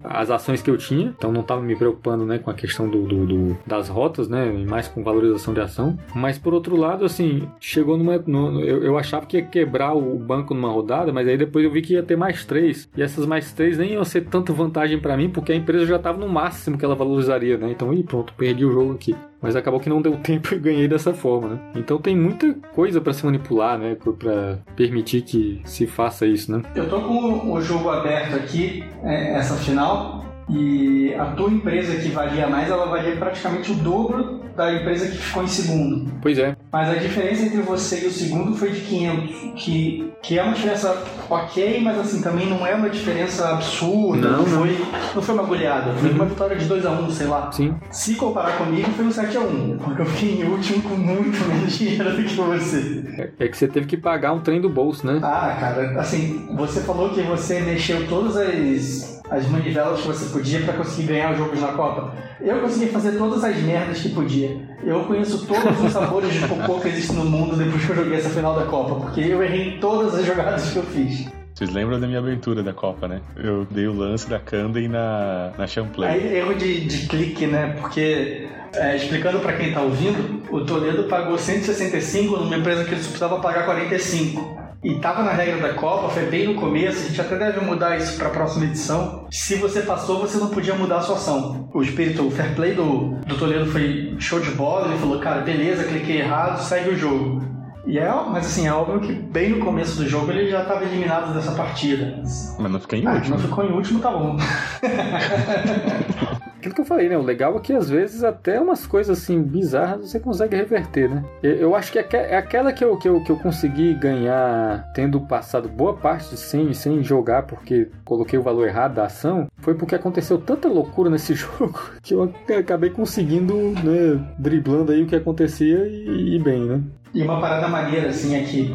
às 0.05 0.31
ações 0.31 0.63
que 0.63 0.71
eu 0.71 0.77
tinha, 0.77 1.13
então 1.17 1.33
não 1.33 1.41
estava 1.41 1.61
me 1.61 1.75
preocupando 1.75 2.25
né, 2.25 2.39
com 2.39 2.51
a 2.51 2.55
questão 2.55 2.89
do, 2.89 3.03
do, 3.03 3.27
do, 3.27 3.59
das 3.67 3.89
rotas, 3.89 4.29
né, 4.29 4.51
mais 4.67 4.87
com 4.89 5.03
valorização 5.03 5.53
de 5.53 5.61
ação. 5.61 5.99
Mas 6.15 6.39
por 6.39 6.55
outro 6.55 6.77
lado, 6.77 7.05
assim, 7.05 7.49
chegou 7.61 7.97
numa. 7.97 8.19
No, 8.27 8.61
eu, 8.63 8.83
eu 8.83 8.99
achava 8.99 9.27
que 9.27 9.37
ia 9.37 9.43
quebrar 9.43 9.95
o 9.95 10.17
banco 10.19 10.55
numa 10.55 10.71
rodada, 10.71 11.13
mas 11.13 11.27
aí 11.27 11.37
depois 11.37 11.65
eu 11.65 11.71
vi 11.71 11.83
que 11.83 11.95
ia 11.95 12.03
ter 12.03 12.17
mais 12.17 12.45
três, 12.45 12.89
e 12.97 13.03
essas 13.03 13.27
mais 13.27 13.53
três 13.53 13.79
nem 13.79 13.93
iam 13.93 14.05
ser 14.05 14.23
tanta 14.27 14.53
vantagem 14.53 14.99
para 14.99 15.17
mim, 15.17 15.29
porque 15.29 15.53
a 15.53 15.57
empresa 15.57 15.87
já 15.87 15.97
estava 15.97 16.19
no 16.19 16.29
máximo 16.29 16.79
que 16.79 16.85
ela 16.85 16.95
valorizaria, 16.95 17.57
né? 17.57 17.71
Então, 17.71 17.93
e 17.93 18.03
pronto, 18.03 18.33
perdi 18.35 18.68
o 18.69 18.73
jogo 18.73 18.93
aqui. 18.93 19.17
Mas 19.41 19.55
acabou 19.55 19.81
que 19.81 19.89
não 19.89 20.03
deu 20.03 20.17
tempo 20.23 20.55
e 20.55 20.59
ganhei 20.59 20.89
dessa 20.89 21.15
forma, 21.15 21.49
né? 21.49 21.61
Então 21.77 21.99
tem 21.99 22.17
muita 22.17 22.55
coisa 22.75 23.01
para 23.01 23.13
se 23.13 23.25
manipular, 23.25 23.79
né? 23.79 23.97
Para 23.97 24.59
permitir 24.77 25.23
que 25.23 25.61
se 25.65 25.87
faça 25.87 26.27
isso, 26.27 26.51
né? 26.53 26.63
Eu 26.75 26.89
tô 26.89 27.01
com 27.01 27.53
o 27.53 27.61
jogo 27.61 27.89
aberto 27.89 28.37
aqui, 28.37 28.85
é, 29.03 29.35
essa 29.35 29.55
final, 29.55 30.25
e 30.49 31.15
a 31.15 31.27
tua 31.27 31.51
empresa 31.51 31.97
que 31.97 32.09
valia 32.09 32.47
mais, 32.49 32.71
ela 32.71 32.87
valia 32.87 33.17
praticamente 33.17 33.71
o 33.73 33.75
dobro 33.75 34.41
da 34.57 34.73
empresa 34.75 35.07
que 35.07 35.17
ficou 35.17 35.45
em 35.45 35.49
segundo. 35.49 36.11
Pois 36.23 36.39
é. 36.39 36.57
Mas 36.71 36.91
a 36.91 36.95
diferença 36.95 37.45
entre 37.45 37.61
você 37.61 38.05
e 38.05 38.07
o 38.07 38.11
segundo 38.11 38.55
foi 38.55 38.73
de 38.73 38.81
500, 38.81 39.53
que, 39.57 40.13
que 40.23 40.39
é 40.39 40.43
uma 40.43 40.53
diferença 40.53 41.03
ok, 41.31 41.81
mas 41.81 41.99
assim, 41.99 42.21
também 42.21 42.47
não 42.47 42.67
é 42.67 42.75
uma 42.75 42.91
diferença 42.91 43.49
absurda. 43.49 44.29
Não, 44.29 44.47
não. 44.47 44.61
Foi, 44.61 44.79
não 45.15 45.23
foi 45.23 45.35
uma 45.35 45.45
goleada, 45.45 45.93
foi 45.95 46.11
uhum. 46.11 46.17
uma 46.17 46.27
vitória 46.27 46.57
de 46.57 46.67
2x1, 46.67 47.01
um, 47.01 47.11
sei 47.11 47.27
lá. 47.27 47.51
Sim. 47.51 47.75
Se 47.91 48.15
comparar 48.17 48.59
comigo, 48.59 48.91
foi 48.91 49.07
um 49.07 49.11
7x1, 49.11 49.79
porque 49.79 50.03
eu 50.03 50.07
fiquei 50.07 50.43
em 50.43 50.45
último 50.45 50.83
com 50.83 50.97
muito 50.97 51.49
menos 51.49 51.73
dinheiro 51.79 52.17
do 52.17 52.23
que 52.23 52.35
você. 52.35 53.05
É, 53.17 53.45
é 53.45 53.49
que 53.49 53.57
você 53.57 53.67
teve 53.67 53.87
que 53.87 53.97
pagar 53.97 54.33
um 54.33 54.41
trem 54.41 54.61
do 54.61 54.69
bolso, 54.69 55.07
né? 55.07 55.21
Ah, 55.23 55.57
cara, 55.59 55.99
assim, 55.99 56.47
você 56.55 56.81
falou 56.83 57.11
que 57.11 57.23
você 57.23 57.61
mexeu 57.61 58.07
todas 58.09 58.37
as 58.37 59.18
as 59.31 59.47
manivelas 59.49 60.01
que 60.01 60.07
você 60.07 60.27
podia 60.31 60.61
para 60.61 60.75
conseguir 60.75 61.09
ganhar 61.09 61.33
os 61.33 61.39
jogos 61.39 61.61
na 61.61 61.69
Copa. 61.69 62.15
Eu 62.41 62.61
consegui 62.61 62.87
fazer 62.87 63.13
todas 63.13 63.45
as 63.45 63.57
merdas 63.57 64.01
que 64.01 64.09
podia. 64.11 64.57
Eu 64.83 65.05
conheço 65.05 65.47
todos 65.47 65.85
os 65.85 65.93
sabores 65.93 66.33
de 66.33 66.47
cocô 66.47 66.81
que 66.81 66.89
existem 66.89 67.17
no 67.17 67.25
mundo 67.25 67.57
depois 67.57 67.85
que 67.85 67.91
eu 67.91 67.97
joguei 67.97 68.19
essa 68.19 68.31
final 68.31 68.55
da 68.55 68.65
Copa, 68.67 68.95
porque 68.97 69.21
eu 69.21 69.43
errei 69.43 69.75
em 69.75 69.81
todas 69.81 70.15
as 70.15 70.25
jogadas 70.25 70.71
que 70.71 70.77
eu 70.77 70.83
fiz. 70.85 71.29
Vocês 71.55 71.71
lembram 71.71 71.99
da 71.99 72.07
minha 72.07 72.21
aventura 72.21 72.63
da 72.63 72.73
Copa, 72.73 73.09
né? 73.09 73.21
Eu 73.37 73.67
dei 73.69 73.89
o 73.89 73.93
lance 73.93 74.31
da 74.31 74.39
Candem 74.39 74.87
na, 74.87 75.53
na 75.59 75.67
Champlain. 75.67 76.09
Aí, 76.09 76.37
erro 76.37 76.55
de, 76.55 76.87
de 76.87 77.09
clique, 77.09 77.49
né? 77.49 77.77
Porque, 77.81 78.47
é, 78.73 78.95
explicando 78.95 79.41
para 79.41 79.55
quem 79.55 79.73
tá 79.73 79.83
ouvindo, 79.83 80.41
o 80.53 80.65
Toledo 80.65 81.05
pagou 81.05 81.37
165 81.37 82.37
numa 82.37 82.57
empresa 82.57 82.85
que 82.85 82.91
ele 82.91 83.01
precisava 83.01 83.41
pagar 83.41 83.65
45 83.65 84.68
e 84.83 84.93
estava 84.93 85.23
na 85.23 85.33
regra 85.33 85.61
da 85.61 85.75
Copa, 85.75 86.09
foi 86.09 86.27
bem 86.27 86.47
no 86.47 86.55
começo, 86.55 86.99
a 86.99 87.09
gente 87.09 87.21
até 87.21 87.37
deve 87.37 87.61
mudar 87.61 87.97
isso 87.97 88.17
para 88.17 88.29
a 88.29 88.31
próxima 88.31 88.65
edição. 88.65 89.27
Se 89.31 89.57
você 89.57 89.83
passou, 89.83 90.21
você 90.21 90.39
não 90.39 90.49
podia 90.49 90.75
mudar 90.75 90.99
a 90.99 91.03
sua 91.03 91.17
ação. 91.17 91.69
O 91.75 91.83
espírito, 91.83 92.27
o 92.27 92.31
fair 92.31 92.55
play 92.55 92.75
do, 92.75 93.17
do 93.27 93.37
Toledo 93.37 93.67
foi 93.67 94.15
show 94.19 94.39
de 94.39 94.51
bola, 94.53 94.89
ele 94.89 94.99
falou, 94.99 95.19
cara, 95.19 95.41
beleza, 95.41 95.85
cliquei 95.85 96.21
errado, 96.21 96.63
segue 96.63 96.91
o 96.91 96.97
jogo. 96.97 97.43
E 97.87 97.99
é, 97.99 98.09
mas 98.31 98.47
assim, 98.47 98.67
é 98.67 98.73
óbvio 98.73 99.01
que 99.01 99.15
bem 99.15 99.49
no 99.49 99.65
começo 99.65 99.97
do 99.97 100.07
jogo 100.07 100.31
ele 100.31 100.51
já 100.51 100.61
estava 100.61 100.85
eliminado 100.85 101.33
dessa 101.33 101.53
partida. 101.53 102.23
Mas 102.59 102.71
não 102.71 102.79
ficou 102.79 102.99
em 102.99 103.07
ah, 103.07 103.15
último. 103.15 103.35
Não 103.35 103.43
ficou 103.43 103.65
em 103.65 103.73
último, 103.73 103.99
tá 103.99 104.11
bom. 104.11 104.37
aquilo 106.59 106.75
que 106.75 106.81
eu 106.81 106.85
falei, 106.85 107.09
né? 107.09 107.17
O 107.17 107.23
legal 107.23 107.57
é 107.57 107.61
que 107.61 107.73
às 107.73 107.89
vezes 107.89 108.23
até 108.23 108.61
umas 108.61 108.87
coisas 108.87 109.19
assim 109.19 109.43
bizarras 109.43 110.11
você 110.11 110.21
consegue 110.21 110.57
reverter, 110.57 111.09
né? 111.09 111.25
Eu 111.43 111.75
acho 111.75 111.91
que 111.93 111.99
é 111.99 112.37
aquela 112.37 112.73
que 112.73 112.85
eu, 112.85 112.97
que 112.97 113.09
eu, 113.09 113.23
que 113.23 113.31
eu 113.31 113.37
consegui 113.37 113.95
ganhar 113.95 114.91
tendo 114.93 115.21
passado 115.21 115.69
boa 115.69 115.95
parte 115.95 116.37
sem, 116.37 116.73
sem 116.75 117.03
jogar 117.03 117.45
porque 117.45 117.89
coloquei 118.05 118.39
o 118.39 118.43
valor 118.43 118.67
errado 118.67 118.95
da 118.95 119.05
ação, 119.05 119.47
foi 119.59 119.75
porque 119.75 119.95
aconteceu 119.95 120.39
tanta 120.39 120.69
loucura 120.69 121.09
nesse 121.09 121.35
jogo 121.35 121.79
que 122.03 122.15
eu 122.15 122.33
acabei 122.59 122.91
conseguindo, 122.91 123.55
né, 123.83 124.21
driblando 124.39 124.93
aí 124.93 125.03
o 125.03 125.07
que 125.07 125.17
acontecia 125.17 125.87
e, 125.87 126.37
e 126.37 126.39
bem, 126.39 126.65
né? 126.65 126.81
E 127.15 127.23
uma 127.23 127.41
parada 127.41 127.69
maneira, 127.69 128.09
assim, 128.09 128.37
é 128.37 128.43
que, 128.43 128.71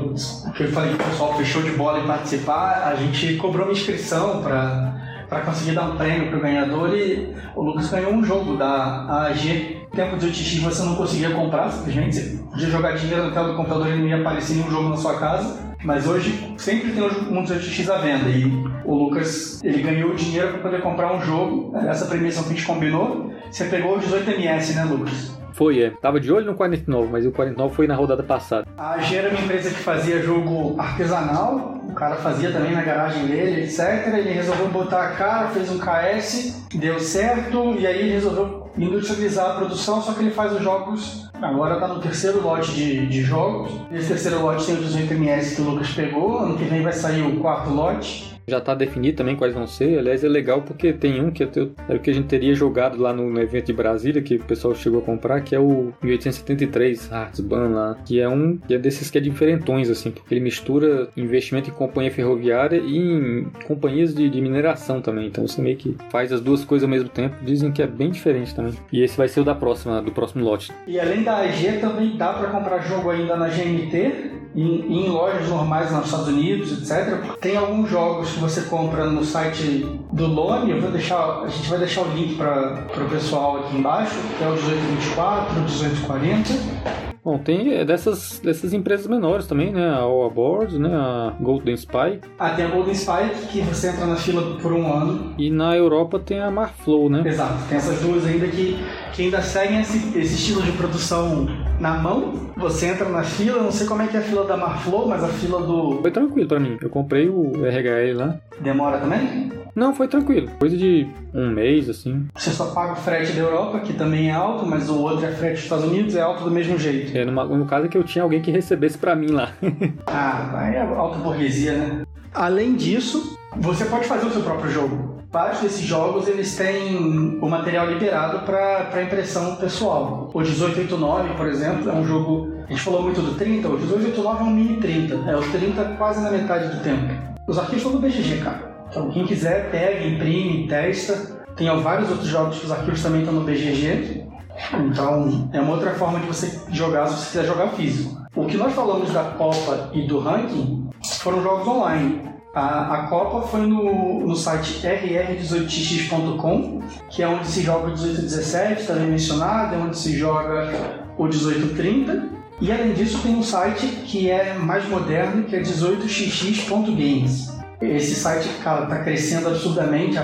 que 0.55 0.63
eu 0.63 0.69
falei 0.69 0.95
que 0.95 1.03
o 1.03 1.05
pessoal 1.05 1.37
fechou 1.37 1.61
de 1.61 1.71
bola 1.71 1.99
em 1.99 2.07
participar, 2.07 2.87
a 2.87 2.95
gente 2.95 3.35
cobrou 3.37 3.65
uma 3.65 3.73
inscrição 3.73 4.41
para 4.41 5.02
para 5.33 5.41
conseguir 5.41 5.71
dar 5.71 5.89
um 5.89 5.97
prêmio 5.97 6.29
pro 6.29 6.39
ganhador 6.39 6.95
e 6.95 7.33
o 7.55 7.63
Lucas 7.63 7.89
ganhou 7.89 8.13
um 8.13 8.23
jogo 8.23 8.55
da 8.55 9.25
AG. 9.25 9.81
Tempo 9.91 10.17
de 10.17 10.27
OTX 10.27 10.59
você 10.59 10.83
não 10.83 10.95
conseguia 10.95 11.31
comprar, 11.31 11.71
simplesmente 11.71 12.15
você 12.15 12.37
podia 12.51 12.69
jogar 12.69 12.91
dinheiro 12.93 13.25
na 13.25 13.31
tela 13.31 13.49
do 13.49 13.55
computador 13.55 13.87
e 13.87 13.97
não 13.97 14.07
ia 14.07 14.21
aparecer 14.21 14.55
nenhum 14.55 14.69
jogo 14.69 14.89
na 14.89 14.97
sua 14.97 15.17
casa. 15.17 15.73
Mas 15.83 16.07
hoje 16.07 16.53
sempre 16.57 16.91
tem 16.91 17.01
muitos 17.29 17.51
OTX 17.51 17.89
à 17.89 17.97
venda 17.97 18.29
e 18.29 18.45
o 18.85 18.93
Lucas 18.93 19.59
ele 19.63 19.81
ganhou 19.81 20.13
dinheiro 20.15 20.49
para 20.49 20.59
poder 20.59 20.81
comprar 20.81 21.13
um 21.13 21.21
jogo. 21.21 21.75
Essa 21.75 22.05
premiação 22.05 22.43
que 22.43 22.51
a 22.51 22.53
gente 22.53 22.65
combinou, 22.65 23.33
você 23.49 23.65
pegou 23.65 23.97
o 23.97 23.99
18ms, 23.99 24.75
né, 24.75 24.83
Lucas? 24.85 25.42
Foi, 25.53 25.81
é. 25.81 25.89
Tava 25.89 26.19
de 26.19 26.31
olho 26.31 26.45
no 26.45 26.55
49, 26.55 27.09
mas 27.11 27.25
o 27.25 27.31
49 27.31 27.75
foi 27.75 27.87
na 27.87 27.95
rodada 27.95 28.23
passada. 28.23 28.67
A 28.77 28.93
AG 28.95 29.15
era 29.15 29.29
uma 29.29 29.39
empresa 29.39 29.69
que 29.69 29.77
fazia 29.77 30.21
jogo 30.21 30.75
artesanal, 30.79 31.81
o 31.87 31.93
cara 31.93 32.15
fazia 32.15 32.51
também 32.51 32.71
na 32.71 32.81
garagem 32.81 33.27
dele, 33.27 33.63
etc. 33.63 34.13
Ele 34.13 34.31
resolveu 34.31 34.67
botar 34.69 35.03
a 35.03 35.11
cara, 35.11 35.47
fez 35.49 35.69
um 35.69 35.77
KS, 35.77 36.67
deu 36.73 36.99
certo, 36.99 37.75
e 37.77 37.85
aí 37.85 37.99
ele 37.99 38.13
resolveu 38.13 38.71
industrializar 38.77 39.51
a 39.51 39.53
produção, 39.55 40.01
só 40.01 40.13
que 40.13 40.21
ele 40.21 40.31
faz 40.31 40.53
os 40.53 40.61
jogos. 40.61 41.29
Agora 41.39 41.79
tá 41.79 41.87
no 41.87 41.99
terceiro 41.99 42.41
lote 42.41 42.71
de, 42.73 43.05
de 43.05 43.21
jogos. 43.21 43.71
Esse 43.91 44.07
terceiro 44.07 44.41
lote 44.41 44.65
tem 44.65 44.75
o 44.75 44.79
18ms 44.79 45.55
que 45.55 45.61
o 45.61 45.65
Lucas 45.65 45.89
pegou, 45.91 46.39
ano 46.39 46.57
que 46.57 46.63
vem 46.63 46.81
vai 46.81 46.93
sair 46.93 47.21
o 47.21 47.39
quarto 47.39 47.69
lote 47.69 48.32
já 48.47 48.57
está 48.57 48.73
definido 48.73 49.17
também 49.17 49.35
quais 49.35 49.53
vão 49.53 49.67
ser. 49.67 49.97
Aliás, 49.99 50.23
é 50.23 50.27
legal 50.27 50.61
porque 50.61 50.93
tem 50.93 51.21
um 51.21 51.31
que, 51.31 51.43
eu, 51.43 51.71
é 51.87 51.95
o 51.95 51.99
que 51.99 52.09
a 52.09 52.13
gente 52.13 52.27
teria 52.27 52.53
jogado 52.53 52.99
lá 52.99 53.13
no, 53.13 53.29
no, 53.29 53.41
evento 53.41 53.67
de 53.67 53.73
Brasília, 53.73 54.21
que 54.21 54.35
o 54.35 54.43
pessoal 54.43 54.75
chegou 54.75 54.99
a 54.99 55.03
comprar, 55.03 55.41
que 55.41 55.55
é 55.55 55.59
o 55.59 55.93
1873 56.01 57.11
Heartsban 57.11 57.69
lá, 57.69 57.97
que 58.05 58.19
é 58.19 58.27
um 58.27 58.57
que 58.57 58.73
é 58.73 58.77
desses 58.77 59.09
que 59.09 59.17
é 59.17 59.21
diferentões, 59.21 59.89
assim, 59.89 60.11
porque 60.11 60.33
ele 60.33 60.41
mistura 60.41 61.09
investimento 61.15 61.69
em 61.69 61.73
companhia 61.73 62.11
ferroviária 62.11 62.77
e 62.77 62.97
em 62.97 63.45
companhias 63.65 64.13
de, 64.13 64.29
de 64.29 64.41
mineração 64.41 65.01
também. 65.01 65.27
Então 65.27 65.47
você 65.47 65.61
meio 65.61 65.77
que 65.77 65.95
faz 66.09 66.31
as 66.31 66.41
duas 66.41 66.63
coisas 66.65 66.83
ao 66.83 66.89
mesmo 66.89 67.09
tempo. 67.09 67.35
Dizem 67.43 67.71
que 67.71 67.81
é 67.81 67.87
bem 67.87 68.11
diferente 68.11 68.53
também. 68.53 68.73
E 68.91 69.01
esse 69.01 69.17
vai 69.17 69.27
ser 69.27 69.41
o 69.41 69.43
da 69.43 69.55
próxima, 69.55 70.01
do 70.01 70.11
próximo 70.11 70.43
lote. 70.43 70.71
E 70.87 70.99
além 70.99 71.23
da 71.23 71.37
AG, 71.37 71.79
também 71.79 72.17
dá 72.17 72.33
para 72.33 72.49
comprar 72.49 72.79
jogo 72.79 73.09
ainda 73.09 73.35
na 73.35 73.47
GMT 73.47 74.43
em, 74.55 75.05
em, 75.05 75.09
lojas 75.09 75.47
normais 75.49 75.91
nos 75.91 76.05
Estados 76.05 76.27
Unidos, 76.27 76.71
etc. 76.71 77.35
Tem 77.39 77.57
alguns 77.57 77.89
jogos 77.89 78.32
que 78.33 78.39
você 78.39 78.61
compra 78.63 79.05
no 79.05 79.23
site 79.23 79.87
do 80.11 80.27
Lone, 80.27 80.71
eu 80.71 80.81
vou 80.81 80.91
deixar, 80.91 81.41
a 81.43 81.47
gente 81.47 81.69
vai 81.69 81.79
deixar 81.79 82.01
o 82.01 82.13
link 82.13 82.35
para 82.35 82.85
o 83.03 83.09
pessoal 83.09 83.59
aqui 83.59 83.77
embaixo, 83.77 84.15
que 84.37 84.43
é 84.43 84.47
o 84.47 84.53
1824, 84.53 85.51
o 85.51 85.61
1840. 85.61 87.12
Bom, 87.23 87.37
tem 87.37 87.73
é 87.73 87.85
dessas, 87.85 88.39
dessas 88.43 88.73
empresas 88.73 89.07
menores 89.07 89.47
também, 89.47 89.71
né? 89.71 89.89
A 89.89 89.99
All 89.99 90.25
Aboard, 90.25 90.77
né? 90.77 90.93
A 90.93 91.33
Golden 91.39 91.73
Spy. 91.73 92.19
Ah, 92.37 92.49
tem 92.49 92.65
a 92.65 92.67
Golden 92.67 92.93
Spy, 92.93 93.29
que 93.49 93.61
você 93.61 93.87
entra 93.87 94.05
na 94.05 94.17
fila 94.17 94.57
por 94.61 94.73
um 94.73 94.91
ano. 94.91 95.33
E 95.37 95.49
na 95.49 95.75
Europa 95.75 96.19
tem 96.19 96.41
a 96.41 96.51
Marflow, 96.51 97.09
né? 97.09 97.23
Exato, 97.25 97.65
tem 97.69 97.77
essas 97.77 98.01
duas 98.01 98.25
ainda 98.25 98.45
que, 98.47 98.77
que 99.13 99.23
ainda 99.23 99.41
seguem 99.41 99.79
esse, 99.79 100.19
esse 100.19 100.35
estilo 100.35 100.61
de 100.63 100.73
produção 100.73 101.47
na 101.79 101.93
mão. 101.93 102.51
Você 102.57 102.87
entra 102.87 103.07
na 103.07 103.23
fila, 103.23 103.63
não 103.63 103.71
sei 103.71 103.87
como 103.87 104.01
é 104.01 104.07
que 104.07 104.17
é 104.17 104.19
a 104.19 104.23
fila 104.23 104.45
da 104.45 104.57
Marflow, 104.57 105.07
mas 105.07 105.23
a 105.23 105.29
fila 105.29 105.61
do... 105.61 106.01
Foi 106.01 106.11
tranquilo 106.11 106.47
pra 106.47 106.59
mim, 106.59 106.77
eu 106.81 106.89
comprei 106.89 107.29
o 107.29 107.53
RHL 107.53 108.17
lá. 108.17 108.35
Demora 108.59 108.99
também? 108.99 109.51
Não, 109.75 109.93
foi 109.93 110.07
tranquilo. 110.07 110.49
Coisa 110.59 110.77
de 110.77 111.07
um 111.33 111.49
mês, 111.49 111.89
assim. 111.89 112.27
Você 112.35 112.51
só 112.51 112.67
paga 112.67 112.93
o 112.93 112.95
frete 112.95 113.33
da 113.33 113.41
Europa, 113.41 113.79
que 113.79 113.93
também 113.93 114.29
é 114.29 114.33
alto, 114.33 114.65
mas 114.65 114.89
o 114.89 114.99
outro 114.99 115.25
é 115.25 115.31
frete 115.31 115.55
dos 115.55 115.63
Estados 115.63 115.85
Unidos, 115.85 116.15
é 116.15 116.21
alto 116.21 116.43
do 116.43 116.51
mesmo 116.51 116.77
jeito. 116.77 117.17
É, 117.17 117.25
numa, 117.25 117.43
no 117.45 117.65
caso 117.65 117.87
é 117.87 117.89
que 117.89 117.97
eu 117.97 118.03
tinha 118.03 118.23
alguém 118.23 118.41
que 118.41 118.51
recebesse 118.51 118.97
para 118.97 119.15
mim 119.15 119.31
lá. 119.31 119.51
ah, 120.05 120.51
aí 120.59 120.75
é 120.75 120.81
alta 120.81 121.17
burguesia, 121.17 121.73
né? 121.73 122.05
Além 122.33 122.75
disso, 122.75 123.37
você 123.57 123.85
pode 123.85 124.07
fazer 124.07 124.27
o 124.27 124.31
seu 124.31 124.41
próprio 124.41 124.69
jogo. 124.69 125.23
Vários 125.31 125.61
desses 125.61 125.81
jogos 125.81 126.27
eles 126.27 126.55
têm 126.55 127.39
o 127.41 127.49
material 127.49 127.87
liberado 127.87 128.45
para 128.45 129.01
impressão 129.01 129.55
pessoal. 129.55 130.29
O 130.31 130.39
1889, 130.39 131.33
por 131.33 131.47
exemplo, 131.47 131.89
é 131.89 131.93
um 131.93 132.05
jogo. 132.05 132.53
A 132.67 132.71
gente 132.71 132.81
falou 132.81 133.01
muito 133.01 133.19
do 133.21 133.33
30, 133.33 133.67
o 133.67 133.71
1889 133.71 134.39
é 134.39 134.43
um 134.43 134.49
mini 134.51 134.77
30, 134.77 135.15
é 135.31 135.35
o 135.35 135.41
30 135.41 135.83
quase 135.97 136.21
na 136.21 136.29
metade 136.29 136.75
do 136.75 136.83
tempo. 136.83 137.32
Os 137.47 137.57
arquivos 137.57 137.83
são 137.83 137.91
do 137.91 137.99
BGG, 137.99 138.41
cara. 138.41 138.73
Então, 138.89 139.09
quem 139.11 139.25
quiser, 139.25 139.69
pega, 139.69 140.05
imprime, 140.05 140.67
testa. 140.67 141.43
Tem 141.55 141.67
vários 141.81 142.09
outros 142.09 142.27
jogos 142.29 142.59
que 142.59 142.65
os 142.65 142.71
arquivos 142.71 143.01
também 143.01 143.21
estão 143.21 143.33
no 143.33 143.41
BGG. 143.41 144.25
Então, 144.73 145.49
é 145.51 145.59
uma 145.59 145.73
outra 145.73 145.91
forma 145.95 146.19
de 146.19 146.27
você 146.27 146.59
jogar 146.71 147.07
se 147.07 147.15
você 147.15 147.39
quiser 147.39 147.45
jogar 147.45 147.69
físico. 147.69 148.21
O 148.35 148.45
que 148.45 148.55
nós 148.55 148.73
falamos 148.73 149.11
da 149.11 149.23
Copa 149.23 149.89
e 149.93 150.07
do 150.07 150.19
ranking 150.19 150.89
foram 151.19 151.43
jogos 151.43 151.67
online. 151.67 152.33
A, 152.55 152.93
a 152.93 153.07
Copa 153.07 153.47
foi 153.47 153.61
no, 153.61 154.27
no 154.27 154.35
site 154.35 154.79
rr18x.com, 154.85 156.81
que 157.09 157.23
é 157.23 157.27
onde 157.27 157.47
se 157.47 157.63
joga 157.63 157.87
o 157.87 157.91
1817, 157.91 158.85
também 158.85 159.07
mencionado, 159.07 159.75
é 159.75 159.77
onde 159.79 159.97
se 159.97 160.15
joga 160.15 160.71
o 161.17 161.23
1830. 161.23 162.42
E 162.63 162.71
além 162.71 162.93
disso, 162.93 163.21
tem 163.21 163.35
um 163.35 163.43
site 163.43 163.85
que 164.05 164.29
é 164.29 164.53
mais 164.53 164.87
moderno, 164.87 165.43
que 165.43 165.53
é 165.53 165.61
18xx.games. 165.61 167.51
Esse 167.81 168.15
site, 168.15 168.47
cara, 168.63 168.85
tá 168.85 169.03
crescendo 169.03 169.49
absurdamente. 169.49 170.15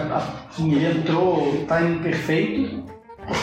Ele 0.57 0.99
entrou, 0.99 1.65
tá 1.67 1.83
em 1.83 1.99
perfeito. 1.99 2.81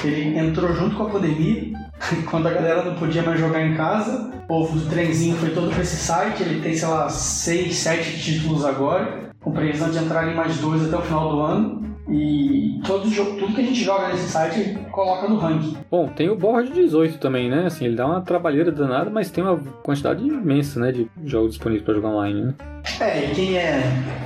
Ele 0.02 0.38
entrou 0.38 0.72
junto 0.72 0.96
com 0.96 1.02
a 1.02 1.10
pandemia, 1.10 1.72
quando 2.30 2.46
a 2.46 2.50
galera 2.54 2.84
não 2.84 2.94
podia 2.94 3.22
mais 3.22 3.38
jogar 3.38 3.66
em 3.66 3.74
casa. 3.74 4.30
O 4.34 4.46
povo 4.46 4.78
do 4.78 4.88
trenzinho 4.88 5.36
foi 5.36 5.50
todo 5.50 5.70
para 5.70 5.82
esse 5.82 5.96
site. 5.96 6.42
Ele 6.42 6.62
tem, 6.62 6.74
sei 6.74 6.88
lá, 6.88 7.10
6, 7.10 7.76
7 7.76 8.18
títulos 8.18 8.64
agora, 8.64 9.28
com 9.42 9.52
previsão 9.52 9.90
de 9.90 9.98
entrar 9.98 10.26
em 10.26 10.34
mais 10.34 10.56
dois 10.56 10.82
até 10.82 10.96
o 10.96 11.02
final 11.02 11.30
do 11.32 11.40
ano. 11.40 11.95
E 12.08 12.80
todo, 12.86 13.10
tudo 13.10 13.54
que 13.54 13.60
a 13.60 13.64
gente 13.64 13.82
joga 13.82 14.08
nesse 14.08 14.28
site 14.28 14.78
coloca 14.92 15.28
no 15.28 15.36
ranking. 15.36 15.76
Bom, 15.90 16.06
tem 16.08 16.28
o 16.28 16.36
board 16.36 16.72
18 16.72 17.18
também, 17.18 17.50
né? 17.50 17.66
Assim, 17.66 17.84
ele 17.84 17.96
dá 17.96 18.06
uma 18.06 18.20
trabalheira 18.20 18.70
danada, 18.70 19.10
mas 19.10 19.30
tem 19.30 19.42
uma 19.42 19.56
quantidade 19.82 20.24
imensa, 20.24 20.78
né, 20.78 20.92
de 20.92 21.08
jogos 21.24 21.50
disponíveis 21.50 21.84
para 21.84 21.94
jogar 21.94 22.08
online, 22.10 22.42
né? 22.42 22.54
É, 23.00 23.24
e 23.24 23.34
quem 23.34 23.56
é, 23.56 23.82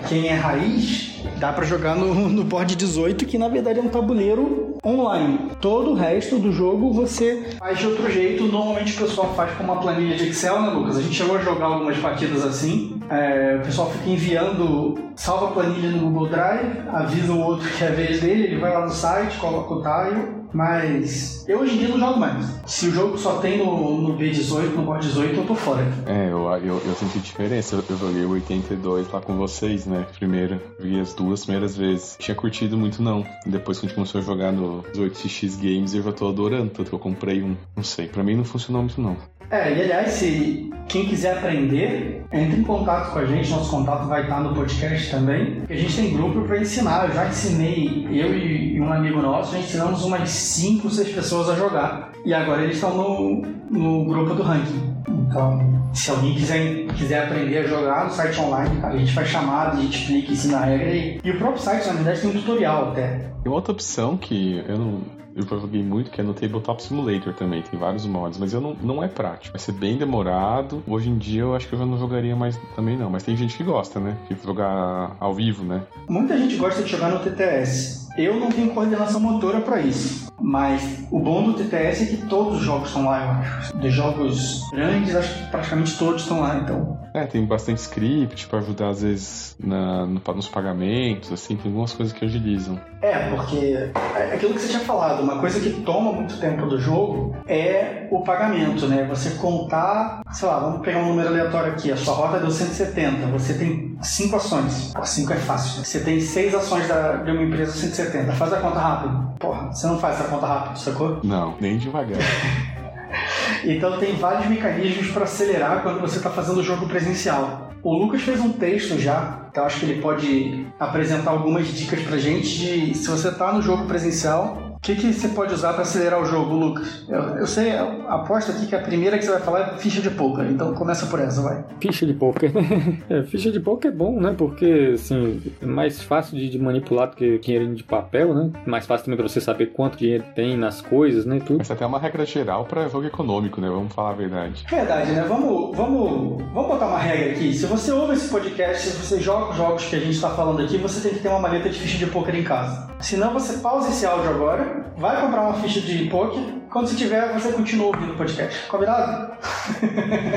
quem 0.08 0.28
é 0.28 0.34
raiz, 0.34 1.22
dá 1.38 1.52
para 1.52 1.64
jogar 1.64 1.96
no, 1.96 2.14
no 2.28 2.44
board 2.44 2.76
18, 2.76 3.24
que 3.24 3.38
na 3.38 3.48
verdade 3.48 3.78
é 3.78 3.82
um 3.82 3.88
tabuleiro 3.88 4.76
online. 4.84 5.50
Todo 5.60 5.90
o 5.90 5.94
resto 5.94 6.38
do 6.38 6.52
jogo 6.52 6.92
você 6.92 7.56
faz 7.58 7.78
de 7.78 7.86
outro 7.86 8.10
jeito. 8.10 8.44
Normalmente 8.44 8.94
o 8.94 9.06
pessoal 9.06 9.32
faz 9.34 9.52
com 9.56 9.64
uma 9.64 9.76
planilha 9.76 10.16
de 10.16 10.28
Excel, 10.28 10.62
né, 10.62 10.70
Lucas? 10.70 10.98
A 10.98 11.02
gente 11.02 11.14
chegou 11.14 11.36
a 11.36 11.40
jogar 11.40 11.66
algumas 11.66 11.98
partidas 11.98 12.44
assim. 12.44 13.00
É, 13.10 13.58
o 13.60 13.64
pessoal 13.64 13.90
fica 13.90 14.08
enviando, 14.08 14.98
salva 15.16 15.48
a 15.48 15.50
planilha 15.52 15.90
no 15.90 15.98
Google 16.10 16.28
Drive, 16.28 16.88
avisa 16.92 17.32
o 17.32 17.40
outro 17.40 17.68
que 17.68 17.82
é 17.82 17.88
a 17.88 17.90
vez 17.90 18.20
dele, 18.20 18.44
ele 18.44 18.58
vai 18.58 18.72
lá 18.72 18.84
no 18.84 18.92
site, 18.92 19.36
coloca 19.38 19.74
o 19.74 19.82
tile 19.82 20.39
mas 20.52 21.44
eu 21.48 21.60
hoje 21.60 21.74
em 21.74 21.78
dia 21.78 21.88
não 21.88 21.98
jogo 21.98 22.18
mais. 22.18 22.46
Se 22.66 22.88
o 22.88 22.90
jogo 22.90 23.18
só 23.18 23.38
tem 23.38 23.58
no, 23.58 24.00
no 24.00 24.16
B18, 24.16 24.74
no 24.74 24.82
board 24.82 25.06
18, 25.06 25.36
eu 25.36 25.46
tô 25.46 25.54
fora. 25.54 25.86
É, 26.06 26.30
eu, 26.30 26.48
eu, 26.64 26.82
eu 26.84 26.94
senti 26.94 27.18
diferença. 27.18 27.82
Eu, 27.88 27.96
joguei 27.96 28.24
o 28.24 28.30
82 28.30 29.10
lá 29.10 29.20
com 29.20 29.36
vocês, 29.36 29.86
né? 29.86 30.06
Primeiro, 30.18 30.60
vi 30.78 30.98
as 30.98 31.14
duas 31.14 31.44
primeiras 31.44 31.76
vezes. 31.76 32.16
Tinha 32.18 32.34
curtido 32.34 32.76
muito, 32.76 33.02
não. 33.02 33.24
Depois 33.46 33.78
que 33.78 33.86
a 33.86 33.88
gente 33.88 33.96
começou 33.96 34.20
a 34.20 34.24
jogar 34.24 34.52
no 34.52 34.82
18x 34.94 35.56
Games, 35.56 35.94
eu 35.94 36.02
já 36.02 36.12
tô 36.12 36.28
adorando. 36.28 36.70
Tanto 36.70 36.88
que 36.88 36.94
eu 36.94 36.98
comprei 36.98 37.42
um. 37.42 37.56
Não 37.76 37.84
sei, 37.84 38.06
pra 38.08 38.22
mim 38.22 38.36
não 38.36 38.44
funcionou 38.44 38.82
muito, 38.82 39.00
não. 39.00 39.16
É, 39.50 39.72
e 39.72 39.82
aliás, 39.82 40.12
se 40.12 40.70
quem 40.88 41.06
quiser 41.06 41.38
aprender, 41.38 42.24
entre 42.32 42.60
em 42.60 42.62
contato 42.62 43.12
com 43.12 43.18
a 43.18 43.24
gente, 43.24 43.50
nosso 43.50 43.70
contato 43.70 44.06
vai 44.06 44.22
estar 44.22 44.40
no 44.40 44.54
podcast 44.54 45.10
também. 45.10 45.62
A 45.68 45.74
gente 45.74 45.96
tem 45.96 46.12
grupo 46.12 46.42
para 46.42 46.58
ensinar. 46.58 47.08
Eu 47.08 47.14
já 47.14 47.28
ensinei, 47.28 48.06
eu 48.10 48.36
e 48.36 48.80
um 48.80 48.92
amigo 48.92 49.20
nosso, 49.20 49.52
já 49.52 49.58
ensinamos 49.58 50.04
umas 50.04 50.30
5, 50.30 50.88
6 50.88 51.14
pessoas 51.14 51.48
a 51.48 51.56
jogar. 51.56 52.12
E 52.24 52.32
agora 52.32 52.62
eles 52.62 52.76
estão 52.76 52.96
no, 52.96 53.42
no 53.70 54.04
grupo 54.04 54.34
do 54.34 54.42
ranking. 54.42 54.94
Então, 55.08 55.80
se 55.92 56.10
alguém 56.10 56.34
quiser, 56.34 56.86
quiser 56.96 57.24
aprender 57.24 57.58
a 57.58 57.66
jogar 57.66 58.04
no 58.04 58.10
site 58.10 58.40
online, 58.40 58.78
a 58.82 58.96
gente 58.96 59.12
faz 59.12 59.28
chamada, 59.28 59.78
a 59.78 59.80
gente 59.80 59.98
explica, 59.98 60.32
ensina 60.32 60.58
a 60.58 60.64
regra. 60.64 60.90
E, 60.90 61.20
e 61.24 61.30
o 61.30 61.38
próprio 61.38 61.60
site, 61.62 61.86
na 61.88 61.94
verdade, 61.94 62.20
tem 62.20 62.30
um 62.30 62.34
tutorial 62.34 62.90
até. 62.90 63.30
Outra 63.44 63.72
opção 63.72 64.16
que 64.16 64.62
eu 64.68 64.78
não 64.78 65.19
eu 65.34 65.44
joguei 65.60 65.82
muito, 65.82 66.10
que 66.10 66.20
é 66.20 66.24
no 66.24 66.34
Tabletop 66.34 66.82
Simulator 66.82 67.32
também. 67.34 67.62
Tem 67.62 67.78
vários 67.78 68.06
mods, 68.06 68.38
mas 68.38 68.52
eu 68.52 68.60
não, 68.60 68.76
não 68.82 69.02
é 69.02 69.08
prático. 69.08 69.52
Vai 69.52 69.60
ser 69.60 69.72
bem 69.72 69.96
demorado. 69.96 70.82
Hoje 70.86 71.08
em 71.08 71.18
dia 71.18 71.42
eu 71.42 71.54
acho 71.54 71.68
que 71.68 71.74
eu 71.74 71.78
já 71.78 71.86
não 71.86 71.98
jogaria 71.98 72.34
mais 72.34 72.58
também 72.74 72.96
não. 72.96 73.10
Mas 73.10 73.22
tem 73.22 73.36
gente 73.36 73.56
que 73.56 73.64
gosta, 73.64 74.00
né? 74.00 74.16
Que 74.26 74.36
jogar 74.44 75.16
ao 75.20 75.34
vivo, 75.34 75.64
né? 75.64 75.82
Muita 76.08 76.36
gente 76.36 76.56
gosta 76.56 76.82
de 76.82 76.90
jogar 76.90 77.10
no 77.10 77.20
TTS. 77.20 78.08
Eu 78.16 78.38
não 78.38 78.48
tenho 78.50 78.70
coordenação 78.70 79.20
motora 79.20 79.60
para 79.60 79.80
isso. 79.80 80.30
Mas 80.40 81.06
o 81.10 81.18
bom 81.20 81.44
do 81.44 81.54
TTS 81.54 82.02
é 82.02 82.06
que 82.06 82.16
todos 82.26 82.58
os 82.58 82.64
jogos 82.64 82.88
estão 82.88 83.04
lá, 83.04 83.24
eu 83.24 83.30
acho. 83.30 83.76
Dos 83.76 83.92
jogos 83.92 84.68
grandes, 84.72 85.14
acho 85.14 85.38
que 85.38 85.50
praticamente 85.50 85.96
todos 85.98 86.22
estão 86.22 86.40
lá, 86.40 86.56
então. 86.56 86.98
É, 87.14 87.24
tem 87.26 87.44
bastante 87.44 87.78
script 87.78 88.46
para 88.46 88.60
ajudar, 88.60 88.88
às 88.88 89.02
vezes, 89.02 89.56
na, 89.58 90.06
no, 90.06 90.20
nos 90.34 90.48
pagamentos, 90.48 91.32
assim, 91.32 91.56
tem 91.56 91.70
algumas 91.70 91.92
coisas 91.92 92.16
que 92.16 92.24
agilizam. 92.24 92.80
É, 93.02 93.30
porque 93.30 93.90
é 94.16 94.34
aquilo 94.34 94.54
que 94.54 94.60
você 94.60 94.68
tinha 94.68 94.80
falado, 94.80 95.22
uma 95.22 95.38
coisa 95.38 95.58
que 95.60 95.82
toma 95.82 96.12
muito 96.12 96.38
tempo 96.38 96.66
do 96.66 96.78
jogo 96.78 97.34
é 97.46 98.06
o 98.10 98.22
pagamento, 98.22 98.86
né? 98.86 99.04
Você 99.08 99.30
contar, 99.30 100.22
sei 100.32 100.48
lá, 100.48 100.60
vamos 100.60 100.82
pegar 100.82 100.98
um 100.98 101.08
número 101.08 101.28
aleatório 101.28 101.72
aqui, 101.72 101.90
a 101.90 101.96
sua 101.96 102.14
rota 102.14 102.38
deu 102.38 102.50
170, 102.50 103.26
você 103.26 103.54
tem 103.54 103.96
cinco 104.02 104.36
ações. 104.36 104.92
Pô, 104.94 105.04
cinco 105.04 105.32
é 105.32 105.36
fácil. 105.36 105.78
Né? 105.78 105.84
Você 105.84 106.00
tem 106.00 106.20
seis 106.20 106.54
ações 106.54 106.86
da, 106.86 107.16
de 107.16 107.30
uma 107.30 107.42
empresa 107.42 107.72
170, 107.72 108.32
faz 108.32 108.52
a 108.52 108.60
conta 108.60 108.78
rápido. 108.78 109.34
Porra, 109.38 109.72
você 109.72 109.86
não 109.86 109.98
faz 109.98 110.20
essa 110.20 110.28
conta 110.28 110.46
rápido, 110.46 110.78
sacou? 110.78 111.20
Não, 111.24 111.54
nem 111.60 111.78
devagar. 111.78 112.18
então 113.64 113.98
tem 113.98 114.16
vários 114.16 114.46
mecanismos 114.46 115.08
para 115.08 115.24
acelerar 115.24 115.82
quando 115.82 116.00
você 116.00 116.16
está 116.16 116.30
fazendo 116.30 116.58
o 116.58 116.62
jogo 116.62 116.86
presencial. 116.86 117.70
O 117.82 117.94
Lucas 117.94 118.22
fez 118.22 118.40
um 118.40 118.52
texto 118.52 118.98
já, 118.98 119.46
então 119.50 119.64
acho 119.64 119.80
que 119.80 119.86
ele 119.86 120.02
pode 120.02 120.66
apresentar 120.78 121.30
algumas 121.30 121.66
dicas 121.68 122.00
pra 122.02 122.18
gente 122.18 122.58
de 122.58 122.94
se 122.94 123.08
você 123.08 123.28
está 123.28 123.52
no 123.52 123.62
jogo 123.62 123.86
presencial, 123.86 124.69
o 124.80 124.82
que, 124.82 124.94
que 124.94 125.12
você 125.12 125.28
pode 125.28 125.52
usar 125.52 125.74
para 125.74 125.82
acelerar 125.82 126.22
o 126.22 126.24
jogo, 126.24 126.54
Lucas? 126.54 127.04
Eu, 127.06 127.20
eu 127.36 127.46
sei, 127.46 127.78
eu 127.78 128.08
aposto 128.08 128.50
aqui 128.50 128.66
que 128.66 128.74
a 128.74 128.80
primeira 128.80 129.18
que 129.18 129.26
você 129.26 129.32
vai 129.32 129.40
falar 129.40 129.60
é 129.60 129.76
ficha 129.76 130.00
de 130.00 130.08
poker, 130.08 130.46
então 130.46 130.72
começa 130.72 131.04
por 131.04 131.20
essa, 131.20 131.42
vai. 131.42 131.62
Ficha 131.78 132.06
de 132.06 132.14
poker, 132.14 132.50
né? 132.54 132.98
É, 133.10 133.22
ficha 133.24 133.50
de 133.50 133.60
poker 133.60 133.90
é 133.90 133.94
bom, 133.94 134.18
né? 134.18 134.34
Porque, 134.36 134.92
assim, 134.94 135.42
é 135.60 135.66
mais 135.66 136.00
fácil 136.00 136.36
de, 136.36 136.48
de 136.48 136.58
manipular 136.58 137.10
do 137.10 137.16
que 137.16 137.38
dinheiro 137.38 137.74
de 137.74 137.82
papel, 137.82 138.32
né? 138.32 138.50
Mais 138.64 138.86
fácil 138.86 139.04
também 139.04 139.18
para 139.18 139.28
você 139.28 139.40
saber 139.40 139.66
quanto 139.66 139.98
dinheiro 139.98 140.24
tem 140.34 140.56
nas 140.56 140.80
coisas, 140.80 141.26
né? 141.26 141.40
Tudo. 141.44 141.60
Essa 141.60 141.74
até 141.74 141.84
é 141.84 141.86
uma 141.86 141.98
regra 141.98 142.24
geral 142.24 142.64
para 142.64 142.88
jogo 142.88 143.06
econômico, 143.06 143.60
né? 143.60 143.68
Vamos 143.68 143.92
falar 143.92 144.10
a 144.10 144.14
verdade. 144.14 144.64
Verdade, 144.70 145.12
né? 145.12 145.24
Vamos, 145.28 145.76
vamos, 145.76 146.42
vamos 146.54 146.68
botar 146.68 146.86
uma 146.86 146.98
regra 146.98 147.32
aqui. 147.32 147.52
Se 147.52 147.66
você 147.66 147.92
ouve 147.92 148.14
esse 148.14 148.30
podcast, 148.30 148.88
se 148.88 148.96
você 148.96 149.20
joga 149.20 149.50
os 149.50 149.56
jogos 149.56 149.84
que 149.84 149.96
a 149.96 150.00
gente 150.00 150.14
está 150.14 150.30
falando 150.30 150.62
aqui, 150.62 150.78
você 150.78 151.06
tem 151.06 151.16
que 151.16 151.22
ter 151.22 151.28
uma 151.28 151.40
maleta 151.40 151.68
de 151.68 151.78
ficha 151.78 151.98
de 151.98 152.06
poker 152.06 152.34
em 152.34 152.44
casa. 152.44 152.88
Senão 153.00 153.32
você 153.32 153.58
pausa 153.58 153.90
esse 153.90 154.06
áudio 154.06 154.30
agora 154.30 154.69
vai 154.96 155.20
comprar 155.20 155.42
uma 155.42 155.54
ficha 155.54 155.80
de 155.80 156.04
poker. 156.08 156.42
Quando 156.70 156.86
você 156.86 156.94
tiver, 156.94 157.32
você 157.32 157.50
continua 157.52 157.86
ouvindo 157.86 158.12
o 158.12 158.16
podcast. 158.16 158.68
Combinado? 158.68 159.32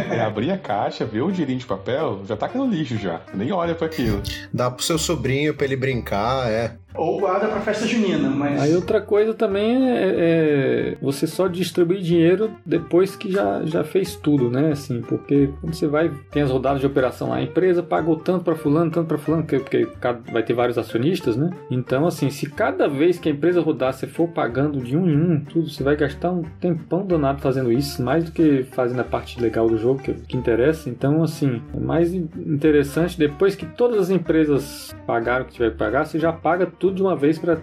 É 0.10 0.22
abrir 0.22 0.50
a 0.50 0.58
caixa, 0.58 1.06
ver 1.06 1.22
o 1.22 1.32
dinheirinho 1.32 1.60
de 1.60 1.66
papel, 1.66 2.22
já 2.26 2.36
tá 2.36 2.48
aqui 2.48 2.58
no 2.58 2.66
lixo 2.66 2.98
já. 2.98 3.22
Nem 3.34 3.52
olha 3.52 3.76
para 3.76 3.86
aquilo. 3.86 4.22
Dá 4.52 4.72
pro 4.72 4.84
seu 4.84 4.98
sobrinho 4.98 5.54
pra 5.54 5.66
ele 5.66 5.76
brincar, 5.76 6.50
é. 6.50 6.76
Ou 6.96 7.20
guarda 7.20 7.48
pra 7.48 7.60
festa 7.60 7.88
junina, 7.88 8.30
mas. 8.30 8.62
Aí 8.62 8.76
outra 8.76 9.02
coisa 9.02 9.34
também 9.34 9.90
é, 9.90 10.16
é, 10.16 10.98
você 11.02 11.26
só 11.26 11.48
distribuir 11.48 12.02
dinheiro 12.02 12.52
depois 12.64 13.16
que 13.16 13.32
já, 13.32 13.64
já 13.66 13.84
fez 13.84 14.16
tudo, 14.16 14.50
né? 14.50 14.72
Assim, 14.72 15.02
porque 15.02 15.50
quando 15.60 15.74
você 15.74 15.88
vai, 15.88 16.12
tem 16.30 16.44
as 16.44 16.52
rodadas 16.52 16.82
de 16.82 16.86
operação 16.86 17.30
lá, 17.30 17.38
a 17.38 17.42
empresa 17.42 17.82
pagou 17.82 18.16
tanto 18.18 18.44
para 18.44 18.56
fulano, 18.56 18.92
tanto 18.92 19.08
para 19.08 19.18
fulano, 19.18 19.44
porque, 19.44 19.60
porque 19.60 20.32
vai 20.32 20.44
ter 20.44 20.54
vários 20.54 20.78
acionistas, 20.78 21.36
né? 21.36 21.50
Então, 21.72 22.06
assim, 22.06 22.30
se 22.30 22.48
cada 22.48 22.88
vez 22.88 23.18
que 23.18 23.28
a 23.28 23.32
empresa 23.32 23.60
rodar 23.60 23.94
você 23.94 24.06
for 24.06 24.28
pagando 24.28 24.80
de 24.80 24.96
um 24.96 25.10
em 25.10 25.18
um, 25.18 25.44
tudo, 25.44 25.70
você 25.70 25.84
vai 25.84 25.96
gastar 25.96 26.23
um 26.32 26.44
tempão 26.60 27.06
danado 27.06 27.42
fazendo 27.42 27.72
isso, 27.72 28.04
mais 28.04 28.24
do 28.24 28.32
que 28.32 28.64
fazendo 28.72 29.00
a 29.02 29.04
parte 29.04 29.42
legal 29.42 29.68
do 29.68 29.78
jogo, 29.78 30.02
que, 30.02 30.14
que 30.14 30.38
interessa. 30.38 30.90
Então, 30.90 31.24
assim, 31.24 31.62
é 31.74 31.80
mais 31.80 32.14
interessante 32.14 33.18
depois 33.18 33.56
que 33.56 33.66
todas 33.66 33.98
as 34.00 34.10
empresas 34.10 34.94
pagaram 35.06 35.44
o 35.44 35.48
que 35.48 35.54
tiver 35.54 35.72
que 35.72 35.78
pagar, 35.78 36.06
você 36.06 36.20
já 36.20 36.32
paga 36.32 36.66
tudo 36.66 36.96
de 36.96 37.02
uma 37.02 37.16
vez 37.16 37.40
para 37.40 37.56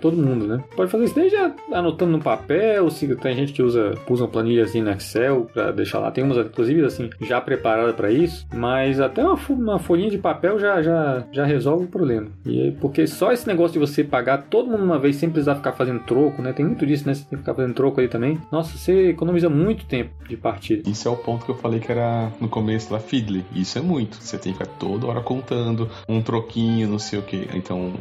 todo 0.00 0.16
mundo, 0.16 0.46
né? 0.46 0.62
Pode 0.76 0.90
fazer 0.90 1.04
isso 1.04 1.14
desde 1.14 1.36
anotando 1.72 2.12
no 2.12 2.20
papel, 2.20 2.90
se 2.90 3.14
tem 3.16 3.34
gente 3.34 3.52
que 3.52 3.62
usa, 3.62 3.94
usa 4.08 4.24
uma 4.24 4.30
planilhazinha 4.30 4.84
no 4.84 4.90
Excel 4.90 5.48
para 5.52 5.72
deixar 5.72 5.98
lá, 5.98 6.10
tem 6.10 6.24
umas 6.24 6.38
inclusive 6.38 6.84
assim 6.84 7.10
já 7.20 7.40
preparada 7.40 7.92
para 7.92 8.10
isso, 8.10 8.46
mas 8.54 9.00
até 9.00 9.22
uma, 9.22 9.38
uma 9.50 9.78
folhinha 9.78 10.10
de 10.10 10.18
papel 10.18 10.58
já, 10.58 10.82
já, 10.82 11.24
já 11.32 11.44
resolve 11.44 11.84
o 11.84 11.88
problema. 11.88 12.28
E 12.44 12.62
aí, 12.62 12.72
porque 12.72 13.06
só 13.06 13.32
esse 13.32 13.46
negócio 13.46 13.72
de 13.72 13.78
você 13.78 14.02
pagar 14.04 14.42
todo 14.42 14.70
mundo 14.70 14.84
uma 14.84 14.98
vez 14.98 15.16
sem 15.16 15.30
precisar 15.30 15.56
ficar 15.56 15.72
fazendo 15.72 16.00
troco, 16.00 16.42
né? 16.42 16.52
Tem 16.52 16.64
muito 16.64 16.86
disso, 16.86 17.06
né? 17.06 17.14
Você 17.14 17.22
tem 17.22 17.30
que 17.30 17.36
ficar 17.38 17.54
fazendo 17.54 17.67
troco 17.74 18.00
aí 18.00 18.08
também. 18.08 18.40
Nossa, 18.50 18.76
você 18.76 19.10
economiza 19.10 19.48
muito 19.48 19.84
tempo 19.86 20.10
de 20.28 20.36
partida. 20.36 20.88
Isso 20.88 21.08
é 21.08 21.10
o 21.10 21.16
ponto 21.16 21.44
que 21.44 21.50
eu 21.50 21.56
falei 21.56 21.80
que 21.80 21.90
era 21.90 22.30
no 22.40 22.48
começo 22.48 22.90
da 22.90 22.98
Fiddly. 22.98 23.44
Isso 23.54 23.78
é 23.78 23.82
muito. 23.82 24.16
Você 24.20 24.38
tem 24.38 24.52
que 24.52 24.58
ficar 24.58 24.70
toda 24.78 25.06
hora 25.06 25.20
contando 25.20 25.88
um 26.08 26.20
troquinho, 26.20 26.88
não 26.88 26.98
sei 26.98 27.18
o 27.18 27.22
que. 27.22 27.48
Então, 27.54 27.92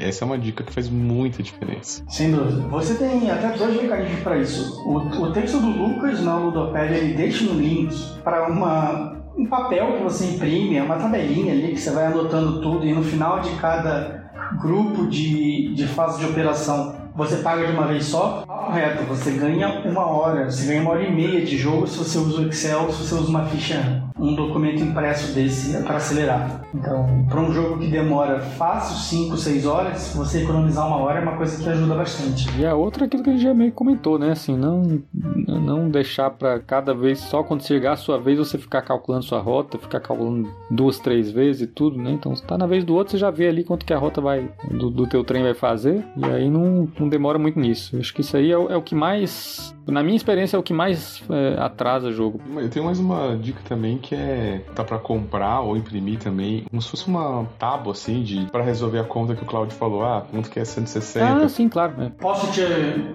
essa 0.00 0.24
é 0.24 0.26
uma 0.26 0.38
dica 0.38 0.64
que 0.64 0.72
faz 0.72 0.88
muita 0.88 1.42
diferença. 1.42 2.04
Sem 2.08 2.30
dúvida. 2.30 2.62
Você 2.68 2.94
tem 2.94 3.30
até 3.30 3.56
dois 3.56 3.80
mecanismos 3.80 4.20
para 4.20 4.38
isso. 4.38 4.82
O, 4.86 4.96
o 4.98 5.32
texto 5.32 5.58
do 5.58 5.68
Lucas 5.68 6.22
na 6.22 6.36
Ludopédia, 6.36 6.96
ele 6.96 7.14
deixa 7.14 7.44
um 7.44 7.58
link 7.58 7.94
para 8.22 8.48
uma 8.48 9.16
um 9.36 9.46
papel 9.46 9.98
que 9.98 10.02
você 10.02 10.24
imprime, 10.24 10.76
é 10.76 10.82
uma 10.82 10.96
tabelinha 10.96 11.52
ali 11.52 11.72
que 11.72 11.80
você 11.80 11.90
vai 11.90 12.06
anotando 12.06 12.62
tudo 12.62 12.86
e 12.86 12.94
no 12.94 13.02
final 13.02 13.40
de 13.40 13.50
cada 13.56 14.30
grupo 14.60 15.06
de, 15.06 15.74
de 15.74 15.86
fase 15.86 16.20
de 16.20 16.24
operação 16.24 17.05
você 17.16 17.36
paga 17.36 17.66
de 17.66 17.72
uma 17.72 17.86
vez 17.86 18.04
só, 18.04 18.44
correto, 18.46 19.04
você 19.04 19.30
ganha 19.32 19.68
uma 19.84 20.06
hora, 20.06 20.50
você 20.50 20.66
ganha 20.66 20.82
uma 20.82 20.90
hora 20.90 21.02
e 21.02 21.10
meia 21.10 21.44
de 21.44 21.56
jogo 21.56 21.86
se 21.86 21.98
você 21.98 22.18
usa 22.18 22.42
o 22.42 22.48
Excel, 22.48 22.92
se 22.92 23.06
você 23.06 23.14
usa 23.14 23.30
uma 23.30 23.46
ficha, 23.46 24.02
um 24.18 24.34
documento 24.34 24.82
impresso 24.82 25.34
desse 25.34 25.76
para 25.82 25.96
acelerar. 25.96 26.62
Então, 26.74 27.26
para 27.28 27.40
um 27.40 27.52
jogo 27.52 27.78
que 27.78 27.88
demora 27.88 28.40
fácil 28.40 28.96
5, 28.96 29.36
6 29.36 29.66
horas, 29.66 30.14
você 30.14 30.42
economizar 30.42 30.86
uma 30.86 30.96
hora 30.96 31.20
é 31.20 31.22
uma 31.22 31.36
coisa 31.36 31.62
que 31.62 31.68
ajuda 31.68 31.94
bastante. 31.94 32.48
E 32.58 32.64
a 32.64 32.74
outra 32.74 33.04
é 33.04 33.06
aquilo 33.06 33.22
que 33.22 33.30
a 33.30 33.32
gente 33.34 33.42
já 33.42 33.52
meio 33.52 33.72
comentou, 33.72 34.18
né? 34.18 34.30
Assim, 34.30 34.56
não, 34.56 35.02
não 35.12 35.90
deixar 35.90 36.30
para 36.30 36.58
cada 36.60 36.94
vez, 36.94 37.18
só 37.18 37.42
quando 37.42 37.62
chegar 37.62 37.92
a 37.92 37.96
sua 37.96 38.18
vez, 38.18 38.38
você 38.38 38.56
ficar 38.56 38.82
calculando 38.82 39.24
sua 39.24 39.40
rota, 39.40 39.78
ficar 39.78 40.00
calculando 40.00 40.48
duas, 40.70 40.98
três 40.98 41.30
vezes 41.30 41.62
e 41.62 41.66
tudo, 41.66 41.98
né? 41.98 42.12
Então, 42.12 42.34
se 42.34 42.42
tá 42.42 42.56
na 42.56 42.66
vez 42.66 42.84
do 42.84 42.94
outro, 42.94 43.12
você 43.12 43.18
já 43.18 43.30
vê 43.30 43.48
ali 43.48 43.64
quanto 43.64 43.84
que 43.84 43.92
a 43.92 43.98
rota 43.98 44.20
vai, 44.20 44.48
do, 44.70 44.90
do 44.90 45.06
teu 45.06 45.22
trem 45.24 45.42
vai 45.42 45.54
fazer, 45.54 46.04
e 46.16 46.24
aí 46.24 46.48
não, 46.48 46.88
não 46.98 47.08
demora 47.08 47.38
muito 47.38 47.58
nisso. 47.58 47.96
Acho 47.98 48.14
que 48.14 48.22
isso 48.22 48.36
aí 48.36 48.50
é, 48.50 48.54
é 48.54 48.76
o 48.76 48.82
que 48.82 48.94
mais, 48.94 49.74
na 49.86 50.02
minha 50.02 50.16
experiência, 50.16 50.56
é 50.56 50.60
o 50.60 50.62
que 50.62 50.72
mais 50.72 51.22
é, 51.28 51.60
atrasa 51.60 52.08
o 52.08 52.12
jogo. 52.12 52.40
Eu 52.56 52.70
tenho 52.70 52.84
mais 52.84 52.98
uma 52.98 53.36
dica 53.36 53.60
também 53.68 53.98
que 54.06 54.14
é 54.14 54.60
tá 54.74 54.84
para 54.84 54.98
comprar 54.98 55.60
ou 55.60 55.76
imprimir 55.76 56.20
também, 56.20 56.64
como 56.70 56.80
se 56.80 56.88
fosse 56.88 57.08
uma 57.08 57.44
tábua 57.58 57.92
assim 57.92 58.22
de 58.22 58.46
para 58.46 58.62
resolver 58.62 59.00
a 59.00 59.04
conta 59.04 59.34
que 59.34 59.42
o 59.42 59.46
Claudio 59.46 59.76
falou, 59.76 60.04
ah, 60.04 60.24
quanto 60.30 60.48
que 60.48 60.60
é 60.60 60.64
160. 60.64 61.44
Ah, 61.44 61.48
sim, 61.48 61.68
claro. 61.68 61.94
É. 62.00 62.08
Posso 62.10 62.52
te 62.52 62.62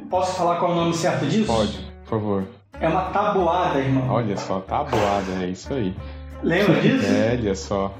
posso 0.09 0.35
falar 0.35 0.57
qual 0.57 0.71
é 0.71 0.73
o 0.73 0.77
nome 0.77 0.93
certo 0.93 1.25
disso? 1.25 1.47
Pode, 1.47 1.79
por 2.03 2.09
favor. 2.09 2.43
É 2.79 2.89
uma 2.89 3.03
tabuada, 3.05 3.79
irmão. 3.79 4.09
Olha 4.09 4.35
só, 4.35 4.59
tabuada, 4.59 5.43
é 5.43 5.47
isso 5.47 5.73
aí. 5.73 5.95
Lembra 6.43 6.81
disso? 6.81 7.05
É, 7.05 7.37
olha 7.39 7.55
só. 7.55 7.93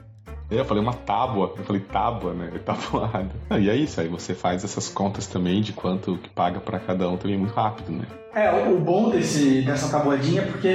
Eu 0.52 0.66
falei 0.66 0.84
uma 0.84 0.94
tábua, 0.94 1.54
eu 1.58 1.64
falei 1.64 1.82
tábua, 1.82 2.34
né? 2.34 2.52
Tabuada. 2.66 3.30
E 3.58 3.70
é 3.70 3.76
isso, 3.76 4.02
aí 4.02 4.10
você 4.10 4.36
faz 4.36 4.66
essas 4.66 4.90
contas 4.90 5.26
também 5.26 5.62
de 5.62 5.72
quanto 5.72 6.18
que 6.18 6.30
paga 6.30 6.60
para 6.60 6.78
cada 6.78 7.08
um 7.10 7.16
também 7.16 7.38
muito 7.38 7.54
rápido, 7.54 7.94
né? 7.94 8.04
É, 8.34 8.50
o 8.70 8.80
bom 8.80 9.10
desse, 9.10 9.62
dessa 9.62 9.90
tabuadinha 9.90 10.42
é 10.42 10.46
porque 10.46 10.68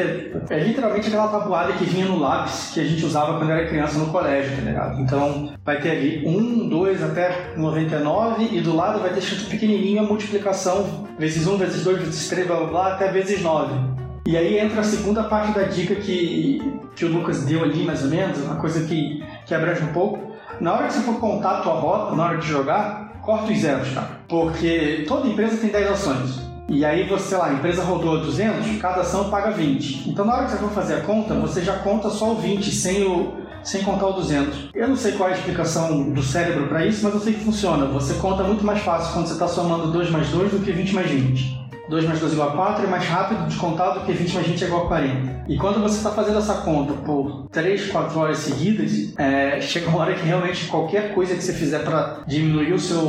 é 0.50 0.58
literalmente 0.58 1.08
aquela 1.08 1.28
tabuada 1.28 1.72
que 1.74 1.84
vinha 1.84 2.04
no 2.06 2.18
lápis 2.18 2.70
que 2.72 2.80
a 2.80 2.84
gente 2.84 3.04
usava 3.04 3.38
quando 3.38 3.50
era 3.50 3.66
criança 3.66 3.98
no 3.98 4.12
colégio, 4.12 4.56
tá 4.56 4.62
ligado? 4.62 5.00
Então 5.00 5.52
vai 5.64 5.80
ter 5.80 5.90
ali 5.90 6.26
1, 6.26 6.68
2 6.68 7.02
até 7.02 7.54
99 7.56 8.56
e 8.56 8.60
do 8.60 8.76
lado 8.76 9.00
vai 9.00 9.10
ter 9.10 9.20
escrito 9.20 9.48
pequenininho 9.48 10.00
a 10.00 10.06
multiplicação 10.06 11.06
vezes 11.18 11.46
1, 11.46 11.56
vezes 11.56 11.82
2, 11.82 11.98
vezes 11.98 12.28
3, 12.28 12.46
blá 12.46 12.56
blá 12.56 12.66
blá, 12.66 12.92
até 12.92 13.10
vezes 13.10 13.40
9. 13.42 13.96
E 14.26 14.36
aí 14.36 14.58
entra 14.58 14.80
a 14.80 14.84
segunda 14.84 15.22
parte 15.22 15.52
da 15.52 15.62
dica 15.62 15.94
que, 15.94 16.60
que 16.96 17.04
o 17.04 17.08
Lucas 17.08 17.44
deu 17.44 17.62
ali, 17.62 17.84
mais 17.84 18.02
ou 18.02 18.10
menos, 18.10 18.38
uma 18.38 18.56
coisa 18.56 18.84
que, 18.84 19.22
que 19.46 19.54
abrange 19.54 19.82
um 19.82 19.92
pouco. 19.92 20.32
Na 20.60 20.74
hora 20.74 20.86
que 20.88 20.94
você 20.94 21.00
for 21.00 21.18
contar 21.20 21.58
a 21.58 21.60
tua 21.60 21.74
rota, 21.74 22.16
na 22.16 22.24
hora 22.24 22.38
de 22.38 22.46
jogar, 22.46 23.20
corta 23.22 23.52
os 23.52 23.58
zeros, 23.58 23.92
tá? 23.94 24.08
Porque 24.28 25.04
toda 25.06 25.28
empresa 25.28 25.56
tem 25.56 25.70
10 25.70 25.90
ações. 25.90 26.46
E 26.68 26.84
aí 26.84 27.06
você, 27.08 27.28
sei 27.28 27.38
lá, 27.38 27.46
a 27.46 27.52
empresa 27.52 27.84
rodou 27.84 28.20
200, 28.20 28.80
cada 28.80 29.02
ação 29.02 29.30
paga 29.30 29.52
20. 29.52 30.10
Então 30.10 30.24
na 30.24 30.34
hora 30.34 30.44
que 30.46 30.52
você 30.52 30.58
for 30.58 30.70
fazer 30.70 30.94
a 30.94 31.00
conta, 31.00 31.34
você 31.34 31.62
já 31.62 31.74
conta 31.78 32.10
só 32.10 32.32
o 32.32 32.36
20, 32.36 32.74
sem 32.74 33.04
o, 33.04 33.34
sem 33.62 33.82
contar 33.82 34.08
o 34.08 34.12
200. 34.14 34.70
Eu 34.74 34.88
não 34.88 34.96
sei 34.96 35.12
qual 35.12 35.28
é 35.28 35.32
a 35.32 35.36
explicação 35.36 36.10
do 36.10 36.22
cérebro 36.22 36.66
para 36.66 36.84
isso, 36.84 37.04
mas 37.04 37.14
eu 37.14 37.20
sei 37.20 37.34
que 37.34 37.44
funciona. 37.44 37.86
Você 37.86 38.14
conta 38.14 38.42
muito 38.42 38.64
mais 38.64 38.80
fácil 38.80 39.12
quando 39.12 39.26
você 39.26 39.34
está 39.34 39.46
somando 39.46 39.92
2 39.92 40.10
mais 40.10 40.28
2 40.30 40.52
do 40.52 40.58
que 40.58 40.72
20 40.72 40.92
mais 40.92 41.08
20. 41.08 41.65
2 41.88 42.04
mais 42.04 42.20
2 42.20 42.32
igual 42.32 42.50
a 42.50 42.52
4 42.52 42.84
é 42.84 42.88
mais 42.88 43.04
rápido 43.04 43.46
de 43.48 43.56
contar 43.56 43.90
do 43.90 44.00
que 44.00 44.12
20 44.12 44.34
mais 44.34 44.46
20 44.46 44.62
é 44.62 44.66
igual 44.66 44.84
a 44.84 44.88
40. 44.88 45.44
E 45.48 45.56
quando 45.56 45.80
você 45.80 45.98
está 45.98 46.10
fazendo 46.10 46.38
essa 46.38 46.54
conta 46.54 46.92
por 46.94 47.48
3, 47.52 47.90
4 47.90 48.18
horas 48.18 48.38
seguidas, 48.38 49.14
é, 49.16 49.60
chega 49.60 49.88
uma 49.88 49.98
hora 49.98 50.14
que 50.14 50.24
realmente 50.24 50.66
qualquer 50.66 51.14
coisa 51.14 51.34
que 51.34 51.42
você 51.42 51.52
fizer 51.52 51.80
para 51.80 52.22
diminuir 52.26 52.72
o 52.72 52.78
seu, 52.78 53.00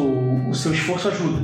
o 0.49 0.53
seu 0.53 0.71
esforço 0.71 1.07
ajuda. 1.07 1.41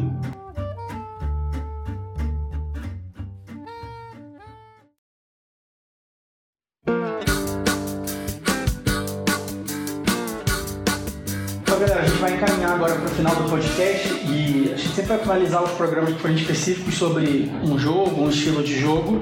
Vai 12.24 12.36
encaminhar 12.36 12.72
agora 12.72 12.96
para 12.96 13.04
o 13.04 13.10
final 13.10 13.36
do 13.36 13.50
podcast 13.50 14.08
e 14.30 14.72
a 14.74 14.78
gente 14.78 14.96
sempre 14.96 15.10
vai 15.10 15.20
finalizar 15.20 15.62
os 15.62 15.72
programas 15.72 16.14
que 16.14 16.22
forem 16.22 16.38
específicos 16.38 16.96
sobre 16.96 17.52
um 17.62 17.78
jogo, 17.78 18.24
um 18.24 18.30
estilo 18.30 18.64
de 18.64 18.80
jogo, 18.80 19.22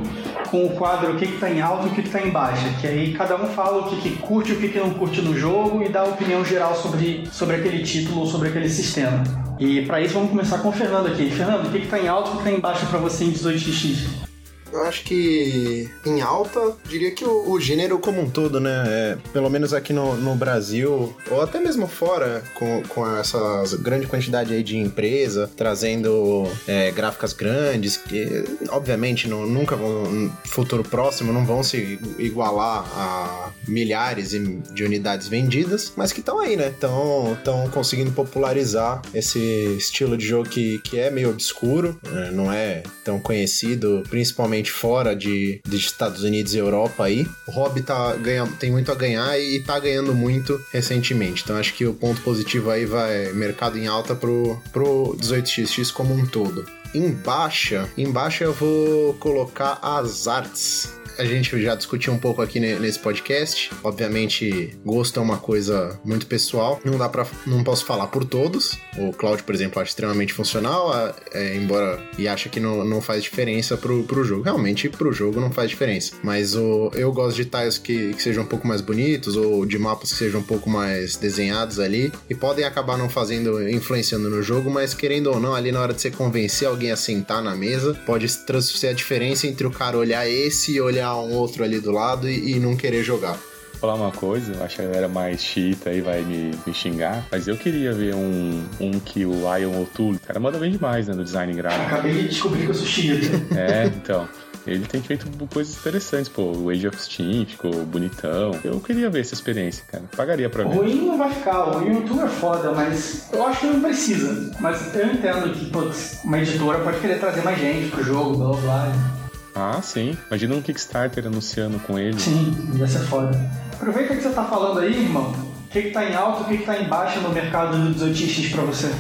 com 0.52 0.68
o 0.68 0.70
quadro 0.76 1.14
o 1.14 1.18
que 1.18 1.26
está 1.26 1.50
em 1.50 1.62
alta 1.62 1.88
e 1.88 1.90
o 1.90 1.94
que 1.96 2.02
está 2.02 2.22
em 2.22 2.30
baixa. 2.30 2.64
Que 2.80 2.86
aí 2.86 3.14
cada 3.16 3.38
um 3.38 3.48
fala 3.48 3.80
o 3.80 3.90
que, 3.90 4.02
que 4.02 4.18
curte 4.18 4.52
e 4.52 4.56
o 4.56 4.60
que, 4.60 4.70
que 4.70 4.78
não 4.78 4.92
curte 4.92 5.20
no 5.20 5.36
jogo 5.36 5.82
e 5.82 5.90
dá 5.90 6.02
a 6.02 6.10
opinião 6.10 6.46
geral 6.46 6.76
sobre, 6.76 7.28
sobre 7.32 7.56
aquele 7.56 7.82
título 7.82 8.20
ou 8.20 8.28
sobre 8.28 8.50
aquele 8.50 8.70
sistema. 8.70 9.24
E 9.60 9.82
para 9.82 10.00
isso 10.00 10.14
vamos 10.14 10.30
começar 10.30 10.60
com 10.60 10.70
o 10.70 10.72
Fernando 10.72 11.08
aqui. 11.08 11.32
Fernando, 11.32 11.66
o 11.66 11.72
que 11.72 11.80
está 11.80 11.98
em 11.98 12.08
alta 12.08 12.30
e 12.30 12.34
o 12.34 12.36
que 12.36 12.42
está 12.42 12.52
em 12.52 12.60
baixa 12.60 12.86
para 12.86 13.00
você 13.00 13.24
em 13.24 13.32
18x? 13.32 14.31
Eu 14.72 14.84
acho 14.84 15.04
que 15.04 15.90
em 16.06 16.22
alta, 16.22 16.76
diria 16.88 17.12
que 17.12 17.26
o, 17.26 17.52
o 17.52 17.60
gênero 17.60 18.00
como 18.00 18.22
um 18.22 18.30
todo, 18.30 18.60
né? 18.60 18.84
É, 18.88 19.18
pelo 19.34 19.50
menos 19.50 19.74
aqui 19.74 19.94
no, 19.94 20.16
no, 20.16 20.36
Brasil, 20.36 21.16
ou 21.30 21.42
até 21.42 21.60
mesmo 21.60 21.88
fora, 21.88 22.44
com, 22.56 22.82
com 22.84 23.18
essa 23.18 23.64
grande 23.80 24.08
quantidade 24.08 24.54
aí 24.54 24.64
de 24.64 24.78
empresa, 24.78 25.50
trazendo 25.56 26.48
é, 26.68 26.90
gráficas 26.92 27.34
grandes, 27.34 27.98
que 27.98 28.44
obviamente 28.70 29.28
no, 29.28 29.46
nunca 29.46 29.76
vão, 29.76 30.04
no 30.04 30.32
futuro 30.46 30.84
próximo, 30.84 31.34
não 31.34 31.46
vão 31.46 31.64
se 31.64 32.00
igualar 32.18 32.86
a 32.96 33.52
milhares 33.68 34.32
de 34.32 34.84
unidades 34.84 35.28
vendidas, 35.28 35.94
mas 35.96 36.12
que 36.12 36.20
estão 36.20 36.40
aí, 36.40 36.56
né? 36.56 36.70
Estão 36.70 37.70
conseguindo 37.72 38.12
popularizar 38.12 39.02
esse 39.14 39.40
estilo 39.78 40.18
de 40.18 40.26
jogo 40.26 40.50
que, 40.50 40.80
que 40.80 41.00
é 41.00 41.10
meio 41.10 41.30
obscuro, 41.30 42.00
né? 42.04 42.32
não 42.32 42.52
é 42.52 42.84
tão 43.04 43.20
conhecido, 43.20 44.04
principalmente 44.10 44.61
fora 44.70 45.16
de, 45.16 45.62
de 45.66 45.78
Estados 45.78 46.24
Unidos 46.24 46.54
e 46.54 46.58
Europa 46.58 47.06
aí. 47.06 47.26
O 47.48 47.52
hobby 47.52 47.82
tá 47.82 48.16
tem 48.60 48.70
muito 48.70 48.92
a 48.92 48.96
ganhar 48.96 49.40
e, 49.40 49.56
e 49.56 49.64
tá 49.64 49.80
ganhando 49.80 50.14
muito 50.14 50.62
recentemente. 50.72 51.44
Então 51.44 51.58
acho 51.58 51.74
que 51.74 51.86
o 51.86 51.94
ponto 51.94 52.22
positivo 52.22 52.70
aí 52.70 52.86
vai 52.86 53.32
mercado 53.32 53.78
em 53.78 53.88
alta 53.88 54.14
pro, 54.14 54.62
pro 54.74 55.16
18xx 55.20 55.92
como 55.92 56.14
um 56.14 56.26
todo. 56.26 56.66
Em 56.94 57.10
baixa, 57.10 57.90
em 57.98 58.12
baixa 58.12 58.44
eu 58.44 58.54
vou 58.54 59.14
colocar 59.14 59.80
as 59.82 60.28
artes 60.28 61.01
a 61.18 61.26
gente 61.26 61.62
já 61.62 61.76
discutiu 61.76 62.14
um 62.14 62.18
pouco 62.18 62.42
aqui 62.42 62.60
nesse 62.60 63.00
podcast. 63.00 63.72
Obviamente, 63.84 64.78
gosto 64.86 65.20
é 65.20 65.24
uma 65.24 65.38
coisa 65.38 66.00
muito 66.04 66.26
pessoal. 66.26 66.80
Não 66.84 66.98
dá 66.98 67.10
para, 67.10 67.26
não 67.46 67.64
posso 67.64 67.86
falar 67.86 68.08
por 68.08 68.26
todos. 68.26 68.78
O 68.98 69.12
Cloud, 69.12 69.44
por 69.44 69.54
exemplo, 69.54 69.82
acha 69.82 69.92
extremamente 69.92 70.34
funcional, 70.34 70.92
é, 71.34 71.56
embora 71.56 72.02
e 72.18 72.28
acha 72.28 72.50
que 72.50 72.60
não, 72.60 72.84
não 72.84 73.02
faz 73.02 73.24
diferença 73.24 73.78
pro, 73.78 74.04
pro 74.04 74.24
jogo. 74.24 74.44
Realmente, 74.44 74.90
pro 74.90 75.12
jogo 75.12 75.40
não 75.40 75.52
faz 75.52 75.70
diferença. 75.70 76.16
Mas 76.24 76.56
o, 76.56 76.92
eu 76.94 77.12
gosto 77.12 77.38
de 77.38 77.46
tiles 77.46 77.78
que, 77.78 78.14
que 78.14 78.22
sejam 78.22 78.44
um 78.44 78.48
pouco 78.48 78.68
mais 78.68 78.82
bonitos 78.82 79.36
ou 79.36 79.66
de 79.66 79.78
mapas 79.78 80.12
que 80.12 80.18
sejam 80.18 80.42
um 80.42 80.44
pouco 80.44 80.70
mais 80.70 81.16
desenhados 81.16 81.80
ali 81.80 82.12
e 82.30 82.36
podem 82.36 82.66
acabar 82.66 82.98
não 82.98 83.10
fazendo, 83.10 83.68
influenciando 83.70 84.30
no 84.30 84.42
jogo, 84.42 84.70
mas 84.70 84.94
querendo 84.94 85.28
ou 85.28 85.40
não, 85.40 85.54
ali 85.54 85.72
na 85.72 85.82
hora 85.82 85.94
de 85.94 86.02
você 86.02 86.12
convencer 86.12 86.68
alguém 86.68 86.92
a 86.92 86.96
sentar 86.96 87.42
na 87.42 87.56
mesa, 87.56 87.94
pode 88.06 88.28
ser 88.30 88.88
a 88.88 88.94
diferença 88.94 89.48
entre 89.48 89.66
o 89.66 89.72
cara 89.72 89.98
olhar 89.98 90.28
esse 90.28 90.74
e 90.74 90.82
olhar 90.82 91.11
um 91.16 91.34
outro 91.34 91.64
ali 91.64 91.80
do 91.80 91.92
lado 91.92 92.30
e, 92.30 92.54
e 92.54 92.60
não 92.60 92.76
querer 92.76 93.04
jogar 93.04 93.40
falar 93.82 93.96
uma 93.96 94.12
coisa, 94.12 94.64
acho 94.64 94.76
que 94.76 94.82
a 94.84 94.86
galera 94.86 95.08
mais 95.08 95.44
chita 95.44 95.90
aí 95.90 96.02
vai 96.02 96.22
me, 96.22 96.52
me, 96.68 96.72
xingar, 96.72 97.26
mas 97.32 97.48
eu 97.48 97.58
queria 97.58 97.92
ver 97.92 98.14
um, 98.14 98.64
um 98.80 99.00
que 99.00 99.26
o 99.26 99.42
Ion 99.58 99.82
O'Toole, 99.82 100.18
o 100.18 100.20
cara 100.20 100.40
manda 100.40 100.60
bem 100.60 100.72
demais, 100.72 101.08
né, 101.08 101.16
no 101.16 101.24
design 101.24 101.52
gráfico. 101.54 101.86
Acabei 101.88 102.14
de 102.14 102.28
descobrir 102.28 102.66
que 102.66 102.70
eu 102.70 102.76
sou 102.76 102.86
chita. 102.86 103.42
É, 103.60 103.88
então. 103.88 104.30
Ele 104.66 104.86
tem 104.86 105.02
feito 105.02 105.26
coisas 105.48 105.76
interessantes, 105.76 106.30
pô. 106.30 106.44
O 106.52 106.70
Age 106.70 106.88
of 106.88 107.02
Steam 107.02 107.46
ficou 107.48 107.84
bonitão. 107.84 108.52
Eu 108.64 108.80
queria 108.80 109.10
ver 109.10 109.22
essa 109.22 109.34
experiência, 109.34 109.84
cara. 109.92 110.04
Pagaria 110.16 110.50
pra 110.52 110.64
ver. 110.64 110.76
Ruim 110.76 111.08
não 111.08 111.18
vai 111.18 111.34
ficar, 111.34 111.78
o 111.78 111.88
YouTube 111.88 112.22
é 112.22 112.28
foda, 112.28 112.72
mas 112.72 113.28
eu 113.34 113.46
acho 113.48 113.62
que 113.62 113.66
não 113.66 113.82
precisa. 113.82 114.56
Mas 114.60 114.94
eu 114.94 115.08
entendo 115.08 115.52
que, 115.54 115.66
putz, 115.66 116.20
uma 116.24 116.38
editora 116.38 116.78
pode 116.80 117.00
querer 117.00 117.20
trazer 117.20 117.42
mais 117.42 117.60
gente 117.60 117.90
pro 117.90 118.04
jogo, 118.04 118.38
blá 118.38 118.50
blá 118.50 118.62
blá. 118.62 119.21
Ah, 119.56 119.82
sim. 119.82 120.18
Imagina 120.28 120.56
um 120.56 120.62
Kickstarter 120.62 121.26
anunciando 121.28 121.80
com 121.80 121.98
ele. 122.00 122.20
Sim, 122.20 122.72
ia 122.76 122.88
ser 122.88 123.00
foda. 123.00 123.38
Aproveita 123.74 124.16
que 124.16 124.22
você 124.22 124.30
tá 124.30 124.46
falando 124.46 124.80
aí, 124.80 124.94
irmão. 124.94 125.32
O 125.32 125.70
que, 125.72 125.84
que 125.84 125.92
tá 125.92 126.06
em 126.06 126.14
alta 126.14 126.42
e 126.42 126.44
o 126.44 126.48
que, 126.50 126.58
que 126.58 126.66
tá 126.66 126.78
em 126.78 126.88
baixa 126.88 127.20
no 127.20 127.30
mercado 127.30 127.78
do 127.78 128.06
18x 128.06 128.52
pra 128.52 128.64
você? 128.64 128.92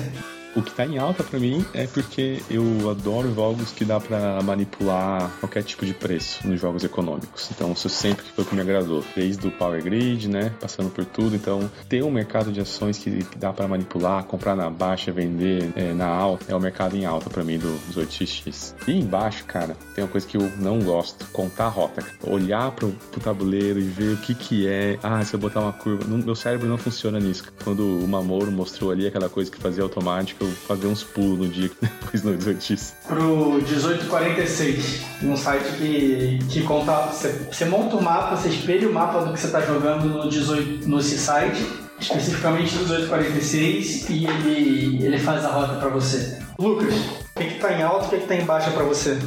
O 0.55 0.61
que 0.61 0.71
tá 0.71 0.85
em 0.85 0.97
alta 0.97 1.23
para 1.23 1.39
mim 1.39 1.65
é 1.73 1.87
porque 1.87 2.41
eu 2.49 2.89
adoro 2.89 3.33
jogos 3.33 3.71
que 3.71 3.85
dá 3.85 3.99
para 3.99 4.41
manipular 4.41 5.31
qualquer 5.39 5.63
tipo 5.63 5.85
de 5.85 5.93
preço 5.93 6.45
nos 6.45 6.59
jogos 6.59 6.83
econômicos. 6.83 7.49
Então, 7.51 7.71
isso 7.71 7.87
sempre 7.87 8.25
foi 8.35 8.43
o 8.43 8.47
que 8.47 8.55
me 8.55 8.61
agradou. 8.61 9.03
Desde 9.15 9.47
o 9.47 9.51
Power 9.51 9.81
Grid, 9.81 10.27
né? 10.27 10.51
Passando 10.59 10.89
por 10.89 11.05
tudo. 11.05 11.35
Então, 11.35 11.69
ter 11.87 12.03
um 12.03 12.11
mercado 12.11 12.51
de 12.51 12.59
ações 12.59 12.97
que, 12.97 13.25
dá 13.37 13.53
para 13.53 13.67
manipular, 13.67 14.23
comprar 14.25 14.55
na 14.55 14.69
baixa, 14.69 15.11
vender 15.11 15.71
é, 15.75 15.93
na 15.93 16.07
alta, 16.07 16.51
é 16.51 16.55
o 16.55 16.59
mercado 16.59 16.97
em 16.97 17.05
alta 17.05 17.29
para 17.29 17.43
mim 17.43 17.57
do, 17.57 17.71
dos 17.87 17.95
8x. 17.95 18.73
E 18.87 18.99
embaixo, 18.99 19.45
cara, 19.45 19.77
tem 19.95 20.03
uma 20.03 20.09
coisa 20.09 20.27
que 20.27 20.35
eu 20.35 20.51
não 20.57 20.79
gosto: 20.79 21.25
contar 21.31 21.65
a 21.65 21.69
rota. 21.69 22.03
Olhar 22.27 22.71
pro, 22.71 22.91
pro 23.11 23.21
tabuleiro 23.21 23.79
e 23.79 23.83
ver 23.83 24.15
o 24.15 24.17
que 24.17 24.35
que 24.35 24.67
é. 24.67 24.99
Ah, 25.01 25.23
se 25.23 25.33
eu 25.33 25.39
botar 25.39 25.61
uma 25.61 25.73
curva. 25.73 26.03
Não, 26.05 26.17
meu 26.17 26.35
cérebro 26.35 26.67
não 26.67 26.77
funciona 26.77 27.19
nisso. 27.19 27.43
Quando 27.63 27.99
o 27.99 28.07
Mamoro 28.07 28.51
mostrou 28.51 28.91
ali 28.91 29.07
aquela 29.07 29.29
coisa 29.29 29.49
que 29.49 29.57
fazia 29.57 29.83
automático, 29.83 30.40
eu 30.43 30.51
fazer 30.51 30.87
uns 30.87 31.03
pulos 31.03 31.39
no 31.39 31.47
dia 31.47 31.69
depois 31.81 32.23
no 32.23 32.37
18x. 32.37 32.93
Pro 33.07 33.53
1846, 33.53 35.01
um 35.23 35.37
site 35.37 35.77
que, 35.77 36.39
que 36.49 36.63
conta. 36.63 37.07
Você, 37.07 37.65
monta 37.65 37.95
o 37.95 38.03
mapa, 38.03 38.35
você 38.35 38.49
espelha 38.49 38.89
o 38.89 38.93
mapa 38.93 39.25
do 39.25 39.33
que 39.33 39.39
você 39.39 39.47
está 39.47 39.61
jogando 39.61 40.07
no 40.07 40.29
18, 40.29 40.87
nesse 40.89 41.17
site, 41.17 41.65
especificamente 41.99 42.75
no 42.75 42.83
1846, 42.83 44.09
e 44.09 44.25
ele, 44.25 45.05
ele 45.05 45.19
faz 45.19 45.45
a 45.45 45.49
rota 45.49 45.75
para 45.75 45.89
você. 45.89 46.39
Lucas, 46.59 46.93
o 46.93 47.39
que, 47.39 47.43
está 47.43 47.73
em 47.73 47.83
alta 47.83 48.05
e 48.05 48.07
o 48.07 48.09
que, 48.11 48.17
que 48.19 48.27
tá 48.27 48.35
em 48.35 48.45
baixa 48.45 48.71
para 48.71 48.83
você? 48.83 49.17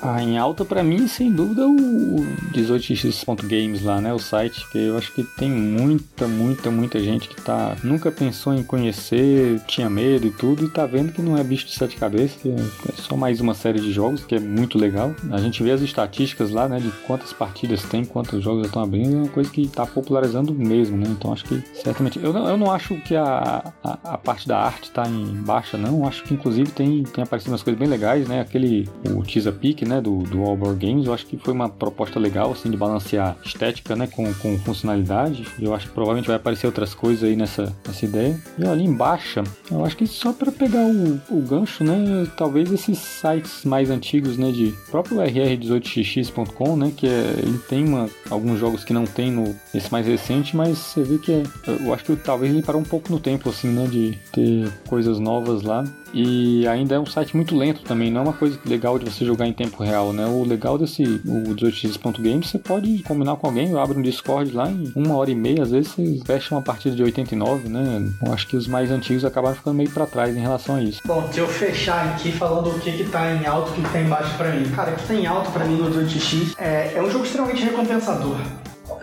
Ah, 0.00 0.22
em 0.22 0.38
alta 0.38 0.64
para 0.64 0.82
mim, 0.82 1.08
sem 1.08 1.32
dúvida, 1.32 1.66
o 1.66 2.24
18x.games 2.52 3.82
lá, 3.82 4.00
né? 4.00 4.14
O 4.14 4.18
site, 4.18 4.68
que 4.70 4.78
eu 4.78 4.96
acho 4.96 5.12
que 5.12 5.24
tem 5.24 5.50
muita, 5.50 6.28
muita, 6.28 6.70
muita 6.70 7.00
gente 7.00 7.28
que 7.28 7.40
tá 7.40 7.76
nunca 7.82 8.12
pensou 8.12 8.54
em 8.54 8.62
conhecer, 8.62 9.60
tinha 9.66 9.90
medo 9.90 10.26
e 10.28 10.30
tudo, 10.30 10.64
e 10.64 10.68
tá 10.68 10.86
vendo 10.86 11.12
que 11.12 11.20
não 11.20 11.36
é 11.36 11.42
bicho 11.42 11.66
de 11.66 11.72
sete 11.72 11.96
cabeças, 11.96 12.40
que 12.40 12.48
é 12.48 12.92
só 12.94 13.16
mais 13.16 13.40
uma 13.40 13.54
série 13.54 13.80
de 13.80 13.92
jogos, 13.92 14.24
que 14.24 14.36
é 14.36 14.40
muito 14.40 14.78
legal. 14.78 15.14
A 15.32 15.38
gente 15.38 15.64
vê 15.64 15.72
as 15.72 15.80
estatísticas 15.80 16.52
lá, 16.52 16.68
né? 16.68 16.78
De 16.78 16.90
quantas 17.04 17.32
partidas 17.32 17.82
tem, 17.82 18.04
quantos 18.04 18.42
jogos 18.42 18.66
estão 18.66 18.82
abrindo, 18.82 19.16
é 19.16 19.18
uma 19.22 19.28
coisa 19.28 19.50
que 19.50 19.66
tá 19.66 19.84
popularizando 19.84 20.54
mesmo, 20.54 20.96
né? 20.96 21.06
Então 21.08 21.32
acho 21.32 21.44
que 21.44 21.60
certamente. 21.74 22.20
Eu 22.22 22.32
não, 22.32 22.48
eu 22.48 22.56
não 22.56 22.70
acho 22.70 22.94
que 23.00 23.16
a, 23.16 23.72
a, 23.82 23.98
a 24.14 24.18
parte 24.18 24.46
da 24.46 24.58
arte 24.58 24.92
tá 24.92 25.08
em 25.08 25.34
baixa, 25.42 25.76
não. 25.76 26.06
Acho 26.06 26.22
que 26.22 26.34
inclusive 26.34 26.70
tem, 26.70 27.02
tem 27.02 27.24
aparecido 27.24 27.50
umas 27.50 27.64
coisas 27.64 27.78
bem 27.78 27.88
legais, 27.88 28.28
né? 28.28 28.40
Aquele 28.40 28.88
o 29.04 29.24
Teaser 29.24 29.52
Peak, 29.52 29.87
né, 29.88 30.00
do, 30.00 30.18
do 30.18 30.42
All 30.42 30.56
Board 30.56 30.84
Games, 30.84 31.06
eu 31.06 31.14
acho 31.14 31.26
que 31.26 31.36
foi 31.36 31.52
uma 31.52 31.68
proposta 31.68 32.20
legal, 32.20 32.52
assim, 32.52 32.70
de 32.70 32.76
balancear 32.76 33.36
estética, 33.44 33.96
né, 33.96 34.06
com, 34.06 34.32
com 34.34 34.58
funcionalidade. 34.58 35.46
Eu 35.58 35.74
acho 35.74 35.88
que 35.88 35.92
provavelmente 35.92 36.26
vai 36.26 36.36
aparecer 36.36 36.66
outras 36.66 36.94
coisas 36.94 37.24
aí 37.24 37.34
nessa, 37.34 37.74
nessa 37.86 38.04
ideia. 38.04 38.38
E 38.58 38.66
ali 38.66 38.84
embaixo, 38.84 39.42
eu 39.70 39.84
acho 39.84 39.96
que 39.96 40.06
só 40.06 40.32
para 40.32 40.52
pegar 40.52 40.84
o, 40.84 41.20
o 41.30 41.40
gancho, 41.40 41.82
né, 41.82 42.26
talvez 42.36 42.70
esses 42.70 42.98
sites 42.98 43.64
mais 43.64 43.90
antigos, 43.90 44.36
né, 44.36 44.52
de 44.52 44.74
próprio 44.90 45.18
rr18xx.com, 45.18 46.76
né, 46.76 46.92
que 46.96 47.06
é, 47.06 47.34
ele 47.42 47.58
tem 47.68 47.84
uma, 47.84 48.08
alguns 48.30 48.58
jogos 48.58 48.84
que 48.84 48.92
não 48.92 49.04
tem 49.04 49.30
no 49.32 49.54
esse 49.74 49.90
mais 49.90 50.06
recente, 50.06 50.56
mas 50.56 50.78
você 50.78 51.02
vê 51.02 51.18
que 51.18 51.32
é, 51.32 51.42
eu 51.66 51.94
acho 51.94 52.04
que 52.04 52.16
talvez 52.16 52.52
ele 52.52 52.62
parou 52.62 52.80
um 52.80 52.84
pouco 52.84 53.10
no 53.10 53.18
tempo, 53.18 53.48
assim, 53.48 53.68
né, 53.68 53.86
de 53.86 54.18
ter 54.32 54.70
coisas 54.86 55.18
novas 55.18 55.62
lá. 55.62 55.84
E 56.12 56.66
ainda 56.66 56.94
é 56.94 56.98
um 56.98 57.06
site 57.06 57.36
muito 57.36 57.56
lento 57.56 57.82
também, 57.82 58.10
não 58.10 58.20
é 58.20 58.24
uma 58.24 58.32
coisa 58.32 58.58
legal 58.64 58.98
de 58.98 59.04
você 59.04 59.24
jogar 59.24 59.46
em 59.46 59.52
tempo 59.52 59.82
real, 59.82 60.12
né? 60.12 60.26
O 60.26 60.44
legal 60.44 60.78
desse 60.78 61.02
o 61.02 61.54
18x.games, 61.54 62.48
você 62.48 62.58
pode 62.58 63.02
combinar 63.02 63.36
com 63.36 63.46
alguém, 63.46 63.76
abre 63.78 63.98
um 63.98 64.02
Discord 64.02 64.52
lá 64.52 64.70
em 64.70 64.92
uma 64.94 65.16
hora 65.16 65.30
e 65.30 65.34
meia, 65.34 65.62
às 65.62 65.70
vezes 65.70 65.92
você 65.92 66.20
fecha 66.24 66.54
uma 66.54 66.62
partida 66.62 66.94
de 66.94 67.02
89, 67.02 67.68
né? 67.68 68.10
Eu 68.24 68.32
acho 68.32 68.46
que 68.46 68.56
os 68.56 68.66
mais 68.66 68.90
antigos 68.90 69.24
acabaram 69.24 69.56
ficando 69.56 69.76
meio 69.76 69.90
para 69.90 70.06
trás 70.06 70.36
em 70.36 70.40
relação 70.40 70.76
a 70.76 70.82
isso. 70.82 71.00
Bom, 71.04 71.28
se 71.30 71.38
eu 71.38 71.46
fechar 71.46 72.08
aqui 72.08 72.32
falando 72.32 72.70
o 72.70 72.78
que 72.80 72.92
que 72.92 73.04
tá 73.04 73.32
em 73.32 73.46
alto 73.46 73.72
e 73.76 73.80
o 73.80 73.84
que 73.84 73.92
tá 73.92 74.00
em 74.00 74.08
baixo 74.08 74.36
para 74.36 74.50
mim. 74.52 74.68
Cara, 74.70 74.92
o 74.92 74.96
que 74.96 75.06
tá 75.06 75.14
em 75.14 75.26
alto 75.26 75.50
para 75.50 75.64
mim 75.64 75.76
no 75.76 75.90
18x 75.90 76.54
é, 76.58 76.94
é 76.94 77.02
um 77.02 77.10
jogo 77.10 77.24
extremamente 77.24 77.62
recompensador. 77.62 78.36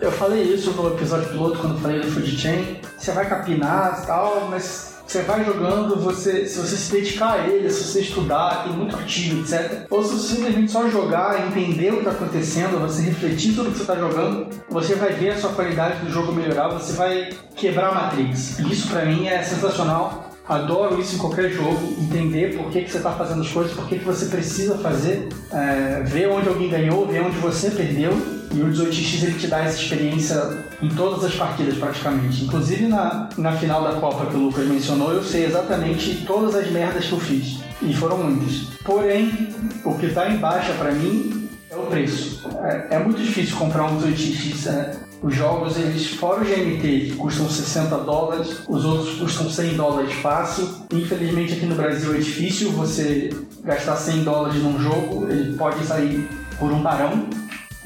Eu 0.00 0.12
falei 0.12 0.42
isso 0.42 0.72
no 0.72 0.88
episódio 0.88 1.28
piloto 1.30 1.58
quando 1.58 1.80
falei 1.80 2.00
do 2.00 2.08
Food 2.08 2.36
Chain. 2.36 2.80
Você 2.98 3.12
vai 3.12 3.26
capinar 3.28 4.00
e 4.02 4.06
tal, 4.06 4.48
mas 4.50 4.95
você 5.06 5.22
vai 5.22 5.44
jogando, 5.44 5.96
você, 5.96 6.46
se 6.46 6.58
você 6.58 6.76
se 6.76 6.92
dedicar 6.92 7.34
a 7.34 7.46
ele, 7.46 7.70
se 7.70 7.84
você 7.84 8.00
estudar, 8.00 8.64
tem 8.64 8.72
muito 8.72 8.96
artigo, 8.96 9.40
etc. 9.40 9.86
Ou 9.88 10.02
se 10.02 10.14
você 10.14 10.34
simplesmente 10.34 10.72
só 10.72 10.88
jogar, 10.88 11.46
entender 11.46 11.90
o 11.90 11.94
que 11.94 11.98
está 12.00 12.10
acontecendo, 12.10 12.80
você 12.80 13.02
refletir 13.02 13.54
sobre 13.54 13.70
o 13.70 13.72
que 13.72 13.78
você 13.78 13.84
está 13.84 13.96
jogando, 13.96 14.48
você 14.68 14.94
vai 14.96 15.12
ver 15.12 15.30
a 15.30 15.38
sua 15.38 15.50
qualidade 15.50 16.04
do 16.04 16.10
jogo 16.10 16.32
melhorar, 16.32 16.68
você 16.68 16.92
vai 16.94 17.30
quebrar 17.54 17.90
a 17.90 17.94
Matrix. 17.94 18.58
Isso 18.58 18.88
para 18.88 19.04
mim 19.04 19.28
é 19.28 19.42
sensacional. 19.42 20.26
Adoro 20.48 21.00
isso 21.00 21.16
em 21.16 21.18
qualquer 21.18 21.50
jogo, 21.50 21.96
entender 21.98 22.56
por 22.56 22.70
que, 22.70 22.82
que 22.82 22.90
você 22.90 22.98
está 22.98 23.10
fazendo 23.10 23.40
as 23.40 23.48
coisas, 23.48 23.72
por 23.72 23.88
que, 23.88 23.98
que 23.98 24.04
você 24.04 24.26
precisa 24.26 24.78
fazer, 24.78 25.28
é, 25.50 26.02
ver 26.04 26.28
onde 26.28 26.48
alguém 26.48 26.68
ganhou, 26.68 27.04
ver 27.04 27.22
onde 27.22 27.36
você 27.38 27.68
perdeu. 27.70 28.12
E 28.54 28.60
o 28.60 28.66
18x 28.66 29.22
ele 29.22 29.38
te 29.38 29.46
dá 29.46 29.60
essa 29.60 29.80
experiência 29.80 30.64
em 30.80 30.88
todas 30.88 31.24
as 31.24 31.34
partidas 31.34 31.76
praticamente. 31.76 32.44
Inclusive 32.44 32.86
na, 32.86 33.28
na 33.36 33.52
final 33.52 33.82
da 33.82 34.00
Copa 34.00 34.26
que 34.26 34.36
o 34.36 34.40
Lucas 34.40 34.66
mencionou, 34.66 35.12
eu 35.12 35.22
sei 35.22 35.46
exatamente 35.46 36.24
todas 36.26 36.54
as 36.54 36.70
merdas 36.70 37.06
que 37.06 37.12
eu 37.12 37.20
fiz. 37.20 37.60
E 37.82 37.92
foram 37.94 38.18
muitas. 38.18 38.68
Porém, 38.84 39.54
o 39.84 39.94
que 39.94 40.06
está 40.06 40.30
em 40.30 40.38
baixa 40.38 40.72
para 40.74 40.92
mim 40.92 41.48
é 41.70 41.76
o 41.76 41.86
preço. 41.86 42.48
É, 42.62 42.96
é, 42.96 42.98
muito 42.98 43.20
difícil 43.20 43.56
comprar 43.56 43.84
um 43.84 44.00
18x. 44.00 44.68
É, 44.68 44.96
os 45.22 45.34
jogos, 45.34 45.76
eles, 45.76 46.08
fora 46.10 46.42
o 46.42 46.44
GMT, 46.44 46.80
que 46.80 47.16
custam 47.16 47.48
60 47.48 47.96
dólares, 47.98 48.60
os 48.68 48.84
outros 48.84 49.16
custam 49.16 49.48
100 49.48 49.74
dólares 49.74 50.12
fácil. 50.14 50.68
Infelizmente 50.92 51.54
aqui 51.54 51.66
no 51.66 51.74
Brasil 51.74 52.14
é 52.14 52.18
difícil 52.18 52.70
você 52.70 53.30
gastar 53.64 53.96
100 53.96 54.24
dólares 54.24 54.62
num 54.62 54.78
jogo, 54.78 55.26
ele 55.28 55.56
pode 55.56 55.84
sair 55.84 56.28
por 56.58 56.70
um 56.70 56.82
barão. 56.82 57.28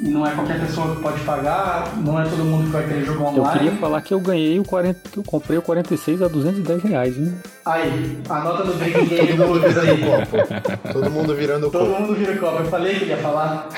Não 0.01 0.27
é 0.27 0.35
qualquer 0.35 0.59
pessoa 0.61 0.97
que 0.97 1.03
pode 1.03 1.21
pagar, 1.25 1.95
não 1.99 2.19
é 2.19 2.25
todo 2.25 2.43
mundo 2.43 2.65
que 2.65 2.71
vai 2.71 2.87
querer 2.89 3.05
jogar 3.05 3.29
online. 3.29 3.39
Eu 3.39 3.53
queria 3.53 3.73
falar 3.73 4.01
que 4.01 4.15
eu 4.15 4.21
ganhei 4.21 4.59
o 4.59 4.65
40, 4.65 4.99
eu 5.19 5.23
comprei 5.23 5.59
o 5.59 5.63
46 5.63 6.23
a 6.23 6.29
210 6.29 6.83
reais, 6.85 7.19
hein? 7.19 7.37
Aí, 7.67 8.19
anota 8.29 8.65
no 8.65 8.73
Drinking 8.75 9.07
Game 9.07 9.33
do 9.35 9.47
Lucas 9.53 9.77
aí. 9.77 9.99
Copo. 9.99 10.39
Todo 10.93 11.11
mundo 11.11 11.35
virando 11.35 11.71
Todo 11.71 11.91
mundo 11.91 12.15
vira 12.15 12.35
copo. 12.39 12.63
Eu 12.63 12.65
falei 12.67 12.99
que 12.99 13.05
ia 13.05 13.19
falar. 13.19 13.69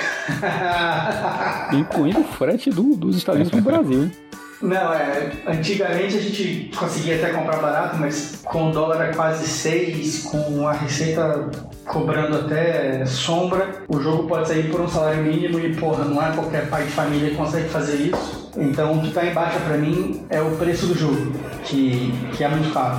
Incluindo 1.72 2.20
o 2.20 2.24
frete 2.24 2.70
do, 2.70 2.94
dos 2.94 3.16
Estados 3.16 3.40
Unidos 3.40 3.60
pro 3.60 3.72
Brasil, 3.72 4.04
hein? 4.04 4.12
Não, 4.62 4.94
é. 4.94 5.32
Antigamente 5.46 6.16
a 6.16 6.20
gente 6.20 6.70
conseguia 6.76 7.16
até 7.16 7.30
comprar 7.30 7.56
barato, 7.56 7.96
mas 7.98 8.40
com 8.44 8.70
o 8.70 8.72
dólar 8.72 9.02
a 9.02 9.14
quase 9.14 9.46
6, 9.46 10.22
com 10.22 10.68
a 10.68 10.72
receita 10.72 11.50
cobrando 11.84 12.38
até 12.38 13.04
sombra, 13.04 13.82
o 13.88 14.00
jogo 14.00 14.28
pode 14.28 14.46
sair 14.46 14.70
por 14.70 14.80
um 14.80 14.88
salário 14.88 15.22
mínimo 15.22 15.58
e, 15.58 15.74
porra, 15.74 16.04
não 16.04 16.24
é 16.24 16.32
qualquer 16.32 16.70
pai 16.70 16.84
de 16.84 16.92
família 16.92 17.30
que 17.30 17.36
consegue 17.36 17.68
fazer 17.68 17.96
isso. 17.96 18.52
Então 18.56 18.98
o 18.98 19.02
que 19.02 19.10
tá 19.10 19.26
embaixo 19.26 19.58
pra 19.60 19.76
mim 19.76 20.24
é 20.30 20.40
o 20.40 20.52
preço 20.56 20.86
do 20.86 20.94
jogo, 20.94 21.32
que, 21.64 22.12
que 22.36 22.44
é 22.44 22.48
muito 22.48 22.72
caro. 22.72 22.98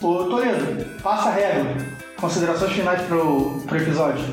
Ô 0.00 0.24
Toledo, 0.24 0.84
passa 1.02 1.28
a 1.28 1.32
régua. 1.32 1.76
Considerações 2.18 2.72
finais 2.72 3.02
pro, 3.02 3.60
pro 3.66 3.76
episódio. 3.76 4.24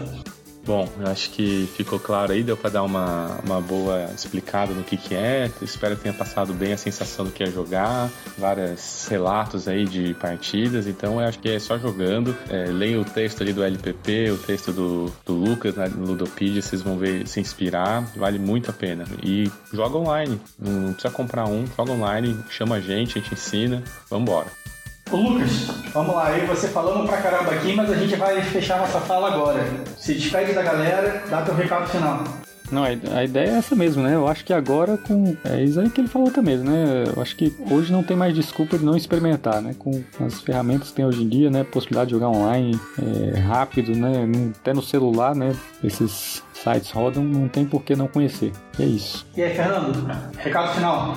Bom, 0.66 0.90
acho 1.06 1.30
que 1.30 1.70
ficou 1.76 2.00
claro 2.00 2.32
aí, 2.32 2.42
deu 2.42 2.58
para 2.58 2.72
dar 2.72 2.84
uma, 2.84 3.40
uma 3.46 3.62
boa 3.62 4.10
explicada 4.16 4.74
no 4.74 4.84
que, 4.84 4.98
que 4.98 5.14
é. 5.14 5.52
Espero 5.62 5.96
que 5.96 6.02
tenha 6.02 6.14
passado 6.14 6.54
bem 6.54 6.74
a 6.74 6.78
sensação 6.78 7.26
do 7.26 7.32
que 7.32 7.44
é 7.44 7.46
jogar, 7.46 8.10
vários 8.36 9.08
relatos 9.08 9.68
aí 9.68 9.86
de 9.86 10.16
partidas. 10.16 10.88
Então 10.88 11.20
acho 11.20 11.38
que 11.38 11.50
é 11.50 11.60
só 11.60 11.78
jogando. 11.78 12.36
É, 12.50 12.66
leia 12.66 13.00
o 13.00 13.06
texto 13.06 13.44
ali 13.44 13.54
do 13.54 13.64
LPP, 13.64 14.32
o 14.32 14.38
texto 14.40 14.74
do, 14.74 15.14
do 15.24 15.34
Lucas 15.34 15.76
né, 15.76 15.86
Ludopedia, 15.96 16.64
vocês 16.64 16.82
vão 16.82 16.98
ver 16.98 17.28
se 17.28 17.40
inspirar. 17.40 18.02
Vale 18.16 18.40
muito 18.40 18.72
a 18.72 18.74
pena. 18.74 19.06
E 19.22 19.52
joga 19.72 19.98
online, 19.98 20.42
não 20.58 20.94
precisa 20.94 21.14
comprar 21.14 21.46
um, 21.46 21.68
joga 21.78 21.92
online, 21.92 22.36
chama 22.50 22.78
a 22.78 22.82
gente, 22.82 23.20
a 23.20 23.22
gente 23.22 23.36
ensina. 23.36 23.84
Vambora. 24.10 24.65
Ô 25.12 25.18
Lucas, 25.18 25.68
vamos 25.94 26.16
lá, 26.16 26.36
eu 26.36 26.46
e 26.46 26.48
você 26.48 26.68
falando 26.68 27.08
pra 27.08 27.22
caramba 27.22 27.52
aqui, 27.52 27.74
mas 27.76 27.92
a 27.92 27.96
gente 27.96 28.16
vai 28.16 28.42
fechar 28.42 28.80
nossa 28.80 29.00
fala 29.00 29.28
agora. 29.28 29.64
Se 29.98 30.16
despede 30.16 30.54
da 30.54 30.64
galera, 30.64 31.24
dá 31.30 31.44
teu 31.44 31.54
recado 31.54 31.88
final. 31.88 32.24
Não, 32.72 32.84
a 32.84 33.24
ideia 33.24 33.50
é 33.50 33.58
essa 33.58 33.76
mesmo, 33.76 34.02
né? 34.02 34.16
Eu 34.16 34.28
acho 34.28 34.44
que 34.44 34.52
agora 34.52 34.98
com. 34.98 35.38
É 35.44 35.64
isso 35.64 35.80
aí 35.80 35.88
que 35.90 36.02
ele 36.02 36.08
falou 36.08 36.32
também, 36.32 36.58
né? 36.58 37.04
Eu 37.16 37.22
acho 37.22 37.36
que 37.36 37.56
hoje 37.70 37.92
não 37.92 38.02
tem 38.02 38.18
mais 38.18 38.34
desculpa 38.34 38.78
de 38.78 38.84
não 38.84 38.98
experimentar, 38.98 39.62
né? 39.62 39.76
Com 39.78 40.04
as 40.26 40.42
ferramentas 40.42 40.90
que 40.90 40.96
tem 40.96 41.06
hoje 41.06 41.24
em 41.24 41.30
dia, 41.30 41.52
né? 41.52 41.64
Possibilidade 41.64 42.08
de 42.08 42.16
jogar 42.16 42.30
online 42.30 42.80
é, 42.98 43.38
rápido, 43.38 43.96
né? 43.96 44.28
Até 44.60 44.74
no 44.74 44.82
celular, 44.82 45.36
né? 45.36 45.56
Esses 45.84 46.42
sites 46.54 46.90
rodam, 46.90 47.24
não 47.24 47.48
tem 47.48 47.66
por 47.66 47.84
que 47.84 47.96
não 47.96 48.08
conhecer. 48.08 48.52
E 48.80 48.84
é 48.84 48.86
isso. 48.88 49.28
E 49.38 49.44
aí, 49.44 49.54
Fernando, 49.54 49.94
recado 50.40 50.74
final. 50.74 51.14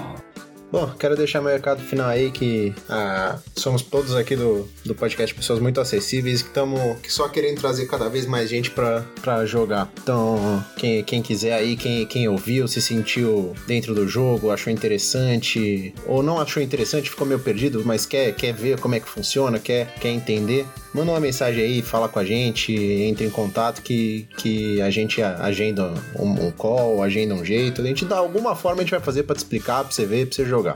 Bom, 0.70 0.86
quero 0.98 1.16
deixar 1.16 1.40
meu 1.40 1.50
recado 1.50 1.80
final 1.80 2.08
aí 2.08 2.30
que 2.30 2.74
ah, 2.90 3.38
somos 3.56 3.80
todos 3.80 4.14
aqui 4.14 4.36
do, 4.36 4.68
do 4.84 4.94
podcast 4.94 5.34
pessoas 5.34 5.60
muito 5.60 5.80
acessíveis 5.80 6.42
que 6.42 6.48
estamos 6.48 6.78
que 7.02 7.10
só 7.10 7.26
querendo 7.26 7.58
trazer 7.58 7.86
cada 7.86 8.08
vez 8.10 8.26
mais 8.26 8.50
gente 8.50 8.70
para 8.70 9.46
jogar. 9.46 9.90
Então, 10.02 10.62
quem, 10.76 11.02
quem 11.02 11.22
quiser 11.22 11.54
aí, 11.54 11.74
quem, 11.74 12.04
quem 12.04 12.28
ouviu, 12.28 12.68
se 12.68 12.82
sentiu 12.82 13.54
dentro 13.66 13.94
do 13.94 14.06
jogo, 14.06 14.50
achou 14.50 14.70
interessante 14.70 15.94
ou 16.06 16.22
não 16.22 16.38
achou 16.38 16.62
interessante, 16.62 17.08
ficou 17.08 17.26
meio 17.26 17.40
perdido, 17.40 17.82
mas 17.86 18.04
quer, 18.04 18.34
quer 18.34 18.52
ver 18.52 18.78
como 18.78 18.94
é 18.94 19.00
que 19.00 19.08
funciona, 19.08 19.58
quer, 19.58 19.94
quer 19.94 20.10
entender, 20.10 20.66
manda 20.92 21.12
uma 21.12 21.20
mensagem 21.20 21.64
aí, 21.64 21.80
fala 21.80 22.10
com 22.10 22.18
a 22.18 22.24
gente, 22.24 22.74
entre 22.74 23.24
em 23.24 23.30
contato 23.30 23.80
que, 23.80 24.28
que 24.36 24.82
a 24.82 24.90
gente 24.90 25.22
agenda 25.22 25.94
um, 26.14 26.46
um 26.46 26.50
call, 26.50 27.02
agenda 27.02 27.34
um 27.34 27.44
jeito, 27.44 27.80
a 27.80 27.84
gente 27.84 28.04
dá 28.04 28.18
alguma 28.18 28.54
forma 28.54 28.80
a 28.80 28.84
gente 28.84 28.90
vai 28.90 29.00
fazer 29.00 29.22
para 29.22 29.34
te 29.34 29.38
explicar, 29.38 29.84
para 29.84 29.92
você 29.92 30.04
ver, 30.04 30.26
para 30.26 30.36
você 30.36 30.44
jogar 30.44 30.57
jogar. 30.59 30.74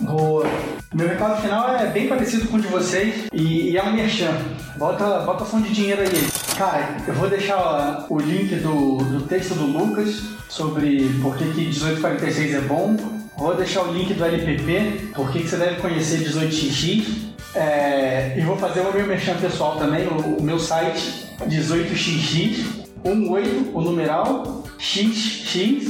Boa. 0.00 0.46
Meu 0.94 1.08
recado 1.08 1.42
final 1.42 1.74
é 1.74 1.86
bem 1.86 2.08
parecido 2.08 2.48
com 2.48 2.56
o 2.56 2.60
de 2.60 2.68
vocês 2.68 3.26
e, 3.32 3.70
e 3.70 3.76
é 3.76 3.82
um 3.82 3.92
merchan. 3.92 4.32
Bota, 4.76 5.20
bota 5.20 5.44
de 5.60 5.74
dinheiro 5.74 6.02
aí. 6.02 6.28
Cara, 6.56 6.96
eu 7.06 7.14
vou 7.14 7.28
deixar 7.28 8.06
o 8.08 8.18
link 8.18 8.54
do, 8.56 8.98
do 8.98 9.26
texto 9.26 9.54
do 9.54 9.66
Lucas 9.66 10.22
sobre 10.48 11.08
por 11.20 11.36
que, 11.36 11.44
que 11.52 11.60
1846 11.66 12.54
é 12.54 12.60
bom. 12.60 12.96
Vou 13.36 13.54
deixar 13.54 13.82
o 13.82 13.92
link 13.92 14.12
do 14.14 14.24
LPP, 14.24 15.12
por 15.14 15.30
que, 15.30 15.40
que 15.40 15.48
você 15.48 15.56
deve 15.56 15.80
conhecer 15.80 16.18
18xx. 16.18 17.30
É, 17.54 18.34
e 18.38 18.42
vou 18.42 18.56
fazer 18.56 18.80
o 18.80 18.92
meu 18.92 19.06
merchan 19.06 19.36
pessoal 19.38 19.76
também, 19.76 20.06
o, 20.06 20.38
o 20.38 20.42
meu 20.42 20.58
site 20.58 21.30
18xx, 21.48 22.80
18, 23.02 23.70
o 23.74 23.80
numeral, 23.80 24.64
xx, 24.78 25.88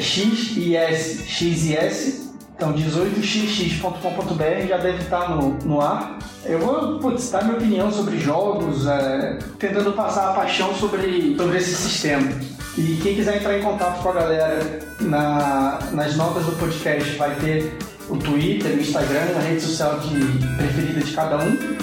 x 0.00 0.56
e 0.56 0.76
s, 0.76 1.24
x 1.26 1.64
e 1.64 1.76
s, 1.76 2.33
então, 2.56 2.72
18xx.com.br 2.72 4.68
já 4.68 4.76
deve 4.76 5.02
estar 5.02 5.30
no, 5.30 5.54
no 5.64 5.80
ar. 5.80 6.18
Eu 6.44 6.60
vou 6.60 6.98
putz, 7.00 7.30
dar 7.30 7.42
minha 7.44 7.56
opinião 7.56 7.90
sobre 7.90 8.18
jogos, 8.18 8.86
é, 8.86 9.38
tentando 9.58 9.92
passar 9.92 10.30
a 10.30 10.34
paixão 10.34 10.72
sobre, 10.74 11.36
sobre 11.36 11.58
esse 11.58 11.74
sistema. 11.74 12.30
E 12.78 12.98
quem 13.02 13.16
quiser 13.16 13.38
entrar 13.38 13.58
em 13.58 13.62
contato 13.62 14.02
com 14.02 14.08
a 14.08 14.12
galera 14.12 14.80
na, 15.00 15.80
nas 15.92 16.16
notas 16.16 16.44
do 16.44 16.52
podcast 16.52 17.16
vai 17.16 17.34
ter 17.36 17.76
o 18.08 18.16
Twitter, 18.16 18.72
o 18.72 18.80
Instagram, 18.80 19.36
a 19.36 19.40
rede 19.40 19.60
social 19.60 19.98
de, 20.00 20.20
preferida 20.56 21.00
de 21.00 21.12
cada 21.12 21.38
um. 21.38 21.76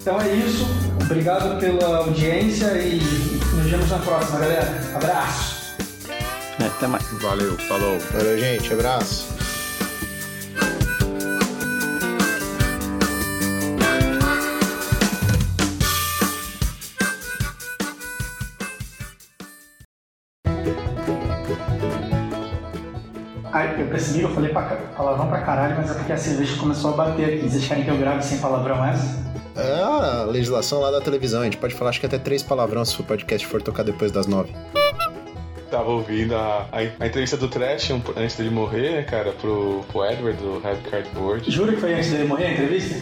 Então 0.00 0.20
é 0.20 0.34
isso. 0.34 0.66
Obrigado 1.02 1.58
pela 1.58 1.98
audiência 1.98 2.66
e 2.78 3.00
nos 3.56 3.70
vemos 3.70 3.90
na 3.90 3.98
próxima, 3.98 4.38
galera. 4.38 4.80
Abraço. 4.94 5.74
É, 6.60 6.66
até 6.66 6.86
mais. 6.86 7.04
Valeu, 7.20 7.56
falou. 7.68 7.98
Valeu, 8.12 8.38
gente. 8.38 8.72
Abraço. 8.72 9.33
Eu 23.94 23.98
percebi, 23.98 24.22
eu 24.22 24.30
falei 24.30 24.50
pra, 24.50 24.62
palavrão 24.96 25.28
pra 25.28 25.40
caralho, 25.42 25.76
mas 25.76 25.90
é 25.90 25.94
porque 25.94 26.12
a 26.12 26.16
cerveja 26.16 26.56
começou 26.56 26.92
a 26.92 26.96
bater 26.96 27.34
aqui. 27.34 27.48
Vocês 27.48 27.66
querem 27.66 27.84
que 27.84 27.90
eu 27.90 27.96
grave 27.96 28.22
sem 28.22 28.38
palavrão 28.38 28.84
essa? 28.84 29.22
É 29.56 29.80
a 29.82 30.24
legislação 30.24 30.80
lá 30.80 30.90
da 30.90 31.00
televisão, 31.00 31.42
a 31.42 31.44
gente 31.44 31.58
pode 31.58 31.74
falar 31.74 31.90
acho 31.90 32.00
que 32.00 32.06
até 32.06 32.18
três 32.18 32.42
palavrões 32.42 32.88
se 32.88 33.00
o 33.00 33.04
podcast 33.04 33.46
for 33.46 33.62
tocar 33.62 33.84
depois 33.84 34.10
das 34.10 34.26
nove. 34.26 34.52
Tava 35.70 35.90
ouvindo 35.90 36.34
a, 36.34 36.66
a, 36.72 36.78
a 36.78 37.06
entrevista 37.06 37.36
do 37.36 37.46
Trash 37.46 37.90
um, 37.90 38.02
antes 38.16 38.36
dele 38.36 38.50
morrer, 38.50 38.90
né, 38.92 39.02
cara, 39.02 39.30
pro, 39.32 39.84
pro 39.92 40.04
Edward 40.04 40.36
do 40.38 40.58
Red 40.58 40.78
Cardboard. 40.90 41.48
Jura 41.48 41.72
que 41.72 41.80
foi 41.80 41.94
antes 41.94 42.10
dele 42.10 42.24
morrer 42.24 42.46
a 42.46 42.52
entrevista? 42.52 42.96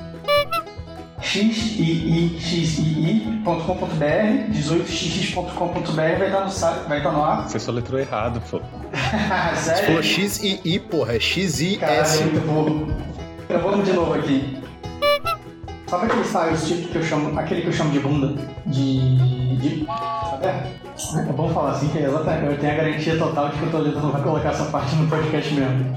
xii.com.br, 1.30 2.90
18xx.com.br 4.50 5.94
vai 5.94 6.26
estar 6.26 6.40
no 6.40 6.50
site, 6.50 6.88
vai 6.88 6.98
estar 6.98 7.12
no 7.12 7.22
ar. 7.22 7.48
Você 7.48 7.60
só 7.60 7.70
letrou 7.70 8.00
errado, 8.00 8.42
pô. 8.50 8.60
Sério? 9.54 9.78
Você 9.78 9.86
falou 9.86 10.02
XII, 10.02 10.80
porra, 10.90 11.14
é 11.14 11.20
XIS. 11.20 11.76
Caralho, 11.78 12.22
muito 12.22 12.40
burro. 12.46 12.92
Então 13.44 13.60
vamos 13.62 13.86
de 13.86 13.92
novo 13.92 14.14
aqui. 14.14 14.58
Sabe 15.86 16.06
aquele 16.06 16.24
style 16.24 16.56
tipo 16.56 16.88
que 16.88 16.96
eu 16.96 17.02
chamo, 17.04 17.38
aquele 17.38 17.62
que 17.62 17.68
eu 17.68 17.72
chamo 17.72 17.92
de 17.92 18.00
bunda? 18.00 18.34
De. 18.66 19.56
de. 19.56 19.86
Sabe? 19.86 20.48
É 21.28 21.32
bom 21.32 21.48
falar 21.50 21.72
assim, 21.72 21.88
que 21.88 21.98
é 21.98 22.06
exatamente, 22.06 22.52
eu 22.52 22.58
tenho 22.58 22.72
a 22.72 22.76
garantia 22.76 23.16
total 23.16 23.48
de 23.50 23.58
que 23.58 23.64
o 23.66 23.70
Toledo 23.70 24.00
não 24.00 24.10
vai 24.10 24.22
colocar 24.22 24.50
essa 24.50 24.64
parte 24.64 24.96
no 24.96 25.08
podcast 25.08 25.54
mesmo. 25.54 25.96